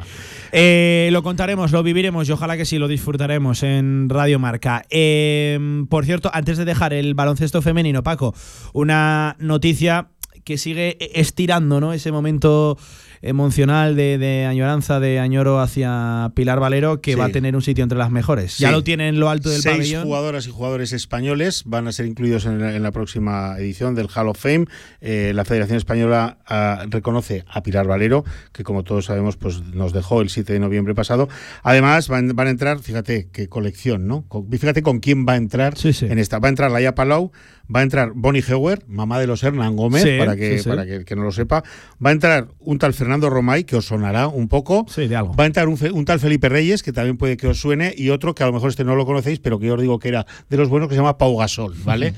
eh, 0.53 1.09
lo 1.11 1.23
contaremos, 1.23 1.71
lo 1.71 1.81
viviremos 1.83 2.27
y 2.27 2.31
ojalá 2.31 2.57
que 2.57 2.65
sí 2.65 2.77
lo 2.77 2.87
disfrutaremos 2.87 3.63
en 3.63 4.09
Radio 4.09 4.39
Marca. 4.39 4.83
Em, 4.89 5.87
por 5.87 6.05
cierto, 6.05 6.29
antes 6.33 6.57
de 6.57 6.65
dejar 6.65 6.93
el 6.93 7.13
baloncesto 7.13 7.61
femenino, 7.61 8.03
Paco, 8.03 8.33
una 8.73 9.35
noticia 9.39 10.09
que 10.43 10.57
sigue 10.57 10.97
estirando 11.19 11.79
¿no? 11.79 11.93
ese 11.93 12.11
momento 12.11 12.77
emocional 13.21 13.95
de, 13.95 14.17
de 14.17 14.45
añoranza 14.45 14.99
de 14.99 15.19
Añoro 15.19 15.59
hacia 15.59 16.31
Pilar 16.35 16.59
Valero 16.59 17.01
que 17.01 17.13
Sí. 17.13 17.19
va 17.19 17.25
a 17.25 17.29
tener 17.29 17.55
un 17.55 17.61
sitio 17.61 17.83
entre 17.83 17.97
las 17.97 18.11
mejores. 18.11 18.57
Ya 18.57 18.69
Sí. 18.69 18.73
lo 18.73 18.83
tiene 18.83 19.07
en 19.09 19.19
lo 19.19 19.29
alto 19.29 19.49
del 19.49 19.61
Seis 19.61 19.75
pabellón. 19.77 20.03
jugadoras 20.03 20.47
y 20.47 20.51
jugadores 20.51 20.93
españoles 20.93 21.63
van 21.65 21.87
a 21.87 21.91
ser 21.91 22.05
incluidos 22.05 22.45
en 22.45 22.59
la, 22.59 22.75
en 22.75 22.83
la 22.83 22.91
próxima 22.91 23.55
edición 23.57 23.95
del 23.95 24.07
Hall 24.15 24.27
of 24.29 24.39
Fame. 24.39 24.65
Eh, 25.01 25.31
la 25.35 25.45
Federación 25.45 25.77
Española 25.77 26.37
ah, 26.47 26.85
reconoce 26.89 27.45
a 27.47 27.61
Pilar 27.63 27.87
Valero, 27.87 28.23
que 28.51 28.63
como 28.63 28.83
todos 28.83 29.05
sabemos, 29.05 29.37
pues 29.37 29.61
nos 29.73 29.93
dejó 29.93 30.21
el 30.21 30.29
7 30.29 30.53
de 30.53 30.59
noviembre 30.59 30.95
pasado. 30.95 31.29
Además, 31.63 32.07
van, 32.07 32.29
van 32.35 32.47
a 32.47 32.49
entrar, 32.51 32.79
fíjate 32.79 33.29
qué 33.31 33.47
colección, 33.47 34.07
¿no? 34.07 34.25
Fíjate 34.51 34.81
con 34.81 34.99
quién 34.99 35.25
va 35.27 35.33
a 35.33 35.37
entrar 35.37 35.73
en 35.83 36.19
esta. 36.19 36.39
Va 36.39 36.47
a 36.47 36.49
entrar 36.49 36.71
Laia 36.71 36.95
Palau, 36.95 37.31
va 37.73 37.81
a 37.81 37.83
entrar 37.83 38.11
Bonnie 38.15 38.43
Heuer, 38.47 38.83
mamá 38.87 39.19
de 39.19 39.27
los 39.27 39.43
Hernán 39.43 39.75
Gómez, 39.75 40.03
Sí, 40.03 40.17
para, 40.17 40.35
que, 40.35 40.57
sí, 40.57 40.63
sí. 40.63 40.69
para 40.69 40.85
que 40.85 41.05
que 41.05 41.15
no 41.15 41.23
lo 41.23 41.31
sepa. 41.31 41.63
Va 42.03 42.09
a 42.09 42.13
entrar 42.13 42.47
un 42.59 42.77
tal 42.77 42.93
Fernando 42.93 43.29
Romay, 43.29 43.63
que 43.63 43.75
os 43.75 43.85
sonará 43.85 44.27
un 44.27 44.47
poco. 44.47 44.85
de 44.95 45.15
algo. 45.15 45.35
Va 45.35 45.43
a 45.43 45.47
entrar 45.47 45.67
un, 45.67 46.05
tal 46.05 46.19
Felipe 46.19 46.49
Reyes, 46.49 46.83
que 46.83 46.93
también 46.93 47.17
puede 47.17 47.37
que 47.37 47.47
os 47.47 47.59
suene, 47.59 47.93
y 47.95 48.09
otro 48.09 48.35
que 48.35 48.43
a 48.43 48.47
lo 48.47 48.53
mejor 48.53 48.69
este 48.69 48.83
no 48.83 48.95
lo 48.95 49.05
conocéis, 49.05 49.39
pero 49.39 49.59
que 49.59 49.67
yo 49.67 49.75
os 49.75 49.81
digo 49.81 49.99
que 49.99 50.09
era 50.09 50.25
de 50.49 50.57
los 50.57 50.69
buenos, 50.69 50.89
que 50.89 50.95
se 50.95 50.99
llama 50.99 51.17
Pau 51.17 51.37
Gasol, 51.37 51.73
¿vale? 51.83 52.13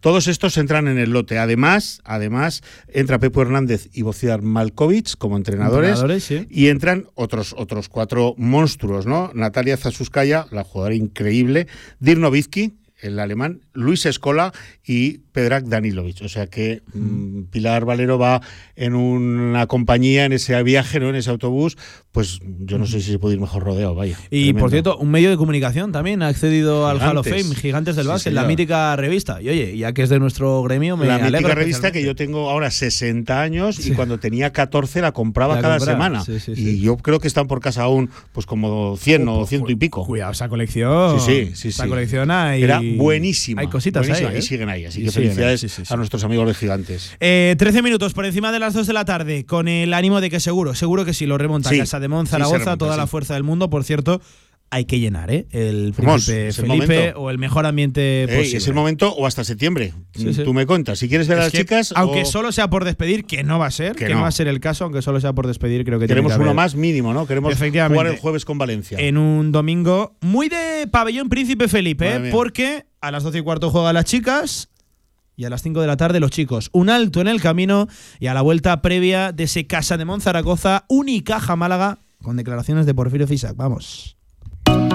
Todos 0.00 0.28
estos 0.28 0.56
entran 0.58 0.88
en 0.88 0.98
el 0.98 1.10
lote. 1.10 1.38
Además, 1.38 2.00
además 2.04 2.62
entra 2.88 3.18
Pepo 3.18 3.42
Hernández 3.42 3.88
y 3.92 4.02
Bociar 4.02 4.42
Malkovich 4.42 5.16
como 5.16 5.36
entrenadores. 5.36 5.90
Entrenadores, 5.90 6.24
sí. 6.24 6.46
Y 6.50 6.68
entran 6.68 7.06
otros, 7.14 7.54
otros 7.56 7.88
cuatro 7.88 8.34
monstruos, 8.36 9.06
¿no? 9.06 9.30
Natalia 9.34 9.76
Zasuskaya, 9.76 10.46
la 10.50 10.64
jugadora 10.64 10.94
increíble, 10.94 11.66
Dirk 12.00 12.18
Nowitzki, 12.20 12.74
el 13.06 13.18
alemán, 13.18 13.60
Luis 13.72 14.04
Escola 14.06 14.52
y 14.84 15.18
Pedrak 15.32 15.64
Danilovic. 15.64 16.22
O 16.22 16.28
sea 16.28 16.46
que 16.46 16.82
mm, 16.94 17.44
Pilar 17.50 17.84
Valero 17.84 18.18
va 18.18 18.40
en 18.74 18.94
una 18.94 19.66
compañía, 19.66 20.24
en 20.24 20.32
ese 20.32 20.60
viaje, 20.62 21.00
¿no? 21.00 21.08
en 21.10 21.16
ese 21.16 21.30
autobús, 21.30 21.76
pues 22.12 22.40
yo 22.60 22.78
no 22.78 22.86
sé 22.86 23.00
si 23.00 23.12
se 23.12 23.18
puede 23.18 23.34
ir 23.34 23.40
mejor 23.40 23.62
rodeado, 23.64 23.94
vaya. 23.94 24.16
Y 24.30 24.44
Tremendo. 24.44 24.60
por 24.60 24.70
cierto, 24.70 24.96
un 24.98 25.10
medio 25.10 25.30
de 25.30 25.36
comunicación 25.36 25.92
también 25.92 26.22
ha 26.22 26.28
accedido 26.28 26.86
al 26.88 27.00
Hall 27.00 27.18
of. 27.18 27.26
Fame, 27.28 27.54
Gigantes 27.54 27.96
del 27.96 28.04
Sí, 28.06 28.08
Básquet, 28.10 28.32
la 28.32 28.44
mítica 28.44 28.96
revista. 28.96 29.40
Y 29.42 29.48
oye, 29.50 29.76
ya 29.76 29.92
que 29.92 30.02
es 30.02 30.08
de 30.08 30.18
nuestro 30.18 30.62
gremio, 30.62 30.96
me 30.96 31.06
la 31.06 31.18
mítica 31.18 31.54
revista 31.54 31.92
que 31.92 32.02
yo 32.02 32.14
tengo 32.14 32.50
ahora 32.50 32.70
60 32.70 33.40
años 33.42 33.76
Sí. 33.76 33.90
y 33.92 33.94
cuando 33.94 34.18
tenía 34.18 34.52
14 34.52 35.00
la 35.02 35.12
compraba 35.12 35.56
La 35.56 35.60
cada 35.62 35.78
compraba, 35.78 36.20
semana. 36.20 36.40
sí, 36.40 36.52
y 36.56 36.80
yo 36.80 36.96
creo 36.96 37.20
que 37.20 37.28
están 37.28 37.46
por 37.46 37.60
casa 37.60 37.82
aún 37.82 38.10
pues 38.32 38.46
como 38.46 38.96
100 38.96 39.28
o 39.28 39.46
ciento 39.46 39.70
y 39.70 39.76
pico. 39.76 40.06
Cuidado, 40.06 40.32
esa 40.32 40.48
colección. 40.48 41.20
Sí, 41.20 41.46
sí, 41.46 41.52
sí. 41.54 41.68
Esa 41.68 41.84
sí. 41.84 41.88
colección 41.88 42.30
hay- 42.96 43.04
buenísima. 43.04 43.60
Hay 43.62 43.68
cositas 43.68 44.02
buenísima, 44.06 44.30
ahí. 44.30 44.36
¿eh? 44.36 44.38
Y 44.38 44.42
siguen 44.42 44.68
ahí. 44.68 44.84
Así 44.86 45.00
Y 45.00 45.02
que 45.04 45.08
ahí, 45.08 45.14
felicidades 45.14 45.60
sí, 45.60 45.68
sí, 45.68 45.84
sí. 45.84 45.92
a 45.94 45.96
nuestros 45.96 46.24
amigos 46.24 46.46
de 46.48 46.54
Gigantes. 46.54 47.12
Eh, 47.20 47.54
13 47.58 47.82
minutos 47.82 48.12
por 48.14 48.26
encima 48.26 48.52
de 48.52 48.58
las 48.58 48.74
2 48.74 48.86
de 48.86 48.92
la 48.92 49.04
tarde, 49.04 49.44
con 49.46 49.68
el 49.68 49.92
ánimo 49.94 50.20
de 50.20 50.30
que 50.30 50.40
seguro, 50.40 50.74
seguro 50.74 51.04
que 51.04 51.14
sí 51.14 51.26
lo 51.26 51.38
remonta 51.38 51.70
Sí, 51.70 51.78
Casa 51.78 52.00
de 52.00 52.08
Mon, 52.08 52.26
sí 52.26 52.30
se 52.30 52.32
Zaragoza, 52.32 52.58
remonta, 52.58 52.76
toda 52.78 52.96
la 52.96 53.06
fuerza 53.06 53.34
del 53.34 53.42
mundo. 53.42 53.70
Por 53.70 53.84
cierto, 53.84 54.20
hay 54.70 54.84
que 54.84 54.98
llenar, 54.98 55.30
¿eh? 55.30 55.46
El 55.52 55.92
príncipe 55.96 56.52
Felipe 56.52 57.12
o 57.16 57.30
el 57.30 57.38
mejor 57.38 57.66
ambiente 57.66 58.22
Ey, 58.24 58.26
posible. 58.38 58.58
es 58.58 58.66
el 58.68 58.74
momento 58.74 59.12
o 59.14 59.26
hasta 59.26 59.44
septiembre. 59.44 59.92
Sí, 60.14 60.34
sí. 60.34 60.42
Tú 60.44 60.52
me 60.52 60.66
cuentas. 60.66 60.98
Si 60.98 61.08
quieres 61.08 61.28
ver 61.28 61.38
a 61.38 61.42
las 61.44 61.52
que, 61.52 61.58
chicas. 61.58 61.92
aunque 61.96 62.22
o- 62.22 62.24
solo 62.26 62.50
sea 62.52 62.68
por 62.68 62.84
despedir, 62.84 63.24
que 63.24 63.44
no 63.44 63.58
va 63.60 63.66
a 63.66 63.70
ser, 63.70 63.92
que, 63.94 64.04
Que 64.06 64.10
no. 64.10 64.16
no. 64.16 64.22
va 64.22 64.28
a 64.28 64.32
ser 64.32 64.48
el 64.48 64.58
caso, 64.60 64.84
aunque 64.84 65.02
solo 65.02 65.20
sea 65.20 65.32
por 65.32 65.46
despedir, 65.46 65.84
creo 65.84 65.98
que 66.00 66.06
Queremos 66.08 66.30
tiene 66.32 66.38
que 66.38 66.42
uno 66.42 66.50
haber 66.50 66.56
más 66.56 66.74
mínimo, 66.74 67.14
¿no? 67.14 67.26
Queremos 67.26 67.54
jugar 67.56 68.06
el 68.08 68.16
jueves 68.18 68.44
con 68.44 68.58
Valencia. 68.58 68.98
en 68.98 69.16
un 69.18 69.52
domingo 69.52 70.16
muy 70.20 70.48
de 70.48 70.88
pabellón 70.90 71.28
Príncipe 71.28 71.68
Felipe, 71.68 72.16
¿eh? 72.16 72.30
porque 72.32 72.86
a 73.00 73.10
las 73.12 73.22
12 73.22 73.38
y 73.38 73.42
cuarto 73.42 73.70
juegan 73.70 73.94
las 73.94 74.04
chicas 74.04 74.68
y 75.36 75.44
a 75.44 75.50
las 75.50 75.62
5 75.62 75.80
de 75.80 75.86
la 75.86 75.96
tarde 75.96 76.18
los 76.18 76.30
chicos. 76.32 76.70
Un 76.72 76.90
alto 76.90 77.20
en 77.20 77.28
el 77.28 77.40
camino 77.40 77.86
y 78.18 78.26
a 78.26 78.34
la 78.34 78.42
vuelta 78.42 78.82
previa 78.82 79.30
de 79.32 79.44
ese 79.44 79.66
Casa 79.66 79.96
de 79.96 80.04
Monzaragoza, 80.04 80.86
Unicaja 80.88 81.54
Málaga, 81.56 81.98
con 82.22 82.36
declaraciones 82.36 82.84
de 82.86 82.94
Porfirio 82.94 83.28
Fisac. 83.28 83.54
Vamos. 83.54 84.15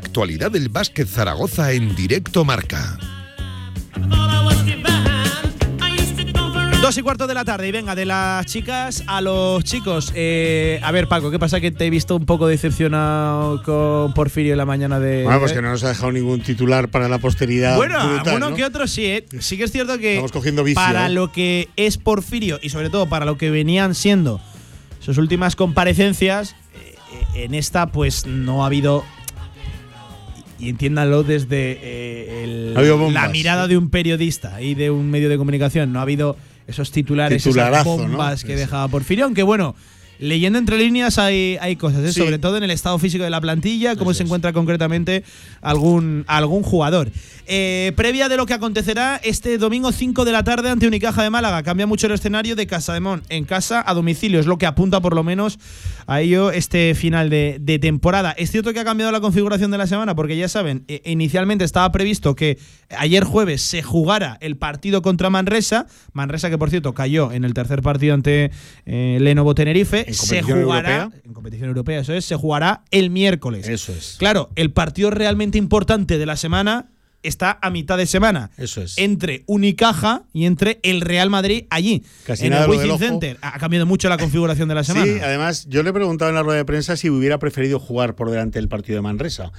actualidad 0.00 0.50
del 0.50 0.70
básquet 0.70 1.06
Zaragoza 1.06 1.72
en 1.72 1.94
directo 1.94 2.44
marca. 2.44 2.98
Dos 6.80 6.96
y 6.96 7.02
cuarto 7.02 7.26
de 7.26 7.34
la 7.34 7.44
tarde 7.44 7.68
y 7.68 7.72
venga, 7.72 7.94
de 7.94 8.06
las 8.06 8.46
chicas 8.46 9.04
a 9.06 9.20
los 9.20 9.62
chicos. 9.62 10.12
Eh, 10.14 10.80
a 10.82 10.90
ver, 10.90 11.08
Paco, 11.08 11.30
¿qué 11.30 11.38
pasa? 11.38 11.60
Que 11.60 11.70
te 11.70 11.84
he 11.84 11.90
visto 11.90 12.16
un 12.16 12.24
poco 12.24 12.46
decepcionado 12.46 13.62
con 13.62 14.14
Porfirio 14.14 14.52
en 14.52 14.58
la 14.58 14.64
mañana 14.64 14.98
de. 14.98 15.24
Bueno, 15.24 15.40
pues 15.40 15.52
que 15.52 15.60
no 15.60 15.68
nos 15.68 15.84
ha 15.84 15.88
dejado 15.88 16.10
ningún 16.10 16.40
titular 16.40 16.88
para 16.88 17.10
la 17.10 17.18
posteridad. 17.18 17.76
Bueno, 17.76 17.98
brutal, 17.98 18.28
alguno 18.28 18.50
¿no? 18.50 18.56
que 18.56 18.64
otro 18.64 18.86
sí, 18.86 19.04
¿eh? 19.04 19.26
Sí 19.40 19.58
que 19.58 19.64
es 19.64 19.72
cierto 19.72 19.98
que 19.98 20.12
Estamos 20.14 20.32
cogiendo 20.32 20.64
vicio, 20.64 20.82
para 20.82 21.08
¿eh? 21.08 21.10
lo 21.10 21.30
que 21.30 21.68
es 21.76 21.98
Porfirio 21.98 22.58
y 22.62 22.70
sobre 22.70 22.88
todo 22.88 23.10
para 23.10 23.26
lo 23.26 23.36
que 23.36 23.50
venían 23.50 23.94
siendo 23.94 24.40
sus 25.00 25.18
últimas 25.18 25.56
comparecencias, 25.56 26.56
eh, 26.74 27.44
en 27.44 27.54
esta 27.54 27.92
pues 27.92 28.24
no 28.26 28.64
ha 28.64 28.66
habido 28.66 29.04
y 30.60 30.68
entiéndanlo 30.68 31.22
desde 31.22 31.78
eh, 31.82 32.44
el- 32.44 32.74
Ha 32.76 32.80
la 33.12 33.28
mirada 33.28 33.66
de 33.68 33.76
un 33.76 33.90
periodista 33.90 34.60
y 34.60 34.74
de 34.74 34.90
un 34.90 35.10
medio 35.10 35.28
de 35.28 35.36
comunicación. 35.38 35.92
No 35.92 35.98
ha 35.98 36.02
habido 36.02 36.36
esos 36.66 36.90
titulares, 36.92 37.42
esas 37.46 37.84
bombas 37.84 38.44
que 38.44 38.56
dejaba 38.56 38.88
Porfirio, 38.88 39.24
aunque 39.24 39.42
bueno. 39.42 39.74
Leyendo 40.20 40.58
entre 40.58 40.78
líneas 40.78 41.18
hay, 41.18 41.56
hay 41.60 41.76
cosas, 41.76 42.04
¿eh? 42.04 42.12
Sí. 42.12 42.20
sobre 42.20 42.38
todo 42.38 42.56
en 42.56 42.62
el 42.62 42.70
estado 42.70 42.98
físico 42.98 43.24
de 43.24 43.30
la 43.30 43.40
plantilla, 43.40 43.96
cómo 43.96 44.14
se 44.14 44.22
encuentra 44.22 44.52
concretamente 44.52 45.24
algún, 45.62 46.24
algún 46.26 46.62
jugador. 46.62 47.10
Eh, 47.46 47.92
previa 47.96 48.28
de 48.28 48.36
lo 48.36 48.46
que 48.46 48.54
acontecerá 48.54 49.20
este 49.24 49.58
domingo 49.58 49.90
5 49.90 50.24
de 50.24 50.32
la 50.32 50.44
tarde 50.44 50.70
ante 50.70 50.86
Unicaja 50.86 51.22
de 51.22 51.30
Málaga. 51.30 51.62
Cambia 51.62 51.86
mucho 51.86 52.06
el 52.06 52.12
escenario 52.12 52.54
de 52.54 52.66
Casa 52.66 52.94
de 52.94 53.00
Mon 53.00 53.22
en 53.28 53.44
casa 53.44 53.82
a 53.84 53.94
domicilio, 53.94 54.38
es 54.38 54.46
lo 54.46 54.58
que 54.58 54.66
apunta 54.66 55.00
por 55.00 55.14
lo 55.14 55.24
menos 55.24 55.58
a 56.06 56.20
ello 56.20 56.50
este 56.50 56.94
final 56.94 57.30
de, 57.30 57.58
de 57.60 57.78
temporada. 57.78 58.32
Es 58.32 58.50
cierto 58.50 58.72
que 58.72 58.80
ha 58.80 58.84
cambiado 58.84 59.10
la 59.10 59.20
configuración 59.20 59.70
de 59.70 59.78
la 59.78 59.86
semana, 59.86 60.14
porque 60.14 60.36
ya 60.36 60.48
saben, 60.48 60.84
eh, 60.86 61.02
inicialmente 61.04 61.64
estaba 61.64 61.90
previsto 61.92 62.34
que 62.36 62.58
ayer 62.96 63.24
jueves 63.24 63.62
se 63.62 63.82
jugara 63.82 64.38
el 64.40 64.56
partido 64.56 65.02
contra 65.02 65.30
Manresa. 65.30 65.86
Manresa, 66.12 66.50
que 66.50 66.58
por 66.58 66.70
cierto 66.70 66.94
cayó 66.94 67.32
en 67.32 67.44
el 67.44 67.54
tercer 67.54 67.82
partido 67.82 68.14
ante 68.14 68.50
eh, 68.86 69.18
Lenovo 69.20 69.54
Tenerife. 69.54 70.09
En 70.10 70.26
se 70.26 70.42
jugará 70.42 71.02
europea. 71.02 71.20
en 71.24 71.32
competición 71.32 71.68
europea, 71.68 72.00
eso 72.00 72.12
es, 72.12 72.24
se 72.24 72.36
jugará 72.36 72.84
el 72.90 73.10
miércoles. 73.10 73.68
Eso 73.68 73.92
es. 73.92 74.16
Claro, 74.18 74.50
el 74.56 74.72
partido 74.72 75.10
realmente 75.10 75.58
importante 75.58 76.18
de 76.18 76.26
la 76.26 76.36
semana 76.36 76.90
está 77.22 77.58
a 77.60 77.70
mitad 77.70 77.98
de 77.98 78.06
semana. 78.06 78.50
Eso 78.56 78.82
es. 78.82 78.96
Entre 78.98 79.44
Unicaja 79.46 80.24
y 80.32 80.46
entre 80.46 80.80
el 80.82 81.00
Real 81.00 81.30
Madrid 81.30 81.64
allí. 81.70 82.02
Casi 82.24 82.46
en 82.46 82.52
nada 82.52 82.64
el 82.64 82.70
Wizzing. 82.70 82.98
Center. 82.98 83.38
Ha 83.42 83.58
cambiado 83.58 83.86
mucho 83.86 84.08
la 84.08 84.18
configuración 84.18 84.68
de 84.68 84.74
la 84.74 84.84
semana. 84.84 85.06
Sí, 85.06 85.18
además, 85.22 85.66
yo 85.68 85.82
le 85.82 85.90
he 85.90 85.92
preguntado 85.92 86.30
en 86.30 86.34
la 86.34 86.42
rueda 86.42 86.58
de 86.58 86.64
prensa 86.64 86.96
si 86.96 87.10
hubiera 87.10 87.38
preferido 87.38 87.78
jugar 87.78 88.14
por 88.14 88.30
delante 88.30 88.58
del 88.58 88.68
partido 88.68 88.96
de 88.96 89.02
Manresa. 89.02 89.52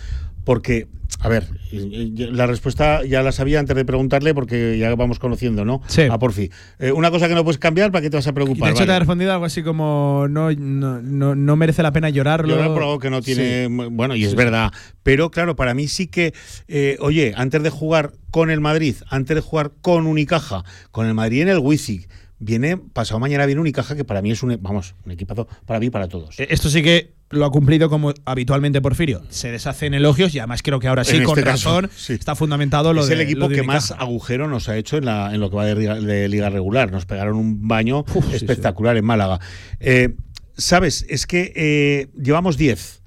Porque, 0.44 0.88
a 1.22 1.30
ver, 1.30 1.48
y- 1.72 1.78
y- 1.78 2.12
la 2.32 2.48
respuesta 2.48 3.06
ya 3.06 3.22
la 3.22 3.32
sabía 3.32 3.60
antes 3.60 3.76
de 3.76 3.86
preguntarle 3.86 4.34
porque 4.34 4.78
ya 4.78 4.94
vamos 4.96 5.20
conociendo, 5.20 5.64
¿no? 5.66 5.82
Sí. 5.88 6.02
A 6.10 6.18
Porfi. 6.20 6.50
Eh, 6.80 6.92
una 6.92 7.12
cosa 7.12 7.28
que 7.28 7.36
no 7.36 7.44
puedes 7.44 7.60
cambiar, 7.60 7.92
¿para 7.92 8.02
qué 8.02 8.10
te 8.10 8.18
vas 8.18 8.28
a 8.28 8.34
preocupar? 8.34 8.70
de 8.70 8.76
hecho 8.76 8.86
te 8.86 8.92
ha 8.92 9.00
respondido 9.00 9.32
algo 9.32 9.46
así 9.46 9.62
como 9.64 10.26
no, 10.30 10.52
no, 10.52 11.02
no, 11.02 11.36
no 11.36 11.56
merece 11.56 11.84
la 11.84 11.92
pena 11.94 12.10
llorarlo. 12.10 12.48
Llorar 12.56 12.70
por 12.74 12.82
algo 12.84 13.00
que 13.00 13.10
no 13.10 13.22
tiene. 13.22 13.68
Bueno, 13.92 14.16
y 14.16 14.26
es 14.26 14.36
verdad. 14.36 14.72
Pero 15.04 15.30
claro, 15.32 15.56
para 15.56 15.74
mí 15.74 15.88
sí 15.88 16.08
que. 16.08 16.34
eh, 16.68 16.98
oye, 17.00 17.34
antes 17.36 17.62
de 17.64 17.70
jugar 17.70 18.14
con 18.32 18.50
el 18.50 18.60
Madrid, 18.62 18.96
antes 19.10 19.36
de 19.36 19.42
jugar 19.42 19.72
con 19.82 20.08
Unicaja, 20.08 20.64
con 20.92 21.06
el 21.08 21.14
Madrid 21.14 21.42
en 21.44 21.50
el 21.50 21.60
Wizzing, 21.60 22.08
viene. 22.42 22.76
Pasado 22.78 23.20
mañana 23.20 23.46
viene 23.46 23.62
Unicaja, 23.62 23.96
que 23.96 24.04
para 24.04 24.22
mí 24.22 24.32
es 24.32 24.44
un. 24.44 24.58
Vamos, 24.62 24.96
un 25.06 25.12
equipazo 25.14 25.48
para 25.66 25.80
mí 25.80 25.86
y 25.86 25.90
para 25.90 26.08
todos. 26.10 26.38
Eh, 26.40 26.48
Esto 26.50 26.70
sí 26.70 26.82
que 26.84 27.14
lo 27.30 27.46
ha 27.46 27.52
cumplido 27.52 27.90
como 27.90 28.14
habitualmente 28.26 28.82
Porfirio. 28.82 29.22
Se 29.30 29.50
deshace 29.52 29.86
en 29.86 29.94
elogios 29.94 30.36
y 30.36 30.40
además 30.40 30.62
creo 30.62 30.80
que 30.80 30.90
ahora 30.90 31.06
sí, 31.06 31.16
En 31.18 31.24
con 31.24 31.38
este 31.40 31.50
caso, 31.50 31.82
razón, 31.82 31.90
sí. 31.96 32.12
está 32.14 32.36
fundamentado 32.36 32.94
lo 32.94 33.02
es 33.02 33.08
de 33.08 33.14
el 33.14 33.22
equipo 33.22 33.48
que 33.48 33.64
más 33.64 33.92
agujero 33.92 34.50
nos 34.50 34.68
ha 34.68 34.76
hecho 34.76 34.98
en, 34.98 35.06
la, 35.06 35.34
en 35.34 35.40
lo 35.40 35.50
que 35.50 35.56
va 35.56 35.66
de, 35.66 35.76
liga- 35.76 35.96
de 36.02 36.28
liga 36.28 36.50
regular. 36.50 36.92
Nos 36.92 37.06
pegaron 37.06 37.38
un 37.38 37.68
baño 37.70 38.04
sí, 38.12 38.36
espectacular 38.36 38.98
en 38.98 39.06
Málaga. 39.06 39.40
Eh, 39.80 40.16
Sabes, 40.58 41.06
es 41.10 41.26
que 41.26 41.54
eh, 41.56 42.10
llevamos 42.22 42.58
10. 42.58 43.02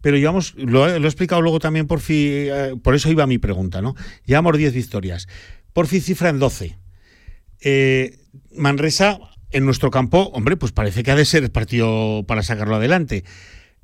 Pero 0.00 0.16
llevamos, 0.16 0.54
lo, 0.56 0.88
he- 0.88 0.98
lo 0.98 1.04
he 1.06 1.08
explicado 1.08 1.42
luego 1.42 1.58
también 1.58 1.86
por 1.86 2.00
fin, 2.00 2.16
eh, 2.22 2.74
por 2.82 2.94
eso 2.94 3.10
iba 3.10 3.26
mi 3.26 3.38
pregunta, 3.38 3.82
¿no? 3.82 3.94
Llevamos 4.24 4.56
10 4.56 4.72
victorias. 4.72 5.28
Por 5.72 5.86
fin 5.86 6.00
cifra 6.00 6.30
en 6.30 6.38
12. 6.38 6.78
Eh, 7.60 8.18
Manresa, 8.56 9.18
en 9.50 9.64
nuestro 9.64 9.90
campo, 9.90 10.30
hombre, 10.32 10.56
pues 10.56 10.72
parece 10.72 11.02
que 11.02 11.10
ha 11.10 11.16
de 11.16 11.24
ser 11.24 11.42
el 11.44 11.50
partido 11.50 12.24
para 12.26 12.42
sacarlo 12.42 12.76
adelante. 12.76 13.24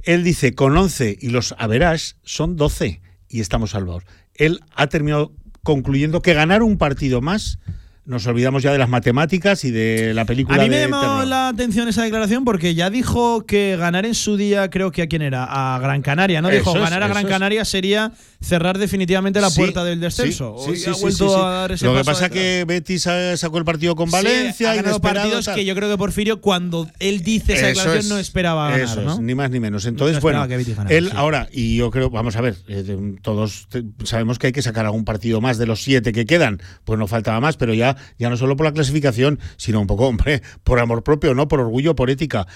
Él 0.02 0.24
dice 0.24 0.54
con 0.54 0.76
11 0.76 1.18
y 1.20 1.28
los 1.28 1.54
Average 1.58 2.16
son 2.22 2.56
12 2.56 3.00
y 3.28 3.40
estamos 3.40 3.70
salvados. 3.70 4.04
Él 4.34 4.60
ha 4.74 4.88
terminado 4.88 5.32
concluyendo 5.62 6.22
que 6.22 6.34
ganar 6.34 6.62
un 6.62 6.76
partido 6.76 7.20
más, 7.20 7.58
nos 8.04 8.26
olvidamos 8.26 8.64
ya 8.64 8.72
de 8.72 8.78
las 8.78 8.88
matemáticas 8.88 9.64
y 9.64 9.70
de 9.70 10.12
la 10.12 10.24
película 10.24 10.58
A 10.58 10.62
mí 10.64 10.68
me 10.68 10.76
de 10.76 10.88
llamó 10.88 11.24
la 11.24 11.48
atención 11.48 11.86
esa 11.86 12.02
declaración 12.02 12.44
porque 12.44 12.74
ya 12.74 12.90
dijo 12.90 13.46
que 13.46 13.76
ganar 13.78 14.04
en 14.06 14.14
su 14.16 14.36
día, 14.36 14.70
creo 14.70 14.90
que 14.90 15.02
a 15.02 15.06
quién 15.06 15.22
era, 15.22 15.44
a 15.44 15.78
Gran 15.78 16.02
Canaria, 16.02 16.42
¿no? 16.42 16.48
Dijo, 16.48 16.74
es, 16.74 16.82
ganar 16.82 17.02
a 17.04 17.08
Gran 17.08 17.24
es. 17.26 17.30
Canaria 17.30 17.64
sería 17.64 18.12
cerrar 18.40 18.78
definitivamente 18.78 19.40
la 19.40 19.50
Sí, 19.50 19.60
puerta 19.60 19.84
del 19.84 20.00
descenso. 20.00 20.56
sí, 20.66 20.74
sí, 20.76 20.90
ha 20.90 20.94
sí, 20.94 21.00
vuelto 21.00 21.28
sí, 21.28 21.34
sí. 21.34 21.40
a 21.40 21.48
dar 21.48 21.72
ese 21.72 21.84
Lo 21.84 21.92
que 21.94 21.98
pasa 22.04 22.26
atrás. 22.26 22.30
que 22.32 22.64
Betis 22.66 23.02
sa- 23.02 23.36
sacó 23.36 23.58
el 23.58 23.64
partido 23.64 23.94
con 23.94 24.10
Valencia, 24.10 24.74
inesperado, 24.74 25.00
partidos 25.00 25.44
tal. 25.44 25.54
que 25.54 25.64
yo 25.64 25.74
creo 25.76 25.88
que 25.88 25.96
Porfirio, 25.96 26.40
cuando 26.40 26.88
él 26.98 27.22
dice 27.22 27.52
esa 27.52 27.68
Eso 27.68 27.80
declaración, 27.80 27.98
es, 27.98 28.08
no 28.08 28.18
esperaba 28.18 28.64
ganar, 28.64 28.80
eso 28.80 29.00
es, 29.00 29.06
¿no? 29.06 29.20
ni 29.22 29.36
más 29.36 29.50
ni 29.50 29.60
menos. 29.60 29.86
Entonces, 29.86 30.16
No 30.16 30.22
bueno, 30.22 30.48
que 30.48 30.60
ganara, 30.64 30.90
él 30.90 31.12
ahora, 31.14 31.48
y 31.52 31.76
yo 31.76 31.92
creo, 31.92 32.10
vamos 32.10 32.34
a 32.34 32.40
ver, 32.40 32.56
eh, 32.66 33.14
todos 33.22 33.68
sabemos 34.02 34.40
que 34.40 34.48
hay 34.48 34.52
que 34.52 34.62
sacar 34.62 34.86
algún 34.86 35.04
partido 35.04 35.40
más 35.40 35.56
de 35.56 35.66
los 35.66 35.84
siete 35.84 36.12
que 36.12 36.26
quedan, 36.26 36.60
pues 36.84 36.98
no 36.98 37.06
faltaba 37.06 37.38
más, 37.40 37.56
pero 37.56 37.74
ya, 37.74 37.91
ya 38.18 38.30
no 38.30 38.36
solo 38.36 38.56
por 38.56 38.66
la 38.66 38.72
clasificación, 38.72 39.38
sino 39.56 39.80
un 39.80 39.86
poco, 39.86 40.06
hombre, 40.06 40.42
por 40.64 40.78
amor 40.78 41.02
propio, 41.02 41.34
¿no? 41.34 41.48
Por 41.48 41.60
orgullo, 41.60 41.94
por 41.94 42.10
ética. 42.10 42.46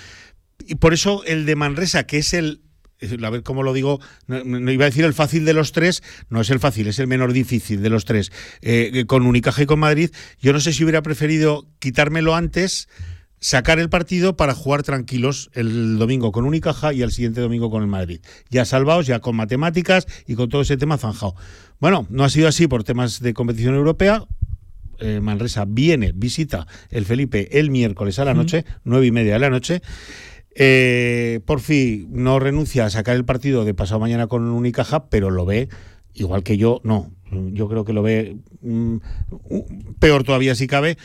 Y 0.67 0.77
por 0.77 0.95
eso 0.95 1.23
el 1.25 1.47
de 1.47 1.57
Manresa, 1.57 2.07
que 2.07 2.19
es 2.19 2.33
el. 2.35 2.63
A 3.23 3.29
ver 3.29 3.43
cómo 3.43 3.63
lo 3.63 3.75
digo, 3.75 4.01
no, 4.27 4.73
iba 4.73 4.87
a 4.87 4.89
decir 4.89 5.05
el 5.05 5.13
fácil 5.13 5.45
de 5.45 5.53
los 5.53 5.73
tres, 5.73 6.03
no 6.31 6.41
es 6.41 6.49
el 6.49 6.61
fácil, 6.61 6.87
es 6.87 6.99
el 6.99 7.07
menor 7.07 7.35
difícil 7.35 7.83
de 7.83 7.91
los 7.91 8.07
tres. 8.07 8.33
Eh, 8.63 9.05
con 9.07 9.27
Unicaja 9.27 9.63
y 9.63 9.67
con 9.67 9.81
Madrid, 9.81 10.11
yo 10.41 10.55
no 10.55 10.61
sé 10.61 10.73
si 10.73 10.83
hubiera 10.83 11.03
preferido 11.03 11.67
quitármelo 11.79 12.35
antes, 12.35 12.89
sacar 13.39 13.79
el 13.79 13.89
partido 13.89 14.37
para 14.37 14.55
jugar 14.55 14.83
tranquilos 14.83 15.51
el 15.53 15.99
domingo 15.99 16.33
con 16.33 16.45
Unicaja 16.45 16.93
y 16.93 17.03
el 17.03 17.13
siguiente 17.13 17.41
domingo 17.41 17.71
con 17.71 17.83
el 17.83 17.89
Madrid. 17.89 18.21
Ya 18.51 18.65
salvados, 18.65 19.07
ya 19.07 19.21
con 19.21 19.37
matemáticas 19.37 20.07
y 20.27 20.35
con 20.35 20.49
todo 20.49 20.63
ese 20.63 20.77
tema 20.77 20.99
zanjado. 20.99 21.35
Bueno, 21.79 22.07
no 22.09 22.25
ha 22.25 22.31
sido 22.31 22.49
así 22.49 22.67
por 22.67 22.85
temas 22.85 23.21
de 23.21 23.35
competición 23.35 23.75
europea. 23.75 24.25
Eh, 25.01 25.21
Manresa 25.21 25.65
viene, 25.67 26.13
visita 26.15 26.67
el 26.91 27.05
Felipe 27.05 27.59
el 27.59 27.71
miércoles 27.71 28.19
a 28.19 28.25
la 28.25 28.35
noche, 28.35 28.65
nueve 28.85 29.07
y 29.07 29.11
media 29.11 29.35
de 29.35 29.39
la 29.39 29.51
noche. 29.51 29.83
Eh, 30.59 31.41
por 31.45 31.61
fin 31.61 32.09
no 32.11 32.39
renuncia 32.39 32.87
a 32.87 32.91
sacar 32.91 33.15
el 33.15 33.27
partido 33.27 33.67
de 33.67 33.75
pasado 33.75 34.01
mañana 34.01 34.27
con 34.27 34.49
Unicaja, 34.49 35.09
pero 35.11 35.31
lo 35.31 35.45
ve 35.45 35.69
igual 36.15 36.43
que 36.43 36.57
yo, 36.57 36.81
no. 36.83 37.13
Yo 37.31 37.69
creo 37.69 37.85
que 37.85 37.93
lo 37.93 38.03
ve 38.03 38.37
mm, 38.63 38.97
peor 39.99 40.25
todavía 40.25 40.55
si 40.55 40.67
cabe. 40.67 40.97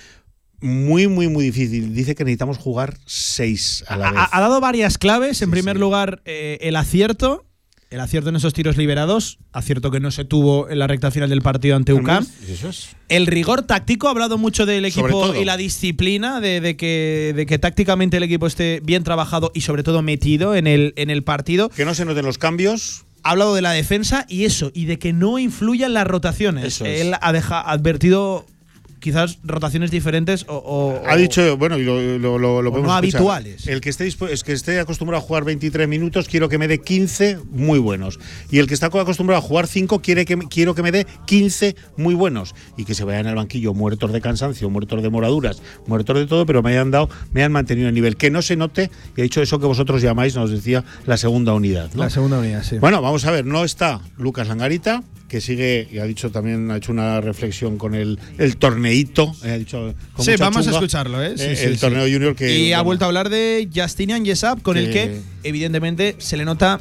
Muy, 0.62 1.08
muy, 1.08 1.28
muy 1.28 1.44
difícil. 1.44 1.96
Dice 1.96 2.14
que 2.14 2.24
necesitamos 2.24 2.60
jugar 2.60 2.98
seis 3.06 3.84
a 3.88 3.98
la 3.98 4.12
vez. 4.12 4.20
Ha, 4.20 4.38
ha 4.38 4.42
dado 4.42 4.62
varias 4.62 5.00
claves. 5.00 5.42
En 5.42 5.50
primer 5.50 5.78
lugar, 5.78 6.22
eh, 6.26 6.60
el 6.62 6.76
acierto. 6.76 7.46
El 7.92 8.00
acierto 8.00 8.30
en 8.30 8.38
esos 8.38 8.54
tiros 8.54 8.78
liberados. 8.78 9.38
Acierto 9.52 9.92
que 9.92 10.00
no 10.00 10.12
se 10.12 10.24
tuvo 10.24 10.70
en 10.70 10.80
la 10.80 10.88
recta 10.88 11.12
final 11.12 11.30
del 11.30 11.42
partido 11.42 11.76
ante 11.76 11.92
UCAM. 11.92 12.26
Eso 12.48 12.70
es. 12.70 12.96
El 13.10 13.28
rigor 13.28 13.64
táctico, 13.64 14.08
ha 14.08 14.12
hablado 14.12 14.38
mucho 14.38 14.66
del 14.66 14.86
equipo 14.86 15.36
y 15.36 15.44
la 15.44 15.58
disciplina, 15.58 16.40
de, 16.40 16.62
de 16.62 16.78
que, 16.78 17.34
de 17.36 17.46
que 17.46 17.60
tácticamente 17.60 18.16
el 18.16 18.24
equipo 18.24 18.48
esté 18.48 18.80
bien 18.82 19.04
trabajado 19.04 19.52
y 19.54 19.62
sobre 19.62 19.84
todo 19.84 20.02
metido 20.02 20.56
en 20.56 20.68
el, 20.68 20.94
en 20.96 21.10
el 21.10 21.24
partido. 21.24 21.68
Que 21.68 21.84
no 21.84 21.94
se 21.94 22.06
noten 22.06 22.26
los 22.26 22.38
cambios. 22.38 23.04
Ha 23.24 23.32
hablado 23.32 23.54
de 23.54 23.62
la 23.62 23.72
defensa 23.72 24.26
y 24.30 24.46
eso, 24.46 24.72
y 24.74 24.86
de 24.86 24.98
que 24.98 25.12
no 25.12 25.38
influyan 25.38 25.94
las 25.94 26.08
rotaciones. 26.08 26.66
Eso 26.66 26.86
es. 26.86 27.02
Él 27.02 27.14
ha 27.20 27.34
deja, 27.34 27.60
advertido 27.60 28.46
quizás 29.02 29.40
rotaciones 29.44 29.92
diferentes 29.92 30.46
o, 30.48 30.56
o- 30.56 31.04
Ha 31.06 31.18
dicho, 31.18 31.58
bueno, 31.58 31.78
y 31.78 31.84
lo, 31.84 32.00
lo, 32.18 32.38
lo- 32.40 32.62
lo 32.62 32.70
o 32.70 32.72
podemos 32.72 32.90
no 32.94 33.00
escuchar. 33.00 33.20
habituales. 33.22 33.68
El 33.68 33.82
que, 33.82 33.90
esté 33.90 34.08
es 34.08 34.44
que 34.44 34.54
esté 34.54 34.80
acostumbrado 34.80 35.22
a 35.22 35.26
jugar 35.26 35.44
23 35.44 35.88
minutos, 35.90 36.28
quiero 36.30 36.48
que 36.48 36.58
me 36.58 36.68
dé 36.70 36.80
15 36.80 37.40
muy 37.52 37.80
buenos. 37.80 38.20
Y 38.50 38.60
el 38.60 38.68
que 38.68 38.74
está 38.74 38.86
acostumbrado 38.86 39.40
a 39.40 39.42
jugar 39.46 39.68
5, 39.68 40.02
quiere 40.02 40.24
que, 40.26 40.38
me- 40.38 40.48
quiero 40.48 40.76
que 40.76 40.84
me 40.84 40.92
dé 40.92 41.06
15 41.26 41.76
muy 41.98 42.14
buenos. 42.14 42.56
Y 42.78 42.86
que 42.86 42.94
se 42.96 43.04
vayan 43.04 43.28
al 43.28 43.36
banquillo 43.36 43.74
muertos 43.74 44.14
de 44.14 44.22
cansancio, 44.22 44.70
muertos 44.70 45.02
de 45.04 45.10
moraduras, 45.10 45.62
muertos 45.88 46.16
de 46.18 46.28
todo, 46.28 46.46
pero 46.46 46.62
me 46.64 46.70
hayan 46.72 46.92
dado, 46.92 47.10
me 47.34 47.44
han 47.44 47.52
mantenido 47.52 47.90
el 47.90 47.94
nivel. 47.96 48.16
Que 48.16 48.30
no 48.30 48.42
se 48.42 48.56
note, 48.56 48.90
y 49.18 49.22
ha 49.22 49.24
dicho 49.24 49.42
eso 49.42 49.60
que 49.60 49.66
vosotros 49.66 50.02
llamáis, 50.02 50.36
nos 50.36 50.52
decía, 50.52 50.84
la 51.08 51.18
segunda 51.18 51.54
unidad. 51.54 51.90
¿no? 51.94 52.04
La 52.04 52.10
segunda 52.10 52.38
unidad, 52.40 52.64
sí. 52.64 52.78
Bueno, 52.78 53.02
vamos 53.02 53.26
a 53.26 53.32
ver, 53.32 53.46
no 53.46 53.64
está 53.64 54.00
Lucas 54.18 54.48
Langarita, 54.48 55.04
que 55.28 55.40
sigue, 55.40 55.88
y 55.90 56.00
ha 56.00 56.04
dicho 56.04 56.30
también, 56.30 56.70
ha 56.72 56.78
hecho 56.78 56.92
una 56.92 57.22
reflexión 57.22 57.78
con 57.78 57.96
el, 57.96 58.20
el 58.38 58.58
torneito, 58.92 59.36
eh, 59.44 59.52
ha 59.52 59.58
dicho 59.58 59.94
con 60.14 60.26
Sí, 60.26 60.32
mucha 60.32 60.44
vamos 60.44 60.68
a 60.68 60.72
escucharlo, 60.72 61.24
¿eh? 61.24 61.34
Sí, 61.38 61.44
eh, 61.44 61.56
sí, 61.56 61.64
el 61.66 61.76
sí. 61.76 61.82
torneo 61.82 62.04
junior 62.04 62.36
que. 62.36 62.58
y 62.58 62.74
ha 62.74 62.82
vuelto 62.82 63.06
a 63.06 63.08
hablar 63.08 63.30
de 63.30 63.70
Justinian 63.74 64.26
Yesap, 64.26 64.62
con 64.62 64.78
el 64.78 64.92
Que- 64.92 65.22
evidentemente 65.44 66.16
se 66.20 66.38
le 66.38 66.46
nota 66.46 66.80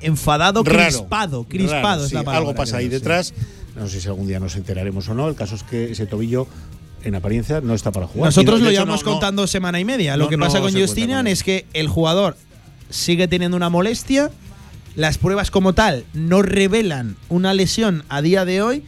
enfadado, 0.00 0.62
raro, 0.64 0.78
crispado. 0.88 1.44
Crispado 1.44 1.82
raro, 1.82 2.02
es 2.04 2.08
sí, 2.08 2.14
la 2.14 2.22
palabra. 2.24 2.48
Algo 2.48 2.54
pasa 2.54 2.78
ahí 2.78 2.88
detrás. 2.88 3.32
No 3.76 3.88
sé 3.88 4.00
si 4.00 4.08
algún 4.08 4.26
día 4.28 4.38
nos 4.40 4.56
enteraremos 4.56 5.08
o 5.08 5.14
no. 5.14 5.28
El 5.28 5.34
caso 5.34 5.54
es 5.54 5.62
que 5.62 5.92
ese 5.92 6.06
tobillo, 6.06 6.46
en 7.04 7.14
apariencia, 7.14 7.60
no 7.60 7.74
está 7.74 7.90
para 7.92 8.06
jugar. 8.06 8.28
Nosotros 8.28 8.58
no- 8.60 8.64
lo 8.66 8.70
hecho, 8.70 8.80
llevamos 8.82 9.04
no- 9.04 9.10
contando 9.12 9.46
semana 9.46 9.80
y 9.80 9.84
media. 9.84 10.16
Lo 10.16 10.24
no- 10.24 10.30
que 10.30 10.36
no 10.36 10.46
pasa 10.46 10.60
con 10.60 10.72
Justinian 10.78 11.20
con 11.20 11.26
es 11.28 11.42
que 11.42 11.66
el 11.72 11.88
jugador 11.88 12.36
sigue 12.90 13.28
teniendo 13.28 13.56
una 13.56 13.70
molestia. 13.70 14.30
Las 14.94 15.16
pruebas 15.16 15.50
como 15.50 15.72
tal 15.72 16.04
no 16.12 16.42
revelan 16.42 17.16
una 17.30 17.54
lesión 17.54 18.04
a 18.10 18.20
día 18.20 18.44
de 18.44 18.60
hoy. 18.60 18.84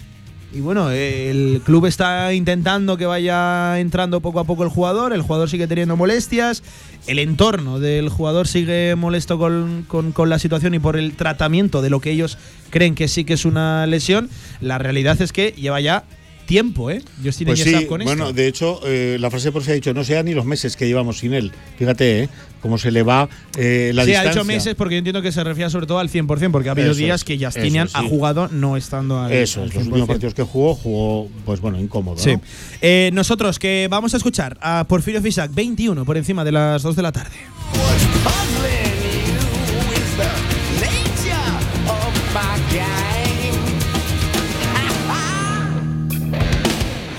Y 0.54 0.60
bueno, 0.60 0.90
el 0.90 1.60
club 1.64 1.86
está 1.86 2.32
intentando 2.32 2.96
que 2.96 3.06
vaya 3.06 3.80
entrando 3.80 4.20
poco 4.20 4.38
a 4.38 4.44
poco 4.44 4.62
el 4.62 4.68
jugador. 4.68 5.12
El 5.12 5.22
jugador 5.22 5.50
sigue 5.50 5.66
teniendo 5.66 5.96
molestias. 5.96 6.62
El 7.08 7.18
entorno 7.18 7.80
del 7.80 8.08
jugador 8.08 8.46
sigue 8.46 8.94
molesto 8.94 9.36
con, 9.36 9.84
con- 9.88 10.12
con 10.12 10.30
la 10.30 10.38
situación 10.38 10.72
y 10.74 10.78
por 10.78 10.96
el 10.96 11.16
tratamiento 11.16 11.82
de 11.82 11.90
lo 11.90 12.00
que 12.00 12.12
ellos 12.12 12.38
creen 12.70 12.94
que 12.94 13.08
sí 13.08 13.24
que 13.24 13.32
es 13.34 13.44
una 13.44 13.84
lesión. 13.88 14.30
La 14.60 14.78
realidad 14.78 15.20
es 15.20 15.32
que 15.32 15.50
lleva 15.58 15.80
ya 15.80 16.04
tiempo, 16.46 16.90
¿eh? 16.90 17.02
Pues 17.22 17.40
Enyesab 17.40 17.80
sí, 17.80 17.86
con 17.86 18.02
bueno, 18.04 18.24
esto. 18.24 18.34
de 18.34 18.46
hecho, 18.46 18.80
eh, 18.84 19.16
la 19.18 19.30
frase 19.30 19.50
por 19.50 19.64
si 19.64 19.70
ha 19.70 19.74
dicho, 19.74 19.92
no 19.94 20.04
sea 20.04 20.22
ni 20.22 20.34
los 20.34 20.44
meses 20.44 20.76
que 20.76 20.86
llevamos 20.86 21.18
sin 21.18 21.32
él. 21.32 21.50
Fíjate, 21.78 22.24
¿eh? 22.24 22.28
Cómo 22.64 22.78
se 22.78 22.90
le 22.90 23.02
va 23.02 23.28
eh, 23.58 23.90
la 23.92 24.04
sí, 24.04 24.08
distancia. 24.12 24.20
ha 24.30 24.32
dicho 24.32 24.44
meses 24.46 24.74
porque 24.74 24.94
yo 24.94 24.98
entiendo 25.00 25.20
que 25.20 25.30
se 25.32 25.44
refiere 25.44 25.68
sobre 25.68 25.86
todo 25.86 25.98
al 25.98 26.08
100%, 26.08 26.50
porque 26.50 26.70
ha 26.70 26.72
habido 26.72 26.92
Eso 26.92 26.98
días 26.98 27.22
que 27.22 27.38
Justinian 27.38 27.88
eso 27.88 27.98
sí. 27.98 28.06
ha 28.06 28.08
jugado 28.08 28.48
no 28.50 28.78
estando 28.78 29.20
al 29.20 29.30
Eso, 29.32 29.60
al 29.60 29.68
es, 29.68 29.74
los 29.74 29.84
100%. 29.84 29.86
últimos 29.88 30.08
partidos 30.08 30.32
que 30.32 30.42
jugó, 30.44 30.74
jugó, 30.74 31.28
pues 31.44 31.60
bueno, 31.60 31.78
incómodo. 31.78 32.16
Sí. 32.16 32.32
¿no? 32.32 32.40
Eh, 32.80 33.10
nosotros 33.12 33.58
que 33.58 33.86
vamos 33.90 34.14
a 34.14 34.16
escuchar 34.16 34.56
a 34.62 34.86
Porfirio 34.88 35.20
Fisac, 35.20 35.52
21 35.54 36.06
por 36.06 36.16
encima 36.16 36.42
de 36.42 36.52
las 36.52 36.82
2 36.82 36.96
de 36.96 37.02
la 37.02 37.12
tarde. 37.12 37.36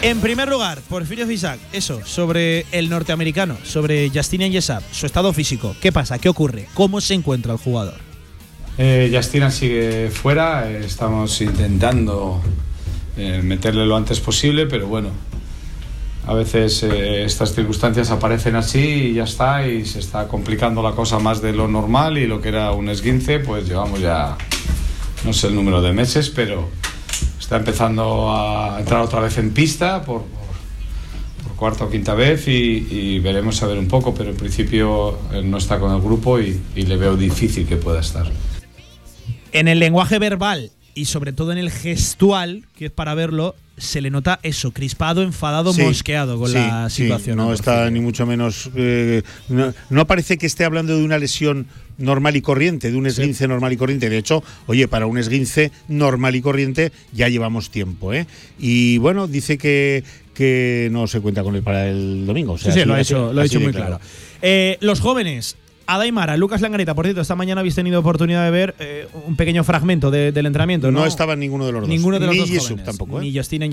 En 0.06 0.22
primer 0.22 0.48
lugar, 0.48 0.82
Porfirio 0.88 1.26
Fisac, 1.26 1.60
eso, 1.74 2.00
sobre 2.06 2.68
el 2.72 2.92
norteamericano, 2.92 3.58
sobre 3.64 4.08
Justinian 4.12 4.52
Yesab, 4.52 4.84
su 4.92 5.08
estado 5.08 5.34
físico. 5.34 5.76
¿Qué 5.82 5.92
pasa? 5.92 6.20
¿Qué 6.20 6.30
ocurre? 6.30 6.68
¿Cómo 6.76 7.02
se 7.02 7.16
encuentra 7.16 7.54
el 7.54 7.58
jugador? 7.58 7.96
Eh, 8.78 9.12
Justina 9.12 9.50
sigue 9.50 10.12
fuera, 10.12 10.70
eh, 10.70 10.86
estamos 10.86 11.42
intentando 11.42 12.40
eh, 13.18 13.42
meterle 13.44 13.88
lo 13.88 13.96
antes 13.96 14.20
posible, 14.20 14.68
pero 14.68 14.86
bueno, 14.86 15.10
a 16.28 16.36
veces 16.36 16.84
eh, 16.84 17.24
estas 17.24 17.56
circunstancias 17.56 18.12
aparecen 18.12 18.56
así 18.56 18.78
y 18.78 19.14
ya 19.16 19.24
está, 19.24 19.68
y 19.68 19.86
se 19.86 19.98
está 19.98 20.28
complicando 20.28 20.84
la 20.84 20.92
cosa 20.92 21.18
más 21.18 21.42
de 21.42 21.52
lo 21.52 21.68
normal 21.68 22.20
y 22.20 22.28
lo 22.28 22.44
que 22.44 22.50
era 22.50 22.74
un 22.74 22.90
esguince, 22.90 23.40
pues 23.40 23.68
llevamos 23.68 24.02
ya, 24.02 24.38
no 25.26 25.34
sé 25.34 25.48
el 25.48 25.56
número 25.56 25.82
de 25.82 25.94
meses, 25.94 26.30
pero 26.30 26.70
está 27.46 27.58
empezando 27.58 28.32
a 28.36 28.80
entrar 28.80 29.02
otra 29.02 29.20
vez 29.20 29.38
en 29.38 29.52
pista 29.52 30.02
por, 30.02 30.24
cuarta 31.56 31.86
o 31.86 31.92
quinta 31.92 32.16
vez 32.16 32.48
y, 32.48 33.20
veremos 33.20 33.62
a 33.62 33.68
ver 33.68 33.78
un 33.78 33.88
poco, 33.88 34.16
pero 34.16 34.32
en 34.32 34.36
principio 34.36 35.20
él 35.32 35.52
no 35.52 35.60
está 35.60 35.80
con 35.80 35.94
el 35.94 36.02
grupo 36.02 36.40
y 36.40 36.60
le 36.76 36.98
veo 36.98 37.16
difícil 37.16 37.68
que 37.68 37.78
pueda 37.78 38.00
estar. 38.00 38.26
En 39.52 39.68
el 39.68 39.78
lenguaje 39.78 40.18
verbal 40.18 40.72
y 40.96 41.06
sobre 41.06 41.34
todo 41.34 41.52
en 41.52 41.60
el 41.60 41.70
gestual, 41.70 42.66
que 42.76 42.86
es 42.86 42.92
para 42.92 43.14
verlo, 43.14 43.54
se 43.78 44.02
le 44.02 44.10
nota 44.10 44.40
eso, 44.44 44.72
crispado, 44.72 45.22
enfadado, 45.22 45.74
mosqueado 45.74 46.40
con 46.40 46.54
la 46.54 46.90
situación. 46.90 47.38
no 47.38 47.54
está 47.54 47.90
ni 47.90 48.00
mucho 48.00 48.26
menos. 48.26 48.70
Eh, 48.76 49.22
no, 49.90 50.08
parece 50.08 50.38
que 50.38 50.46
esté 50.46 50.64
hablando 50.64 50.98
de 50.98 51.04
una 51.04 51.18
lesión 51.18 51.68
normal 51.98 52.36
y 52.36 52.42
corriente, 52.42 52.92
de 52.92 52.98
un 52.98 53.06
esguince 53.06 53.48
normal 53.48 53.74
y 53.74 53.78
corriente. 53.78 54.10
De 54.10 54.18
hecho, 54.18 54.44
oye, 54.68 54.88
para 54.88 55.06
un 55.08 55.18
esguince 55.18 55.72
normal 55.88 56.36
y 56.36 56.42
corriente 56.42 56.92
ya 57.12 57.28
llevamos 57.28 57.70
tiempo. 57.70 58.14
¿eh? 58.14 58.28
Y 58.58 58.98
bueno, 59.00 59.28
dice 59.28 59.58
que, 59.58 60.04
que 60.34 60.90
no 60.92 61.08
se 61.08 61.20
cuenta 61.20 61.44
con 61.44 61.56
él 61.56 61.64
para 61.64 61.90
el 61.90 62.26
domingo. 62.26 62.58
sí, 62.58 62.70
lo 62.86 62.94
ha 62.94 63.02
hecho, 63.02 63.34
lo 63.34 63.42
ha 63.42 63.44
dicho 63.44 63.60
muy 63.60 63.74
claro. 63.74 64.00
Eh, 64.42 64.78
los 64.80 65.02
jóvenes, 65.02 65.58
Adaimara, 65.88 66.38
Lucas 66.38 66.62
Langarita, 66.62 66.96
por 66.96 67.06
cierto, 67.06 67.22
esta 67.22 67.36
mañana 67.36 67.62
habéis 67.62 67.76
tenido 67.76 68.00
oportunidad 68.00 68.44
de 68.44 68.52
ver 68.52 68.76
eh, 68.80 69.08
un 69.26 69.36
pequeño 69.36 69.64
fragmento 69.64 70.10
del 70.12 70.46
entrenamiento. 70.46 70.92
No, 70.92 71.06
estaba 71.06 71.36
ninguno 71.36 71.66
de 71.66 71.72
los 71.72 71.82
dos. 71.82 71.90
Ninguno 71.90 72.20
de 72.20 72.26
los 72.26 72.36
ni 72.36 72.42
dos 72.42 72.50
Yesub 72.50 72.84
tampoco. 72.84 73.20
¿eh? 73.20 73.26
Ni 73.26 73.36
Justin 73.36 73.64
en 73.64 73.72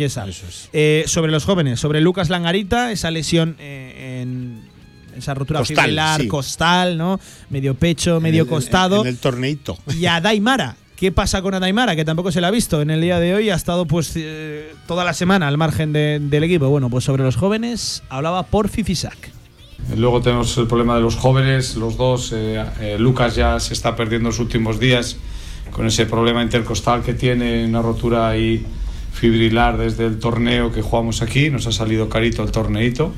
eh, 0.72 1.05
sobre 1.06 1.32
los 1.32 1.44
jóvenes, 1.44 1.80
sobre 1.80 2.01
Lucas 2.01 2.28
Langarita, 2.28 2.93
esa 2.93 3.10
lesión 3.10 3.56
en 3.59 4.60
esa 5.16 5.34
rotura 5.34 5.60
costal, 5.60 6.28
costal, 6.28 6.98
¿no? 6.98 7.20
Medio 7.51 7.74
pecho, 7.74 8.20
medio 8.20 8.47
costado. 8.47 9.02
En, 9.02 9.09
el 9.09 9.18
torneito. 9.18 9.78
Y 9.98 10.06
Adaimara. 10.06 10.76
¿Qué 10.97 11.10
pasa 11.10 11.43
con 11.43 11.52
Adaimara? 11.52 11.97
Que 11.97 12.05
tampoco 12.05 12.30
se 12.30 12.40
la 12.40 12.48
ha 12.48 12.51
visto 12.52 12.80
en 12.80 12.90
el 12.90 13.01
día 13.01 13.18
de 13.18 13.34
hoy. 13.34 13.51
Ha 13.51 13.56
estado 13.56 13.86
pues 13.86 14.16
toda 14.86 15.05
la 15.05 15.14
semana 15.14 15.48
al 15.48 15.59
margen 15.59 15.93
del 15.93 16.44
equipo. 16.44 16.68
Bueno, 16.68 16.90
pues 16.90 17.05
sobre 17.05 17.24
los 17.24 17.34
jóvenes 17.34 18.05
hablaba 18.09 18.44
por 18.44 18.68
Fifisac. 18.68 19.41
Luego 19.96 20.22
tenemos 20.22 20.56
el 20.59 20.66
problema 20.66 20.94
de 20.94 21.02
los 21.02 21.16
jóvenes, 21.16 21.76
los 21.76 21.96
dos. 21.96 22.32
Eh, 22.34 22.64
eh, 22.80 22.96
Lucas 22.98 23.34
ya 23.34 23.59
se 23.60 23.74
está 23.74 23.94
perdiendo 23.94 24.28
los 24.30 24.38
últimos 24.38 24.80
días 24.80 25.16
con 25.70 25.86
ese 25.86 26.06
problema 26.06 26.42
intercostal 26.42 27.02
que 27.02 27.14
tiene, 27.14 27.64
una 27.64 27.82
rotura 27.82 28.28
ahí 28.28 28.64
fibrilar 29.12 29.76
desde 29.76 30.06
el 30.06 30.18
torneo 30.18 30.72
que 30.72 30.82
jugamos 30.82 31.22
aquí. 31.22 31.50
Nos 31.50 31.66
ha 31.66 31.72
salido 31.72 32.09
carito 32.09 32.42
el 32.42 32.50
torneito. 32.50 33.12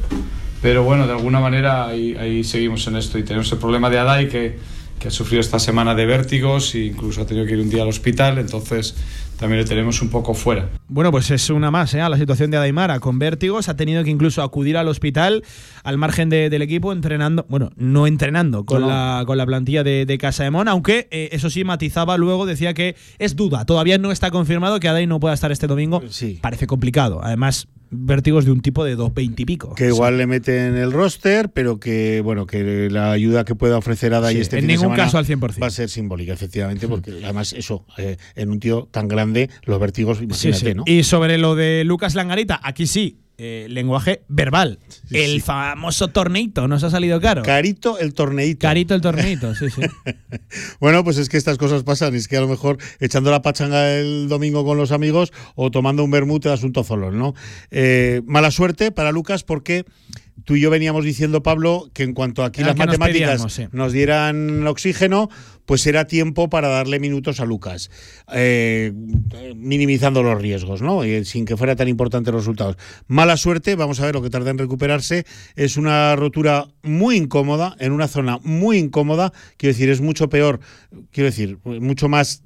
Pero 0.62 0.82
bueno, 0.82 1.07
de 1.07 1.12
alguna 1.12 1.41
manera 1.41 1.86
ahí, 1.86 2.43
seguimos 2.43 2.86
en 2.86 2.97
esto. 2.97 3.19
Y 3.19 3.23
tenemos 3.23 3.53
el 3.53 3.59
problema 3.59 3.91
de 3.91 3.99
Adai 3.99 4.28
que, 4.28 4.59
que 5.05 5.09
ha 5.09 5.11
sufrido 5.11 5.43
esta 5.43 5.59
semana 5.59 5.95
de 5.95 6.07
vértigos 6.07 6.75
e 6.75 6.87
incluso 6.87 7.21
ha 7.21 7.27
tenido 7.27 7.45
que 7.45 7.53
ir 7.53 7.61
un 7.61 7.69
día 7.69 7.83
al 7.83 7.89
hospital. 7.91 8.39
Entonces 8.39 8.97
también 9.39 9.61
le 9.61 9.69
tenemos 9.69 10.01
un 10.01 10.09
poco 10.09 10.33
fuera. 10.33 10.71
Bueno, 10.89 11.11
pues 11.11 11.31
es 11.31 11.51
una 11.51 11.71
más, 11.71 11.93
¿eh? 11.93 11.99
La 11.99 12.17
situación 12.17 12.51
de 12.51 12.57
Adaimara 12.57 13.01
con 13.01 13.19
vértigos. 13.19 13.69
Ha 13.69 13.77
tenido 13.77 14.03
que 14.03 14.09
incluso 14.09 14.43
acudir 14.43 14.79
al 14.79 14.89
hospital 14.89 15.45
al 15.83 15.99
margen 15.99 16.31
del 16.31 16.63
equipo, 16.63 16.91
entrenando, 16.91 17.45
bueno, 17.51 17.69
no 17.77 18.07
entrenando 18.07 18.65
con, 18.65 18.89
La, 18.89 19.25
con 19.27 19.37
la 19.37 19.45
plantilla 19.45 19.85
de, 19.85 20.19
Casa 20.19 20.45
de 20.45 20.51
Mon, 20.51 20.69
aunque 20.69 21.07
eh, 21.11 21.29
eso 21.33 21.51
sí 21.51 21.65
matizaba 21.65 22.17
luego, 22.17 22.47
decía 22.47 22.73
que 22.73 22.97
es 23.19 23.37
duda. 23.37 23.67
Todavía 23.67 23.99
no 23.99 24.11
está 24.11 24.31
confirmado 24.31 24.81
que 24.81 24.89
Adai 24.89 25.07
no 25.07 25.21
pueda 25.21 25.35
estar 25.35 25.53
este 25.53 25.67
domingo. 25.67 26.03
Sí. 26.09 26.39
Parece 26.41 26.67
complicado. 26.67 27.21
Además, 27.23 27.69
vértigos 27.97 28.45
de 28.45 28.53
un 28.53 28.61
tipo 28.61 28.85
de 28.85 28.97
2.20 28.97 29.35
y 29.41 29.45
pico. 29.45 29.75
Que 29.75 29.89
igual 29.89 30.19
le 30.19 30.27
mete 30.27 30.66
en 30.66 30.77
el 30.77 30.93
roster, 30.93 31.51
pero 31.51 31.79
que 31.79 32.21
bueno, 32.23 32.47
que 32.47 32.89
la 32.91 33.12
ayuda 33.12 33.45
que 33.45 33.55
pueda 33.55 33.79
ofrecer 33.79 34.15
Ada 34.15 34.33
y 34.33 34.39
este 34.39 34.59
En 34.59 34.66
ningún 34.66 34.95
caso 34.95 35.19
al 35.19 35.27
100%. 35.27 35.62
Va 35.62 35.66
a 35.66 35.71
ser 35.71 35.89
simbólica, 35.89 36.33
efectivamente, 36.33 36.89
porque 36.89 37.12
además 37.23 37.53
eso, 37.53 37.87
eh, 37.99 38.16
en 38.35 38.51
un 38.51 38.61
tío 38.61 38.89
tan 38.91 39.09
grande, 39.09 39.51
los 39.65 39.81
vértigos, 39.81 40.21
imagínate, 40.23 40.75
¿no? 40.75 40.85
Y 40.87 41.05
sobre 41.05 41.39
lo 41.39 41.55
de 41.55 41.85
Lucas 41.85 42.15
Langarita, 42.15 42.61
aquí 42.62 42.87
sí, 42.87 43.24
eh, 43.36 43.66
lenguaje 43.69 44.23
verbal. 44.28 44.78
el 45.11 45.43
famoso 45.43 46.09
torneito, 46.09 46.69
nos 46.69 46.85
ha 46.85 46.90
salido 46.90 47.20
caro. 47.20 47.43
Carito 47.43 47.98
el 47.98 48.15
torneito. 48.15 48.61
Carito 48.61 48.94
el 48.94 49.01
torneito, 49.01 49.55
sí, 49.55 49.70
sí. 49.70 49.82
bueno, 50.81 51.02
pues 51.05 51.19
es 51.19 51.28
que 51.28 51.36
estas 51.36 51.59
cosas 51.59 51.82
pasan. 51.82 52.15
Es 52.15 52.28
que 52.28 52.36
a 52.36 52.40
lo 52.40 52.48
mejor 52.48 52.78
echando 53.01 53.31
la 53.31 53.43
pachanga 53.43 53.93
el 53.93 54.28
domingo 54.28 54.65
con 54.65 54.78
los 54.78 54.93
amigos 54.93 55.32
o 55.55 55.70
tomando 55.70 56.05
un 56.05 56.11
vermut 56.11 56.44
de 56.44 56.52
asunto 56.52 56.85
zolón, 56.85 57.19
¿no? 57.19 57.35
Eh, 57.70 58.23
mala 58.27 58.51
suerte 58.51 58.93
para 58.93 59.12
Lucas 59.12 59.43
porque 59.43 59.85
tú 60.43 60.56
y 60.56 60.61
yo 60.61 60.70
veníamos 60.70 61.05
diciendo, 61.05 61.43
Pablo, 61.43 61.90
que 61.93 62.02
en 62.02 62.12
cuanto 62.12 62.44
aquí 62.44 62.62
las 62.62 62.77
matemáticas 62.77 63.70
nos, 63.73 63.93
dieran 63.93 64.66
oxígeno, 64.66 65.31
pues 65.65 65.86
era 65.86 66.06
tiempo 66.06 66.51
para 66.51 66.69
darle 66.69 66.98
minutos 66.98 67.40
a 67.40 67.44
Lucas, 67.44 67.90
eh, 68.32 68.93
minimizando 69.56 70.23
los 70.23 70.40
riesgos, 70.40 70.82
¿no? 70.82 71.02
sin 71.24 71.44
que 71.44 71.56
fuera 71.56 71.77
tan 71.77 71.89
importante 71.89 72.32
los 72.32 72.43
resultados. 72.43 72.77
Mala 73.06 73.36
suerte, 73.36 73.77
vamos 73.77 74.01
a 74.01 74.06
ver 74.06 74.15
lo 74.15 74.23
que 74.23 74.31
tarda 74.31 74.51
en 74.51 74.59
recuperarse. 74.59 75.24
Es 75.56 75.77
una 75.77 76.16
rotura 76.16 76.66
muy 76.82 77.16
incómoda, 77.16 77.77
en 77.78 77.93
una 77.93 78.09
zona 78.09 78.39
muy 78.43 78.78
incómoda, 78.78 79.32
quiero 79.56 79.73
decir, 79.73 79.89
es 79.89 80.01
mucho 80.01 80.28
peor, 80.28 80.61
quiero 81.11 81.31
decir, 81.31 81.59
mucho 81.65 82.09
más 82.09 82.43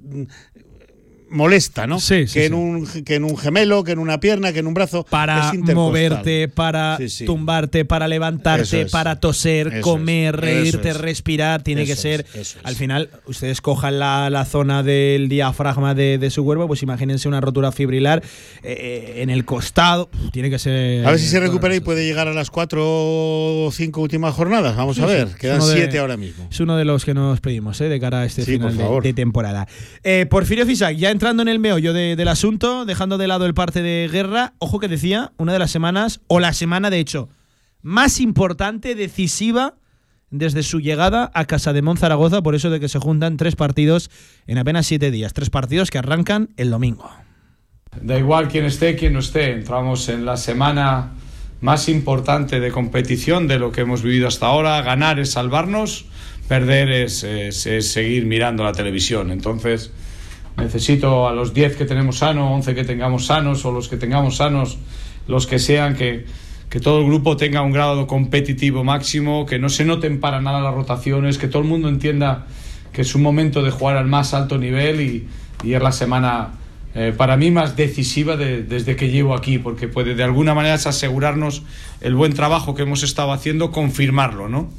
molesta, 1.30 1.86
¿no? 1.86 2.00
Sí, 2.00 2.26
que, 2.32 2.46
en 2.46 2.54
Un, 2.54 2.86
que 3.04 3.16
en 3.16 3.24
un 3.24 3.36
gemelo, 3.36 3.84
que 3.84 3.92
en 3.92 3.98
una 3.98 4.20
pierna, 4.20 4.52
que 4.52 4.60
en 4.60 4.66
un 4.66 4.74
brazo. 4.74 5.04
Para 5.08 5.52
moverte, 5.52 6.48
para 6.48 6.98
tumbarte, 7.26 7.84
para 7.84 8.08
levantarte, 8.08 8.86
para 8.86 9.20
toser, 9.20 9.80
comer, 9.80 10.36
reírte, 10.36 10.92
respirar. 10.92 11.62
Tiene 11.62 11.86
que 11.86 11.96
ser. 11.96 12.26
Al 12.62 12.76
final, 12.76 13.10
ustedes 13.26 13.60
cojan 13.60 13.98
la, 13.98 14.30
la 14.30 14.44
zona 14.44 14.82
del 14.82 15.28
diafragma 15.28 15.94
de, 15.94 16.18
de, 16.18 16.30
su 16.30 16.44
cuerpo, 16.44 16.66
pues 16.66 16.82
imagínense 16.82 17.28
una 17.28 17.40
rotura 17.40 17.72
fibrilar 17.72 18.22
eh, 18.62 19.14
en 19.18 19.30
el 19.30 19.44
costado. 19.44 20.10
Tiene 20.32 20.50
que 20.50 20.58
ser. 20.58 21.06
A 21.06 21.10
ver 21.10 21.20
si 21.20 21.26
se 21.26 21.40
recupera 21.40 21.74
y 21.74 21.80
puede 21.80 22.04
llegar 22.04 22.28
a 22.28 22.34
las 22.34 22.50
cuatro 22.50 22.84
o 22.84 23.70
cinco 23.72 24.00
últimas 24.00 24.34
jornadas. 24.34 24.76
Vamos 24.76 24.98
a 24.98 25.06
ver. 25.06 25.28
Quedan 25.38 25.62
siete 25.62 25.98
ahora 25.98 26.16
mismo. 26.16 26.48
Es 26.50 26.60
uno 26.60 26.76
de 26.76 26.84
los 26.84 27.04
que 27.04 27.14
nos 27.14 27.40
pedimos 27.40 27.80
eh, 27.80 27.88
de 27.88 28.00
cara 28.00 28.20
a 28.20 28.24
este 28.24 28.42
final 28.42 28.76
de, 29.02 29.12
temporada. 29.12 29.66
Eh, 30.02 30.26
Porfirio 30.28 30.66
Fisac, 30.66 30.96
ya 30.96 31.10
entrando 31.18 31.42
en 31.42 31.48
el 31.48 31.58
meollo 31.58 31.92
del 31.92 32.28
asunto, 32.28 32.84
dejando 32.84 33.18
de 33.18 33.26
lado 33.26 33.44
el 33.44 33.52
parte 33.52 33.82
de 33.82 34.08
guerra, 34.08 34.52
ojo 34.60 34.78
que 34.78 34.86
decía, 34.86 35.32
una 35.36 35.52
de 35.52 35.58
las 35.58 35.72
semanas, 35.72 36.20
o 36.28 36.38
la 36.38 36.52
semana 36.52 36.90
de 36.90 37.00
hecho, 37.00 37.28
más 37.82 38.20
importante, 38.20 38.94
decisiva, 38.94 39.74
desde 40.30 40.62
su 40.62 40.78
llegada 40.78 41.32
a 41.34 41.44
Casa 41.46 41.72
de 41.72 41.82
Zaragoza, 41.96 42.40
por 42.40 42.54
eso 42.54 42.70
de 42.70 42.78
que 42.78 42.88
se 42.88 43.00
juntan 43.00 43.36
tres 43.36 43.56
partidos 43.56 44.12
en 44.46 44.58
apenas 44.58 44.86
siete 44.86 45.10
días, 45.10 45.32
tres 45.32 45.50
partidos 45.50 45.90
que 45.90 45.98
arrancan 45.98 46.50
el 46.56 46.70
domingo. 46.70 47.10
Da 48.00 48.16
igual 48.16 48.46
quién 48.46 48.64
esté, 48.64 48.94
quién 48.94 49.14
no 49.14 49.18
esté, 49.18 49.50
entramos 49.50 50.08
en 50.08 50.24
la 50.24 50.36
semana 50.36 51.14
más 51.60 51.88
importante 51.88 52.60
de 52.60 52.70
competición 52.70 53.48
de 53.48 53.58
lo 53.58 53.72
que 53.72 53.80
hemos 53.80 54.04
vivido 54.04 54.28
hasta 54.28 54.46
ahora, 54.46 54.80
ganar 54.82 55.18
es 55.18 55.32
salvarnos, 55.32 56.04
perder 56.46 56.90
es, 56.90 57.24
es 57.24 57.90
seguir 57.90 58.24
mirando 58.24 58.62
la 58.62 58.70
televisión, 58.70 59.32
entonces 59.32 59.90
necesito 60.58 61.28
a 61.28 61.32
los 61.32 61.54
10 61.54 61.76
que 61.76 61.84
tenemos 61.84 62.18
sanos, 62.18 62.50
11 62.52 62.74
que 62.74 62.84
tengamos 62.84 63.26
sanos 63.26 63.64
o 63.64 63.72
los 63.72 63.88
que 63.88 63.96
tengamos 63.96 64.36
sanos, 64.36 64.78
los 65.26 65.46
que 65.46 65.58
sean, 65.58 65.94
que, 65.94 66.26
que 66.68 66.80
todo 66.80 67.00
el 67.00 67.06
grupo 67.06 67.36
tenga 67.36 67.62
un 67.62 67.72
grado 67.72 68.06
competitivo 68.06 68.84
máximo, 68.84 69.46
que 69.46 69.58
no 69.58 69.68
se 69.68 69.84
noten 69.84 70.20
para 70.20 70.40
nada 70.40 70.60
las 70.60 70.74
rotaciones, 70.74 71.38
que 71.38 71.48
todo 71.48 71.62
el 71.62 71.68
mundo 71.68 71.88
entienda 71.88 72.46
que 72.92 73.02
es 73.02 73.14
un 73.14 73.22
momento 73.22 73.62
de 73.62 73.70
jugar 73.70 73.96
al 73.96 74.06
más 74.06 74.34
alto 74.34 74.58
nivel 74.58 75.00
y, 75.00 75.28
y 75.62 75.74
es 75.74 75.82
la 75.82 75.92
semana 75.92 76.58
eh, 76.94 77.12
para 77.16 77.36
mí 77.36 77.50
más 77.50 77.76
decisiva 77.76 78.36
desde 78.36 78.96
que 78.96 79.10
llevo 79.10 79.34
aquí, 79.34 79.58
porque 79.58 79.88
puede 79.88 80.14
de 80.14 80.24
alguna 80.24 80.54
manera 80.54 80.74
asegurarnos 80.74 81.62
el 82.00 82.14
buen 82.14 82.32
trabajo 82.32 82.74
que 82.74 82.82
hemos 82.82 83.02
estado 83.02 83.32
haciendo, 83.32 83.70
confirmarlo, 83.70 84.48
¿no? 84.48 84.70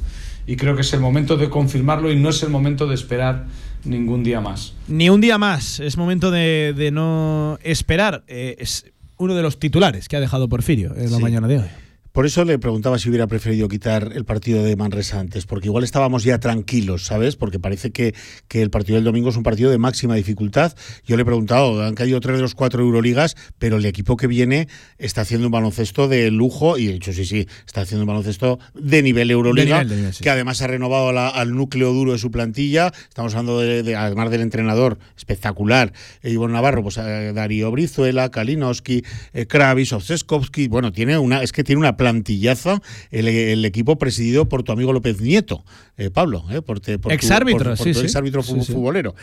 Y 0.46 0.56
creo 0.56 0.74
que 0.74 0.82
es 0.82 0.92
el 0.92 1.00
momento 1.00 1.36
de 1.36 1.48
confirmarlo 1.48 2.10
y 2.10 2.16
no 2.16 2.30
es 2.30 2.42
el 2.42 2.50
momento 2.50 2.86
de 2.86 2.94
esperar 2.94 3.46
ningún 3.84 4.22
día 4.22 4.40
más. 4.40 4.74
Ni 4.88 5.10
un 5.10 5.20
día 5.20 5.38
más. 5.38 5.80
Es 5.80 5.96
momento 5.96 6.30
de, 6.30 6.90
no 6.92 7.58
esperar. 7.62 8.22
Eh, 8.28 8.56
es 8.58 8.86
uno 9.16 9.34
de 9.34 9.42
los 9.42 9.58
titulares 9.58 10.08
que 10.08 10.16
ha 10.16 10.20
dejado 10.20 10.48
Porfirio 10.48 10.94
en 10.96 11.10
la 11.10 11.18
mañana 11.18 11.48
de 11.48 11.58
hoy. 11.58 11.68
Por 12.20 12.26
eso 12.26 12.44
le 12.44 12.58
preguntaba 12.58 12.98
si 12.98 13.08
hubiera 13.08 13.26
preferido 13.26 13.66
quitar 13.66 14.12
el 14.14 14.26
partido 14.26 14.62
de 14.62 14.76
Manresa 14.76 15.18
antes, 15.18 15.46
porque 15.46 15.68
igual 15.68 15.84
estábamos 15.84 16.22
ya 16.22 16.38
tranquilos, 16.38 17.06
¿sabes? 17.06 17.36
Porque 17.36 17.58
parece 17.58 17.92
que, 17.92 18.14
que 18.46 18.60
el 18.60 18.68
partido 18.68 18.96
del 18.96 19.04
domingo 19.04 19.30
es 19.30 19.38
un 19.38 19.42
partido 19.42 19.70
de 19.70 19.78
máxima 19.78 20.16
dificultad. 20.16 20.76
Yo 21.06 21.16
le 21.16 21.22
he 21.22 21.24
preguntado, 21.24 21.82
han 21.82 21.94
caído 21.94 22.20
tres 22.20 22.36
de 22.36 22.42
los 22.42 22.54
cuatro 22.54 22.82
Euroligas, 22.82 23.38
pero 23.58 23.78
el 23.78 23.86
equipo 23.86 24.18
que 24.18 24.26
viene 24.26 24.68
está 24.98 25.22
haciendo 25.22 25.46
un 25.46 25.52
baloncesto 25.52 26.08
de 26.08 26.30
lujo 26.30 26.76
y 26.76 26.88
de 26.88 26.94
hecho 26.96 27.14
sí, 27.14 27.24
sí, 27.24 27.48
está 27.66 27.80
haciendo 27.80 28.02
un 28.02 28.08
baloncesto 28.08 28.58
de 28.74 29.02
nivel 29.02 29.30
Euroliga, 29.30 29.82
que 30.20 30.28
además 30.28 30.60
ha 30.60 30.66
renovado 30.66 31.18
al 31.18 31.54
núcleo 31.54 31.94
duro 31.94 32.12
de 32.12 32.18
su 32.18 32.30
plantilla. 32.30 32.92
Estamos 33.08 33.32
hablando 33.32 33.60
de, 33.60 33.96
además 33.96 34.30
del 34.30 34.42
entrenador 34.42 34.98
espectacular, 35.16 35.94
eh, 36.20 36.32
Ivonne 36.32 36.52
Navarro, 36.52 36.82
pues 36.82 36.98
eh, 36.98 37.32
Darío 37.34 37.70
Brizuela, 37.70 38.30
Kalinowski, 38.30 39.04
eh, 39.32 39.46
Kravis, 39.46 39.94
bueno, 40.68 40.92
tiene 40.92 41.16
una, 41.16 41.42
es 41.42 41.52
que 41.52 41.64
tiene 41.64 41.80
una 41.80 41.96
plantillaza 42.10 42.82
el, 43.10 43.64
equipo 43.64 43.98
presidido 43.98 44.48
por 44.48 44.62
tu 44.62 44.72
amigo 44.72 44.92
López 44.92 45.20
Nieto, 45.20 45.64
eh, 45.96 46.10
Pablo, 46.10 46.44
eh, 46.50 46.62
por, 46.62 46.80
por, 47.00 47.12
ex 47.12 47.30
árbitro, 47.30 47.76
sí, 47.76 47.90
ex 47.90 48.16
árbitro 48.16 48.42
futbolero. 48.42 49.14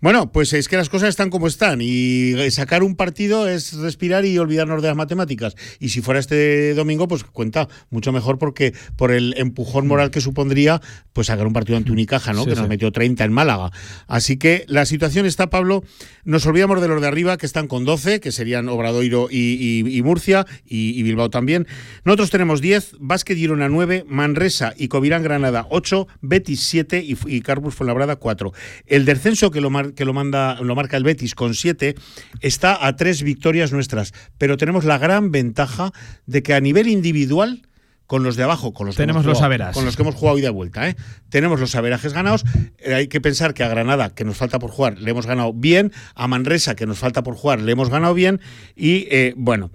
Bueno, 0.00 0.32
pues 0.32 0.52
es 0.52 0.68
que 0.68 0.76
las 0.76 0.88
cosas 0.88 1.10
están 1.10 1.30
como 1.30 1.46
están 1.46 1.80
y 1.80 2.34
sacar 2.50 2.82
un 2.82 2.96
partido 2.96 3.48
es 3.48 3.74
respirar 3.74 4.24
y 4.24 4.38
olvidarnos 4.38 4.82
de 4.82 4.88
las 4.88 4.96
matemáticas. 4.96 5.54
Y 5.78 5.90
si 5.90 6.00
fuera 6.00 6.20
este 6.20 6.74
domingo, 6.74 7.06
pues 7.08 7.24
cuenta 7.24 7.68
mucho 7.90 8.12
mejor 8.12 8.38
porque 8.38 8.74
por 8.96 9.12
el 9.12 9.34
empujón 9.36 9.86
moral 9.86 10.10
que 10.10 10.20
supondría, 10.20 10.80
pues 11.12 11.28
sacar 11.28 11.46
un 11.46 11.52
partido 11.52 11.76
ante 11.76 11.92
Unicaja, 11.92 12.32
¿no? 12.32 12.44
que 12.44 12.54
nos 12.54 12.68
metió 12.68 12.90
30 12.90 13.24
en 13.24 13.32
Málaga. 13.32 13.70
Así 14.06 14.36
que 14.36 14.64
la 14.68 14.86
situación 14.86 15.26
está, 15.26 15.50
Pablo, 15.50 15.84
nos 16.24 16.46
olvidamos 16.46 16.80
de 16.80 16.88
los 16.88 17.00
de 17.00 17.06
arriba 17.06 17.36
que 17.36 17.46
están 17.46 17.68
con 17.68 17.84
12, 17.84 18.20
que 18.20 18.32
serían 18.32 18.68
Obradoiro 18.68 19.28
y, 19.30 20.00
Murcia 20.04 20.46
y, 20.66 21.02
Bilbao 21.02 21.30
también. 21.30 21.66
Nosotros 22.04 22.21
tenemos 22.30 22.60
10, 22.60 22.96
Vázquez 23.00 23.36
Girona 23.36 23.68
9, 23.68 24.04
Manresa 24.08 24.74
y 24.76 24.88
Covirán 24.88 25.22
Granada 25.22 25.66
8, 25.70 26.06
Betis 26.20 26.60
7 26.60 27.02
y, 27.02 27.16
y 27.26 27.40
Carbus 27.40 27.74
Fuenlabrada 27.74 28.16
4. 28.16 28.52
El 28.86 29.04
descenso 29.04 29.50
que 29.50 29.60
lo, 29.60 29.70
que 29.94 30.04
lo, 30.04 30.12
manda, 30.12 30.60
lo 30.60 30.74
marca 30.74 30.96
el 30.96 31.04
Betis 31.04 31.34
con 31.34 31.54
7 31.54 31.94
está 32.40 32.86
a 32.86 32.96
tres 32.96 33.22
victorias 33.22 33.72
nuestras, 33.72 34.12
pero 34.38 34.56
tenemos 34.56 34.84
la 34.84 34.98
gran 34.98 35.30
ventaja 35.30 35.92
de 36.26 36.42
que 36.42 36.54
a 36.54 36.60
nivel 36.60 36.88
individual 36.88 37.62
con 38.06 38.24
los 38.24 38.36
de 38.36 38.42
abajo, 38.42 38.74
con 38.74 38.86
los 38.86 38.96
tenemos 38.96 39.22
que 39.22 39.28
los 39.28 39.38
jugado, 39.38 39.72
con 39.72 39.86
los 39.86 39.96
que 39.96 40.02
hemos 40.02 40.14
jugado 40.14 40.36
de 40.36 40.50
vuelta, 40.50 40.86
¿eh? 40.86 40.96
tenemos 41.30 41.58
los 41.60 41.74
averajes 41.74 42.12
ganados. 42.12 42.44
Eh, 42.76 42.92
hay 42.92 43.08
que 43.08 43.22
pensar 43.22 43.54
que 43.54 43.64
a 43.64 43.68
Granada, 43.68 44.10
que 44.10 44.24
nos 44.24 44.36
falta 44.36 44.58
por 44.58 44.70
jugar, 44.70 44.98
le 44.98 45.10
hemos 45.10 45.26
ganado 45.26 45.54
bien, 45.54 45.92
a 46.14 46.28
Manresa, 46.28 46.74
que 46.74 46.84
nos 46.84 46.98
falta 46.98 47.22
por 47.22 47.36
jugar, 47.36 47.62
le 47.62 47.72
hemos 47.72 47.88
ganado 47.88 48.12
bien 48.12 48.40
y 48.76 49.06
eh, 49.10 49.32
bueno. 49.36 49.70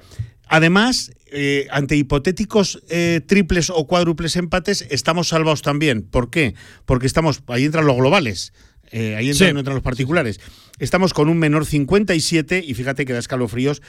Además, 0.50 1.12
eh, 1.32 1.68
ante 1.72 1.96
hipotéticos 1.96 2.82
eh, 2.90 3.22
triples 3.26 3.70
o 3.70 3.86
cuádruples 3.88 4.36
empates, 4.36 4.86
estamos 4.90 5.30
salvados 5.30 5.62
también. 5.62 6.04
¿Por 6.04 6.30
qué? 6.30 6.56
Porque 6.86 7.08
estamos, 7.08 7.44
ahí 7.48 7.66
entran 7.66 7.86
los 7.86 7.98
globales. 7.98 8.54
Eh, 8.90 9.18
ahí 9.18 9.30
entran, 9.30 9.58
entran, 9.58 9.76
los 9.76 9.84
particulares. 9.84 10.40
Estamos 10.80 11.14
con 11.14 11.28
un 11.28 11.38
menor 11.38 11.66
57 11.66 12.64
y 12.66 12.74
fíjate 12.74 13.04
que 13.04 13.12
da 13.12 13.20
escalofríos. 13.20 13.82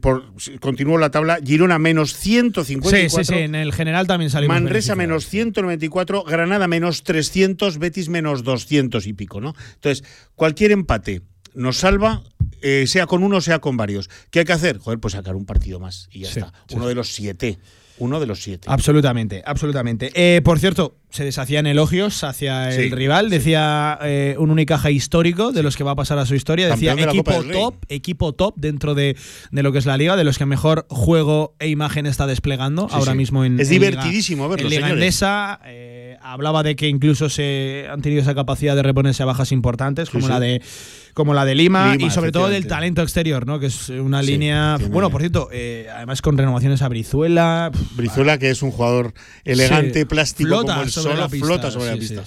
Por, 0.00 0.32
continúo 0.60 0.96
la 0.96 1.10
tabla. 1.10 1.38
Girona 1.44 1.78
menos 1.78 2.16
154. 2.16 3.08
Sí, 3.08 3.16
sí, 3.16 3.24
sí. 3.24 3.40
En 3.40 3.54
el 3.54 3.74
general 3.74 4.06
también 4.06 4.30
salimos. 4.30 4.54
Manresa 4.54 4.94
menos 4.94 5.26
194. 5.26 6.24
Granada 6.24 6.66
menos 6.66 7.02
300. 7.02 7.78
Betis 7.78 8.08
menos 8.08 8.42
200 8.42 9.06
y 9.06 9.12
pico, 9.12 9.42
¿no? 9.42 9.54
Entonces, 9.74 10.02
cualquier 10.34 10.72
empate 10.72 11.20
nos 11.54 11.78
salva 11.78 12.22
eh, 12.62 12.86
sea 12.86 13.06
con 13.06 13.24
uno, 13.24 13.40
sea 13.40 13.58
con 13.58 13.76
varios. 13.76 14.08
¿Qué 14.30 14.40
hay 14.40 14.44
que 14.44 14.52
hacer? 14.52 14.78
Joder, 14.78 15.00
pues 15.00 15.12
sacar 15.12 15.34
un 15.34 15.44
partido 15.44 15.80
más 15.80 16.08
y 16.12 16.20
ya 16.20 16.28
está. 16.28 16.52
uno 16.70 16.86
de 16.86 16.94
los 16.94 17.12
siete. 17.12 17.58
Uno 17.98 18.18
de 18.20 18.26
los 18.26 18.42
siete. 18.42 18.66
Absolutamente, 18.70 19.42
absolutamente. 19.44 20.10
Eh, 20.14 20.40
por 20.42 20.58
cierto, 20.58 20.96
se 21.10 21.24
deshacían 21.24 21.66
elogios 21.66 22.24
hacia 22.24 22.74
el 22.74 22.90
rival. 22.90 23.30
Decía 23.30 23.98
eh, 24.02 24.34
un 24.38 24.50
Unicaja 24.50 24.90
histórico 24.90 25.52
de 25.52 25.62
los 25.62 25.76
que 25.76 25.84
va 25.84 25.92
a 25.92 25.94
pasar 25.94 26.18
a 26.18 26.26
su 26.26 26.34
historia. 26.34 26.68
Decía 26.68 26.94
equipo 26.94 27.44
top, 27.44 27.74
equipo 27.88 28.32
top 28.32 28.54
dentro 28.56 28.94
de, 28.94 29.16
lo 29.50 29.72
que 29.72 29.78
es 29.78 29.86
la 29.86 29.96
liga, 29.96 30.16
de 30.16 30.24
los 30.24 30.38
que 30.38 30.46
mejor 30.46 30.86
juego 30.88 31.54
e 31.58 31.68
imagen 31.68 32.06
está 32.06 32.26
desplegando 32.26 32.88
ahora 32.90 33.14
mismo 33.14 33.44
en. 33.44 33.60
Es 33.60 33.68
divertidísimo 33.68 34.48
verlo. 34.48 34.68
En 34.68 34.98
Liga 34.98 35.60
hablaba 36.22 36.62
de 36.62 36.76
que 36.76 36.88
incluso 36.88 37.28
se 37.28 37.86
han 37.90 38.00
tenido 38.00 38.22
esa 38.22 38.34
capacidad 38.34 38.74
de 38.74 38.82
reponerse 38.82 39.22
a 39.22 39.26
bajas 39.26 39.52
importantes, 39.52 40.10
como 40.10 40.28
la 40.28 40.40
de 40.40 40.62
como 41.14 41.34
la 41.34 41.44
de 41.44 41.54
Lima, 41.54 41.96
y 41.98 42.10
sobre 42.10 42.32
todo 42.32 42.48
del 42.48 42.66
talento 42.66 43.02
exterior, 43.02 43.46
¿no? 43.46 43.60
Que 43.60 43.66
es 43.66 43.88
una 43.88 44.22
línea. 44.22 44.78
Bueno, 44.90 45.10
por 45.10 45.20
cierto, 45.20 45.48
eh, 45.52 45.88
además 45.94 46.22
con 46.22 46.38
renovaciones 46.38 46.82
a 46.82 46.88
Brizuela. 46.88 47.70
Brizuela, 47.94 48.38
que 48.38 48.50
es 48.50 48.62
un 48.62 48.70
jugador 48.70 49.14
elegante, 49.44 50.06
plástico, 50.06 50.48
flota 50.48 50.74
como 50.74 50.84
el 50.84 50.90
sobre 50.90 51.16
la 51.16 51.28
pista. 51.28 51.46
flota 51.46 51.70
sobre 51.70 51.90
la 51.90 51.96
pista. 51.96 52.24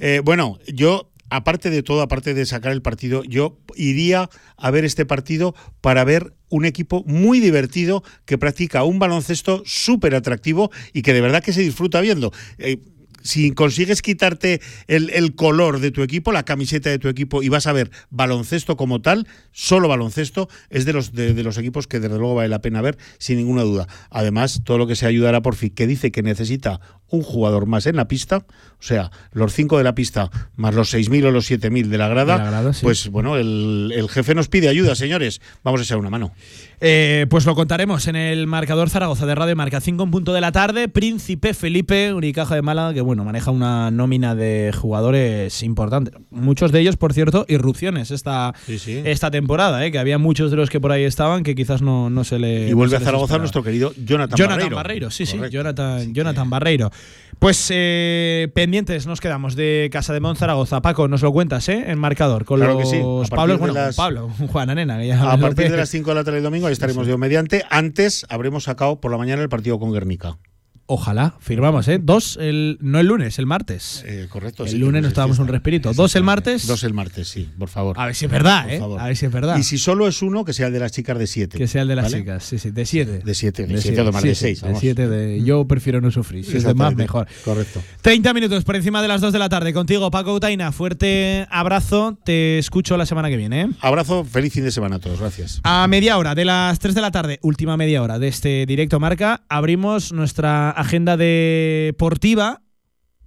Eh, 0.00 0.20
bueno, 0.24 0.58
yo 0.72 1.10
aparte 1.30 1.70
de 1.70 1.82
todo, 1.82 2.02
aparte 2.02 2.34
de 2.34 2.46
sacar 2.46 2.72
el 2.72 2.82
partido, 2.82 3.22
yo 3.24 3.58
iría 3.76 4.30
a 4.56 4.70
ver 4.70 4.84
este 4.84 5.06
partido 5.06 5.54
para 5.80 6.04
ver 6.04 6.34
un 6.48 6.64
equipo 6.64 7.02
muy 7.06 7.40
divertido 7.40 8.04
que 8.24 8.38
practica 8.38 8.84
un 8.84 8.98
baloncesto 8.98 9.62
súper 9.66 10.14
atractivo 10.14 10.70
y 10.92 11.02
que 11.02 11.12
de 11.12 11.20
verdad 11.20 11.42
que 11.42 11.52
se 11.52 11.62
disfruta 11.62 12.00
viendo. 12.00 12.32
Eh, 12.58 12.78
si 13.24 13.52
consigues 13.52 14.02
quitarte 14.02 14.60
el, 14.86 15.34
color 15.34 15.80
de 15.80 15.90
tu 15.90 16.02
equipo, 16.02 16.30
la 16.30 16.44
camiseta 16.44 16.90
de 16.90 16.98
tu 16.98 17.08
equipo 17.08 17.42
y 17.42 17.48
vas 17.48 17.66
a 17.66 17.72
ver 17.72 17.90
baloncesto 18.10 18.76
como 18.76 19.00
tal, 19.00 19.26
solo 19.50 19.88
baloncesto, 19.88 20.48
es 20.68 20.84
de 20.84 20.92
los, 20.92 21.12
de, 21.12 21.42
los 21.42 21.58
equipos 21.58 21.88
que 21.88 21.98
desde 21.98 22.18
luego 22.18 22.36
vale 22.36 22.50
la 22.50 22.60
pena 22.60 22.82
ver 22.82 22.98
sin 23.18 23.38
ninguna 23.38 23.62
duda. 23.62 23.88
Además, 24.10 24.60
todo 24.62 24.78
lo 24.78 24.86
que 24.86 24.94
se 24.94 25.06
ayudará 25.06 25.40
por 25.40 25.56
fin, 25.56 25.70
que 25.70 25.86
dice 25.86 26.12
que 26.12 26.22
necesita 26.22 26.80
un 27.10 27.22
jugador 27.22 27.66
más 27.66 27.86
en 27.86 27.96
la 27.96 28.08
pista, 28.08 28.38
o 28.38 28.82
sea, 28.86 29.10
los 29.32 29.52
cinco 29.52 29.78
de 29.78 29.84
la 29.84 29.94
pista 29.94 30.30
más 30.56 30.74
los 30.74 30.92
6.000 30.92 31.26
o 31.26 31.30
los 31.30 31.50
7.000 31.50 31.86
de 31.86 31.98
la 31.98 32.08
grada, 32.08 32.38
de 32.38 32.44
la 32.44 32.50
grada 32.50 32.72
pues 32.82 33.08
bueno, 33.08 33.36
el, 33.36 33.92
el, 33.94 34.08
jefe 34.08 34.34
nos 34.34 34.48
pide 34.48 34.68
ayuda, 34.68 34.94
señores. 34.94 35.40
Vamos 35.62 35.80
a 35.80 35.84
echar 35.84 35.98
una 35.98 36.10
mano. 36.10 36.32
Eh, 36.80 37.26
pues 37.30 37.46
lo 37.46 37.54
contaremos 37.54 38.08
en 38.08 38.16
el 38.16 38.46
marcador 38.46 38.90
Zaragoza 38.90 39.24
de 39.24 39.34
Radio 39.34 39.56
Marca, 39.56 39.80
5 39.80 40.02
en 40.02 40.10
punto 40.10 40.34
de 40.34 40.40
la 40.42 40.52
tarde. 40.52 40.88
Príncipe 40.88 41.54
Felipe, 41.54 42.12
Unicaja 42.12 42.54
de 42.54 42.62
Málaga, 42.62 42.92
que 42.92 43.00
bueno, 43.00 43.24
maneja 43.24 43.50
una 43.50 43.90
nómina 43.90 44.34
de 44.34 44.70
jugadores 44.76 45.62
importante. 45.62 46.12
Muchos 46.30 46.72
de 46.72 46.80
ellos, 46.80 46.96
por 46.96 47.14
cierto, 47.14 47.46
irrupciones 47.48 48.10
esta, 48.10 48.54
esta 48.68 49.30
temporada, 49.30 49.86
eh, 49.86 49.92
que 49.92 49.98
había 49.98 50.18
muchos 50.18 50.50
de 50.50 50.58
los 50.58 50.68
que 50.68 50.78
por 50.78 50.92
ahí 50.92 51.04
estaban 51.04 51.42
que 51.42 51.54
quizás 51.54 51.80
no, 51.80 52.10
no 52.10 52.22
se 52.24 52.38
le. 52.38 52.68
Y 52.68 52.72
vuelve 52.74 52.96
a 52.96 53.00
Zaragoza 53.00 53.38
nuestro 53.38 53.62
querido 53.62 53.94
Jonathan, 54.04 54.36
Jonathan 54.36 54.70
Barreiro. 54.74 55.10
sí, 55.10 55.24
sí, 55.24 55.38
Jonathan, 55.50 56.12
Jonathan 56.12 56.50
Barreiro. 56.50 56.90
Pues 57.38 57.68
eh, 57.70 58.48
pendientes 58.54 59.06
nos 59.06 59.20
quedamos 59.20 59.54
de 59.54 59.90
Casa 59.92 60.12
de 60.12 60.20
Monzaragoza. 60.20 60.80
Paco, 60.80 61.08
nos 61.08 61.20
lo 61.22 61.32
cuentas, 61.32 61.68
¿eh? 61.68 61.84
En 61.88 61.98
marcador. 61.98 62.44
Con 62.44 62.58
claro 62.58 62.74
los 62.74 62.90
que 62.90 62.96
sí. 62.96 63.02
Pablo, 63.34 63.58
bueno, 63.58 63.74
Pablo, 63.96 64.30
Juan 64.48 64.70
Anena. 64.70 64.98
a 65.30 65.36
partir 65.36 65.70
de 65.70 65.76
las 65.76 65.90
5 65.90 66.10
de 66.10 66.14
la 66.14 66.24
tarde 66.24 66.36
del 66.36 66.44
domingo 66.44 66.66
ahí 66.68 66.72
estaremos 66.72 67.06
de 67.06 67.16
mediante. 67.16 67.64
Antes 67.68 68.24
habremos 68.28 68.64
sacado 68.64 69.00
por 69.00 69.10
la 69.10 69.18
mañana 69.18 69.42
el 69.42 69.48
partido 69.48 69.78
con 69.78 69.92
Guernica. 69.92 70.38
Ojalá, 70.86 71.34
firmamos, 71.40 71.88
¿eh? 71.88 71.98
Dos, 72.02 72.36
el, 72.38 72.76
no 72.82 73.00
el 73.00 73.06
lunes, 73.06 73.38
el 73.38 73.46
martes. 73.46 74.04
Eh, 74.06 74.26
correcto, 74.28 74.66
El 74.66 74.80
lunes 74.80 75.00
nos 75.00 75.12
estábamos 75.12 75.38
un 75.38 75.48
respirito. 75.48 75.94
¿Dos 75.94 76.14
el 76.14 76.24
martes? 76.24 76.66
Dos 76.66 76.84
el 76.84 76.92
martes, 76.92 77.26
sí, 77.28 77.48
por 77.58 77.70
favor. 77.70 77.98
A 77.98 78.04
ver 78.04 78.14
si 78.14 78.26
es 78.26 78.30
verdad, 78.30 78.68
¿eh? 78.68 78.82
A 78.98 79.06
ver 79.06 79.16
si 79.16 79.24
es 79.24 79.32
verdad. 79.32 79.56
Y 79.56 79.62
si 79.62 79.78
solo 79.78 80.06
es 80.06 80.20
uno, 80.20 80.44
que 80.44 80.52
sea 80.52 80.66
el 80.66 80.74
de 80.74 80.80
las 80.80 80.92
chicas 80.92 81.18
de 81.18 81.26
siete. 81.26 81.56
Que 81.56 81.68
sea 81.68 81.82
el 81.82 81.88
de 81.88 81.96
las 81.96 82.12
chicas, 82.12 82.44
sí, 82.44 82.58
sí, 82.58 82.70
de 82.70 82.84
siete. 82.84 83.20
De 83.20 83.34
siete, 83.34 83.66
de, 83.66 83.80
siete, 83.80 84.04
más 84.12 84.22
de 84.22 84.34
seis. 84.34 84.60
de 84.60 84.76
siete, 84.76 85.08
de, 85.08 85.42
yo 85.42 85.66
prefiero 85.66 86.02
no 86.02 86.10
sufrir. 86.10 86.44
Si 86.44 86.58
es 86.58 86.64
de 86.64 86.74
más, 86.74 86.94
mejor. 86.94 87.28
Correcto. 87.46 87.82
30 88.02 88.34
minutos 88.34 88.62
por 88.64 88.76
encima 88.76 89.00
de 89.00 89.08
las 89.08 89.22
dos 89.22 89.32
de 89.32 89.38
la 89.38 89.48
tarde. 89.48 89.72
Contigo, 89.72 90.10
Paco 90.10 90.34
Utaina. 90.34 90.70
Fuerte 90.70 91.46
abrazo. 91.50 92.18
Te 92.24 92.58
escucho 92.58 92.98
la 92.98 93.06
semana 93.06 93.30
que 93.30 93.38
viene, 93.38 93.62
¿eh? 93.62 93.68
Abrazo, 93.80 94.24
feliz 94.24 94.52
fin 94.52 94.64
de 94.64 94.70
semana 94.70 94.96
a 94.96 94.98
todos. 94.98 95.18
Gracias. 95.18 95.60
A 95.62 95.86
media 95.88 96.18
hora 96.18 96.34
de 96.34 96.44
las 96.44 96.78
3 96.78 96.94
de 96.94 97.00
la 97.00 97.10
tarde, 97.10 97.38
última 97.40 97.78
media 97.78 98.02
hora 98.02 98.18
de 98.18 98.28
este 98.28 98.66
directo 98.66 99.00
marca, 99.00 99.42
abrimos 99.48 100.12
nuestra 100.12 100.73
agenda 100.76 101.16
de 101.16 101.84
deportiva 101.86 102.62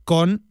con 0.03 0.43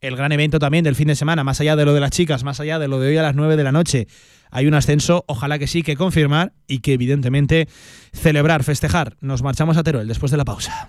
el 0.00 0.16
gran 0.16 0.32
evento 0.32 0.58
también 0.58 0.84
del 0.84 0.94
fin 0.94 1.08
de 1.08 1.16
semana, 1.16 1.44
más 1.44 1.60
allá 1.60 1.76
de 1.76 1.84
lo 1.84 1.94
de 1.94 2.00
las 2.00 2.10
chicas, 2.10 2.44
más 2.44 2.60
allá 2.60 2.78
de 2.78 2.88
lo 2.88 3.00
de 3.00 3.08
hoy 3.08 3.16
a 3.16 3.22
las 3.22 3.34
9 3.34 3.56
de 3.56 3.64
la 3.64 3.72
noche. 3.72 4.06
Hay 4.50 4.66
un 4.66 4.74
ascenso, 4.74 5.24
ojalá 5.26 5.58
que 5.58 5.66
sí, 5.66 5.82
que 5.82 5.96
confirmar 5.96 6.52
y 6.66 6.80
que 6.80 6.92
evidentemente 6.92 7.68
celebrar, 8.12 8.62
festejar. 8.62 9.16
Nos 9.20 9.42
marchamos 9.42 9.76
a 9.76 9.82
Teruel 9.82 10.08
después 10.08 10.30
de 10.30 10.38
la 10.38 10.44
pausa. 10.44 10.88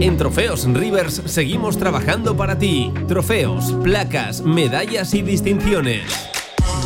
En 0.00 0.16
Trofeos 0.16 0.64
Rivers 0.72 1.22
seguimos 1.26 1.78
trabajando 1.78 2.36
para 2.36 2.58
ti. 2.58 2.92
Trofeos, 3.08 3.72
placas, 3.82 4.42
medallas 4.42 5.12
y 5.14 5.22
distinciones. 5.22 6.30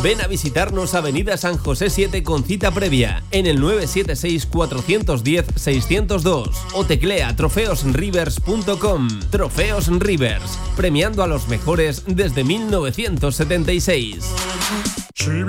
Ven 0.01 0.21
a 0.21 0.27
visitarnos 0.27 0.95
Avenida 0.95 1.37
San 1.37 1.57
José 1.57 1.89
7 1.89 2.23
con 2.23 2.43
cita 2.43 2.71
previa 2.71 3.23
en 3.31 3.45
el 3.45 3.61
976-410-602 3.61 6.49
o 6.73 6.85
teclea 6.85 7.33
trofeosrivers.com. 7.35 9.07
Trofeos 9.29 9.87
Rivers, 9.99 10.57
premiando 10.75 11.23
a 11.23 11.27
los 11.27 11.47
mejores 11.47 12.03
desde 12.07 12.43
1976. 12.43 14.25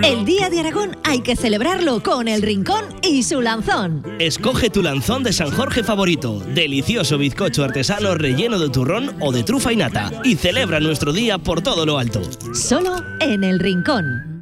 El 0.04 0.24
Día 0.24 0.50
de 0.50 0.60
Aragón 0.60 0.96
hay 1.02 1.22
que 1.22 1.34
celebrarlo 1.34 2.02
con 2.02 2.28
el 2.28 2.42
Rincón 2.42 2.84
y 3.02 3.22
su 3.22 3.40
lanzón. 3.40 4.04
Escoge 4.20 4.70
tu 4.70 4.82
lanzón 4.82 5.24
de 5.24 5.32
San 5.32 5.50
Jorge 5.50 5.82
favorito, 5.82 6.40
delicioso 6.54 7.18
bizcocho 7.18 7.64
artesano 7.64 8.14
relleno 8.14 8.58
de 8.58 8.68
turrón 8.68 9.16
o 9.20 9.32
de 9.32 9.42
trufa 9.42 9.72
y 9.72 9.76
nata, 9.76 10.12
y 10.22 10.36
celebra 10.36 10.80
nuestro 10.80 11.12
día 11.12 11.38
por 11.38 11.62
todo 11.62 11.86
lo 11.86 11.98
alto. 11.98 12.20
Solo 12.54 13.02
en 13.20 13.42
el 13.42 13.58
Rincón. 13.58 14.33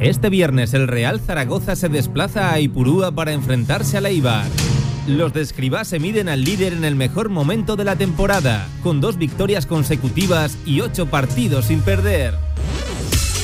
Este 0.00 0.30
viernes 0.30 0.74
el 0.74 0.86
Real 0.86 1.20
Zaragoza 1.20 1.74
se 1.74 1.88
desplaza 1.88 2.52
a 2.52 2.60
Ipurúa 2.60 3.10
para 3.10 3.32
enfrentarse 3.32 3.98
a 3.98 4.00
Eibar. 4.00 4.46
Los 5.08 5.32
de 5.32 5.40
Escribá 5.40 5.84
se 5.84 5.98
miden 5.98 6.28
al 6.28 6.44
líder 6.44 6.72
en 6.72 6.84
el 6.84 6.94
mejor 6.94 7.30
momento 7.30 7.74
de 7.74 7.84
la 7.84 7.96
temporada, 7.96 8.68
con 8.82 9.00
dos 9.00 9.16
victorias 9.16 9.66
consecutivas 9.66 10.56
y 10.64 10.82
ocho 10.82 11.06
partidos 11.06 11.66
sin 11.66 11.80
perder. 11.80 12.34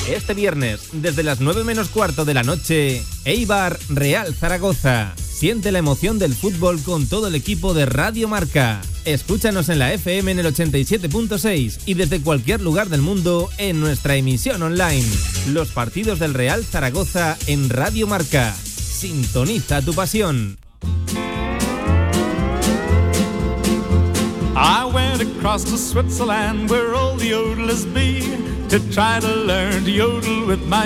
Este 0.09 0.33
viernes, 0.33 0.89
desde 0.93 1.23
las 1.23 1.41
9 1.41 1.63
menos 1.63 1.89
cuarto 1.89 2.23
de 2.23 2.35
la 2.35 2.43
noche, 2.43 3.03
Eibar 3.25 3.77
Real 3.89 4.33
Zaragoza. 4.33 5.13
Siente 5.35 5.73
la 5.73 5.79
emoción 5.79 6.17
del 6.17 6.33
fútbol 6.33 6.81
con 6.81 7.07
todo 7.07 7.27
el 7.27 7.35
equipo 7.35 7.73
de 7.73 7.85
Radio 7.85 8.29
Marca. 8.29 8.81
Escúchanos 9.03 9.67
en 9.67 9.79
la 9.79 9.91
FM 9.91 10.31
en 10.31 10.39
el 10.39 10.45
87.6 10.45 11.79
y 11.85 11.95
desde 11.95 12.21
cualquier 12.21 12.61
lugar 12.61 12.87
del 12.87 13.01
mundo 13.01 13.49
en 13.57 13.81
nuestra 13.81 14.15
emisión 14.15 14.63
online. 14.63 15.05
Los 15.51 15.71
partidos 15.71 16.19
del 16.19 16.33
Real 16.33 16.63
Zaragoza 16.63 17.37
en 17.47 17.69
Radio 17.69 18.07
Marca. 18.07 18.55
Sintoniza 18.55 19.81
tu 19.81 19.93
pasión. 19.93 20.57
I 24.55 24.85
went 24.85 25.21
across 25.21 25.65
to 25.65 25.77
Switzerland 25.77 26.69
where 26.69 26.95
all 26.95 27.17
the 27.17 27.31
yodelers 27.31 27.83
be 27.93 28.21
to 28.69 28.79
try 28.89 29.19
to 29.19 29.27
learn 29.27 29.83
to 29.83 29.91
yodel 29.91 30.47
with 30.47 30.65
my. 30.69 30.85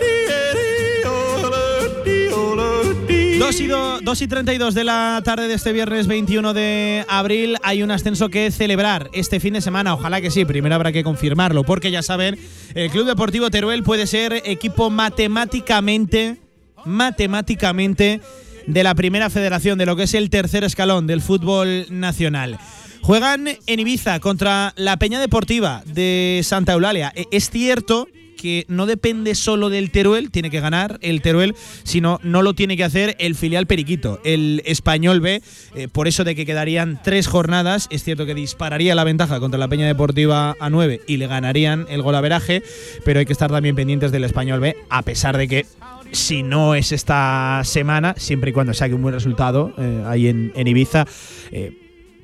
2 3.41 3.59
y, 3.59 3.67
2 3.67 4.21
y 4.21 4.27
32 4.27 4.75
de 4.75 4.83
la 4.83 5.19
tarde 5.25 5.47
de 5.47 5.55
este 5.55 5.73
viernes 5.73 6.05
21 6.05 6.53
de 6.53 7.03
abril 7.09 7.57
hay 7.63 7.81
un 7.81 7.89
ascenso 7.89 8.29
que 8.29 8.51
celebrar 8.51 9.09
este 9.13 9.39
fin 9.39 9.55
de 9.55 9.61
semana. 9.61 9.95
Ojalá 9.95 10.21
que 10.21 10.29
sí, 10.29 10.45
primero 10.45 10.75
habrá 10.75 10.91
que 10.91 11.03
confirmarlo, 11.03 11.63
porque 11.63 11.89
ya 11.89 12.03
saben, 12.03 12.37
el 12.75 12.91
Club 12.91 13.07
Deportivo 13.07 13.49
Teruel 13.49 13.81
puede 13.81 14.05
ser 14.05 14.43
equipo 14.45 14.91
matemáticamente, 14.91 16.37
matemáticamente 16.85 18.21
de 18.67 18.83
la 18.83 18.93
primera 18.93 19.31
federación, 19.31 19.79
de 19.79 19.87
lo 19.87 19.95
que 19.95 20.03
es 20.03 20.13
el 20.13 20.29
tercer 20.29 20.63
escalón 20.63 21.07
del 21.07 21.21
fútbol 21.21 21.87
nacional. 21.89 22.59
Juegan 23.01 23.47
en 23.65 23.79
Ibiza 23.79 24.19
contra 24.19 24.71
la 24.77 24.97
Peña 24.97 25.19
Deportiva 25.19 25.81
de 25.87 26.41
Santa 26.43 26.73
Eulalia. 26.73 27.11
E, 27.15 27.25
Es 27.31 27.49
cierto 27.49 28.07
que 28.41 28.65
no 28.67 28.87
depende 28.87 29.35
solo 29.35 29.69
del 29.69 29.91
Teruel, 29.91 30.31
tiene 30.31 30.49
que 30.49 30.59
ganar 30.59 30.97
el 31.01 31.21
Teruel, 31.21 31.55
sino 31.83 32.19
no 32.23 32.41
lo 32.41 32.55
tiene 32.55 32.75
que 32.75 32.83
hacer 32.83 33.15
el 33.19 33.35
filial 33.35 33.67
Periquito, 33.67 34.19
el 34.23 34.63
Español 34.65 35.21
B, 35.21 35.43
eh, 35.75 35.87
por 35.87 36.07
eso 36.07 36.23
de 36.23 36.33
que 36.33 36.47
quedarían 36.47 36.99
tres 37.03 37.27
jornadas, 37.27 37.87
es 37.91 38.03
cierto 38.03 38.25
que 38.25 38.33
dispararía 38.33 38.95
la 38.95 39.03
ventaja 39.03 39.39
contra 39.39 39.59
la 39.59 39.67
Peña 39.67 39.85
Deportiva 39.85 40.55
a 40.59 40.69
9 40.71 41.01
y 41.05 41.17
le 41.17 41.27
ganarían 41.27 41.85
el 41.87 42.01
golaveraje, 42.01 42.63
pero 43.05 43.19
hay 43.19 43.27
que 43.27 43.33
estar 43.33 43.51
también 43.51 43.75
pendientes 43.75 44.11
del 44.11 44.23
Español 44.23 44.59
B, 44.59 44.75
a 44.89 45.03
pesar 45.03 45.37
de 45.37 45.47
que 45.47 45.65
si 46.11 46.41
no 46.41 46.73
es 46.73 46.91
esta 46.91 47.61
semana, 47.63 48.15
siempre 48.17 48.49
y 48.49 48.53
cuando 48.53 48.73
saque 48.73 48.95
un 48.95 49.03
buen 49.03 49.13
resultado 49.13 49.73
eh, 49.77 50.03
ahí 50.07 50.27
en, 50.27 50.67
Ibiza, 50.67 51.05
eh, 51.51 51.80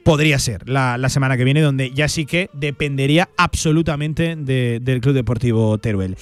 podría 0.07 0.39
ser 0.39 0.69
la, 0.69 0.97
la, 0.97 1.09
semana 1.09 1.35
que 1.35 1.43
viene, 1.43 1.59
donde 1.59 1.91
ya 1.91 2.07
sí 2.07 2.25
que 2.25 2.49
dependería 2.53 3.27
absolutamente 3.35 4.37
de, 4.37 4.79
del 4.81 5.01
Club 5.01 5.13
Deportivo 5.13 5.77
Teruel. 5.79 6.15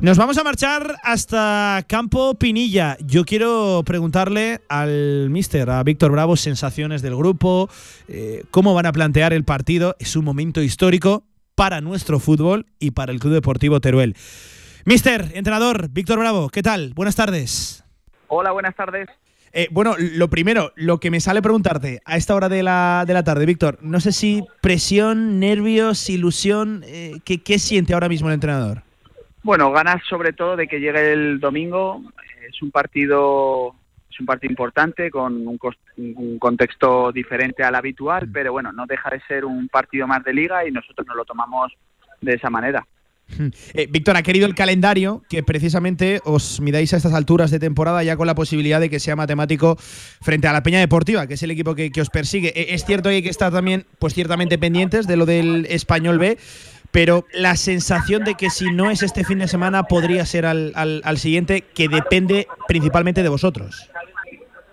Nos 0.00 0.18
vamos 0.18 0.36
a 0.36 0.44
marchar 0.44 0.96
hasta 1.02 1.82
Campo 1.88 2.34
Pinilla. 2.34 2.98
Yo 3.00 3.24
quiero 3.24 3.82
preguntarle 3.86 4.60
al 4.68 5.30
mister, 5.30 5.70
a 5.70 5.82
Víctor 5.82 6.12
Bravo, 6.12 6.36
sensaciones 6.36 7.00
del 7.00 7.16
grupo, 7.16 7.70
eh, 8.08 8.44
cómo 8.50 8.74
van 8.74 8.84
a 8.84 8.92
plantear 8.92 9.32
el 9.32 9.44
partido. 9.44 9.96
Es 9.98 10.16
un 10.16 10.26
momento 10.26 10.60
histórico 10.60 11.24
para 11.54 11.80
nuestro 11.80 12.20
fútbol 12.20 12.66
y 12.78 12.90
para 12.90 13.10
el 13.10 13.20
Club 13.20 13.32
Deportivo 13.32 13.80
Teruel. 13.80 14.16
Mister, 14.84 15.30
entrenador, 15.32 15.88
Víctor 15.88 16.18
Bravo, 16.18 16.50
¿qué 16.50 16.62
tal? 16.62 16.92
Buenas 16.94 17.16
tardes. 17.16 17.84
Hola, 18.28 18.50
buenas 18.50 18.76
tardes. 18.76 19.08
Eh, 19.52 19.68
bueno, 19.72 19.96
lo 19.98 20.28
primero, 20.28 20.72
lo 20.76 20.98
que 20.98 21.10
me 21.10 21.20
sale 21.20 21.42
preguntarte 21.42 22.00
a 22.04 22.16
esta 22.16 22.34
hora 22.34 22.48
de 22.48 22.62
la, 22.62 23.04
de 23.06 23.14
la 23.14 23.24
tarde, 23.24 23.46
Víctor, 23.46 23.78
no 23.82 23.98
sé 23.98 24.12
si 24.12 24.44
presión, 24.60 25.40
nervios, 25.40 26.08
ilusión, 26.08 26.82
eh, 26.86 27.18
¿qué, 27.24 27.42
¿qué, 27.42 27.58
siente 27.58 27.94
ahora 27.94 28.08
mismo 28.08 28.28
el 28.28 28.34
entrenador? 28.34 28.82
Bueno, 29.42 29.72
ganas 29.72 30.02
sobre 30.08 30.32
todo 30.32 30.56
de 30.56 30.68
que 30.68 30.78
llegue 30.78 31.12
el 31.12 31.40
domingo. 31.40 32.02
Es 32.48 32.62
un 32.62 32.70
partido 32.70 33.74
es 34.10 34.20
un 34.20 34.26
partido 34.26 34.50
importante 34.50 35.10
con 35.10 35.46
un, 35.46 35.58
un 35.96 36.38
contexto 36.38 37.10
diferente 37.10 37.62
al 37.62 37.74
habitual, 37.74 38.28
mm. 38.28 38.32
pero 38.32 38.52
bueno, 38.52 38.72
no 38.72 38.86
deja 38.86 39.10
de 39.10 39.20
ser 39.22 39.44
un 39.44 39.68
partido 39.68 40.06
más 40.06 40.22
de 40.24 40.34
liga 40.34 40.66
y 40.66 40.70
nosotros 40.70 41.06
nos 41.06 41.16
lo 41.16 41.24
tomamos 41.24 41.72
de 42.20 42.34
esa 42.34 42.50
manera. 42.50 42.86
Eh, 43.74 43.86
Víctor, 43.90 44.16
ha 44.16 44.22
querido 44.22 44.46
el 44.46 44.54
calendario 44.54 45.22
que 45.28 45.42
precisamente 45.42 46.20
os 46.24 46.60
midáis 46.60 46.92
a 46.92 46.96
estas 46.96 47.12
alturas 47.12 47.50
de 47.50 47.58
temporada 47.58 48.02
ya 48.02 48.16
con 48.16 48.26
la 48.26 48.34
posibilidad 48.34 48.80
de 48.80 48.90
que 48.90 49.00
sea 49.00 49.16
matemático 49.16 49.76
frente 50.20 50.48
a 50.48 50.52
la 50.52 50.62
Peña 50.62 50.78
Deportiva, 50.78 51.26
que 51.26 51.34
es 51.34 51.42
el 51.42 51.50
equipo 51.50 51.74
que, 51.74 51.90
os 52.00 52.10
persigue. 52.10 52.48
Eh, 52.48 52.74
es 52.74 52.84
cierto 52.84 53.08
que 53.08 53.16
hay 53.16 53.22
que 53.22 53.30
estar 53.30 53.52
también, 53.52 53.86
pues 53.98 54.14
ciertamente 54.14 54.58
pendientes 54.58 55.06
de 55.06 55.16
lo 55.16 55.26
del 55.26 55.66
Español 55.66 56.18
B, 56.18 56.38
pero 56.90 57.24
la 57.32 57.56
sensación 57.56 58.24
de 58.24 58.34
que 58.34 58.50
si 58.50 58.70
no 58.72 58.90
es 58.90 59.02
este 59.02 59.24
fin 59.24 59.38
de 59.38 59.48
semana 59.48 59.84
podría 59.84 60.26
ser 60.26 60.46
al, 60.46 60.72
al, 60.74 61.00
al 61.04 61.18
siguiente, 61.18 61.62
que 61.74 61.88
depende 61.88 62.48
principalmente 62.66 63.22
de 63.22 63.28
vosotros. 63.28 63.90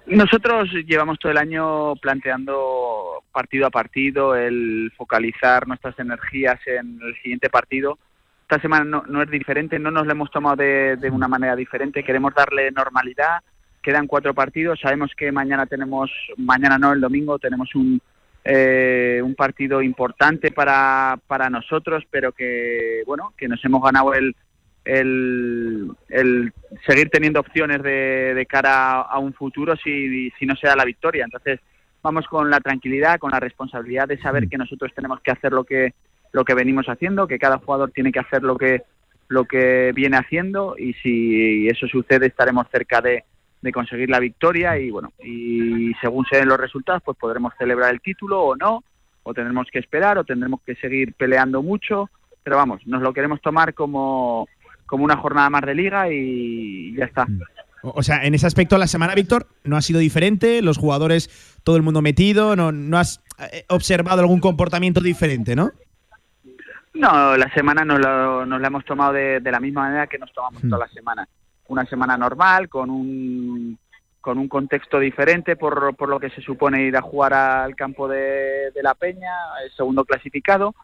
Nosotros 0.08 0.70
llevamos 0.86 1.20
todo 1.20 1.32
el 1.34 1.38
año 1.38 1.96
planteando 1.98 3.24
partido 3.32 3.68
a 3.68 3.70
partido 3.70 4.36
el 4.36 4.92
focalizar 4.96 5.68
nuestras 5.68 6.00
energías 6.00 6.60
en 6.66 7.00
el 7.02 7.16
siguiente 7.22 7.50
partido 7.50 8.00
esta 8.50 8.62
semana 8.62 8.86
no, 8.86 9.04
no, 9.10 9.22
es 9.22 9.30
diferente, 9.30 9.78
no 9.78 9.92
nos 9.92 10.06
lo 10.06 10.14
hemos 10.14 10.32
tomado 10.32 10.56
de, 10.56 10.96
de, 10.96 11.10
una 11.10 11.28
manera 11.28 11.54
diferente, 11.54 12.02
queremos 12.02 12.34
darle 12.34 12.72
normalidad, 12.72 13.42
quedan 13.82 14.08
cuatro 14.08 14.34
partidos, 14.34 14.80
sabemos 14.80 15.12
que 15.18 15.34
mañana 15.34 15.66
tenemos, 15.66 16.10
mañana 16.38 16.78
no, 16.78 16.94
el 16.94 17.02
domingo 17.02 17.38
tenemos 17.40 17.76
un, 17.76 18.02
eh, 18.46 19.20
un 19.22 19.36
partido 19.36 19.82
importante 19.82 20.52
para, 20.52 21.20
para 21.28 21.50
nosotros, 21.50 22.06
pero 22.10 22.32
que, 22.32 23.04
bueno, 23.06 23.34
que 23.38 23.50
nos 23.50 23.64
hemos 23.66 23.84
ganado 23.84 24.14
el, 24.14 24.34
el, 24.86 25.92
el 26.08 26.54
seguir 26.88 27.10
teniendo 27.10 27.42
opciones 27.42 27.84
de, 27.84 28.34
de 28.34 28.46
cara 28.46 29.02
a 29.02 29.20
un 29.20 29.34
futuro 29.34 29.76
si, 29.76 30.32
si 30.40 30.46
no 30.46 30.56
se 30.56 30.68
da 30.68 30.76
la 30.78 30.86
victoria. 30.86 31.26
Entonces, 31.26 31.60
vamos 32.02 32.26
con 32.28 32.50
la 32.50 32.62
tranquilidad, 32.62 33.20
con 33.20 33.32
la 33.32 33.42
responsabilidad 33.42 34.08
de 34.08 34.22
saber 34.22 34.48
que 34.48 34.58
nosotros 34.58 34.94
tenemos 34.96 35.20
que 35.20 35.32
hacer 35.32 35.52
lo 35.52 35.66
que 35.66 35.94
lo 36.32 36.46
que 36.46 36.54
venimos 36.54 36.88
haciendo, 36.88 37.28
que 37.28 37.40
cada 37.40 37.58
jugador 37.60 37.92
tiene 37.92 38.12
que 38.12 38.20
hacer 38.20 38.44
lo 38.44 38.58
que 38.58 38.84
lo 39.30 39.44
que 39.46 39.92
viene 39.94 40.16
haciendo 40.16 40.76
y 40.78 40.94
si 40.94 41.68
eso 41.68 41.86
sucede 41.88 42.28
estaremos 42.28 42.66
cerca 42.72 43.02
de, 43.02 43.26
de 43.62 43.72
conseguir 43.74 44.10
la 44.10 44.22
victoria 44.22 44.78
y 44.78 44.90
bueno 44.90 45.12
y 45.22 45.92
según 46.00 46.26
se 46.32 46.38
den 46.38 46.48
los 46.48 46.58
resultados 46.58 47.04
pues 47.04 47.18
podremos 47.18 47.52
celebrar 47.58 47.94
el 47.94 48.00
título 48.00 48.42
o 48.42 48.56
no 48.56 48.86
o 49.24 49.34
tendremos 49.34 49.68
que 49.70 49.80
esperar 49.80 50.18
o 50.18 50.24
tendremos 50.24 50.62
que 50.66 50.76
seguir 50.76 51.14
peleando 51.14 51.62
mucho 51.62 52.10
pero 52.42 52.56
vamos 52.56 52.88
nos 52.88 53.02
lo 53.02 53.12
queremos 53.12 53.42
tomar 53.42 53.74
como 53.74 54.48
como 54.88 55.04
una 55.04 55.18
jornada 55.18 55.50
más 55.52 55.62
de 55.64 55.76
liga 55.76 56.12
y 56.12 56.96
ya 56.96 57.06
está. 57.06 57.28
O 57.84 58.02
sea, 58.02 58.24
en 58.24 58.34
ese 58.34 58.48
aspecto 58.48 58.78
la 58.78 58.88
semana, 58.88 59.14
Víctor, 59.14 59.48
no 59.64 59.78
ha 59.78 59.82
sido 59.82 60.00
diferente, 60.00 60.62
los 60.64 60.78
jugadores, 60.78 61.30
todo 61.64 61.76
el 61.76 61.84
mundo 61.84 62.02
metido, 62.02 62.56
no, 62.56 62.72
no 62.72 62.98
has 62.98 63.22
observado 63.70 64.22
algún 64.22 64.40
comportamiento 64.40 65.00
diferente, 65.00 65.56
¿no? 65.56 65.72
No, 66.98 67.38
la 67.38 67.52
semana 67.54 67.86
nos, 67.86 68.00
lo, 68.00 68.46
nos 68.46 68.60
la 68.60 68.68
hemos 68.68 68.84
tomado 68.84 69.14
de, 69.14 69.40
de, 69.40 69.52
la 69.52 69.60
misma 69.60 69.82
manera 69.84 70.08
que 70.08 70.18
nos 70.18 70.34
tomamos 70.34 70.64
hmm. 70.64 70.70
toda 70.70 70.86
la 70.86 70.92
semana. 70.92 71.28
Una 71.68 71.86
semana 71.86 72.18
normal, 72.18 72.70
con 72.70 72.90
un, 72.90 73.78
con 74.22 74.38
un 74.38 74.48
contexto 74.48 75.00
diferente 75.00 75.56
por, 75.56 75.96
por 75.96 76.10
lo 76.10 76.20
que 76.20 76.30
se 76.30 76.42
supone 76.42 76.84
ir 76.84 76.98
a 76.98 77.02
jugar 77.02 77.34
al 77.34 77.76
campo 77.76 78.08
de, 78.08 78.72
de 78.72 78.84
la 78.84 78.96
Peña, 78.96 79.32
el 79.64 79.72
segundo 79.72 80.06
clasificado. 80.06 80.76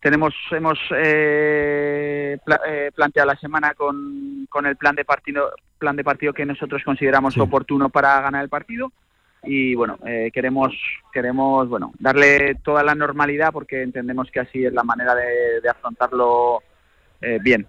Tenemos, 0.00 0.34
hemos 0.50 0.78
eh, 0.94 2.38
pla, 2.44 2.60
eh, 2.66 2.90
planteado 2.94 3.28
la 3.28 3.38
semana 3.38 3.74
con, 3.74 4.46
con, 4.50 4.66
el 4.66 4.76
plan 4.76 4.94
de 4.94 5.04
partido, 5.04 5.50
plan 5.78 5.96
de 5.96 6.04
partido 6.04 6.32
que 6.32 6.44
nosotros 6.44 6.82
consideramos 6.84 7.34
sí. 7.34 7.40
oportuno 7.40 7.88
para 7.88 8.20
ganar 8.20 8.42
el 8.42 8.50
partido 8.50 8.92
y 9.46 9.74
bueno, 9.74 9.98
eh, 10.06 10.30
queremos, 10.32 10.72
queremos 11.12 11.68
bueno, 11.68 11.92
darle 11.98 12.56
toda 12.56 12.82
la 12.82 12.94
normalidad 12.94 13.52
porque 13.52 13.82
entendemos 13.82 14.30
que 14.30 14.40
así 14.40 14.64
es 14.64 14.72
la 14.72 14.84
manera 14.84 15.14
de, 15.14 15.68
afrontarlo 15.68 16.62
eh, 17.20 17.38
bien. 17.42 17.66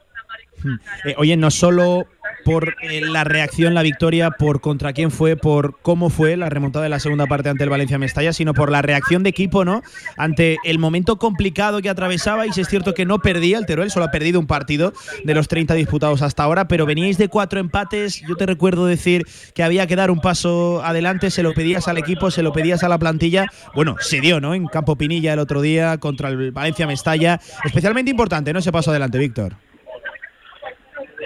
Eh, 1.04 1.16
oye, 1.18 1.38
no 1.38 1.52
solo 1.52 2.08
por 2.44 2.76
eh, 2.82 3.02
la 3.02 3.24
reacción, 3.24 3.74
la 3.74 3.82
victoria, 3.82 4.32
por 4.32 4.62
contra 4.62 4.94
quién 4.94 5.12
fue, 5.12 5.36
por 5.36 5.80
cómo 5.82 6.10
fue 6.10 6.38
la 6.38 6.50
remontada 6.50 6.84
de 6.84 6.90
la 6.90 7.00
segunda 7.00 7.26
parte 7.26 7.50
ante 7.50 7.64
el 7.64 7.70
Valencia 7.70 7.98
Mestalla, 7.98 8.34
sino 8.34 8.54
por 8.54 8.72
la 8.72 8.82
reacción 8.82 9.24
de 9.24 9.32
equipo, 9.32 9.66
¿no? 9.66 9.82
Ante 10.16 10.58
el 10.64 10.80
momento 10.80 11.18
complicado 11.18 11.82
que 11.82 11.90
atravesaba, 11.90 12.46
y 12.46 12.50
es 12.50 12.68
cierto 12.68 12.94
que 12.94 13.06
no 13.06 13.20
perdía 13.20 13.58
el 13.58 13.66
Teruel, 13.66 13.90
solo 13.90 14.06
ha 14.06 14.12
perdido 14.12 14.40
un 14.40 14.48
partido 14.48 14.94
de 15.24 15.34
los 15.34 15.48
30 15.48 15.74
disputados 15.74 16.22
hasta 16.22 16.44
ahora, 16.44 16.68
pero 16.68 16.86
veníais 16.86 17.18
de 17.18 17.30
cuatro 17.30 17.60
empates. 17.60 18.22
Yo 18.28 18.36
te 18.36 18.46
recuerdo 18.46 18.86
decir 18.86 19.26
que 19.54 19.64
había 19.64 19.88
que 19.88 19.96
dar 19.96 20.12
un 20.12 20.20
paso 20.20 20.84
adelante, 20.84 21.32
se 21.32 21.44
lo 21.44 21.54
pedías 21.54 21.88
al 21.88 21.98
equipo, 21.98 22.30
se 22.30 22.44
lo 22.44 22.54
pedías 22.54 22.84
a 22.84 22.90
la 22.90 23.00
plantilla. 23.00 23.48
Bueno, 23.74 23.96
se 24.00 24.22
dio, 24.22 24.40
¿no? 24.40 24.54
En 24.54 24.68
Campo 24.68 24.96
Pinilla 24.96 25.34
el 25.34 25.40
otro 25.40 25.62
día 25.62 25.98
contra 25.98 26.30
el 26.30 26.52
Valencia 26.52 26.86
Mestalla. 26.86 27.40
Especialmente 27.64 28.12
importante, 28.12 28.54
¿no? 28.54 28.60
Ese 28.60 28.72
paso 28.72 28.92
adelante, 28.92 29.18
Víctor. 29.18 29.65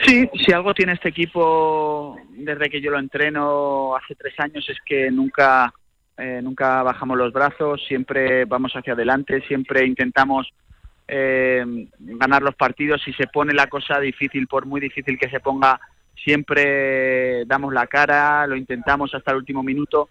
Sí, 0.05 0.30
si 0.45 0.53
algo 0.53 0.73
tiene 0.73 0.93
este 0.93 1.09
equipo 1.09 2.17
desde 2.30 2.69
que 2.69 2.81
yo 2.81 2.91
lo 2.91 2.99
entreno 2.99 3.95
hace 3.95 4.15
tres 4.15 4.34
años 4.39 4.67
es 4.69 4.77
que 4.85 5.11
nunca, 5.11 5.73
eh, 6.17 6.39
nunca 6.41 6.84
bajamos 6.84 7.17
los 7.17 7.34
brazos, 7.34 7.84
siempre 7.88 8.45
vamos 8.45 8.71
hacia 8.73 8.93
adelante, 8.93 9.41
siempre 9.47 9.85
intentamos 9.85 10.51
eh, 11.07 11.65
ganar 11.97 12.41
los 12.41 12.55
partidos. 12.55 13.01
Si 13.03 13.13
se 13.13 13.27
pone 13.27 13.53
la 13.53 13.67
cosa 13.67 13.99
difícil, 13.99 14.47
por 14.47 14.65
muy 14.65 14.80
difícil 14.80 15.17
que 15.17 15.30
se 15.30 15.39
ponga, 15.39 15.80
siempre 16.23 17.45
damos 17.45 17.73
la 17.73 17.88
cara, 17.88 18.45
lo 18.47 18.55
intentamos 18.55 19.13
hasta 19.13 19.31
el 19.31 19.38
último 19.38 19.63
minuto 19.63 20.09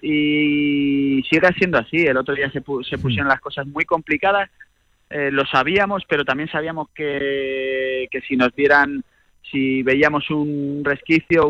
y 0.00 1.22
sigue 1.28 1.52
siendo 1.58 1.78
así. 1.78 2.06
El 2.06 2.16
otro 2.16 2.34
día 2.34 2.50
se, 2.50 2.62
se 2.88 2.98
pusieron 2.98 3.28
las 3.28 3.40
cosas 3.40 3.66
muy 3.66 3.84
complicadas, 3.84 4.50
eh, 5.10 5.30
lo 5.30 5.44
sabíamos, 5.46 6.04
pero 6.08 6.24
también 6.24 6.48
sabíamos 6.48 6.88
que, 6.94 8.08
que 8.10 8.20
si 8.22 8.36
nos 8.36 8.54
dieran 8.54 9.04
si 9.50 9.82
veíamos 9.82 10.28
un 10.30 10.82
resquicio, 10.84 11.48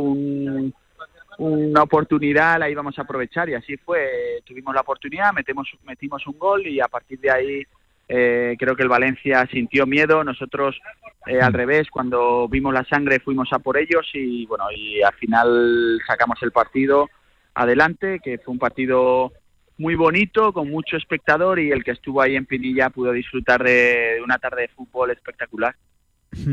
una 1.39 1.82
oportunidad, 1.82 2.59
la 2.59 2.70
íbamos 2.70 2.98
a 2.98 3.02
aprovechar 3.02 3.48
y 3.48 3.55
así 3.55 3.77
fue. 3.77 4.40
Tuvimos 4.44 4.74
la 4.74 4.81
oportunidad, 4.82 5.32
metemos, 5.32 5.68
metimos 5.85 6.27
un 6.27 6.39
gol 6.39 6.66
y 6.66 6.81
a 6.81 6.89
partir 6.89 7.20
de 7.20 7.31
ahí 7.31 7.62
eh, 8.09 8.56
creo 8.59 8.77
que 8.77 8.82
el 8.82 8.89
Valencia 8.89 9.47
sintió 9.51 9.86
miedo. 9.86 10.23
Nosotros, 10.24 10.81
eh, 11.27 11.40
al 11.40 11.52
revés, 11.52 11.90
cuando 11.90 12.48
vimos 12.48 12.73
la 12.73 12.85
sangre 12.85 13.20
fuimos 13.20 13.52
a 13.52 13.59
por 13.59 13.77
ellos 13.77 14.09
y 14.14 14.47
bueno, 14.47 14.64
y 14.74 15.02
al 15.02 15.14
final 15.14 15.98
sacamos 16.06 16.43
el 16.43 16.52
partido 16.52 17.09
adelante, 17.55 18.20
que 18.23 18.39
fue 18.39 18.52
un 18.52 18.59
partido 18.59 19.32
muy 19.78 19.94
bonito, 19.94 20.52
con 20.52 20.70
mucho 20.70 20.97
espectador 20.97 21.59
y 21.59 21.70
el 21.70 21.85
que 21.85 21.90
estuvo 21.90 22.23
ahí 22.23 22.36
en 22.36 22.47
Pinilla 22.47 22.90
pudo 22.90 23.12
disfrutar 23.12 23.62
de 23.62 24.20
una 24.24 24.39
tarde 24.39 24.62
de 24.62 24.68
fútbol 24.68 25.10
espectacular. 25.10 25.74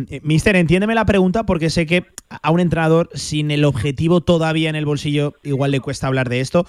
Eh, 0.09 0.21
mister, 0.23 0.55
entiéndeme 0.55 0.95
la 0.95 1.05
pregunta 1.05 1.45
porque 1.45 1.69
sé 1.69 1.85
que 1.85 2.05
a 2.29 2.51
un 2.51 2.59
entrenador 2.59 3.09
sin 3.13 3.51
el 3.51 3.65
objetivo 3.65 4.21
todavía 4.21 4.69
en 4.69 4.75
el 4.75 4.85
bolsillo 4.85 5.35
igual 5.43 5.71
le 5.71 5.79
cuesta 5.79 6.07
hablar 6.07 6.29
de 6.29 6.39
esto. 6.39 6.65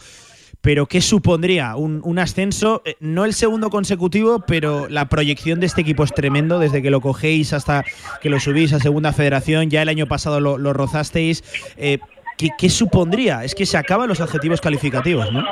Pero 0.60 0.86
¿qué 0.86 1.02
supondría 1.02 1.76
un, 1.76 2.18
ascenso? 2.18 2.81
Eh, 2.86 2.97
no 2.98 3.26
el 3.26 3.35
segundo 3.35 3.68
consecutivo, 3.68 4.44
pero 4.47 4.89
la 4.89 5.10
proyección 5.10 5.60
de 5.60 5.66
este 5.66 5.82
equipo 5.82 6.05
es 6.05 6.14
tremendo, 6.14 6.59
desde 6.59 6.81
que 6.81 6.90
lo 6.90 7.02
cogéis 7.02 7.52
hasta 7.52 7.85
que 8.22 8.31
lo 8.31 8.40
subís 8.40 8.72
a 8.72 8.81
segunda 8.81 9.12
federación, 9.12 9.68
ya 9.68 9.82
el 9.82 9.90
año 9.90 10.06
pasado 10.06 10.40
lo, 10.40 10.72
rozasteis. 10.72 11.44
Eh, 11.76 11.98
¿qué, 12.39 12.70
supondría? 12.70 13.44
Es 13.44 13.55
que 13.55 13.66
se 13.66 13.76
acaban 13.76 14.09
los 14.09 14.22
adjetivos 14.22 14.62
calificativos, 14.62 15.31
¿no? 15.31 15.44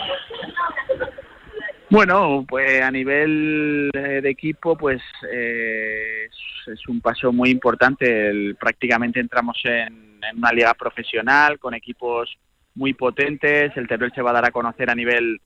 Bueno, 1.92 2.46
pues 2.48 2.80
a 2.80 2.90
nivel 2.90 3.90
de 3.92 4.30
equipo, 4.30 4.78
pues 4.78 5.02
eh, 5.30 6.24
es 6.66 6.88
un 6.88 7.02
paso 7.02 7.34
muy 7.34 7.50
importante. 7.50 8.54
prácticamente 8.58 9.20
entramos 9.20 9.60
en, 9.64 10.18
una 10.34 10.52
liga 10.52 10.72
profesional 10.72 11.58
con 11.58 11.74
equipos 11.74 12.34
muy 12.76 12.94
potentes. 12.94 13.76
El 13.76 13.86
Teruel 13.86 14.10
se 14.14 14.22
va 14.22 14.30
a 14.30 14.32
dar 14.32 14.46
a 14.46 14.50
conocer 14.50 14.88
a 14.88 14.94
nivel 14.94 15.38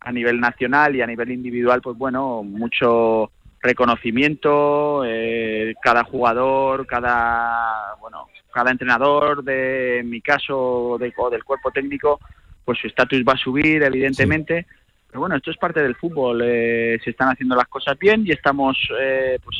a 0.00 0.10
nivel 0.10 0.40
nacional 0.40 0.96
y 0.96 1.02
a 1.02 1.06
nivel 1.06 1.32
individual, 1.32 1.82
pues 1.82 1.98
bueno, 1.98 2.42
mucho 2.44 3.30
reconocimiento. 3.60 5.02
Eh, 5.04 5.74
cada 5.82 6.04
jugador, 6.04 6.86
cada 6.86 7.96
bueno, 8.00 8.28
cada 8.54 8.70
entrenador, 8.70 9.44
de 9.44 9.98
en 9.98 10.08
mi 10.08 10.22
caso, 10.22 10.96
de, 10.98 11.12
del 11.30 11.44
cuerpo 11.44 11.70
técnico, 11.70 12.20
pues 12.64 12.78
su 12.78 12.86
estatus 12.86 13.22
va 13.22 13.34
a 13.34 13.44
subir, 13.44 13.82
evidentemente. 13.82 14.66
Pero 15.10 15.20
bueno, 15.20 15.36
esto 15.36 15.50
es 15.50 15.56
parte 15.56 15.82
del 15.82 15.96
fútbol. 15.96 16.40
Eh, 16.44 16.98
se 17.02 17.10
están 17.10 17.30
haciendo 17.30 17.56
las 17.56 17.66
cosas 17.66 17.98
bien 17.98 18.24
y 18.24 18.30
estamos, 18.30 18.78
eh, 19.00 19.38
pues 19.42 19.56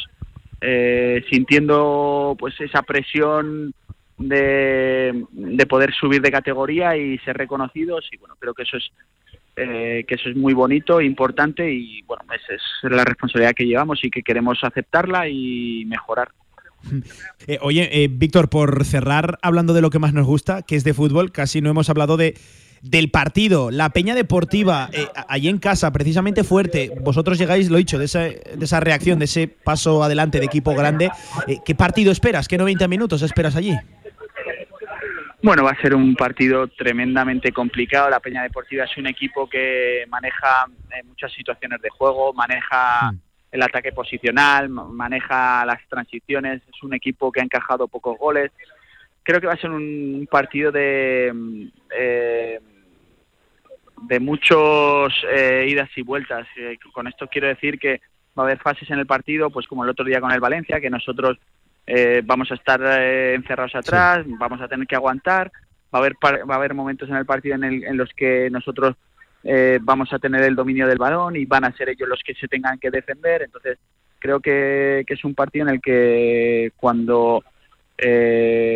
eh, 0.60 1.24
sintiendo 1.30 2.36
pues 2.38 2.54
esa 2.60 2.82
presión 2.82 3.74
de, 4.18 5.24
de, 5.30 5.66
poder 5.66 5.92
subir 5.94 6.20
de 6.20 6.30
categoría 6.30 6.94
y 6.96 7.16
ser 7.20 7.38
reconocidos 7.38 8.06
y 8.12 8.18
bueno 8.18 8.36
creo 8.38 8.52
que 8.52 8.64
eso 8.64 8.76
es 8.76 8.92
eh, 9.56 10.04
que 10.06 10.16
eso 10.16 10.28
es 10.28 10.36
muy 10.36 10.52
bonito 10.52 11.00
importante 11.00 11.72
y 11.72 12.02
bueno 12.02 12.24
esa 12.34 12.54
es 12.54 12.92
la 12.92 13.04
responsabilidad 13.04 13.54
que 13.54 13.64
llevamos 13.64 14.04
y 14.04 14.10
que 14.10 14.22
queremos 14.22 14.58
aceptarla 14.62 15.28
y 15.28 15.86
mejorar 15.86 16.28
eh, 17.46 17.58
oye, 17.62 18.08
Víctor, 18.10 18.50
por 18.50 18.84
cerrar 18.84 19.38
hablando 19.42 19.72
de 19.72 19.82
lo 19.82 19.90
que 19.90 19.98
más 19.98 20.14
nos 20.14 20.26
gusta, 20.26 20.62
que 20.62 20.76
es 20.76 20.84
de 20.84 20.94
fútbol, 20.94 21.30
casi 21.30 21.60
no 21.60 21.70
hemos 21.70 21.90
hablado 21.90 22.16
de 22.16 22.34
del 22.82 23.10
partido. 23.10 23.70
La 23.70 23.90
Peña 23.90 24.14
Deportiva, 24.14 24.88
eh, 24.92 25.06
allí 25.28 25.48
en 25.48 25.58
casa, 25.58 25.92
precisamente 25.92 26.44
fuerte. 26.44 26.92
Vosotros 27.00 27.38
llegáis, 27.38 27.70
lo 27.70 27.76
he 27.76 27.80
dicho, 27.80 27.98
de 27.98 28.06
esa, 28.06 28.20
de 28.20 28.58
esa 28.60 28.80
reacción, 28.80 29.18
de 29.18 29.26
ese 29.26 29.48
paso 29.48 30.02
adelante 30.02 30.40
de 30.40 30.46
equipo 30.46 30.74
grande. 30.74 31.10
Eh, 31.46 31.58
¿Qué 31.64 31.74
partido 31.74 32.12
esperas? 32.12 32.48
¿Qué 32.48 32.58
90 32.58 32.88
minutos 32.88 33.22
esperas 33.22 33.56
allí? 33.56 33.76
Bueno, 35.42 35.64
va 35.64 35.70
a 35.70 35.80
ser 35.80 35.94
un 35.94 36.14
partido 36.16 36.68
tremendamente 36.68 37.50
complicado. 37.50 38.10
La 38.10 38.20
Peña 38.20 38.42
Deportiva 38.42 38.84
es 38.84 38.96
un 38.98 39.06
equipo 39.06 39.48
que 39.48 40.04
maneja 40.08 40.66
eh, 40.90 41.02
muchas 41.04 41.32
situaciones 41.32 41.80
de 41.80 41.88
juego, 41.88 42.34
maneja 42.34 43.10
mm. 43.10 43.18
el 43.52 43.62
ataque 43.62 43.92
posicional, 43.92 44.68
maneja 44.68 45.64
las 45.64 45.80
transiciones. 45.88 46.60
Es 46.68 46.82
un 46.82 46.92
equipo 46.92 47.32
que 47.32 47.40
ha 47.40 47.44
encajado 47.44 47.88
pocos 47.88 48.18
goles. 48.18 48.52
Creo 49.22 49.40
que 49.40 49.46
va 49.46 49.54
a 49.54 49.60
ser 49.60 49.70
un 49.70 50.28
partido 50.30 50.72
de, 50.72 51.32
eh, 51.98 52.60
de 54.00 54.20
muchos 54.20 55.12
eh, 55.30 55.66
idas 55.68 55.90
y 55.96 56.02
vueltas. 56.02 56.46
Eh, 56.56 56.78
con 56.92 57.06
esto 57.06 57.28
quiero 57.28 57.48
decir 57.48 57.78
que 57.78 58.00
va 58.38 58.44
a 58.44 58.46
haber 58.46 58.58
fases 58.58 58.90
en 58.90 58.98
el 58.98 59.06
partido, 59.06 59.50
pues 59.50 59.66
como 59.66 59.84
el 59.84 59.90
otro 59.90 60.04
día 60.04 60.20
con 60.20 60.32
el 60.32 60.40
Valencia, 60.40 60.80
que 60.80 60.90
nosotros 60.90 61.38
eh, 61.86 62.22
vamos 62.24 62.50
a 62.50 62.54
estar 62.54 62.80
encerrados 62.80 63.74
atrás, 63.74 64.24
vamos 64.26 64.60
a 64.60 64.68
tener 64.68 64.86
que 64.86 64.96
aguantar. 64.96 65.50
Va 65.92 65.98
a 65.98 66.02
haber 66.02 66.14
va 66.14 66.54
a 66.54 66.56
haber 66.56 66.72
momentos 66.72 67.08
en 67.08 67.16
el 67.16 67.26
partido 67.26 67.56
en, 67.56 67.64
en 67.64 67.96
los 67.96 68.10
que 68.14 68.48
nosotros 68.50 68.94
vamos 69.80 70.12
a 70.12 70.18
tener 70.18 70.42
el 70.42 70.54
dominio 70.54 70.86
del 70.86 70.98
balón 70.98 71.34
y 71.34 71.46
van 71.46 71.64
a 71.64 71.72
ser 71.72 71.88
ellos 71.88 72.08
los 72.08 72.20
que 72.22 72.34
se 72.34 72.46
tengan 72.46 72.78
que 72.78 72.90
defender. 72.90 73.42
Entonces 73.42 73.78
creo 74.18 74.38
que, 74.38 75.02
que 75.06 75.14
es 75.14 75.24
un 75.24 75.34
partido 75.34 75.66
en 75.66 75.74
el 75.74 75.80
que 75.80 76.72
cuando 76.76 77.42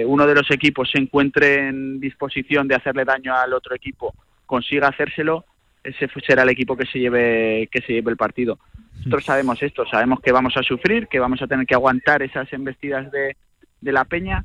uno 0.06 0.26
de 0.26 0.34
los 0.34 0.50
equipos 0.50 0.90
se 0.90 0.98
encuentre 0.98 1.68
en 1.68 2.00
disposición 2.00 2.66
de 2.66 2.74
hacerle 2.74 3.04
daño 3.04 3.32
al 3.36 3.52
otro 3.52 3.76
equipo 3.76 4.12
consiga 4.46 4.88
hacérselo, 4.88 5.44
ese 5.82 6.08
será 6.26 6.42
el 6.42 6.48
equipo 6.48 6.76
que 6.76 6.86
se 6.86 6.98
lleve 6.98 7.68
que 7.70 7.82
se 7.82 7.92
lleve 7.92 8.10
el 8.10 8.16
partido. 8.16 8.58
Nosotros 8.96 9.24
sabemos 9.24 9.62
esto, 9.62 9.84
sabemos 9.86 10.20
que 10.20 10.32
vamos 10.32 10.56
a 10.56 10.62
sufrir, 10.62 11.08
que 11.08 11.18
vamos 11.18 11.42
a 11.42 11.46
tener 11.46 11.66
que 11.66 11.74
aguantar 11.74 12.22
esas 12.22 12.50
embestidas 12.52 13.10
de, 13.10 13.36
de 13.80 13.92
la 13.92 14.04
peña. 14.04 14.44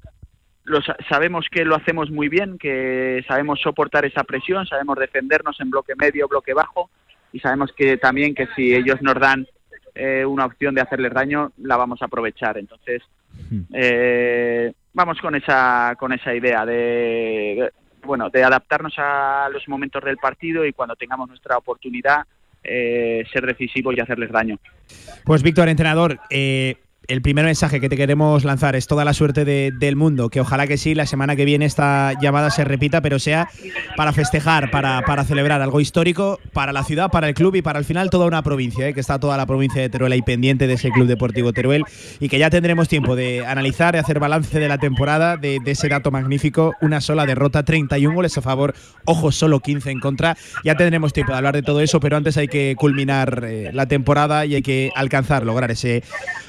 Lo, 0.66 0.80
sabemos 1.08 1.48
que 1.50 1.64
lo 1.64 1.76
hacemos 1.76 2.12
muy 2.12 2.28
bien, 2.28 2.58
que 2.58 3.24
sabemos 3.28 3.62
soportar 3.62 4.06
esa 4.06 4.24
presión, 4.24 4.66
sabemos 4.68 4.98
defendernos 5.00 5.60
en 5.62 5.70
bloque 5.70 5.94
medio, 5.96 6.28
bloque 6.28 6.54
bajo 6.54 6.90
y 7.32 7.40
sabemos 7.40 7.72
que 7.74 7.98
también 7.98 8.36
que 8.36 8.48
si 8.56 8.76
ellos 8.76 9.02
nos 9.02 9.16
dan 9.16 9.48
eh, 9.96 10.26
una 10.26 10.46
opción 10.46 10.76
de 10.76 10.82
hacerles 10.82 11.14
daño, 11.14 11.52
la 11.58 11.78
vamos 11.78 12.02
a 12.02 12.06
aprovechar. 12.06 12.58
Entonces, 12.58 13.02
eh, 13.74 14.74
vamos 14.94 15.20
con 15.22 15.36
esa 15.36 15.96
con 15.98 16.12
esa 16.12 16.36
idea 16.36 16.66
de, 16.66 17.72
bueno, 18.04 18.30
de 18.30 18.44
adaptarnos 18.44 18.94
a 18.98 19.50
los 19.52 19.68
momentos 19.68 20.04
del 20.04 20.18
partido 20.18 20.66
y 20.66 20.74
cuando 20.74 20.96
tengamos 20.96 21.30
nuestra 21.30 21.58
oportunidad, 21.58 22.26
eh, 22.64 23.24
ser 23.32 23.46
decisivos 23.46 23.96
y 23.96 24.02
hacerles 24.02 24.32
daño. 24.32 24.58
Pues 25.24 25.44
Víctor, 25.44 25.70
entrenador, 25.70 26.20
eh, 26.30 26.76
el 27.10 27.24
primer 27.24 27.44
mensaje 27.44 27.82
que 27.82 27.90
te 27.90 27.98
queremos 27.98 28.44
lanzar 28.44 28.76
es 28.76 28.86
toda 28.86 29.04
la 29.04 29.14
suerte 29.14 29.44
del 29.44 29.96
mundo, 29.96 30.30
que 30.30 30.42
ojalá 30.42 30.68
que 30.68 30.78
sí, 30.78 30.94
la 30.94 31.08
semana 31.08 31.36
que 31.36 31.44
viene 31.44 31.66
esta 31.66 32.14
llamada 32.22 32.52
se 32.52 32.64
repita, 32.64 33.02
pero 33.02 33.18
sea 33.18 33.50
para 33.98 34.14
festejar, 34.14 34.70
para, 34.70 35.02
para 35.02 35.24
celebrar 35.24 35.60
algo 35.64 35.82
histórico 35.82 36.40
para 36.54 36.72
la 36.72 36.84
ciudad, 36.84 37.10
para 37.10 37.28
el 37.28 37.34
club 37.34 37.56
y 37.56 37.64
para 37.64 37.80
al 37.80 37.86
final 37.86 38.12
toda 38.12 38.28
una 38.28 38.44
provincia, 38.44 38.88
¿eh? 38.88 38.94
que 38.94 39.00
está 39.00 39.20
toda 39.20 39.38
la 39.38 39.48
provincia 39.48 39.82
de 39.82 39.90
Teruel 39.90 40.12
ahí 40.12 40.22
pendiente 40.22 40.68
de 40.68 40.74
ese 40.74 40.92
Club 40.92 41.08
Deportivo 41.08 41.52
Teruel 41.52 41.84
y 42.20 42.30
que 42.30 42.38
ya 42.38 42.52
tendremos 42.52 42.88
tiempo 42.88 43.16
de 43.16 43.44
analizar, 43.44 43.94
de 43.94 44.00
hacer 44.00 44.20
balance 44.20 44.60
de 44.60 44.68
la 44.68 44.78
temporada, 44.78 45.36
de, 45.36 45.60
ese 45.66 45.90
dato 45.90 46.12
magnífico, 46.12 46.76
una 46.80 47.02
sola 47.02 47.26
derrota, 47.26 47.64
31 47.64 48.14
goles 48.14 48.38
a 48.38 48.42
favor, 48.42 48.76
ojo, 49.06 49.32
solo 49.32 49.62
15 49.62 49.90
en 49.90 50.00
contra. 50.00 50.38
Ya 50.64 50.76
tendremos 50.76 51.14
tiempo 51.14 51.32
de 51.32 51.38
hablar 51.38 51.56
de 51.56 51.64
todo 51.64 51.82
eso, 51.82 52.00
pero 52.00 52.18
antes 52.18 52.38
hay 52.38 52.48
que 52.48 52.76
culminar 52.78 53.44
eh, 53.48 53.72
la 53.74 53.88
temporada 53.88 54.46
y 54.46 54.56
hay 54.56 54.62
que 54.62 54.92
alcanzar, 54.96 55.44
lograr 55.44 55.72
ese 55.72 56.04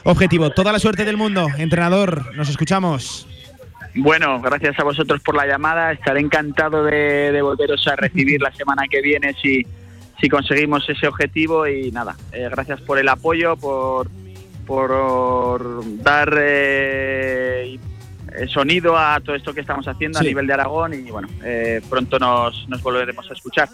objetivo. 0.05 0.50
Toda 0.55 0.73
la 0.73 0.79
suerte 0.79 1.05
del 1.05 1.17
mundo, 1.17 1.49
entrenador, 1.59 2.35
nos 2.37 2.49
escuchamos. 2.49 3.27
Bueno, 3.95 4.41
gracias 4.41 4.79
a 4.79 4.85
vosotros 4.85 5.21
por 5.21 5.35
la 5.35 5.47
llamada. 5.47 5.93
Estaré 5.93 6.21
encantado 6.21 6.85
de, 6.85 7.39
volveros 7.43 7.87
a 7.89 7.97
recibir 7.97 8.41
la 8.41 8.53
semana 8.53 8.85
que 8.89 9.01
viene 9.01 9.35
si, 9.41 9.67
si 10.21 10.29
conseguimos 10.29 10.89
ese 10.89 11.07
objetivo. 11.09 11.67
Y 11.67 11.91
nada, 11.91 12.17
eh, 12.33 12.49
gracias 12.51 12.81
por 12.81 12.99
el 12.99 13.09
apoyo, 13.09 13.57
por, 13.57 14.09
por 14.67 15.83
dar 16.03 16.33
eh, 16.39 17.79
sonido 18.49 18.97
a 18.97 19.19
todo 19.21 19.35
esto 19.35 19.53
que 19.53 19.61
estamos 19.61 19.87
haciendo 19.89 20.21
a 20.21 20.23
nivel 20.23 20.47
de 20.47 20.53
Aragón. 20.53 20.95
Y 20.95 21.11
bueno, 21.11 21.29
eh, 21.43 21.81
pronto 21.89 22.19
nos, 22.19 22.69
nos 22.69 22.83
volveremos 22.83 23.29
a 23.29 23.35
escuchar. 23.35 23.69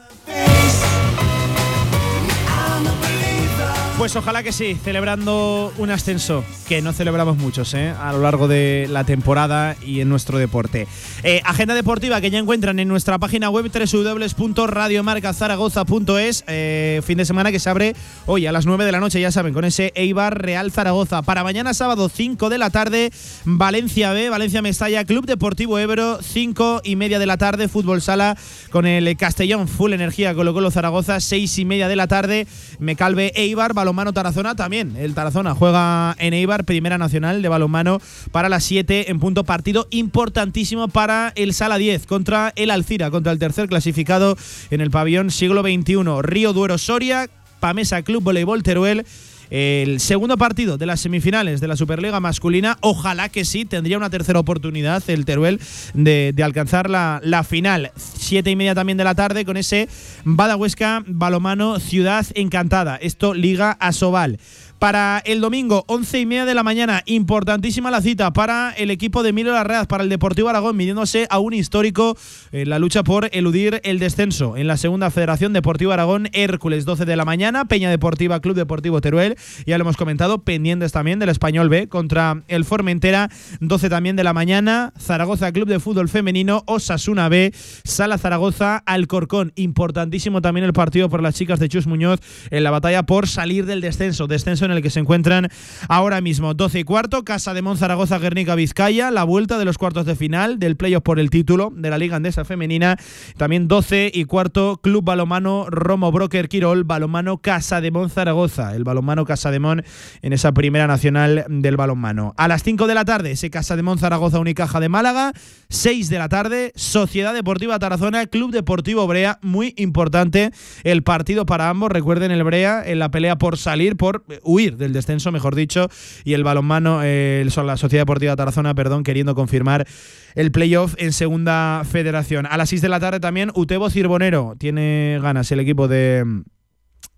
Pues 3.98 4.14
ojalá 4.14 4.42
que 4.42 4.52
sí, 4.52 4.76
celebrando 4.84 5.72
un 5.78 5.90
ascenso, 5.90 6.44
que 6.68 6.82
no 6.82 6.92
celebramos 6.92 7.38
muchos 7.38 7.72
¿eh? 7.72 7.94
a 7.98 8.12
lo 8.12 8.20
largo 8.20 8.46
de 8.46 8.88
la 8.90 9.04
temporada 9.04 9.74
y 9.82 10.00
en 10.00 10.10
nuestro 10.10 10.36
deporte. 10.36 10.86
Eh, 11.22 11.40
agenda 11.44 11.74
deportiva 11.74 12.20
que 12.20 12.30
ya 12.30 12.38
encuentran 12.38 12.78
en 12.78 12.88
nuestra 12.88 13.18
página 13.18 13.48
web 13.48 13.72
www.radiomarcazaragoza.es. 13.72 16.44
Eh, 16.46 17.00
fin 17.06 17.16
de 17.16 17.24
semana 17.24 17.50
que 17.50 17.58
se 17.58 17.70
abre 17.70 17.96
hoy 18.26 18.46
a 18.46 18.52
las 18.52 18.66
9 18.66 18.84
de 18.84 18.92
la 18.92 19.00
noche, 19.00 19.18
ya 19.18 19.32
saben, 19.32 19.54
con 19.54 19.64
ese 19.64 19.92
Eibar 19.94 20.42
Real 20.42 20.70
Zaragoza. 20.70 21.22
Para 21.22 21.42
mañana 21.42 21.72
sábado 21.72 22.10
5 22.10 22.50
de 22.50 22.58
la 22.58 22.68
tarde, 22.68 23.10
Valencia 23.46 24.12
B, 24.12 24.28
Valencia 24.28 24.60
Mestalla, 24.60 25.06
Club 25.06 25.24
Deportivo 25.24 25.78
Ebro, 25.78 26.18
5 26.20 26.82
y 26.84 26.96
media 26.96 27.18
de 27.18 27.24
la 27.24 27.38
tarde, 27.38 27.68
Fútbol 27.68 28.02
Sala 28.02 28.36
con 28.70 28.84
el 28.84 29.16
Castellón 29.16 29.68
Full 29.68 29.94
Energía 29.94 30.34
Colo 30.34 30.52
Colo 30.52 30.70
Zaragoza, 30.70 31.18
6 31.18 31.60
y 31.60 31.64
media 31.64 31.88
de 31.88 31.96
la 31.96 32.08
tarde, 32.08 32.46
Mecalve 32.78 33.32
Eibar, 33.36 33.72
balonmano 33.86 34.12
Tarazona 34.12 34.56
también. 34.56 34.96
El 34.96 35.14
Tarazona 35.14 35.54
juega 35.54 36.16
en 36.18 36.34
Eibar, 36.34 36.64
primera 36.64 36.98
nacional 36.98 37.40
de 37.40 37.48
balonmano 37.48 38.00
para 38.32 38.48
las 38.48 38.64
7 38.64 39.12
en 39.12 39.20
punto 39.20 39.44
partido 39.44 39.86
importantísimo 39.90 40.88
para 40.88 41.32
el 41.36 41.54
Sala 41.54 41.78
10 41.78 42.04
contra 42.06 42.52
el 42.56 42.72
Alcira, 42.72 43.12
contra 43.12 43.30
el 43.30 43.38
tercer 43.38 43.68
clasificado 43.68 44.36
en 44.72 44.80
el 44.80 44.90
pabellón 44.90 45.30
siglo 45.30 45.62
XXI. 45.62 46.20
Río 46.20 46.52
Duero 46.52 46.78
Soria, 46.78 47.30
Pamesa 47.60 48.02
Club 48.02 48.24
Voleibol 48.24 48.64
Teruel 48.64 49.06
el 49.50 50.00
segundo 50.00 50.36
partido 50.36 50.78
de 50.78 50.86
las 50.86 51.00
semifinales 51.00 51.60
de 51.60 51.68
la 51.68 51.76
Superliga 51.76 52.20
masculina. 52.20 52.78
Ojalá 52.80 53.28
que 53.28 53.44
sí, 53.44 53.64
tendría 53.64 53.96
una 53.96 54.10
tercera 54.10 54.38
oportunidad 54.38 55.02
el 55.08 55.24
Teruel 55.24 55.60
de, 55.94 56.34
alcanzar 56.42 56.90
la, 56.90 57.20
la, 57.22 57.44
final. 57.44 57.90
Siete 57.96 58.50
y 58.50 58.56
media 58.56 58.74
también 58.74 58.98
de 58.98 59.04
la 59.04 59.14
tarde 59.14 59.44
con 59.44 59.56
ese 59.56 59.88
Badahuesca 60.24 61.04
Balomano 61.06 61.80
Ciudad 61.80 62.26
Encantada. 62.34 62.96
Esto 62.96 63.34
liga 63.34 63.72
a 63.72 63.92
Sobal 63.92 64.38
para 64.78 65.22
el 65.24 65.40
domingo, 65.40 65.84
once 65.88 66.20
y 66.20 66.26
media 66.26 66.44
de 66.44 66.54
la 66.54 66.62
mañana. 66.62 67.02
Importantísima 67.06 67.90
la 67.90 68.00
cita 68.00 68.32
para 68.32 68.72
el 68.72 68.90
equipo 68.90 69.22
de 69.22 69.30
Emilio 69.30 69.52
Larreaz, 69.52 69.86
para 69.86 70.04
el 70.04 70.10
Deportivo 70.10 70.48
Aragón, 70.48 70.76
midiéndose 70.76 71.26
a 71.30 71.38
un 71.38 71.54
histórico 71.54 72.16
en 72.52 72.68
la 72.70 72.78
lucha 72.78 73.02
por 73.02 73.28
eludir 73.32 73.80
el 73.84 73.98
descenso 73.98 74.56
en 74.56 74.66
la 74.66 74.76
segunda 74.76 75.10
Federación 75.10 75.52
Deportiva 75.52 75.94
Aragón, 75.94 76.28
Hércules, 76.32 76.84
12 76.84 77.04
de 77.04 77.16
la 77.16 77.24
mañana, 77.24 77.64
Peña 77.64 77.90
Deportiva, 77.90 78.40
Club 78.40 78.56
Deportivo 78.56 79.00
Teruel, 79.00 79.36
ya 79.66 79.78
lo 79.78 79.82
hemos 79.82 79.96
comentado, 79.96 80.42
pendientes 80.42 80.92
también 80.92 81.18
del 81.18 81.30
Español 81.30 81.68
B 81.68 81.88
contra 81.88 82.42
el 82.48 82.64
Formentera, 82.64 83.30
12 83.60 83.88
también 83.88 84.16
de 84.16 84.24
la 84.24 84.32
mañana, 84.32 84.92
Zaragoza 84.98 85.52
Club 85.52 85.68
de 85.68 85.80
Fútbol 85.80 86.08
Femenino, 86.08 86.62
Osasuna 86.66 87.28
B, 87.28 87.52
Sala 87.84 88.18
Zaragoza, 88.18 88.82
Alcorcón, 88.86 89.52
importantísimo 89.56 90.42
también 90.42 90.64
el 90.64 90.72
partido 90.72 91.08
por 91.08 91.22
las 91.22 91.34
chicas 91.34 91.58
de 91.58 91.68
Chus 91.68 91.86
Muñoz 91.86 92.20
en 92.50 92.62
la 92.62 92.70
batalla 92.70 93.04
por 93.04 93.26
salir 93.26 93.66
del 93.66 93.80
descenso, 93.80 94.26
descenso 94.26 94.65
en 94.66 94.76
el 94.76 94.82
que 94.82 94.90
se 94.90 95.00
encuentran 95.00 95.48
ahora 95.88 96.20
mismo. 96.20 96.54
12 96.54 96.80
y 96.80 96.84
cuarto, 96.84 97.24
Casa 97.24 97.54
de 97.54 97.62
Monzaragoza, 97.62 98.18
Guernica, 98.18 98.54
Vizcaya, 98.54 99.10
la 99.10 99.24
vuelta 99.24 99.58
de 99.58 99.64
los 99.64 99.78
cuartos 99.78 100.06
de 100.06 100.16
final 100.16 100.58
del 100.58 100.76
playoff 100.76 101.02
por 101.02 101.18
el 101.18 101.30
título 101.30 101.72
de 101.74 101.90
la 101.90 101.98
Liga 101.98 102.16
Andesa 102.16 102.44
Femenina. 102.44 102.96
También 103.36 103.68
12 103.68 104.10
y 104.12 104.24
cuarto, 104.24 104.80
Club 104.82 105.04
Balomano 105.04 105.66
Romo 105.68 106.12
Broker 106.12 106.48
Quirol, 106.48 106.84
Balomano 106.84 107.38
Casa 107.38 107.80
de 107.80 107.90
Monzaragoza, 107.90 108.74
el 108.74 108.84
Balomano 108.84 109.24
Casa 109.24 109.50
de 109.50 109.58
Mon 109.58 109.82
en 110.22 110.32
esa 110.32 110.52
primera 110.52 110.86
nacional 110.86 111.44
del 111.48 111.76
balonmano. 111.76 112.34
A 112.36 112.48
las 112.48 112.62
5 112.62 112.86
de 112.86 112.94
la 112.94 113.04
tarde, 113.04 113.32
ese 113.32 113.50
Casa 113.50 113.76
de 113.76 113.82
Monzaragoza 113.82 114.38
Unicaja 114.38 114.80
de 114.80 114.88
Málaga. 114.88 115.32
6 115.68 116.08
de 116.10 116.18
la 116.18 116.28
tarde, 116.28 116.72
Sociedad 116.76 117.34
Deportiva 117.34 117.78
Tarazona, 117.78 118.26
Club 118.26 118.52
Deportivo 118.52 119.06
Brea, 119.06 119.38
muy 119.42 119.74
importante 119.76 120.50
el 120.84 121.02
partido 121.02 121.46
para 121.46 121.68
ambos. 121.68 121.90
Recuerden 121.90 122.30
el 122.30 122.44
Brea 122.44 122.82
en 122.84 122.98
la 122.98 123.10
pelea 123.10 123.36
por 123.36 123.56
salir, 123.56 123.96
por 123.96 124.24
huir 124.56 124.76
del 124.76 124.92
descenso, 124.92 125.30
mejor 125.32 125.54
dicho, 125.54 125.88
y 126.24 126.34
el 126.34 126.44
balonmano, 126.44 127.00
eh, 127.02 127.46
la 127.64 127.76
Sociedad 127.76 128.02
Deportiva 128.02 128.36
Tarazona, 128.36 128.74
perdón, 128.74 129.02
queriendo 129.02 129.34
confirmar 129.34 129.86
el 130.34 130.50
playoff 130.50 130.94
en 130.98 131.12
Segunda 131.12 131.82
Federación. 131.90 132.46
A 132.46 132.56
las 132.56 132.70
6 132.70 132.82
de 132.82 132.88
la 132.88 133.00
tarde 133.00 133.20
también, 133.20 133.50
Utebo 133.54 133.90
Cirbonero 133.90 134.54
tiene 134.58 135.18
ganas 135.22 135.50
el 135.52 135.60
equipo 135.60 135.88
de 135.88 136.24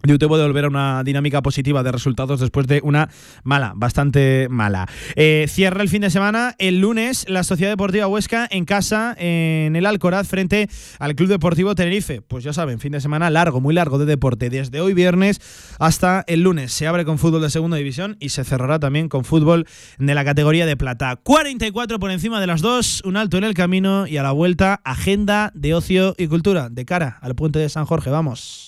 de 0.02 0.14
Utebo 0.14 0.38
de 0.38 0.46
volver 0.46 0.64
a 0.64 0.68
una 0.68 1.02
dinámica 1.02 1.42
positiva 1.42 1.82
de 1.82 1.90
resultados 1.90 2.40
después 2.40 2.66
de 2.66 2.80
una 2.84 3.08
mala, 3.42 3.72
bastante 3.74 4.46
mala. 4.48 4.86
Eh, 5.16 5.46
cierra 5.48 5.82
el 5.82 5.88
fin 5.88 6.02
de 6.02 6.10
semana 6.10 6.54
el 6.58 6.80
lunes 6.80 7.24
la 7.28 7.42
Sociedad 7.42 7.72
Deportiva 7.72 8.06
Huesca 8.06 8.46
en 8.50 8.64
casa 8.64 9.16
en 9.18 9.74
el 9.74 9.86
Alcoraz 9.86 10.28
frente 10.28 10.68
al 11.00 11.16
Club 11.16 11.28
Deportivo 11.28 11.74
Tenerife. 11.74 12.22
Pues 12.22 12.44
ya 12.44 12.52
saben, 12.52 12.78
fin 12.78 12.92
de 12.92 13.00
semana 13.00 13.28
largo, 13.28 13.60
muy 13.60 13.74
largo 13.74 13.98
de 13.98 14.06
deporte, 14.06 14.50
desde 14.50 14.80
hoy 14.80 14.94
viernes 14.94 15.40
hasta 15.80 16.24
el 16.28 16.42
lunes. 16.42 16.72
Se 16.72 16.86
abre 16.86 17.04
con 17.04 17.18
fútbol 17.18 17.42
de 17.42 17.50
segunda 17.50 17.76
división 17.76 18.16
y 18.20 18.28
se 18.28 18.44
cerrará 18.44 18.78
también 18.78 19.08
con 19.08 19.24
fútbol 19.24 19.66
de 19.98 20.14
la 20.14 20.24
categoría 20.24 20.64
de 20.64 20.76
plata. 20.76 21.16
44 21.16 21.98
por 21.98 22.10
encima 22.12 22.40
de 22.40 22.46
las 22.46 22.60
dos, 22.60 23.02
un 23.04 23.16
alto 23.16 23.36
en 23.36 23.44
el 23.44 23.54
camino 23.54 24.06
y 24.06 24.16
a 24.16 24.22
la 24.22 24.32
vuelta 24.32 24.80
agenda 24.84 25.50
de 25.54 25.74
ocio 25.74 26.14
y 26.16 26.28
cultura 26.28 26.68
de 26.70 26.84
cara 26.84 27.18
al 27.20 27.34
puente 27.34 27.58
de 27.58 27.68
San 27.68 27.84
Jorge. 27.84 28.10
Vamos. 28.10 28.67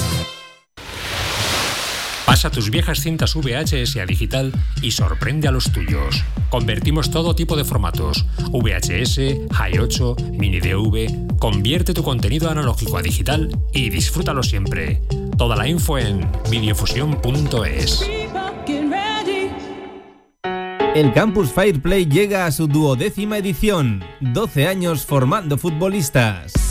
Pasa 2.31 2.49
tus 2.49 2.69
viejas 2.69 3.01
cintas 3.01 3.35
VHS 3.35 3.97
a 3.97 4.05
digital 4.05 4.53
y 4.81 4.91
sorprende 4.91 5.49
a 5.49 5.51
los 5.51 5.69
tuyos. 5.73 6.23
Convertimos 6.49 7.11
todo 7.11 7.35
tipo 7.35 7.57
de 7.57 7.65
formatos: 7.65 8.25
VHS, 8.53 9.49
Hi8, 9.49 10.37
Mini 10.37 10.61
DV. 10.61 11.37
Convierte 11.37 11.93
tu 11.93 12.03
contenido 12.03 12.49
analógico 12.49 12.97
a 12.97 13.01
digital 13.01 13.49
y 13.73 13.89
disfrútalo 13.89 14.43
siempre. 14.43 15.01
Toda 15.37 15.57
la 15.57 15.67
info 15.67 15.97
en 15.97 16.25
videofusión.es. 16.49 18.09
El 20.95 21.11
Campus 21.13 21.51
Fireplay 21.51 22.05
llega 22.05 22.45
a 22.45 22.51
su 22.53 22.67
duodécima 22.67 23.39
edición, 23.39 24.05
12 24.21 24.67
años 24.67 25.05
formando 25.05 25.57
futbolistas. 25.57 26.70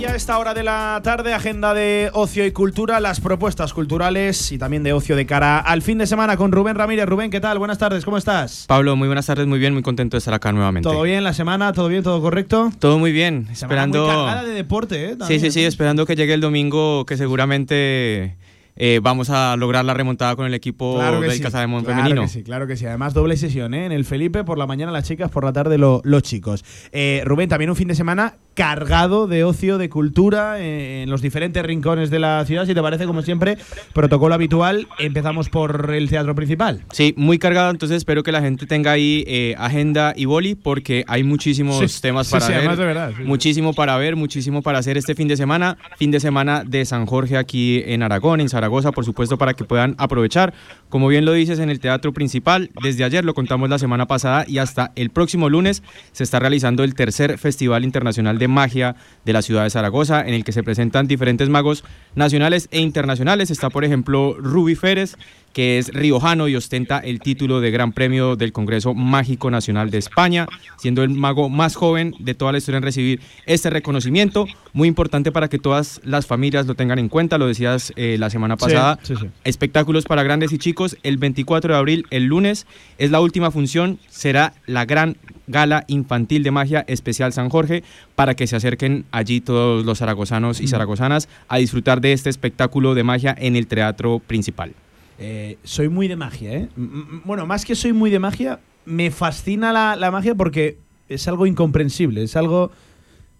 Y 0.00 0.06
a 0.06 0.16
esta 0.16 0.38
hora 0.38 0.54
de 0.54 0.62
la 0.62 0.98
tarde, 1.04 1.34
agenda 1.34 1.74
de 1.74 2.08
ocio 2.14 2.46
y 2.46 2.52
cultura, 2.52 3.00
las 3.00 3.20
propuestas 3.20 3.74
culturales 3.74 4.50
y 4.50 4.56
también 4.56 4.82
de 4.82 4.94
ocio 4.94 5.14
de 5.14 5.26
cara 5.26 5.58
al 5.58 5.82
fin 5.82 5.98
de 5.98 6.06
semana 6.06 6.38
con 6.38 6.52
Rubén 6.52 6.74
Ramírez. 6.74 7.04
Rubén, 7.04 7.30
¿qué 7.30 7.38
tal? 7.38 7.58
Buenas 7.58 7.76
tardes, 7.76 8.06
¿cómo 8.06 8.16
estás? 8.16 8.64
Pablo, 8.66 8.96
muy 8.96 9.08
buenas 9.08 9.26
tardes, 9.26 9.46
muy 9.46 9.58
bien, 9.58 9.74
muy 9.74 9.82
contento 9.82 10.16
de 10.16 10.20
estar 10.20 10.32
acá 10.32 10.52
nuevamente. 10.52 10.88
¿Todo 10.88 11.02
bien 11.02 11.22
la 11.22 11.34
semana? 11.34 11.74
¿Todo 11.74 11.88
bien? 11.88 12.02
¿Todo 12.02 12.22
correcto? 12.22 12.72
Todo 12.78 12.98
muy 12.98 13.12
bien, 13.12 13.48
Semana 13.52 13.52
esperando. 13.52 14.06
Muy 14.06 14.08
cargada 14.08 14.44
de 14.44 14.54
deporte, 14.54 15.04
¿eh? 15.04 15.10
sí, 15.10 15.18
También, 15.18 15.40
sí, 15.42 15.50
sí, 15.50 15.64
esperando 15.66 16.06
que 16.06 16.16
llegue 16.16 16.32
el 16.32 16.40
domingo, 16.40 17.04
que 17.04 17.18
seguramente 17.18 18.38
eh, 18.76 19.00
vamos 19.02 19.30
a 19.30 19.56
lograr 19.56 19.84
la 19.84 19.94
remontada 19.94 20.36
con 20.36 20.46
el 20.46 20.54
equipo 20.54 20.96
Claro 20.96 21.20
del 21.20 21.32
sí, 21.32 21.40
Casademont 21.40 21.84
claro 21.84 21.98
femenino. 22.00 22.22
que 22.22 22.28
sí, 22.28 22.42
claro 22.42 22.66
que 22.66 22.76
sí. 22.76 22.86
Además, 22.86 23.14
doble 23.14 23.36
sesión, 23.36 23.74
¿eh? 23.74 23.86
En 23.86 23.92
el 23.92 24.04
Felipe, 24.04 24.44
por 24.44 24.58
la 24.58 24.66
mañana 24.66 24.92
las 24.92 25.04
chicas, 25.06 25.30
por 25.30 25.44
la 25.44 25.52
tarde 25.52 25.78
lo- 25.78 26.00
los 26.04 26.22
chicos. 26.22 26.64
Eh, 26.92 27.22
Rubén, 27.24 27.48
también 27.48 27.70
un 27.70 27.76
fin 27.76 27.88
de 27.88 27.94
semana 27.94 28.34
cargado 28.54 29.26
de 29.26 29.42
ocio, 29.44 29.78
de 29.78 29.88
cultura, 29.88 30.60
eh, 30.60 31.02
en 31.02 31.10
los 31.10 31.22
diferentes 31.22 31.62
rincones 31.64 32.10
de 32.10 32.18
la 32.18 32.44
ciudad. 32.44 32.66
Si 32.66 32.74
te 32.74 32.82
parece, 32.82 33.06
como 33.06 33.22
siempre, 33.22 33.56
protocolo 33.94 34.34
habitual. 34.34 34.86
Empezamos 34.98 35.48
por 35.48 35.90
el 35.94 36.08
teatro 36.10 36.34
principal. 36.34 36.82
Sí, 36.92 37.14
muy 37.16 37.38
cargado, 37.38 37.70
entonces 37.70 37.98
espero 37.98 38.22
que 38.22 38.32
la 38.32 38.40
gente 38.42 38.66
tenga 38.66 38.92
ahí 38.92 39.24
eh, 39.26 39.54
agenda 39.58 40.12
y 40.16 40.26
boli 40.26 40.54
porque 40.56 41.04
hay 41.06 41.22
muchísimos 41.22 41.90
Sí, 41.90 42.02
temas 42.02 42.26
sí, 42.26 42.32
para 42.32 42.44
sí, 42.46 42.50
ver. 42.52 42.58
además 42.58 42.78
de 42.78 42.84
verdad, 42.84 43.12
sí, 43.16 43.22
muchísimo 43.24 43.72
para 43.72 43.96
ver, 43.96 44.16
muchísimo 44.16 44.60
para 44.62 44.78
hacer 44.78 44.98
este 44.98 45.14
fin 45.14 45.28
de 45.28 45.36
semana. 45.36 45.78
Fin 45.96 46.10
de 46.10 46.20
semana 46.20 46.62
de 46.64 46.84
San 46.84 47.06
Jorge 47.06 47.36
aquí 47.38 47.82
en 47.86 48.02
Aragón, 48.02 48.40
en 48.40 48.48
Zaragoza, 48.60 48.92
por 48.92 49.06
supuesto, 49.06 49.38
para 49.38 49.54
que 49.54 49.64
puedan 49.64 49.94
aprovechar. 49.96 50.52
Como 50.90 51.08
bien 51.08 51.24
lo 51.24 51.32
dices, 51.32 51.58
en 51.60 51.70
el 51.70 51.80
teatro 51.80 52.12
principal, 52.12 52.70
desde 52.82 53.04
ayer 53.04 53.24
lo 53.24 53.32
contamos 53.32 53.70
la 53.70 53.78
semana 53.78 54.06
pasada 54.06 54.44
y 54.46 54.58
hasta 54.58 54.92
el 54.96 55.08
próximo 55.08 55.48
lunes 55.48 55.82
se 56.12 56.24
está 56.24 56.38
realizando 56.40 56.84
el 56.84 56.94
tercer 56.94 57.38
Festival 57.38 57.84
Internacional 57.84 58.38
de 58.38 58.48
Magia 58.48 58.96
de 59.24 59.32
la 59.32 59.40
ciudad 59.40 59.64
de 59.64 59.70
Zaragoza, 59.70 60.20
en 60.20 60.34
el 60.34 60.44
que 60.44 60.52
se 60.52 60.62
presentan 60.62 61.06
diferentes 61.06 61.48
magos 61.48 61.84
nacionales 62.14 62.68
e 62.70 62.80
internacionales. 62.80 63.50
Está, 63.50 63.70
por 63.70 63.84
ejemplo, 63.84 64.36
Ruby 64.38 64.74
Férez, 64.74 65.16
que 65.52 65.78
es 65.78 65.88
riojano 65.92 66.48
y 66.48 66.56
ostenta 66.56 66.98
el 66.98 67.20
título 67.20 67.60
de 67.60 67.70
Gran 67.70 67.92
Premio 67.92 68.36
del 68.36 68.52
Congreso 68.52 68.94
Mágico 68.94 69.50
Nacional 69.50 69.90
de 69.90 69.98
España, 69.98 70.46
siendo 70.78 71.02
el 71.02 71.10
mago 71.10 71.48
más 71.48 71.74
joven 71.74 72.14
de 72.18 72.34
toda 72.34 72.52
la 72.52 72.58
historia 72.58 72.78
en 72.78 72.82
recibir 72.84 73.20
este 73.46 73.70
reconocimiento. 73.70 74.46
Muy 74.72 74.86
importante 74.86 75.32
para 75.32 75.48
que 75.48 75.58
todas 75.58 76.00
las 76.04 76.26
familias 76.26 76.66
lo 76.66 76.74
tengan 76.74 76.98
en 76.98 77.08
cuenta, 77.08 77.38
lo 77.38 77.46
decías 77.46 77.92
eh, 77.96 78.16
la 78.18 78.30
semana 78.30 78.54
Sí, 78.58 78.64
pasada. 78.66 78.98
sí, 79.02 79.14
sí. 79.16 79.26
Espectáculos 79.44 80.04
para 80.04 80.22
grandes 80.22 80.52
y 80.52 80.58
chicos. 80.58 80.96
El 81.02 81.18
24 81.18 81.74
de 81.74 81.78
abril, 81.78 82.06
el 82.10 82.24
lunes, 82.26 82.66
es 82.98 83.10
la 83.10 83.20
última 83.20 83.50
función. 83.50 83.98
Será 84.08 84.54
la 84.66 84.84
gran 84.84 85.16
gala 85.48 85.84
infantil 85.88 86.44
de 86.44 86.52
magia 86.52 86.84
especial 86.86 87.32
San 87.32 87.48
Jorge 87.48 87.82
para 88.14 88.34
que 88.36 88.46
se 88.46 88.54
acerquen 88.54 89.04
allí 89.10 89.40
todos 89.40 89.84
los 89.84 89.98
zaragozanos 89.98 90.60
y 90.60 90.68
zaragozanas 90.68 91.28
a 91.48 91.56
disfrutar 91.58 92.00
de 92.00 92.12
este 92.12 92.30
espectáculo 92.30 92.94
de 92.94 93.02
magia 93.02 93.34
en 93.36 93.56
el 93.56 93.66
teatro 93.66 94.20
principal. 94.20 94.72
Eh, 95.20 95.58
soy 95.62 95.88
muy 95.88 96.08
de 96.08 96.16
magia, 96.16 96.52
¿eh? 96.54 96.68
M- 96.76 97.20
Bueno, 97.24 97.46
más 97.46 97.64
que 97.64 97.74
soy 97.74 97.92
muy 97.92 98.10
de 98.10 98.18
magia, 98.18 98.58
me 98.86 99.10
fascina 99.10 99.72
la, 99.72 99.94
la 99.96 100.10
magia 100.10 100.34
porque 100.34 100.78
es 101.08 101.28
algo 101.28 101.46
incomprensible, 101.46 102.22
es 102.22 102.36
algo 102.36 102.70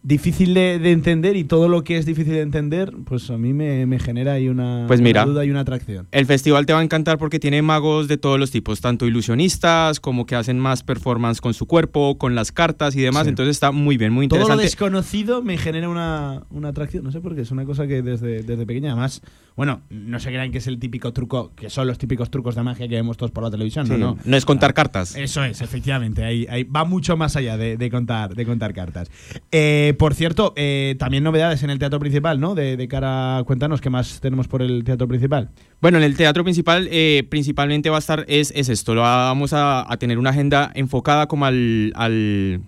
difícil 0.03 0.55
de, 0.55 0.79
de 0.79 0.93
entender 0.93 1.37
y 1.37 1.45
todo 1.45 1.69
lo 1.69 1.85
que 1.85 1.99
es 1.99 2.07
difícil 2.07 2.33
de 2.33 2.41
entender, 2.41 2.91
pues 3.05 3.29
a 3.29 3.37
mí 3.37 3.53
me, 3.53 3.85
me 3.85 3.99
genera 3.99 4.33
ahí 4.33 4.49
una, 4.49 4.85
Pues 4.89 5.03
mira. 5.03 5.25
una 5.25 5.33
duda 5.33 5.45
y 5.45 5.51
una 5.51 5.61
atracción. 5.61 6.09
El 6.11 6.25
festival 6.25 6.65
te 6.65 6.73
va 6.73 6.81
a 6.81 6.83
encantar 6.83 7.19
porque 7.19 7.39
tiene 7.39 7.61
magos 7.61 8.09
de 8.09 8.17
todos 8.17 8.39
los 8.41 8.51
tipos, 8.51 8.81
tanto 8.81 9.07
ilusionistas 9.07 10.01
como 10.01 10.25
que 10.25 10.37
hacen 10.37 10.59
más 10.59 10.83
performance 10.83 11.43
con 11.43 11.53
su 11.53 11.67
cuerpo, 11.67 12.17
con 12.17 12.35
las 12.35 12.51
cartas 12.51 12.97
y 12.97 13.03
demás. 13.03 13.25
Sí. 13.25 13.29
Entonces 13.29 13.57
está 13.57 13.73
muy 13.73 13.99
bien, 13.99 14.11
muy 14.15 14.27
Todo 14.27 14.39
lo 14.39 14.45
interesante. 14.45 14.65
desconocido 14.65 15.43
me 15.43 15.59
genera 15.59 15.91
una, 15.91 16.45
una 16.51 16.69
atracción, 16.71 17.05
no 17.05 17.13
sé 17.13 17.21
por 17.21 17.35
qué, 17.35 17.43
es 17.43 17.51
una 17.51 17.67
cosa 17.67 17.87
que 17.87 18.01
desde, 18.01 18.43
desde 18.43 18.65
pequeña, 18.65 18.93
además, 18.93 19.21
bueno, 19.61 19.83
no 19.91 20.19
se 20.21 20.31
crean 20.31 20.51
que 20.51 20.57
es 20.57 20.67
el 20.69 20.79
típico 20.79 21.13
truco, 21.13 21.53
que 21.55 21.69
son 21.69 21.87
los 21.87 21.99
típicos 21.99 22.31
trucos 22.31 22.55
de 22.55 22.63
magia 22.63 22.89
que 22.89 22.95
vemos 22.95 23.19
todos 23.19 23.31
por 23.31 23.45
la 23.45 23.51
televisión, 23.51 23.87
Sí, 23.87 23.93
no, 23.93 24.17
no. 24.25 24.37
es 24.39 24.47
contar 24.47 24.73
cartas. 24.73 25.15
Eso 25.17 25.45
es, 25.45 25.61
efectivamente. 25.61 26.25
Ahí, 26.25 26.47
ahí 26.49 26.65
va 26.65 26.87
mucho 26.87 27.15
más 27.19 27.37
allá 27.37 27.59
de, 27.59 27.77
de 27.77 27.91
contar, 27.91 28.35
de 28.35 28.47
contar 28.47 28.73
cartas. 28.73 29.11
Eh, 29.53 29.95
por 29.99 30.15
cierto, 30.15 30.55
eh, 30.57 30.97
también 30.99 31.25
novedades 31.25 31.63
en 31.63 31.69
el 31.69 31.79
teatro 31.79 32.01
principal, 32.01 32.41
¿no? 32.41 32.55
De, 32.55 32.79
de 32.79 32.89
cara, 32.89 33.43
cuéntanos 33.45 33.83
qué 33.83 33.91
más 33.91 34.21
tenemos 34.23 34.49
por 34.49 34.63
el 34.63 34.83
teatro 34.83 35.07
principal. 35.07 35.51
Bueno, 35.83 35.99
en 35.99 36.05
el 36.05 36.17
teatro 36.17 36.43
principal 36.43 36.89
eh, 36.91 37.27
principalmente 37.29 37.91
va 37.91 37.97
a 37.97 37.99
estar, 37.99 38.25
es, 38.29 38.55
es 38.57 38.71
esto, 38.71 38.95
lo 38.95 39.03
vamos 39.03 39.53
a, 39.53 39.85
a 39.93 39.97
tener 39.99 40.19
una 40.19 40.31
agenda 40.31 40.73
enfocada 40.75 41.27
como 41.27 41.45
al, 41.45 41.93
al, 41.97 42.63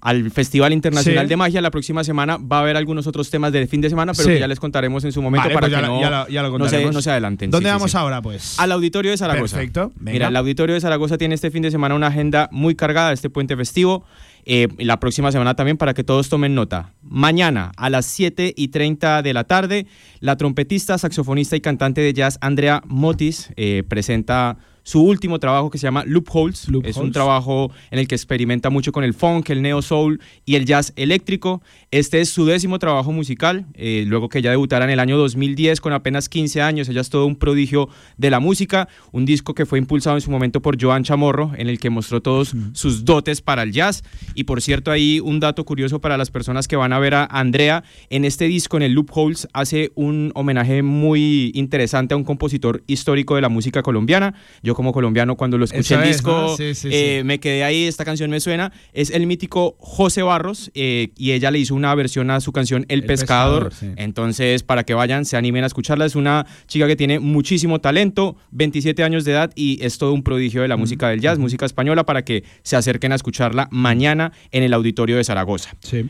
al 0.00 0.30
Festival 0.30 0.72
Internacional 0.72 1.26
Sí. 1.26 1.28
de 1.28 1.36
Magia. 1.36 1.60
La 1.60 1.70
próxima 1.70 2.04
semana 2.04 2.36
va 2.38 2.58
a 2.58 2.60
haber 2.60 2.76
algunos 2.76 3.06
otros 3.06 3.30
temas 3.30 3.52
del 3.52 3.68
fin 3.68 3.80
de 3.80 3.90
semana, 3.90 4.12
pero 4.12 4.24
Sí. 4.28 4.34
que 4.34 4.40
ya 4.40 4.48
les 4.48 4.60
contaremos 4.60 5.04
en 5.04 5.12
su 5.12 5.20
momento 5.22 5.44
Vale, 5.44 5.54
para 5.54 5.66
pues 5.68 5.80
que 5.80 5.86
no, 5.86 6.00
ya 6.00 6.10
lo- 6.10 6.28
ya 6.28 6.42
lo 6.42 6.58
no, 6.58 6.68
se, 6.68 6.90
no 6.90 7.02
se 7.02 7.10
adelanten. 7.10 7.50
¿Dónde 7.50 7.68
Sí, 7.68 7.72
vamos 7.72 7.94
ahora, 7.94 8.22
pues? 8.22 8.58
Al 8.58 8.72
Auditorio 8.72 9.10
de 9.10 9.16
Zaragoza. 9.16 9.56
Perfecto, 9.56 9.92
venga. 9.96 10.12
Mira, 10.12 10.28
el 10.28 10.36
Auditorio 10.36 10.74
de 10.74 10.80
Zaragoza 10.80 11.18
tiene 11.18 11.34
este 11.34 11.50
fin 11.50 11.62
de 11.62 11.70
semana 11.70 11.94
una 11.94 12.06
agenda 12.08 12.48
muy 12.52 12.74
cargada 12.74 13.12
este 13.12 13.30
puente 13.30 13.56
festivo. 13.56 14.04
eh, 14.46 14.68
la 14.78 14.98
próxima 14.98 15.30
semana 15.30 15.54
también 15.54 15.76
para 15.76 15.92
que 15.92 16.02
todos 16.02 16.30
tomen 16.30 16.54
nota. 16.54 16.94
Mañana 17.02 17.72
a 17.76 17.90
las 17.90 18.06
7 18.06 18.54
y 18.56 18.68
30 18.68 19.20
de 19.20 19.34
la 19.34 19.44
tarde, 19.44 19.86
la 20.20 20.36
trompetista, 20.36 20.96
saxofonista 20.96 21.56
y 21.56 21.60
cantante 21.60 22.00
de 22.00 22.14
jazz 22.14 22.38
Andrea 22.40 22.80
Motis 22.86 23.50
eh, 23.56 23.82
presenta 23.86 24.56
su 24.82 25.02
último 25.02 25.38
trabajo 25.38 25.70
que 25.70 25.78
se 25.78 25.86
llama 25.86 26.04
Loopholes. 26.06 26.68
Es 26.84 26.96
un 26.96 27.12
trabajo 27.12 27.70
en 27.90 27.98
el 27.98 28.08
que 28.08 28.14
experimenta 28.14 28.70
mucho 28.70 28.92
con 28.92 29.04
el 29.04 29.14
funk, 29.14 29.50
el 29.50 29.62
neo 29.62 29.82
soul 29.82 30.20
y 30.44 30.56
el 30.56 30.64
jazz 30.66 30.92
eléctrico. 30.96 31.62
Este 31.92 32.20
es 32.20 32.30
su 32.30 32.46
décimo 32.46 32.78
trabajo 32.78 33.10
musical, 33.10 33.66
eh, 33.74 34.04
luego 34.06 34.28
que 34.28 34.38
ella 34.38 34.50
debutara 34.50 34.84
en 34.84 34.92
el 34.92 35.00
año 35.00 35.18
2010 35.18 35.80
con 35.80 35.92
apenas 35.92 36.28
15 36.28 36.62
años. 36.62 36.88
Ella 36.88 37.00
es 37.00 37.10
todo 37.10 37.26
un 37.26 37.34
prodigio 37.34 37.88
de 38.16 38.30
la 38.30 38.38
música, 38.38 38.88
un 39.10 39.24
disco 39.24 39.54
que 39.54 39.66
fue 39.66 39.80
impulsado 39.80 40.16
en 40.16 40.20
su 40.20 40.30
momento 40.30 40.62
por 40.62 40.80
Joan 40.80 41.02
Chamorro, 41.02 41.50
en 41.56 41.68
el 41.68 41.80
que 41.80 41.90
mostró 41.90 42.22
todos 42.22 42.54
sus 42.74 43.04
dotes 43.04 43.42
para 43.42 43.64
el 43.64 43.72
jazz. 43.72 44.04
Y 44.36 44.44
por 44.44 44.62
cierto, 44.62 44.92
ahí 44.92 45.18
un 45.18 45.40
dato 45.40 45.64
curioso 45.64 46.00
para 46.00 46.16
las 46.16 46.30
personas 46.30 46.68
que 46.68 46.76
van 46.76 46.92
a 46.92 47.00
ver 47.00 47.12
a 47.12 47.24
Andrea, 47.24 47.82
en 48.08 48.24
este 48.24 48.44
disco, 48.44 48.76
en 48.76 48.84
el 48.84 48.92
Loopholes, 48.92 49.48
hace 49.52 49.90
un 49.96 50.30
homenaje 50.36 50.84
muy 50.84 51.50
interesante 51.56 52.14
a 52.14 52.16
un 52.16 52.22
compositor 52.22 52.84
histórico 52.86 53.34
de 53.34 53.40
la 53.40 53.48
música 53.48 53.82
colombiana. 53.82 54.34
Yo 54.62 54.76
como 54.76 54.92
colombiano, 54.92 55.36
cuando 55.36 55.58
lo 55.58 55.64
escuché 55.64 55.96
el 55.96 56.02
es, 56.02 56.08
disco, 56.18 56.30
¿no? 56.30 56.56
Sí, 56.56 56.72
sí, 56.76 56.88
eh, 56.92 57.18
sí. 57.18 57.26
me 57.26 57.40
quedé 57.40 57.64
ahí, 57.64 57.86
esta 57.86 58.04
canción 58.04 58.30
me 58.30 58.38
suena. 58.38 58.72
Es 58.92 59.10
el 59.10 59.26
mítico 59.26 59.74
José 59.80 60.22
Barros 60.22 60.70
eh, 60.74 61.08
y 61.16 61.32
ella 61.32 61.50
le 61.50 61.58
hizo 61.58 61.79
una 61.80 61.94
versión 61.94 62.30
a 62.30 62.40
su 62.40 62.52
canción 62.52 62.84
El, 62.88 63.00
El 63.00 63.06
Pescador. 63.06 63.70
Pescador, 63.70 63.94
sí. 63.96 64.02
Entonces, 64.02 64.62
para 64.62 64.84
que 64.84 64.94
vayan, 64.94 65.24
se 65.24 65.36
animen 65.36 65.64
a 65.64 65.66
escucharla. 65.66 66.06
Es 66.06 66.14
una 66.14 66.46
chica 66.66 66.86
que 66.86 66.96
tiene 66.96 67.18
muchísimo 67.18 67.80
talento, 67.80 68.36
27 68.52 69.02
años 69.02 69.24
de 69.24 69.32
edad 69.32 69.50
y 69.54 69.78
es 69.84 69.98
todo 69.98 70.12
un 70.12 70.22
prodigio 70.22 70.62
de 70.62 70.68
la 70.68 70.76
música 70.76 71.08
del 71.08 71.20
jazz, 71.20 71.38
música 71.38 71.66
española, 71.66 72.04
para 72.04 72.24
que 72.24 72.44
se 72.62 72.76
acerquen 72.76 73.12
a 73.12 73.16
escucharla 73.16 73.68
mañana 73.70 74.32
en 74.50 74.62
el 74.62 74.72
auditorio 74.72 75.16
de 75.16 75.24
Zaragoza. 75.24 75.74
Sí. 75.80 76.08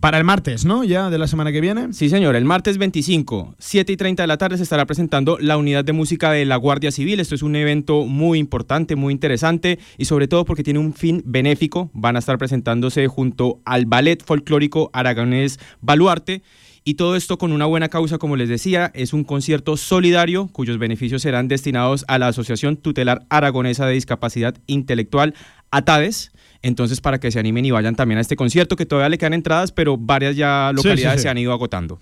Para 0.00 0.16
el 0.16 0.24
martes, 0.24 0.64
¿no? 0.64 0.82
Ya 0.82 1.10
de 1.10 1.18
la 1.18 1.26
semana 1.26 1.52
que 1.52 1.60
viene. 1.60 1.92
Sí, 1.92 2.08
señor. 2.08 2.34
El 2.34 2.46
martes 2.46 2.78
25, 2.78 3.54
7 3.58 3.92
y 3.92 3.96
30 3.98 4.22
de 4.22 4.26
la 4.26 4.38
tarde, 4.38 4.56
se 4.56 4.62
estará 4.62 4.86
presentando 4.86 5.36
la 5.38 5.58
unidad 5.58 5.84
de 5.84 5.92
música 5.92 6.32
de 6.32 6.46
la 6.46 6.56
Guardia 6.56 6.90
Civil. 6.90 7.20
Esto 7.20 7.34
es 7.34 7.42
un 7.42 7.54
evento 7.54 8.06
muy 8.06 8.38
importante, 8.38 8.96
muy 8.96 9.12
interesante 9.12 9.78
y 9.98 10.06
sobre 10.06 10.26
todo 10.26 10.46
porque 10.46 10.62
tiene 10.64 10.78
un 10.78 10.94
fin 10.94 11.22
benéfico. 11.26 11.90
Van 11.92 12.16
a 12.16 12.20
estar 12.20 12.38
presentándose 12.38 13.08
junto 13.08 13.60
al 13.66 13.84
Ballet 13.84 14.24
Folclórico 14.24 14.88
Aragonés 14.94 15.60
Baluarte. 15.82 16.40
Y 16.82 16.94
todo 16.94 17.14
esto 17.14 17.36
con 17.36 17.52
una 17.52 17.66
buena 17.66 17.90
causa, 17.90 18.16
como 18.16 18.36
les 18.36 18.48
decía, 18.48 18.90
es 18.94 19.12
un 19.12 19.22
concierto 19.22 19.76
solidario 19.76 20.48
cuyos 20.48 20.78
beneficios 20.78 21.20
serán 21.20 21.46
destinados 21.46 22.06
a 22.08 22.18
la 22.18 22.28
Asociación 22.28 22.78
Tutelar 22.78 23.26
Aragonesa 23.28 23.84
de 23.84 23.92
Discapacidad 23.92 24.56
Intelectual, 24.66 25.34
ATADES. 25.70 26.32
Entonces, 26.62 27.00
para 27.00 27.18
que 27.20 27.30
se 27.30 27.38
animen 27.38 27.64
y 27.64 27.70
vayan 27.70 27.94
también 27.96 28.18
a 28.18 28.20
este 28.20 28.36
concierto, 28.36 28.76
que 28.76 28.86
todavía 28.86 29.08
le 29.08 29.18
quedan 29.18 29.32
entradas, 29.34 29.72
pero 29.72 29.96
varias 29.96 30.36
ya 30.36 30.70
Sí, 30.74 30.82
sí, 30.82 30.88
localidades 30.88 31.20
sí. 31.20 31.22
se 31.24 31.28
han 31.30 31.38
ido 31.38 31.52
agotando. 31.52 31.98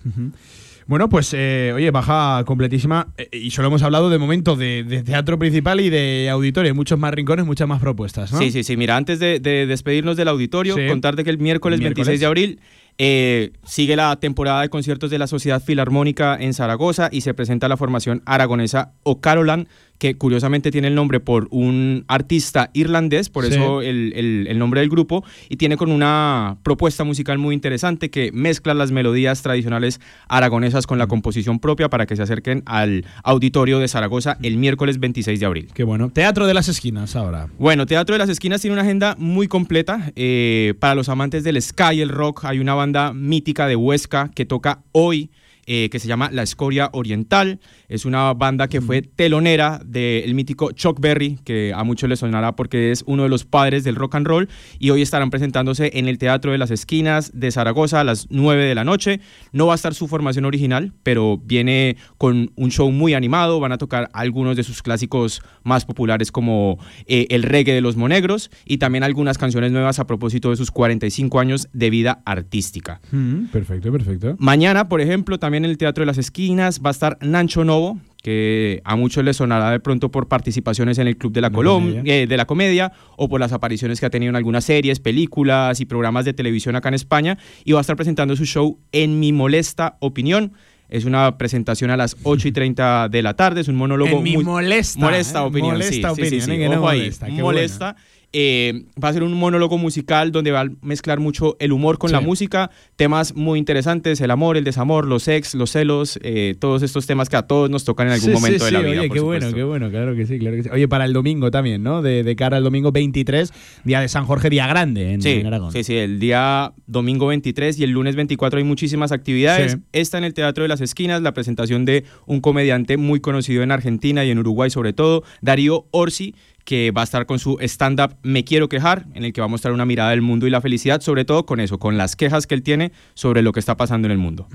Bueno, 0.87 1.07
pues 1.07 1.33
eh, 1.37 1.71
oye, 1.75 1.91
baja 1.91 2.43
completísima. 2.45 3.09
Eh, 3.17 3.29
y 3.31 3.51
solo 3.51 3.67
hemos 3.67 3.83
hablado 3.83 4.09
de 4.09 4.17
momento 4.17 4.55
de, 4.55 4.83
de 4.83 5.03
teatro 5.03 5.37
principal 5.37 5.79
y 5.81 5.89
de 5.91 6.29
auditorio. 6.31 6.71
Hay 6.71 6.75
muchos 6.75 6.97
más 6.97 7.13
rincones, 7.13 7.45
muchas 7.45 7.67
más 7.67 7.79
propuestas, 7.79 8.31
¿no? 8.33 8.39
Sí, 8.39 8.51
sí, 8.51 8.63
sí. 8.63 8.75
Mira, 8.75 8.97
antes 8.97 9.19
de, 9.19 9.39
de 9.39 9.67
despedirnos 9.67 10.17
del 10.17 10.27
auditorio, 10.29 10.75
Sí. 10.75 10.87
contarte 10.87 11.23
que 11.23 11.29
el 11.29 11.37
miércoles, 11.37 11.77
El 11.77 11.81
miércoles. 11.81 12.07
26 12.07 12.19
de 12.19 12.25
abril 12.25 12.59
eh, 12.97 13.51
sigue 13.65 13.95
la 13.95 14.15
temporada 14.19 14.61
de 14.61 14.69
conciertos 14.69 15.11
de 15.11 15.19
la 15.19 15.27
Sociedad 15.27 15.61
Filarmónica 15.63 16.35
en 16.39 16.55
Zaragoza 16.55 17.09
y 17.11 17.21
se 17.21 17.35
presenta 17.35 17.67
la 17.69 17.77
formación 17.77 18.23
aragonesa 18.25 18.93
O 19.03 19.21
Carolan, 19.21 19.67
que 19.99 20.15
curiosamente 20.17 20.71
tiene 20.71 20.87
el 20.87 20.95
nombre 20.95 21.19
por 21.19 21.47
un 21.51 22.05
artista 22.07 22.71
irlandés, 22.73 23.29
por 23.29 23.45
Sí. 23.45 23.51
eso 23.53 23.81
el, 23.81 24.13
el- 24.15 24.47
el 24.49 24.57
nombre 24.57 24.79
del 24.79 24.89
grupo, 24.89 25.23
y 25.49 25.57
tiene 25.57 25.77
con 25.77 25.91
una 25.91 26.57
propuesta 26.63 27.03
musical 27.03 27.37
muy 27.37 27.53
interesante 27.53 28.09
que 28.09 28.31
mezcla 28.31 28.73
las 28.73 28.91
melodías 28.91 29.41
tradicionales 29.43 29.99
aragonesas 30.27 30.87
con 30.87 30.97
la 30.97 31.07
composición 31.07 31.59
propia 31.59 31.89
para 31.89 32.05
que 32.05 32.15
se 32.15 32.23
acerquen 32.23 32.63
al 32.65 33.05
auditorio 33.23 33.79
de 33.79 33.87
Zaragoza 33.87 34.37
el 34.41 34.57
miércoles 34.57 34.99
26 34.99 35.39
de 35.39 35.45
abril. 35.45 35.67
Qué 35.73 35.83
bueno. 35.83 36.09
Teatro 36.09 36.47
de 36.47 36.53
las 36.53 36.69
esquinas 36.69 37.15
ahora. 37.15 37.47
Bueno, 37.59 37.85
Teatro 37.85 38.13
de 38.15 38.19
las 38.19 38.29
Esquinas 38.29 38.61
tiene 38.61 38.73
una 38.73 38.83
agenda 38.83 39.15
muy 39.19 39.47
completa. 39.47 40.11
eh, 40.15 40.73
para 40.79 40.95
los 40.95 41.09
amantes 41.09 41.43
del 41.43 41.61
ska 41.61 41.93
y 41.93 42.01
el 42.01 42.09
rock, 42.09 42.45
hay 42.45 42.59
una 42.59 42.73
banda 42.73 43.13
mítica 43.13 43.67
de 43.67 43.75
Huesca 43.75 44.31
que 44.33 44.45
toca 44.45 44.81
hoy. 44.91 45.29
Eh, 45.71 45.89
que 45.91 45.99
se 45.99 46.07
llama 46.07 46.31
La 46.31 46.41
Escoria 46.41 46.89
Oriental. 46.93 47.59
Es 47.89 48.05
una 48.05 48.33
banda 48.33 48.67
que 48.67 48.81
fue 48.81 49.03
telonera 49.03 49.79
del 49.85 50.33
mítico 50.33 50.71
Chuck 50.71 50.99
Berry, 50.99 51.37
que 51.45 51.73
a 51.75 51.83
muchos 51.83 52.09
les 52.09 52.17
sonará 52.17 52.55
porque 52.55 52.89
es 52.89 53.03
uno 53.05 53.21
de 53.21 53.29
los 53.29 53.45
padres 53.45 53.83
del 53.83 53.93
rock 53.95 54.15
and 54.15 54.25
roll. 54.25 54.49
Y 54.79 54.89
hoy 54.89 55.03
estarán 55.03 55.29
presentándose 55.29 55.91
en 55.93 56.07
el 56.07 56.17
Teatro 56.17 56.53
de 56.53 56.57
las 56.57 56.71
Esquinas 56.71 57.39
de 57.39 57.51
Zaragoza 57.51 57.99
a 57.99 58.03
las 58.03 58.25
9 58.31 58.65
de 58.65 58.73
la 58.73 58.83
noche. 58.83 59.19
No 59.51 59.67
va 59.67 59.73
a 59.73 59.75
estar 59.75 59.93
su 59.93 60.07
formación 60.07 60.45
original, 60.45 60.91
pero 61.03 61.37
viene 61.37 61.97
con 62.17 62.51
un 62.55 62.71
show 62.71 62.91
muy 62.91 63.13
animado. 63.13 63.59
Van 63.59 63.71
a 63.71 63.77
tocar 63.77 64.09
algunos 64.13 64.57
de 64.57 64.63
sus 64.63 64.81
clásicos 64.81 65.43
más 65.61 65.85
populares 65.85 66.31
como 66.31 66.79
eh, 67.05 67.27
el 67.29 67.43
reggae 67.43 67.75
de 67.75 67.81
los 67.81 67.95
monegros 67.95 68.49
y 68.65 68.79
también 68.79 69.03
algunas 69.03 69.37
canciones 69.37 69.71
nuevas 69.71 69.99
a 69.99 70.07
propósito 70.07 70.49
de 70.49 70.55
sus 70.55 70.71
45 70.71 71.39
años 71.39 71.69
de 71.73 71.91
vida 71.91 72.23
artística. 72.25 73.01
Mm, 73.11 73.45
perfecto, 73.51 73.91
perfecto. 73.91 74.35
Mañana, 74.39 74.89
por 74.89 74.99
ejemplo, 74.99 75.37
también 75.37 75.58
en 75.59 75.65
el 75.65 75.77
Teatro 75.77 76.01
de 76.01 76.05
las 76.07 76.17
Esquinas 76.17 76.81
va 76.83 76.89
a 76.89 76.91
estar 76.91 77.17
Nancho 77.21 77.63
Novo, 77.63 77.99
que 78.23 78.81
a 78.83 78.95
muchos 78.95 79.23
les 79.23 79.37
sonará 79.37 79.71
de 79.71 79.79
pronto 79.79 80.09
por 80.11 80.27
participaciones 80.27 80.97
en 80.97 81.07
el 81.07 81.17
Club 81.17 81.31
de 81.31 81.41
la, 81.41 81.51
Colom- 81.51 82.01
eh, 82.05 82.25
de 82.27 82.37
la 82.37 82.45
Comedia 82.45 82.91
o 83.15 83.29
por 83.29 83.39
las 83.39 83.53
apariciones 83.53 83.99
que 83.99 84.05
ha 84.05 84.09
tenido 84.09 84.29
en 84.29 84.35
algunas 84.35 84.65
series, 84.65 84.99
películas 84.99 85.79
y 85.79 85.85
programas 85.85 86.25
de 86.25 86.33
televisión 86.33 86.75
acá 86.75 86.89
en 86.89 86.95
España. 86.95 87.37
Y 87.63 87.71
va 87.73 87.79
a 87.79 87.81
estar 87.81 87.95
presentando 87.95 88.35
su 88.35 88.45
show 88.45 88.77
En 88.91 89.19
mi 89.19 89.31
molesta 89.31 89.95
opinión. 89.99 90.53
Es 90.89 91.05
una 91.05 91.37
presentación 91.37 91.91
a 91.91 91.97
las 91.97 92.17
8 92.23 92.47
y 92.47 92.51
30 92.51 93.09
de 93.09 93.21
la 93.21 93.35
tarde. 93.35 93.61
Es 93.61 93.67
un 93.67 93.75
monólogo 93.75 94.17
En 94.17 94.23
mi 94.23 94.33
muy 94.33 94.43
molesta, 94.43 94.99
molesta 94.99 95.39
¿eh? 95.39 95.43
opinión. 95.43 95.73
Molesta 95.73 96.15
sí, 96.15 96.21
sí, 96.23 96.29
sí, 96.29 96.35
opinión, 96.35 96.41
sí. 96.41 96.57
Que 96.57 96.69
no 96.69 96.77
Ojo 96.79 96.89
ahí, 96.89 96.99
molesta, 96.99 97.27
molesta. 97.29 97.95
Eh, 98.31 98.83
va 99.03 99.09
a 99.09 99.13
ser 99.13 99.23
un 99.23 99.33
monólogo 99.33 99.77
musical 99.79 100.31
donde 100.31 100.51
va 100.51 100.61
a 100.61 100.69
mezclar 100.81 101.19
mucho 101.19 101.57
el 101.59 101.71
humor 101.71 101.97
con 101.97 102.11
la 102.11 102.21
música, 102.21 102.69
temas 102.95 103.35
muy 103.35 103.57
interesantes, 103.57 104.21
el 104.21 104.29
amor, 104.29 104.55
el 104.55 104.63
desamor, 104.63 105.07
los 105.07 105.27
ex, 105.27 105.55
los 105.55 105.71
celos, 105.71 106.19
eh, 106.21 106.55
todos 106.59 106.83
estos 106.83 107.07
temas 107.07 107.27
que 107.27 107.37
a 107.37 107.43
todos 107.43 107.69
nos 107.71 107.85
tocan 107.85 108.07
en 108.07 108.13
algún 108.13 108.29
Sí, 108.29 108.33
momento 108.33 108.59
sí, 108.59 108.65
de 108.65 108.71
la 108.71 108.79
vida. 108.81 108.99
Oye, 109.01 109.07
por 109.07 109.17
qué 109.17 109.21
bueno, 109.23 109.53
qué 109.53 109.63
bueno, 109.63 109.89
claro 109.89 110.15
que 110.15 110.27
sí, 110.27 110.37
claro 110.37 110.57
que 110.57 110.63
sí. 110.63 110.69
Oye, 110.71 110.87
para 110.87 111.05
el 111.05 111.13
domingo 111.13 111.49
también, 111.49 111.81
¿no? 111.81 112.01
De, 112.03 112.23
de 112.23 112.35
cara 112.35 112.57
al 112.57 112.63
domingo 112.63 112.91
23, 112.91 113.51
día 113.83 114.01
de 114.01 114.07
San 114.07 114.25
Jorge, 114.25 114.49
día 114.51 114.67
grande 114.67 115.13
en, 115.13 115.25
en 115.25 115.47
Aragón. 115.47 115.71
sí, 115.71 115.83
sí, 115.83 115.95
el 115.95 116.19
día 116.19 116.71
domingo 116.85 117.27
23 117.27 117.79
y 117.79 117.83
el 117.83 117.89
lunes 117.91 118.15
24 118.15 118.59
hay 118.59 118.63
muchísimas 118.63 119.11
actividades. 119.11 119.77
Está 119.91 120.19
en 120.19 120.23
el 120.23 120.33
Teatro 120.35 120.63
de 120.63 120.67
las 120.67 120.81
Esquinas 120.81 121.21
la 121.23 121.33
presentación 121.33 121.85
de 121.85 122.03
un 122.27 122.41
comediante 122.41 122.97
muy 122.97 123.19
conocido 123.19 123.63
en 123.63 123.71
Argentina 123.71 124.23
y 124.23 124.29
en 124.29 124.37
Uruguay 124.39 124.69
sobre 124.69 124.93
todo, 124.93 125.23
Darío 125.41 125.85
Orsi, 125.91 126.35
que 126.69 126.91
va 126.91 127.01
a 127.01 127.03
estar 127.03 127.25
con 127.25 127.39
su 127.39 127.57
stand-up 127.61 128.13
Me 128.21 128.43
Quiero 128.43 128.69
Quejar, 128.69 129.07
en 129.15 129.23
el 129.25 129.33
que 129.33 129.41
va 129.41 129.45
a 129.45 129.47
mostrar 129.47 129.73
una 129.73 129.87
mirada 129.87 130.11
del 130.11 130.21
mundo 130.21 130.45
y 130.45 130.51
la 130.51 130.61
felicidad, 130.61 131.01
sobre 131.01 131.25
todo 131.25 131.47
con 131.47 131.59
eso, 131.59 131.79
con 131.79 131.97
las 131.97 132.15
quejas 132.15 132.45
que 132.45 132.53
él 132.53 132.61
tiene 132.61 132.91
sobre 133.15 133.41
lo 133.41 133.53
que 133.53 133.59
está 133.59 133.75
pasando 133.75 134.07
en 134.07 134.11
el 134.11 134.19
mundo. 134.19 134.47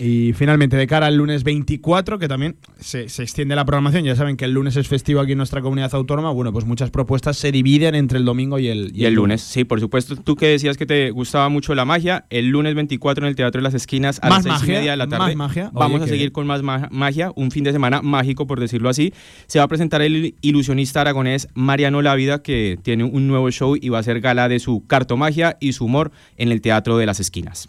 Y 0.00 0.32
finalmente, 0.32 0.76
de 0.76 0.88
cara 0.88 1.06
al 1.06 1.14
lunes 1.16 1.44
24, 1.44 2.18
que 2.18 2.26
también 2.26 2.56
se, 2.80 3.08
se 3.08 3.22
extiende 3.22 3.54
la 3.54 3.64
programación, 3.64 4.02
ya 4.02 4.16
saben 4.16 4.36
que 4.36 4.46
el 4.46 4.50
lunes 4.52 4.74
es 4.76 4.88
festivo 4.88 5.20
aquí 5.20 5.30
en 5.30 5.38
nuestra 5.38 5.60
comunidad 5.62 5.94
autónoma, 5.94 6.32
bueno, 6.32 6.52
pues 6.52 6.64
muchas 6.64 6.90
propuestas 6.90 7.36
se 7.36 7.52
dividen 7.52 7.94
entre 7.94 8.18
el 8.18 8.24
domingo 8.24 8.58
y 8.58 8.66
el, 8.66 8.90
Y 8.92 9.04
el 9.04 9.14
lunes, 9.14 9.40
sí, 9.40 9.62
por 9.62 9.78
supuesto. 9.78 10.16
Tú 10.16 10.34
que 10.34 10.46
decías 10.46 10.76
que 10.76 10.86
te 10.86 11.10
gustaba 11.12 11.48
mucho 11.50 11.76
la 11.76 11.84
magia, 11.84 12.26
el 12.30 12.48
lunes 12.48 12.74
24 12.74 13.24
en 13.24 13.28
el 13.28 13.36
Teatro 13.36 13.60
de 13.60 13.62
las 13.62 13.74
Esquinas 13.74 14.18
a 14.24 14.28
Más 14.28 14.44
las 14.44 14.44
seis 14.44 14.56
y 14.56 14.58
magia, 14.72 14.78
media 14.80 14.90
de 14.90 14.96
la 14.96 15.06
más 15.06 15.18
tarde. 15.20 15.36
magia. 15.36 15.70
Vamos 15.72 16.00
Oye, 16.00 16.10
a 16.10 16.12
seguir 16.12 16.32
con 16.32 16.48
más 16.48 16.62
ma- 16.62 16.88
magia, 16.90 17.30
un 17.36 17.52
fin 17.52 17.62
de 17.62 17.70
semana 17.70 18.02
mágico, 18.02 18.48
por 18.48 18.58
decirlo 18.58 18.88
así. 18.88 19.14
Se 19.46 19.60
va 19.60 19.66
a 19.66 19.68
presentar 19.68 20.02
el 20.02 20.34
ilusionista 20.40 21.00
aragonés 21.02 21.46
Mariano 21.60 22.02
Lávida, 22.02 22.42
que 22.42 22.78
tiene 22.82 23.04
un 23.04 23.28
nuevo 23.28 23.50
show 23.50 23.76
y 23.80 23.88
va 23.88 23.98
a 23.98 24.02
ser 24.02 24.20
gala 24.20 24.48
de 24.48 24.58
su 24.58 24.86
cartomagia 24.86 25.56
y 25.60 25.72
su 25.72 25.84
humor 25.84 26.10
en 26.36 26.50
el 26.50 26.60
Teatro 26.60 26.96
de 26.96 27.06
las 27.06 27.20
Esquinas. 27.20 27.68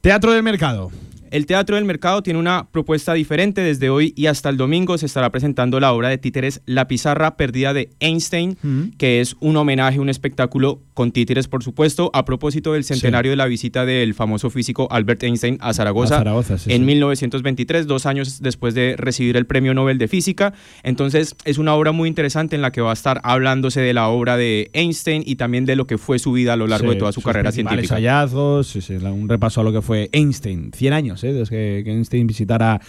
Teatro 0.00 0.32
del 0.32 0.42
Mercado. 0.42 0.90
El 1.32 1.46
Teatro 1.46 1.76
del 1.76 1.86
Mercado 1.86 2.22
tiene 2.22 2.38
una 2.38 2.68
propuesta 2.70 3.14
diferente. 3.14 3.62
Desde 3.62 3.88
hoy 3.88 4.12
y 4.14 4.26
hasta 4.26 4.50
el 4.50 4.58
domingo 4.58 4.98
se 4.98 5.06
estará 5.06 5.30
presentando 5.30 5.80
la 5.80 5.94
obra 5.94 6.10
de 6.10 6.18
títeres 6.18 6.60
La 6.66 6.88
Pizarra 6.88 7.38
Perdida 7.38 7.72
de 7.72 7.88
Einstein, 8.00 8.58
que 8.98 9.22
es 9.22 9.34
un 9.40 9.56
homenaje, 9.56 9.98
un 9.98 10.10
espectáculo 10.10 10.82
con 10.92 11.10
títeres, 11.10 11.48
por 11.48 11.64
supuesto, 11.64 12.10
a 12.12 12.26
propósito 12.26 12.74
del 12.74 12.84
centenario 12.84 13.30
de 13.30 13.36
la 13.36 13.46
visita 13.46 13.86
del 13.86 14.12
famoso 14.12 14.50
físico 14.50 14.88
Albert 14.90 15.22
Einstein 15.22 15.56
a 15.62 15.72
Zaragoza, 15.72 16.16
A 16.16 16.18
Zaragoza, 16.18 16.58
sí, 16.58 16.70
en 16.70 16.80
sí. 16.80 16.84
1923, 16.84 17.86
dos 17.86 18.04
años 18.04 18.42
después 18.42 18.74
de 18.74 18.96
recibir 18.98 19.38
el 19.38 19.46
Premio 19.46 19.72
Nobel 19.72 19.96
de 19.96 20.08
Física. 20.08 20.52
Entonces, 20.82 21.34
es 21.46 21.56
una 21.56 21.74
obra 21.74 21.92
muy 21.92 22.10
interesante 22.10 22.56
en 22.56 22.62
la 22.62 22.72
que 22.72 22.82
va 22.82 22.90
a 22.90 22.92
estar 22.92 23.22
hablándose 23.24 23.80
de 23.80 23.94
la 23.94 24.08
obra 24.08 24.36
de 24.36 24.70
Einstein 24.74 25.22
y 25.24 25.36
también 25.36 25.64
de 25.64 25.76
lo 25.76 25.86
que 25.86 25.96
fue 25.96 26.18
su 26.18 26.32
vida 26.32 26.52
a 26.52 26.56
lo 26.56 26.66
largo 26.66 26.90
de 26.90 26.96
toda 26.96 27.12
su 27.12 27.22
carrera 27.22 27.52
científica. 27.52 27.94
hallazgos, 27.94 28.76
un 28.90 29.30
repaso 29.30 29.62
a 29.62 29.64
lo 29.64 29.72
que 29.72 29.80
fue 29.80 30.10
Einstein. 30.12 30.72
100 30.74 30.92
años, 30.92 31.21
¿eh? 31.24 31.32
Desde 31.32 31.50
que, 31.50 31.82
que 31.84 31.90
Einstein 31.92 32.26
visitara 32.26 32.80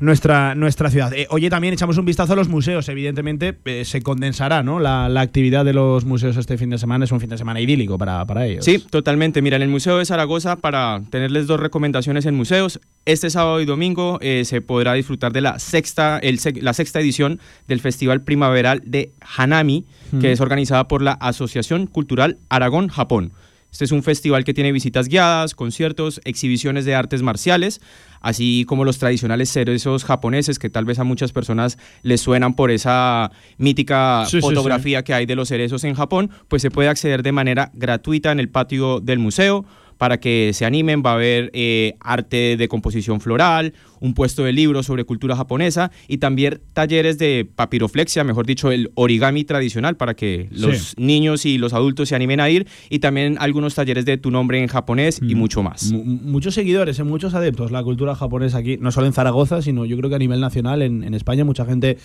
nuestra, 0.00 0.54
nuestra 0.54 0.90
ciudad. 0.90 1.12
Eh, 1.12 1.26
oye, 1.30 1.50
también 1.50 1.74
echamos 1.74 1.98
un 1.98 2.04
vistazo 2.04 2.34
a 2.34 2.36
los 2.36 2.48
museos. 2.48 2.88
Evidentemente, 2.88 3.56
eh, 3.64 3.84
se 3.84 4.00
condensará 4.00 4.62
¿no? 4.62 4.78
la, 4.78 5.08
la 5.08 5.22
actividad 5.22 5.64
de 5.64 5.72
los 5.72 6.04
museos 6.04 6.36
este 6.36 6.56
fin 6.56 6.70
de 6.70 6.78
semana. 6.78 7.04
Es 7.04 7.12
un 7.12 7.20
fin 7.20 7.30
de 7.30 7.38
semana 7.38 7.60
idílico 7.60 7.98
para, 7.98 8.24
para 8.24 8.46
ellos. 8.46 8.64
Sí, 8.64 8.78
totalmente. 8.78 9.42
Mira, 9.42 9.56
en 9.56 9.62
el 9.62 9.68
Museo 9.68 9.98
de 9.98 10.04
Zaragoza, 10.04 10.56
para 10.56 11.02
tenerles 11.10 11.46
dos 11.46 11.58
recomendaciones 11.58 12.26
en 12.26 12.34
museos, 12.36 12.80
este 13.06 13.28
sábado 13.30 13.60
y 13.60 13.64
domingo 13.64 14.18
eh, 14.20 14.44
se 14.44 14.60
podrá 14.60 14.92
disfrutar 14.94 15.32
de 15.32 15.40
la 15.40 15.58
sexta, 15.58 16.18
el 16.18 16.38
la 16.60 16.74
sexta 16.74 17.00
edición 17.00 17.40
del 17.66 17.80
Festival 17.80 18.22
Primaveral 18.22 18.82
de 18.84 19.10
Hanami, 19.36 19.84
Mm. 20.10 20.20
que 20.20 20.32
es 20.32 20.40
organizada 20.40 20.88
por 20.88 21.02
la 21.02 21.12
Asociación 21.12 21.86
Cultural 21.86 22.38
Aragón-Japón. 22.48 23.32
Este 23.70 23.84
es 23.84 23.92
un 23.92 24.02
festival 24.02 24.44
que 24.44 24.54
tiene 24.54 24.72
visitas 24.72 25.08
guiadas, 25.08 25.54
conciertos, 25.54 26.20
exhibiciones 26.24 26.84
de 26.84 26.94
artes 26.94 27.22
marciales, 27.22 27.80
así 28.20 28.64
como 28.66 28.84
los 28.84 28.98
tradicionales 28.98 29.50
cerezos 29.50 30.04
japoneses 30.04 30.58
que 30.58 30.70
tal 30.70 30.84
vez 30.84 30.98
a 30.98 31.04
muchas 31.04 31.32
personas 31.32 31.78
les 32.02 32.20
suenan 32.20 32.54
por 32.54 32.70
esa 32.70 33.30
mítica 33.58 34.24
Sí, 34.24 34.30
sí, 34.30 34.36
sí. 34.36 34.40
fotografía 34.40 35.04
que 35.04 35.14
hay 35.14 35.26
de 35.26 35.36
los 35.36 35.48
cerezos 35.48 35.84
en 35.84 35.94
Japón, 35.94 36.30
pues 36.48 36.62
se 36.62 36.70
puede 36.70 36.88
acceder 36.88 37.22
de 37.22 37.32
manera 37.32 37.70
gratuita 37.74 38.32
en 38.32 38.40
el 38.40 38.48
patio 38.48 39.00
del 39.00 39.18
museo 39.18 39.64
para 39.98 40.18
que 40.20 40.52
se 40.54 40.64
animen. 40.64 41.02
Va 41.04 41.10
a 41.10 41.14
haber 41.14 41.50
eh, 41.52 41.94
arte 42.00 42.56
de 42.56 42.68
composición 42.68 43.20
floral, 43.20 43.74
un 44.00 44.14
puesto 44.14 44.44
de 44.44 44.52
libros 44.52 44.86
sobre 44.86 45.04
cultura 45.04 45.36
japonesa 45.36 45.90
y 46.06 46.18
también 46.18 46.60
talleres 46.72 47.18
de 47.18 47.46
papiroflexia, 47.54 48.22
mejor 48.24 48.46
dicho, 48.46 48.70
el 48.70 48.90
origami 48.94 49.44
tradicional 49.44 49.96
para 49.96 50.14
que 50.14 50.48
los 50.52 50.78
Sí. 50.78 50.94
niños 50.98 51.44
y 51.44 51.58
los 51.58 51.72
adultos 51.74 52.08
se 52.08 52.14
animen 52.14 52.38
a 52.40 52.48
ir 52.48 52.66
y 52.88 53.00
también 53.00 53.36
algunos 53.40 53.74
talleres 53.74 54.04
de 54.04 54.16
tu 54.16 54.30
nombre 54.30 54.60
en 54.62 54.68
japonés 54.68 55.20
y 55.20 55.34
mucho 55.34 55.62
más. 55.62 55.92
Mu- 55.92 56.04
muchos 56.04 56.54
seguidores, 56.54 56.98
eh, 57.00 57.04
muchos 57.04 57.34
adeptos, 57.34 57.72
la 57.72 57.82
cultura 57.82 58.14
japonesa 58.14 58.58
aquí, 58.58 58.76
no 58.80 58.92
solo 58.92 59.08
en 59.08 59.12
Zaragoza, 59.12 59.62
sino 59.62 59.84
yo 59.84 59.96
creo 59.96 60.08
que 60.08 60.16
a 60.16 60.20
nivel 60.20 60.40
nacional, 60.40 60.82
en, 60.82 61.02
en 61.02 61.14
España, 61.14 61.44
mucha 61.44 61.64
gente 61.66 61.98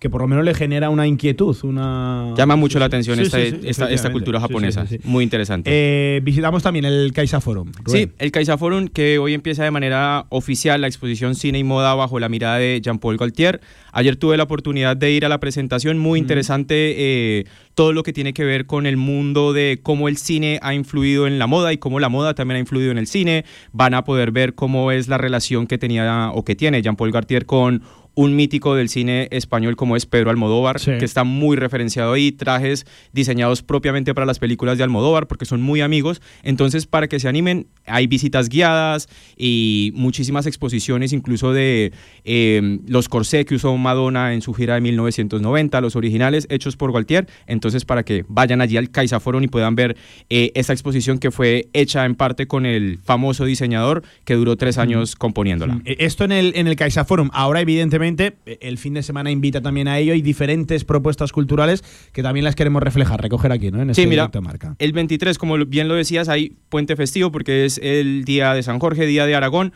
que 0.00 0.08
por 0.10 0.22
lo 0.22 0.26
menos 0.28 0.44
le 0.44 0.54
genera 0.54 0.88
una 0.90 1.06
inquietud, 1.06 1.54
una... 1.62 2.32
Llama 2.36 2.56
mucho 2.56 2.78
la 2.78 2.86
atención 2.86 3.16
Sí, 3.18 3.24
esta, 3.24 3.36
sí, 3.38 3.42
sí, 3.44 3.48
esta- 3.50 3.66
esta 3.68 3.84
efectivamente. 3.84 4.12
cultura 4.12 4.40
japonesa, 4.40 4.86
muy 5.04 5.22
interesante. 5.24 5.70
Eh, 5.72 6.20
visitamos 6.24 6.62
también 6.62 6.86
el 6.86 7.12
Caixa 7.12 7.40
Forum. 7.40 7.70
Rubén. 7.84 8.08
Sí, 8.08 8.14
el 8.18 8.32
Caixa 8.32 8.56
Forum 8.56 8.88
que 8.88 9.18
hoy 9.18 9.34
empieza 9.34 9.62
de 9.62 9.70
manera 9.70 10.24
oficial 10.30 10.80
la 10.80 10.86
exposición 10.86 11.34
Cine 11.34 11.58
y 11.58 11.64
Moda 11.64 11.94
bajo 11.94 12.18
la 12.18 12.30
mirada 12.30 12.56
de 12.56 12.80
Jean-Paul 12.82 13.18
Gaultier. 13.18 13.60
Ayer 13.92 14.16
tuve 14.16 14.38
la 14.38 14.44
oportunidad 14.44 14.96
de 14.96 15.12
ir 15.12 15.26
a 15.26 15.28
la 15.28 15.38
presentación, 15.38 15.98
muy 15.98 16.18
interesante 16.18 16.74
eh, 16.96 17.44
todo 17.74 17.92
lo 17.92 18.02
que 18.02 18.12
tiene 18.14 18.32
que 18.32 18.44
ver 18.44 18.64
con 18.66 18.86
el 18.86 18.96
mundo 18.96 19.52
de 19.52 19.80
cómo 19.82 20.08
el 20.08 20.16
cine 20.16 20.58
ha 20.62 20.72
influido 20.74 21.26
en 21.26 21.38
la 21.38 21.46
moda 21.46 21.72
y 21.74 21.78
cómo 21.78 22.00
la 22.00 22.08
moda 22.08 22.34
también 22.34 22.56
ha 22.56 22.60
influido 22.60 22.90
en 22.90 22.96
el 22.98 23.06
cine. 23.06 23.44
Van 23.72 23.92
a 23.94 24.04
poder 24.04 24.32
ver 24.32 24.54
cómo 24.54 24.92
es 24.92 25.08
la 25.08 25.18
relación 25.18 25.66
que 25.66 25.76
tenía 25.76 26.30
o 26.34 26.42
que 26.44 26.56
tiene 26.56 26.80
Jean-Paul 26.82 27.10
Gaultier 27.12 27.44
con 27.46 27.82
un 28.20 28.36
mítico 28.36 28.74
del 28.74 28.90
cine 28.90 29.28
español 29.30 29.76
como 29.76 29.96
es 29.96 30.04
Pedro 30.04 30.28
Almodóvar, 30.28 30.78
Sí. 30.78 30.92
que 30.98 31.04
está 31.06 31.24
muy 31.24 31.56
referenciado 31.56 32.12
ahí, 32.12 32.32
trajes 32.32 32.84
diseñados 33.12 33.62
propiamente 33.62 34.12
para 34.14 34.26
las 34.26 34.38
películas 34.38 34.76
de 34.76 34.84
Almodóvar, 34.84 35.26
porque 35.26 35.46
son 35.46 35.62
muy 35.62 35.80
amigos. 35.80 36.20
Entonces, 36.42 36.86
para 36.86 37.08
que 37.08 37.18
se 37.18 37.28
animen, 37.28 37.68
hay 37.86 38.06
visitas 38.06 38.50
guiadas 38.50 39.08
y 39.38 39.92
muchísimas 39.94 40.46
exposiciones, 40.46 41.14
incluso 41.14 41.54
de 41.54 41.92
eh, 42.24 42.78
los 42.86 43.08
corsés 43.08 43.46
que 43.46 43.54
usó 43.54 43.74
Madonna 43.78 44.34
en 44.34 44.42
su 44.42 44.52
gira 44.52 44.74
de 44.74 44.82
1990, 44.82 45.80
los 45.80 45.96
originales 45.96 46.46
hechos 46.50 46.76
por 46.76 46.90
Gualtier. 46.90 47.26
Entonces, 47.46 47.86
para 47.86 48.02
que 48.02 48.26
vayan 48.28 48.60
allí 48.60 48.76
al 48.76 48.90
Caixa 48.90 49.18
Forum 49.18 49.44
y 49.44 49.48
puedan 49.48 49.74
ver 49.76 49.96
eh, 50.28 50.52
esta 50.54 50.74
exposición 50.74 51.18
que 51.18 51.30
fue 51.30 51.68
hecha 51.72 52.04
en 52.04 52.16
parte 52.16 52.46
con 52.46 52.66
el 52.66 52.98
famoso 53.02 53.46
diseñador 53.46 54.02
que 54.26 54.34
duró 54.34 54.56
tres 54.56 54.76
años 54.76 55.16
componiéndola. 55.16 55.80
Eh, 55.86 55.96
Esto 56.00 56.24
en 56.24 56.32
el, 56.32 56.52
en 56.54 56.66
el 56.66 56.76
Caixa 56.76 57.06
Forum. 57.06 57.30
Ahora, 57.32 57.60
evidentemente, 57.62 58.09
evidentemente 58.10 58.58
el 58.66 58.78
fin 58.78 58.94
de 58.94 59.02
semana 59.02 59.30
invita 59.30 59.60
también 59.60 59.88
a 59.88 59.98
ello 59.98 60.14
y 60.14 60.22
diferentes 60.22 60.84
propuestas 60.84 61.32
culturales 61.32 61.84
que 62.12 62.22
también 62.22 62.44
las 62.44 62.54
queremos 62.54 62.82
reflejar, 62.82 63.20
recoger 63.20 63.52
aquí, 63.52 63.70
¿no? 63.70 63.80
En 63.82 63.90
este 63.90 64.02
Sí, 64.02 64.08
mira, 64.08 64.30
marca. 64.42 64.74
el 64.78 64.92
23, 64.92 65.38
como 65.38 65.56
bien 65.66 65.88
lo 65.88 65.94
decías, 65.94 66.28
hay 66.28 66.56
puente 66.68 66.96
festivo 66.96 67.30
porque 67.30 67.64
es 67.64 67.78
el 67.82 68.24
día 68.24 68.54
de 68.54 68.62
San 68.62 68.78
Jorge, 68.78 69.06
día 69.06 69.26
de 69.26 69.34
Aragón. 69.34 69.72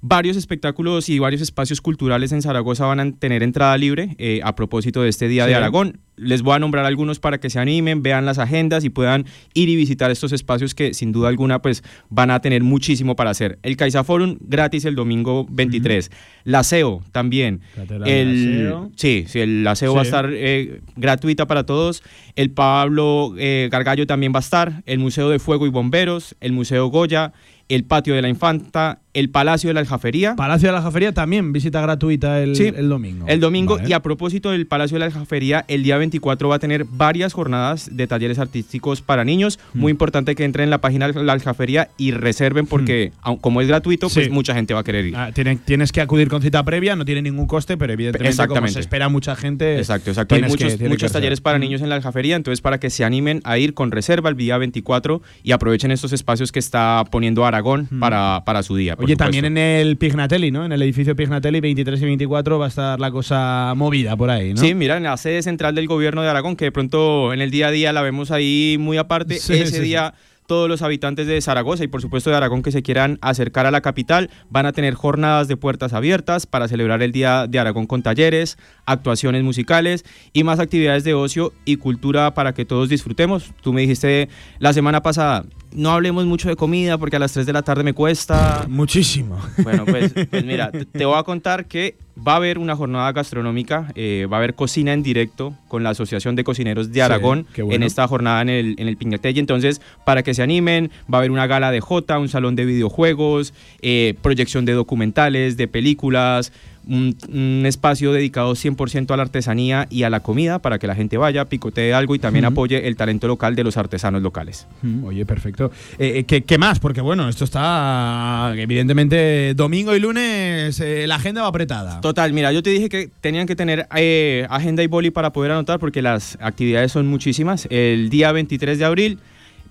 Varios 0.00 0.36
espectáculos 0.36 1.08
y 1.08 1.18
varios 1.18 1.40
espacios 1.42 1.80
culturales 1.80 2.30
en 2.30 2.40
Zaragoza 2.42 2.86
van 2.86 3.00
a 3.00 3.12
tener 3.12 3.42
entrada 3.42 3.76
libre 3.76 4.14
eh, 4.18 4.40
a 4.44 4.54
propósito 4.54 5.02
de 5.02 5.08
este 5.08 5.26
día 5.26 5.44
Sí. 5.44 5.50
de 5.50 5.56
Aragón. 5.56 5.98
Les 6.16 6.42
voy 6.42 6.54
a 6.54 6.58
nombrar 6.58 6.84
algunos 6.84 7.20
para 7.20 7.38
que 7.38 7.48
se 7.50 7.58
animen, 7.60 8.02
vean 8.02 8.24
las 8.26 8.38
agendas 8.38 8.84
y 8.84 8.90
puedan 8.90 9.24
ir 9.54 9.68
y 9.68 9.76
visitar 9.76 10.10
estos 10.10 10.32
espacios 10.32 10.74
que 10.74 10.92
sin 10.94 11.12
duda 11.12 11.28
alguna 11.28 11.62
pues 11.62 11.82
van 12.10 12.30
a 12.32 12.40
tener 12.40 12.62
muchísimo 12.62 13.14
para 13.16 13.30
hacer. 13.30 13.58
El 13.62 13.76
Caixa 13.76 14.02
Forum 14.04 14.36
gratis 14.40 14.84
el 14.84 14.94
domingo 14.96 15.46
23. 15.50 16.10
La 16.44 16.62
SEO 16.64 17.02
también. 17.12 17.60
Catedral 17.74 18.08
El, 18.08 18.66
Aseo. 18.66 18.90
sí, 18.96 19.24
sí, 19.28 19.40
el 19.40 19.66
aseo 19.66 19.94
va 19.94 20.00
a 20.00 20.04
estar 20.04 20.28
eh, 20.32 20.80
gratuita 20.96 21.46
para 21.46 21.66
todos. 21.66 22.02
El 22.36 22.50
Pablo 22.50 23.34
eh, 23.38 23.68
Gargallo 23.70 24.06
también 24.06 24.32
va 24.32 24.38
a 24.38 24.40
estar. 24.40 24.82
El 24.86 24.98
Museo 24.98 25.28
de 25.28 25.38
Fuego 25.38 25.66
y 25.66 25.70
Bomberos, 25.70 26.34
el 26.40 26.52
Museo 26.52 26.86
Goya, 26.88 27.32
el 27.68 27.84
Patio 27.84 28.14
de 28.14 28.22
la 28.22 28.28
Infanta, 28.28 29.02
el 29.18 29.30
Palacio 29.30 29.68
de 29.68 29.74
la 29.74 29.80
Aljafería. 29.80 30.36
Palacio 30.36 30.68
de 30.68 30.72
la 30.74 30.82
Jafería 30.82 31.12
también, 31.12 31.52
visita 31.52 31.80
gratuita 31.80 32.40
el, 32.42 32.54
Sí, 32.56 32.72
el 32.74 32.88
domingo. 32.88 33.26
El 33.28 33.40
domingo, 33.40 33.76
Vale. 33.76 33.88
y 33.88 33.92
a 33.92 34.00
propósito 34.00 34.50
del 34.50 34.66
Palacio 34.66 34.94
de 34.96 35.00
la 35.00 35.06
Aljafería, 35.06 35.64
el 35.68 35.82
día 35.82 35.96
24 35.98 36.48
va 36.48 36.56
a 36.56 36.58
tener 36.58 36.84
varias 36.84 37.32
jornadas 37.32 37.90
de 37.92 38.06
talleres 38.06 38.38
artísticos 38.38 39.02
para 39.02 39.24
niños. 39.24 39.58
Mm. 39.74 39.80
Muy 39.80 39.90
importante 39.90 40.34
que 40.34 40.44
entren 40.44 40.64
en 40.64 40.70
la 40.70 40.80
página 40.80 41.08
de 41.08 41.22
la 41.24 41.32
Aljafería 41.32 41.88
y 41.96 42.12
reserven 42.12 42.66
porque, 42.66 43.12
aun- 43.22 43.38
como 43.40 43.60
es 43.60 43.68
gratuito, 43.68 44.08
pues 44.08 44.26
Sí. 44.26 44.30
mucha 44.30 44.54
gente 44.54 44.74
va 44.74 44.80
a 44.80 44.84
querer 44.84 45.06
ir. 45.06 45.16
Ah, 45.16 45.30
tiene- 45.34 45.56
tienes 45.56 45.92
que 45.92 46.00
acudir 46.00 46.28
con 46.28 46.40
cita 46.42 46.64
previa, 46.64 46.94
no 46.96 47.04
tiene 47.04 47.22
ningún 47.22 47.46
coste, 47.46 47.76
pero 47.76 47.92
evidentemente 47.92 48.30
como 48.36 48.42
Exactamente. 48.44 48.74
se 48.74 48.80
espera 48.80 49.08
mucha 49.08 49.34
gente. 49.36 49.78
Exacto, 49.78 50.10
exacto. 50.10 50.34
Hay 50.34 50.42
tienes 50.42 50.56
que- 50.56 50.64
muchos, 50.64 50.78
que 50.78 50.88
muchos 50.88 51.10
ser. 51.10 51.20
talleres 51.20 51.40
para 51.40 51.58
niños 51.58 51.80
en 51.82 51.88
la 51.88 51.96
aljafería, 51.96 52.36
entonces 52.36 52.60
para 52.60 52.78
que 52.78 52.90
se 52.90 53.04
animen 53.04 53.40
a 53.44 53.58
ir 53.58 53.74
con 53.74 53.90
reserva 53.90 54.28
el 54.30 54.36
día 54.36 54.58
24 54.58 55.22
y 55.42 55.52
aprovechen 55.52 55.90
estos 55.90 56.12
espacios 56.12 56.52
que 56.52 56.58
está 56.58 57.04
poniendo 57.10 57.44
Aragón 57.46 57.88
para, 57.98 58.42
para 58.44 58.62
su 58.62 58.76
día. 58.76 58.94
por 58.96 59.07
Oye, 59.08 59.14
supuesto. 59.14 59.24
también 59.24 59.44
en 59.44 59.58
el 59.58 59.96
Pignatelli, 59.96 60.50
¿no? 60.50 60.64
En 60.64 60.72
el 60.72 60.82
edificio 60.82 61.14
Pignatelli, 61.16 61.60
23 61.60 62.00
y 62.00 62.04
24 62.04 62.58
va 62.58 62.66
a 62.66 62.68
estar 62.68 63.00
la 63.00 63.10
cosa 63.10 63.72
movida 63.76 64.16
por 64.16 64.30
ahí, 64.30 64.54
¿no? 64.54 64.60
Sí, 64.60 64.74
mira, 64.74 64.96
en 64.96 65.02
la 65.04 65.16
sede 65.16 65.42
central 65.42 65.74
del 65.74 65.86
gobierno 65.86 66.22
de 66.22 66.28
Aragón, 66.28 66.56
que 66.56 66.66
de 66.66 66.72
pronto 66.72 67.32
en 67.32 67.40
el 67.40 67.50
día 67.50 67.68
a 67.68 67.70
día 67.70 67.92
la 67.92 68.02
vemos 68.02 68.30
ahí 68.30 68.76
muy 68.78 68.96
aparte, 68.98 69.38
Sí, 69.38 69.54
ese 69.54 69.76
sí, 69.76 69.82
día 69.82 70.14
todos 70.48 70.66
los 70.66 70.80
habitantes 70.80 71.26
de 71.26 71.40
Zaragoza 71.42 71.84
y 71.84 71.88
por 71.88 72.00
supuesto 72.00 72.30
de 72.30 72.36
Aragón 72.36 72.62
que 72.62 72.72
se 72.72 72.82
quieran 72.82 73.18
acercar 73.20 73.66
a 73.66 73.70
la 73.70 73.82
capital 73.82 74.30
van 74.48 74.64
a 74.64 74.72
tener 74.72 74.94
jornadas 74.94 75.46
de 75.46 75.58
puertas 75.58 75.92
abiertas 75.92 76.46
para 76.46 76.68
celebrar 76.68 77.02
el 77.02 77.12
Día 77.12 77.46
de 77.46 77.58
Aragón 77.58 77.86
con 77.86 78.02
talleres, 78.02 78.56
actuaciones 78.90 79.42
musicales 79.44 80.04
y 80.32 80.44
más 80.44 80.58
actividades 80.60 81.04
de 81.04 81.14
ocio 81.14 81.52
y 81.64 81.76
cultura 81.76 82.34
para 82.34 82.54
que 82.54 82.64
todos 82.64 82.88
disfrutemos. 82.88 83.52
Tú 83.62 83.72
me 83.72 83.82
dijiste 83.82 84.28
la 84.58 84.72
semana 84.72 85.02
pasada, 85.02 85.44
no 85.72 85.90
hablemos 85.90 86.24
mucho 86.26 86.48
de 86.48 86.56
comida 86.56 86.96
porque 86.98 87.16
a 87.16 87.18
las 87.18 87.32
3 87.32 87.44
de 87.46 87.52
la 87.52 87.62
tarde 87.62 87.84
me 87.84 87.92
cuesta. 87.92 88.64
Muchísimo. 88.68 89.38
Bueno, 89.62 89.84
pues, 89.84 90.12
pues 90.30 90.44
mira, 90.44 90.70
te- 90.72 91.04
voy 91.04 91.18
a 91.18 91.22
contar 91.22 91.66
que 91.66 91.96
va 92.26 92.32
a 92.32 92.36
haber 92.36 92.58
una 92.58 92.74
jornada 92.74 93.12
gastronómica, 93.12 93.92
eh, 93.94 94.26
va 94.32 94.38
a 94.38 94.40
haber 94.40 94.54
cocina 94.54 94.92
en 94.92 95.02
directo 95.04 95.54
con 95.68 95.82
la 95.84 95.90
Asociación 95.90 96.34
de 96.34 96.42
Cocineros 96.42 96.88
de 96.88 96.94
Sí, 96.94 97.00
Aragón 97.00 97.46
qué 97.52 97.62
bueno. 97.62 97.76
en 97.76 97.82
esta 97.84 98.08
jornada 98.08 98.42
en 98.42 98.48
el, 98.48 98.74
en 98.78 98.88
el 98.88 98.96
Pignatelli. 98.96 99.38
Entonces, 99.38 99.80
para 100.04 100.22
que 100.24 100.34
se 100.34 100.42
animen, 100.42 100.90
va 101.12 101.18
a 101.18 101.20
haber 101.20 101.30
una 101.30 101.46
gala 101.46 101.70
de 101.70 101.80
Jota, 101.80 102.18
un 102.18 102.28
salón 102.28 102.56
de 102.56 102.64
videojuegos, 102.64 103.52
eh, 103.82 104.14
proyección 104.22 104.64
de 104.64 104.72
documentales, 104.72 105.56
de 105.56 105.68
películas, 105.68 106.52
un, 106.88 107.16
un 107.32 107.64
espacio 107.66 108.12
dedicado 108.12 108.52
100% 108.54 109.10
a 109.12 109.16
la 109.16 109.22
artesanía 109.22 109.86
y 109.90 110.02
a 110.04 110.10
la 110.10 110.20
comida 110.20 110.58
para 110.58 110.78
que 110.78 110.86
la 110.86 110.94
gente 110.94 111.16
vaya, 111.18 111.44
picotee 111.44 111.92
algo 111.92 112.14
y 112.14 112.18
también 112.18 112.44
Ujú. 112.46 112.52
apoye 112.52 112.88
el 112.88 112.96
talento 112.96 113.28
local 113.28 113.54
de 113.54 113.64
los 113.64 113.76
artesanos 113.76 114.22
locales. 114.22 114.66
Mm, 114.82 115.04
Oye, 115.04 115.26
perfecto. 115.26 115.70
Eh, 115.98 116.18
eh, 116.20 116.24
¿qué, 116.24 116.42
qué 116.42 116.58
más? 116.58 116.78
Porque 116.80 117.00
bueno, 117.00 117.28
esto 117.28 117.44
está 117.44 118.52
evidentemente 118.56 119.54
domingo 119.54 119.94
y 119.94 120.00
lunes 120.00 120.80
eh, 120.80 121.06
la 121.06 121.16
agenda 121.16 121.42
va 121.42 121.48
apretada. 121.48 122.00
Total, 122.00 122.32
mira, 122.32 122.52
yo 122.52 122.62
te 122.62 122.70
dije 122.70 122.88
que 122.88 123.10
tenían 123.20 123.46
que 123.46 123.56
tener 123.56 123.86
eh, 123.96 124.46
agenda 124.50 124.82
y 124.82 124.86
boli 124.86 125.10
para 125.10 125.32
poder 125.32 125.52
anotar 125.52 125.78
porque 125.78 126.02
las 126.02 126.38
actividades 126.40 126.92
son 126.92 127.06
muchísimas. 127.06 127.66
El 127.70 128.08
día 128.10 128.32
23 128.32 128.78
de 128.78 128.84
abril, 128.84 129.18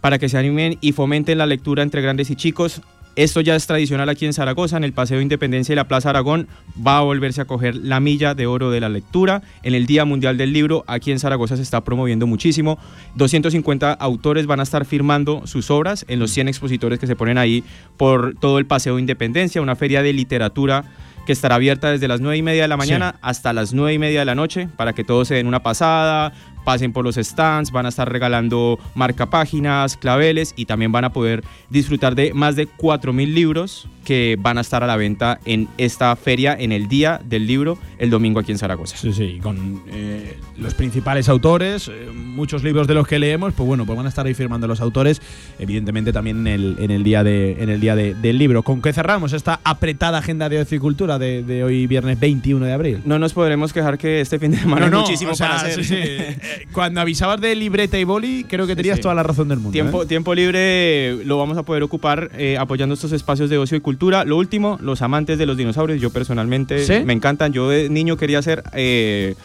para 0.01 0.19
que 0.19 0.29
se 0.29 0.37
animen 0.37 0.77
y 0.81 0.91
fomenten 0.91 1.37
la 1.39 1.45
lectura 1.45 1.83
entre 1.83 2.01
grandes 2.01 2.29
y 2.29 2.35
chicos. 2.35 2.81
Esto 3.17 3.41
ya 3.41 3.55
es 3.55 3.65
tradicional 3.65 4.09
aquí 4.09 4.27
en 4.27 4.33
Zaragoza, 4.33 4.77
en 4.77 4.83
el 4.83 4.93
Paseo 4.93 5.17
de 5.17 5.23
Independencia 5.23 5.73
y 5.73 5.75
la 5.75 5.87
Plaza 5.87 6.11
Aragón. 6.11 6.47
Va 6.85 6.99
a 6.99 7.01
volverse 7.01 7.41
a 7.41 7.45
coger 7.45 7.75
la 7.75 7.99
milla 7.99 8.35
de 8.35 8.45
oro 8.45 8.69
de 8.69 8.79
la 8.79 8.89
lectura. 8.89 9.41
En 9.63 9.73
el 9.73 9.87
Día 9.87 10.05
Mundial 10.05 10.37
del 10.37 10.53
Libro, 10.53 10.83
aquí 10.85 11.11
en 11.11 11.17
Zaragoza 11.17 11.55
se 11.55 11.63
está 11.63 11.83
promoviendo 11.83 12.27
muchísimo. 12.27 12.77
250 13.15 13.91
autores 13.91 14.45
van 14.45 14.59
a 14.59 14.63
estar 14.63 14.85
firmando 14.85 15.47
sus 15.47 15.71
obras 15.71 16.05
en 16.07 16.19
los 16.19 16.29
100 16.29 16.47
expositores 16.47 16.99
que 16.99 17.07
se 17.07 17.15
ponen 17.15 17.39
ahí 17.39 17.63
por 17.97 18.35
todo 18.35 18.59
el 18.59 18.67
Paseo 18.67 18.97
de 18.97 19.01
Independencia, 19.01 19.63
una 19.63 19.75
feria 19.75 20.03
de 20.03 20.13
literatura 20.13 20.85
que 21.25 21.33
estará 21.33 21.55
abierta 21.55 21.89
desde 21.89 22.07
las 22.07 22.21
9 22.21 22.37
y 22.37 22.41
media 22.43 22.61
de 22.61 22.67
la 22.67 22.77
mañana 22.77 23.15
hasta 23.23 23.51
las 23.51 23.73
9 23.73 23.93
y 23.93 23.99
media 23.99 24.19
de 24.19 24.25
la 24.25 24.35
noche 24.35 24.69
para 24.77 24.93
que 24.93 25.03
todos 25.03 25.27
se 25.27 25.33
den 25.33 25.47
una 25.47 25.63
pasada, 25.63 26.33
pasen 26.67 26.91
por 26.91 27.05
los 27.05 27.15
stands, 27.15 27.71
van 27.71 27.85
a 27.85 27.89
estar 27.89 28.11
regalando 28.11 28.77
marcapáginas, 28.93 29.95
claveles 29.95 30.53
y 30.57 30.65
también 30.65 30.91
van 30.91 31.05
a 31.05 31.13
poder 31.13 31.41
disfrutar 31.69 32.13
de 32.13 32.33
más 32.33 32.57
de 32.57 32.67
4.000 32.67 33.33
libros 33.33 33.87
que 34.03 34.37
van 34.39 34.57
a 34.57 34.61
estar 34.61 34.83
a 34.83 34.87
la 34.87 34.97
venta 34.97 35.39
en 35.45 35.69
esta 35.77 36.13
feria 36.17 36.55
en 36.59 36.73
el 36.73 36.87
día 36.89 37.21
del 37.23 37.47
libro 37.47 37.77
el 37.99 38.09
domingo 38.09 38.39
aquí 38.41 38.51
en 38.51 38.57
Zaragoza. 38.57 38.97
Sí, 38.97 39.13
sí, 39.13 39.39
con 39.41 39.81
eh, 39.87 40.37
los 40.57 40.73
principales 40.73 41.29
autores, 41.29 41.87
eh, 41.87 42.09
muchos 42.13 42.63
libros 42.63 42.85
de 42.87 42.93
los 42.95 43.07
que 43.07 43.17
leemos, 43.17 43.53
pues 43.53 43.65
bueno, 43.65 43.85
pues 43.85 43.95
van 43.95 44.05
a 44.05 44.09
estar 44.09 44.25
ahí 44.25 44.33
firmando 44.33 44.67
los 44.67 44.81
autores, 44.81 45.21
evidentemente 45.59 46.11
también 46.11 46.39
en 46.39 46.47
el, 46.47 46.75
en 46.79 46.91
el 46.91 47.03
día, 47.03 47.23
de, 47.23 47.63
en 47.63 47.69
el 47.69 47.79
día 47.79 47.95
de- 47.95 48.13
del 48.13 48.37
libro. 48.37 48.61
¿Con 48.63 48.81
qué 48.81 48.91
cerramos 48.91 49.31
esta 49.31 49.61
apretada 49.63 50.17
agenda 50.17 50.49
de 50.49 50.59
ocio 50.59 50.75
y 50.77 50.79
cultura 50.79 51.17
de, 51.17 51.43
de 51.43 51.63
hoy 51.63 51.87
viernes 51.87 52.19
21 52.19 52.65
de 52.65 52.73
abril? 52.73 53.01
No 53.05 53.19
nos 53.19 53.31
podremos 53.33 53.71
quejar 53.73 53.97
que 53.97 54.19
este 54.21 54.37
fin 54.37 54.51
de 54.51 54.57
semana 54.59 54.85
hay 54.87 54.91
muchísimo 54.91 55.31
o 55.31 55.35
sea, 55.35 55.47
para 55.49 55.61
hacer. 55.61 55.83
sí, 55.83 55.95
sí. 55.95 56.55
Eh, 56.59 56.67
Cuando 56.71 57.01
avisabas 57.01 57.39
de 57.41 57.55
libreta 57.55 57.97
y 57.97 58.03
boli, 58.03 58.45
creo 58.47 58.67
que 58.67 58.75
tenías 58.75 58.97
sí. 58.97 59.01
toda 59.01 59.15
la 59.15 59.23
razón 59.23 59.47
del 59.47 59.59
mundo. 59.59 59.71
Tiempo, 59.71 60.03
¿eh? 60.03 60.05
tiempo 60.05 60.33
libre 60.35 61.23
lo 61.25 61.37
vamos 61.37 61.57
a 61.57 61.63
poder 61.63 61.83
ocupar 61.83 62.31
eh, 62.37 62.57
apoyando 62.57 62.95
estos 62.95 63.11
espacios 63.11 63.49
de 63.49 63.57
ocio 63.57 63.77
y 63.77 63.81
cultura. 63.81 64.25
Lo 64.25 64.37
último, 64.37 64.77
los 64.81 65.01
amantes 65.01 65.37
de 65.37 65.45
los 65.45 65.57
dinosaurios, 65.57 66.01
yo 66.01 66.09
personalmente 66.09 66.85
¿Sí? 66.85 67.03
me 67.05 67.13
encantan. 67.13 67.53
Yo 67.53 67.69
de 67.69 67.89
niño 67.89 68.17
quería 68.17 68.41
ser 68.41 68.63
eh, 68.73 69.35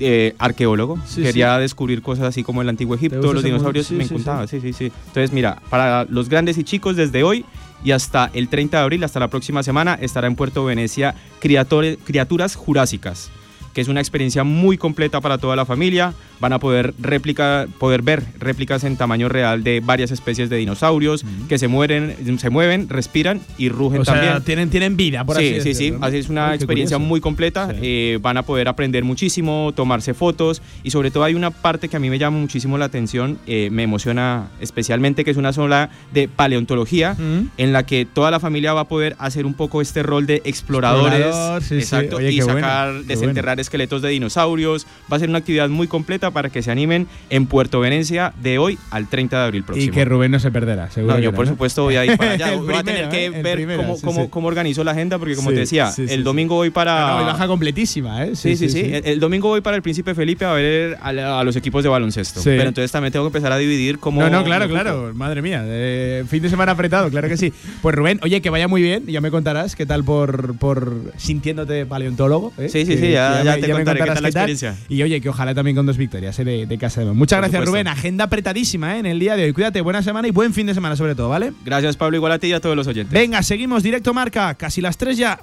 eh, 0.00 0.34
arqueólogo, 0.38 0.98
Sí, 1.06 1.22
quería 1.22 1.58
descubrir 1.58 2.02
cosas 2.02 2.26
así 2.26 2.42
como 2.42 2.62
el 2.62 2.68
antiguo 2.68 2.94
Egipto, 2.94 3.32
los 3.32 3.42
dinosaurios, 3.42 3.86
Sí, 3.86 3.94
me 3.94 4.04
sí, 4.04 4.14
encantaba, 4.14 4.46
sí. 4.46 4.60
sí, 4.60 4.72
sí, 4.72 4.92
Entonces, 5.08 5.32
mira, 5.32 5.60
para 5.70 6.04
los 6.04 6.28
grandes 6.28 6.56
y 6.58 6.64
chicos 6.64 6.96
desde 6.96 7.22
hoy 7.24 7.44
y 7.84 7.90
hasta 7.92 8.30
el 8.32 8.48
30 8.48 8.76
de 8.78 8.82
abril, 8.82 9.04
hasta 9.04 9.20
la 9.20 9.28
próxima 9.28 9.62
semana, 9.62 9.98
estará 10.00 10.26
en 10.26 10.36
Puerto 10.36 10.64
Venecia 10.64 11.14
Criaturas 11.40 12.54
Jurásicas 12.54 13.30
que 13.74 13.80
es 13.80 13.88
una 13.88 14.00
experiencia 14.00 14.44
muy 14.44 14.76
completa 14.78 15.20
para 15.20 15.38
toda 15.38 15.56
la 15.56 15.64
familia. 15.66 16.12
Van 16.40 16.52
a 16.52 16.58
poder, 16.60 16.94
réplica, 17.00 17.66
poder 17.78 18.02
ver 18.02 18.22
réplicas 18.38 18.84
en 18.84 18.96
tamaño 18.96 19.28
real 19.28 19.64
de 19.64 19.80
varias 19.80 20.10
especies 20.12 20.48
de 20.48 20.56
dinosaurios 20.56 21.24
que 21.48 21.58
se, 21.58 21.66
mueren, 21.66 22.38
se 22.38 22.50
mueven, 22.50 22.88
respiran 22.88 23.40
y 23.58 23.68
rugen 23.70 24.02
O 24.02 24.04
sea, 24.04 24.14
también. 24.14 24.42
tienen, 24.44 24.70
tienen 24.70 24.96
vida, 24.96 25.24
por 25.24 25.36
sí, 25.36 25.42
así 25.42 25.54
sí, 25.54 25.60
sí, 25.62 25.68
decirlo, 25.68 25.98
¿no? 25.98 26.06
así 26.06 26.16
es 26.18 26.28
una 26.28 26.50
Ay, 26.50 26.54
experiencia 26.56 26.96
curioso. 26.96 27.08
muy 27.08 27.20
completa. 27.20 27.68
eh, 27.82 28.18
van 28.22 28.36
a 28.36 28.42
poder 28.44 28.68
aprender 28.68 29.02
muchísimo, 29.02 29.72
tomarse 29.74 30.14
fotos 30.14 30.62
y 30.84 30.90
sobre 30.92 31.10
todo 31.10 31.24
hay 31.24 31.34
una 31.34 31.50
parte 31.50 31.88
que 31.88 31.96
a 31.96 32.00
mí 32.00 32.08
me 32.08 32.18
llama 32.18 32.38
muchísimo 32.38 32.78
la 32.78 32.84
atención, 32.84 33.38
eh, 33.48 33.68
me 33.72 33.82
emociona 33.82 34.48
especialmente, 34.60 35.24
que 35.24 35.32
es 35.32 35.36
una 35.36 35.52
zona 35.52 35.90
de 36.12 36.28
paleontología 36.28 37.16
en 37.56 37.72
la 37.72 37.84
que 37.84 38.04
toda 38.06 38.30
la 38.30 38.38
familia 38.38 38.72
va 38.74 38.82
a 38.82 38.88
poder 38.88 39.16
hacer 39.18 39.44
un 39.44 39.54
poco 39.54 39.80
este 39.82 40.02
rol 40.04 40.26
de 40.26 40.40
exploradores, 40.44 41.18
Explorador, 41.20 41.62
sí, 41.62 41.68
sí. 41.68 41.74
exacto, 41.76 42.16
Oye, 42.16 42.30
y 42.30 42.40
bueno, 42.40 42.60
sacar, 42.60 42.92
qué 43.00 43.06
desenterrar 43.08 43.58
esqueletos 43.68 44.02
de 44.02 44.08
dinosaurios. 44.08 44.86
Va 45.12 45.16
a 45.16 45.20
ser 45.20 45.28
una 45.28 45.38
actividad 45.38 45.68
muy 45.68 45.86
completa 45.86 46.30
para 46.30 46.50
que 46.50 46.62
se 46.62 46.70
animen 46.70 47.06
en 47.30 47.46
Puerto 47.46 47.80
Venecia 47.80 48.32
de 48.42 48.58
hoy 48.58 48.78
al 48.90 49.08
30 49.08 49.38
de 49.38 49.44
abril 49.44 49.62
próximo. 49.64 49.90
Y 49.92 49.94
que 49.94 50.04
Rubén 50.04 50.30
no 50.30 50.40
se 50.40 50.50
perderá, 50.50 50.90
seguro. 50.90 51.14
No, 51.14 51.18
que 51.18 51.24
yo 51.24 51.32
por 51.32 51.46
¿no? 51.46 51.52
supuesto 51.52 51.84
voy 51.84 51.96
a 51.96 52.04
ir 52.04 52.16
para 52.16 52.32
allá. 52.32 52.56
Voy 52.56 52.74
a 52.74 52.82
tener 52.82 53.08
que 53.08 53.24
¿eh? 53.26 53.32
El 53.34 53.42
ver 53.42 53.54
primero, 53.56 53.82
cómo, 53.82 53.96
sí, 53.96 54.02
cómo, 54.04 54.22
sí. 54.24 54.28
cómo 54.30 54.48
organizo 54.48 54.82
la 54.84 54.92
agenda, 54.92 55.18
porque 55.18 55.36
como 55.36 55.50
Sí, 55.50 55.54
te 55.54 55.60
decía, 55.60 55.90
el 55.96 56.24
domingo 56.24 56.54
voy 56.56 56.70
para... 56.70 57.18
Y 57.22 57.24
baja 57.24 57.46
completísima, 57.46 58.24
¿eh? 58.24 58.34
Sí, 58.36 58.56
sí, 58.56 58.68
sí. 58.68 58.80
El, 58.80 59.04
el 59.06 59.20
domingo 59.20 59.48
voy 59.48 59.60
para 59.60 59.76
el 59.76 59.82
Príncipe 59.82 60.14
Felipe 60.14 60.44
a 60.44 60.52
ver 60.52 60.96
a, 61.00 61.12
la- 61.12 61.40
a 61.40 61.44
los 61.44 61.56
equipos 61.56 61.82
de 61.82 61.88
baloncesto. 61.88 62.40
Sí. 62.40 62.50
Pero 62.50 62.68
entonces 62.68 62.90
también 62.90 63.12
tengo 63.12 63.24
que 63.26 63.28
empezar 63.36 63.52
a 63.52 63.58
dividir 63.58 63.98
cómo... 63.98 64.20
No, 64.22 64.30
no, 64.30 64.44
claro, 64.44 64.68
claro, 64.68 65.12
madre 65.14 65.42
mía. 65.42 65.62
eh, 65.66 66.24
fin 66.28 66.42
de 66.42 66.48
semana 66.48 66.72
apretado, 66.72 67.10
claro 67.10 67.28
que 67.28 67.36
sí. 67.36 67.52
Pues 67.82 67.94
Rubén, 67.94 68.18
oye, 68.22 68.40
que 68.40 68.50
vaya 68.50 68.68
muy 68.68 68.82
bien, 68.82 69.04
ya 69.06 69.20
me 69.20 69.30
contarás 69.30 69.76
qué 69.76 69.86
tal 69.86 70.04
por, 70.04 70.56
por 70.58 71.12
sintiéndote 71.16 71.86
paleontólogo. 71.86 72.52
¿eh? 72.58 72.68
Sí, 72.68 72.84
sí, 72.86 72.92
Que- 72.92 72.98
sí, 72.98 73.10
ya- 73.12 73.38
que 73.38 73.44
ya 73.50 73.56
me- 73.56 73.60
te 73.62 73.68
me 73.68 73.74
contaré 73.74 73.96
qué 73.98 74.06
contarás 74.06 74.14
tal 74.16 74.22
la 74.22 74.28
experiencia. 74.28 74.76
Y 74.88 75.02
oye, 75.02 75.20
que 75.20 75.28
ojalá 75.28 75.54
también 75.54 75.76
con 75.76 75.86
dos 75.86 75.96
victorias 75.96 76.38
¿eh? 76.38 76.44
de, 76.44 76.66
de 76.66 76.78
Casa 76.78 77.00
de. 77.00 77.12
Muchas 77.12 77.36
Por 77.36 77.42
gracias, 77.44 77.60
supuesto. 77.60 77.70
Rubén. 77.72 77.88
Agenda 77.88 78.24
apretadísima 78.24 78.96
¿eh? 78.96 79.00
en 79.00 79.06
el 79.06 79.18
día 79.18 79.36
de 79.36 79.44
hoy. 79.44 79.52
Cuídate, 79.52 79.80
buena 79.80 80.02
semana 80.02 80.28
y 80.28 80.30
buen 80.30 80.52
fin 80.54 80.66
de 80.66 80.74
semana 80.74 80.96
sobre 80.96 81.14
todo, 81.14 81.28
¿vale? 81.28 81.52
Gracias, 81.64 81.96
Pablo, 81.96 82.16
igual 82.16 82.32
a 82.32 82.38
ti 82.38 82.48
y 82.48 82.52
a 82.52 82.60
todos 82.60 82.76
los 82.76 82.86
oyentes. 82.86 83.12
Venga, 83.12 83.42
seguimos 83.42 83.82
directo 83.82 84.12
marca, 84.14 84.54
casi 84.54 84.80
las 84.80 84.96
tres 84.96 85.16
ya. 85.16 85.40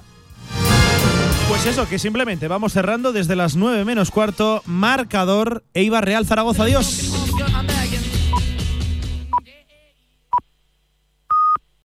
Pues 1.48 1.64
eso, 1.66 1.88
que 1.88 1.98
simplemente 1.98 2.48
vamos 2.48 2.72
cerrando 2.72 3.12
desde 3.12 3.36
las 3.36 3.54
9 3.56 3.84
menos 3.84 4.10
cuarto. 4.10 4.62
Marcador 4.66 5.62
Eibar 5.74 6.04
Real 6.04 6.26
Zaragoza. 6.26 6.64
Adiós. 6.64 7.12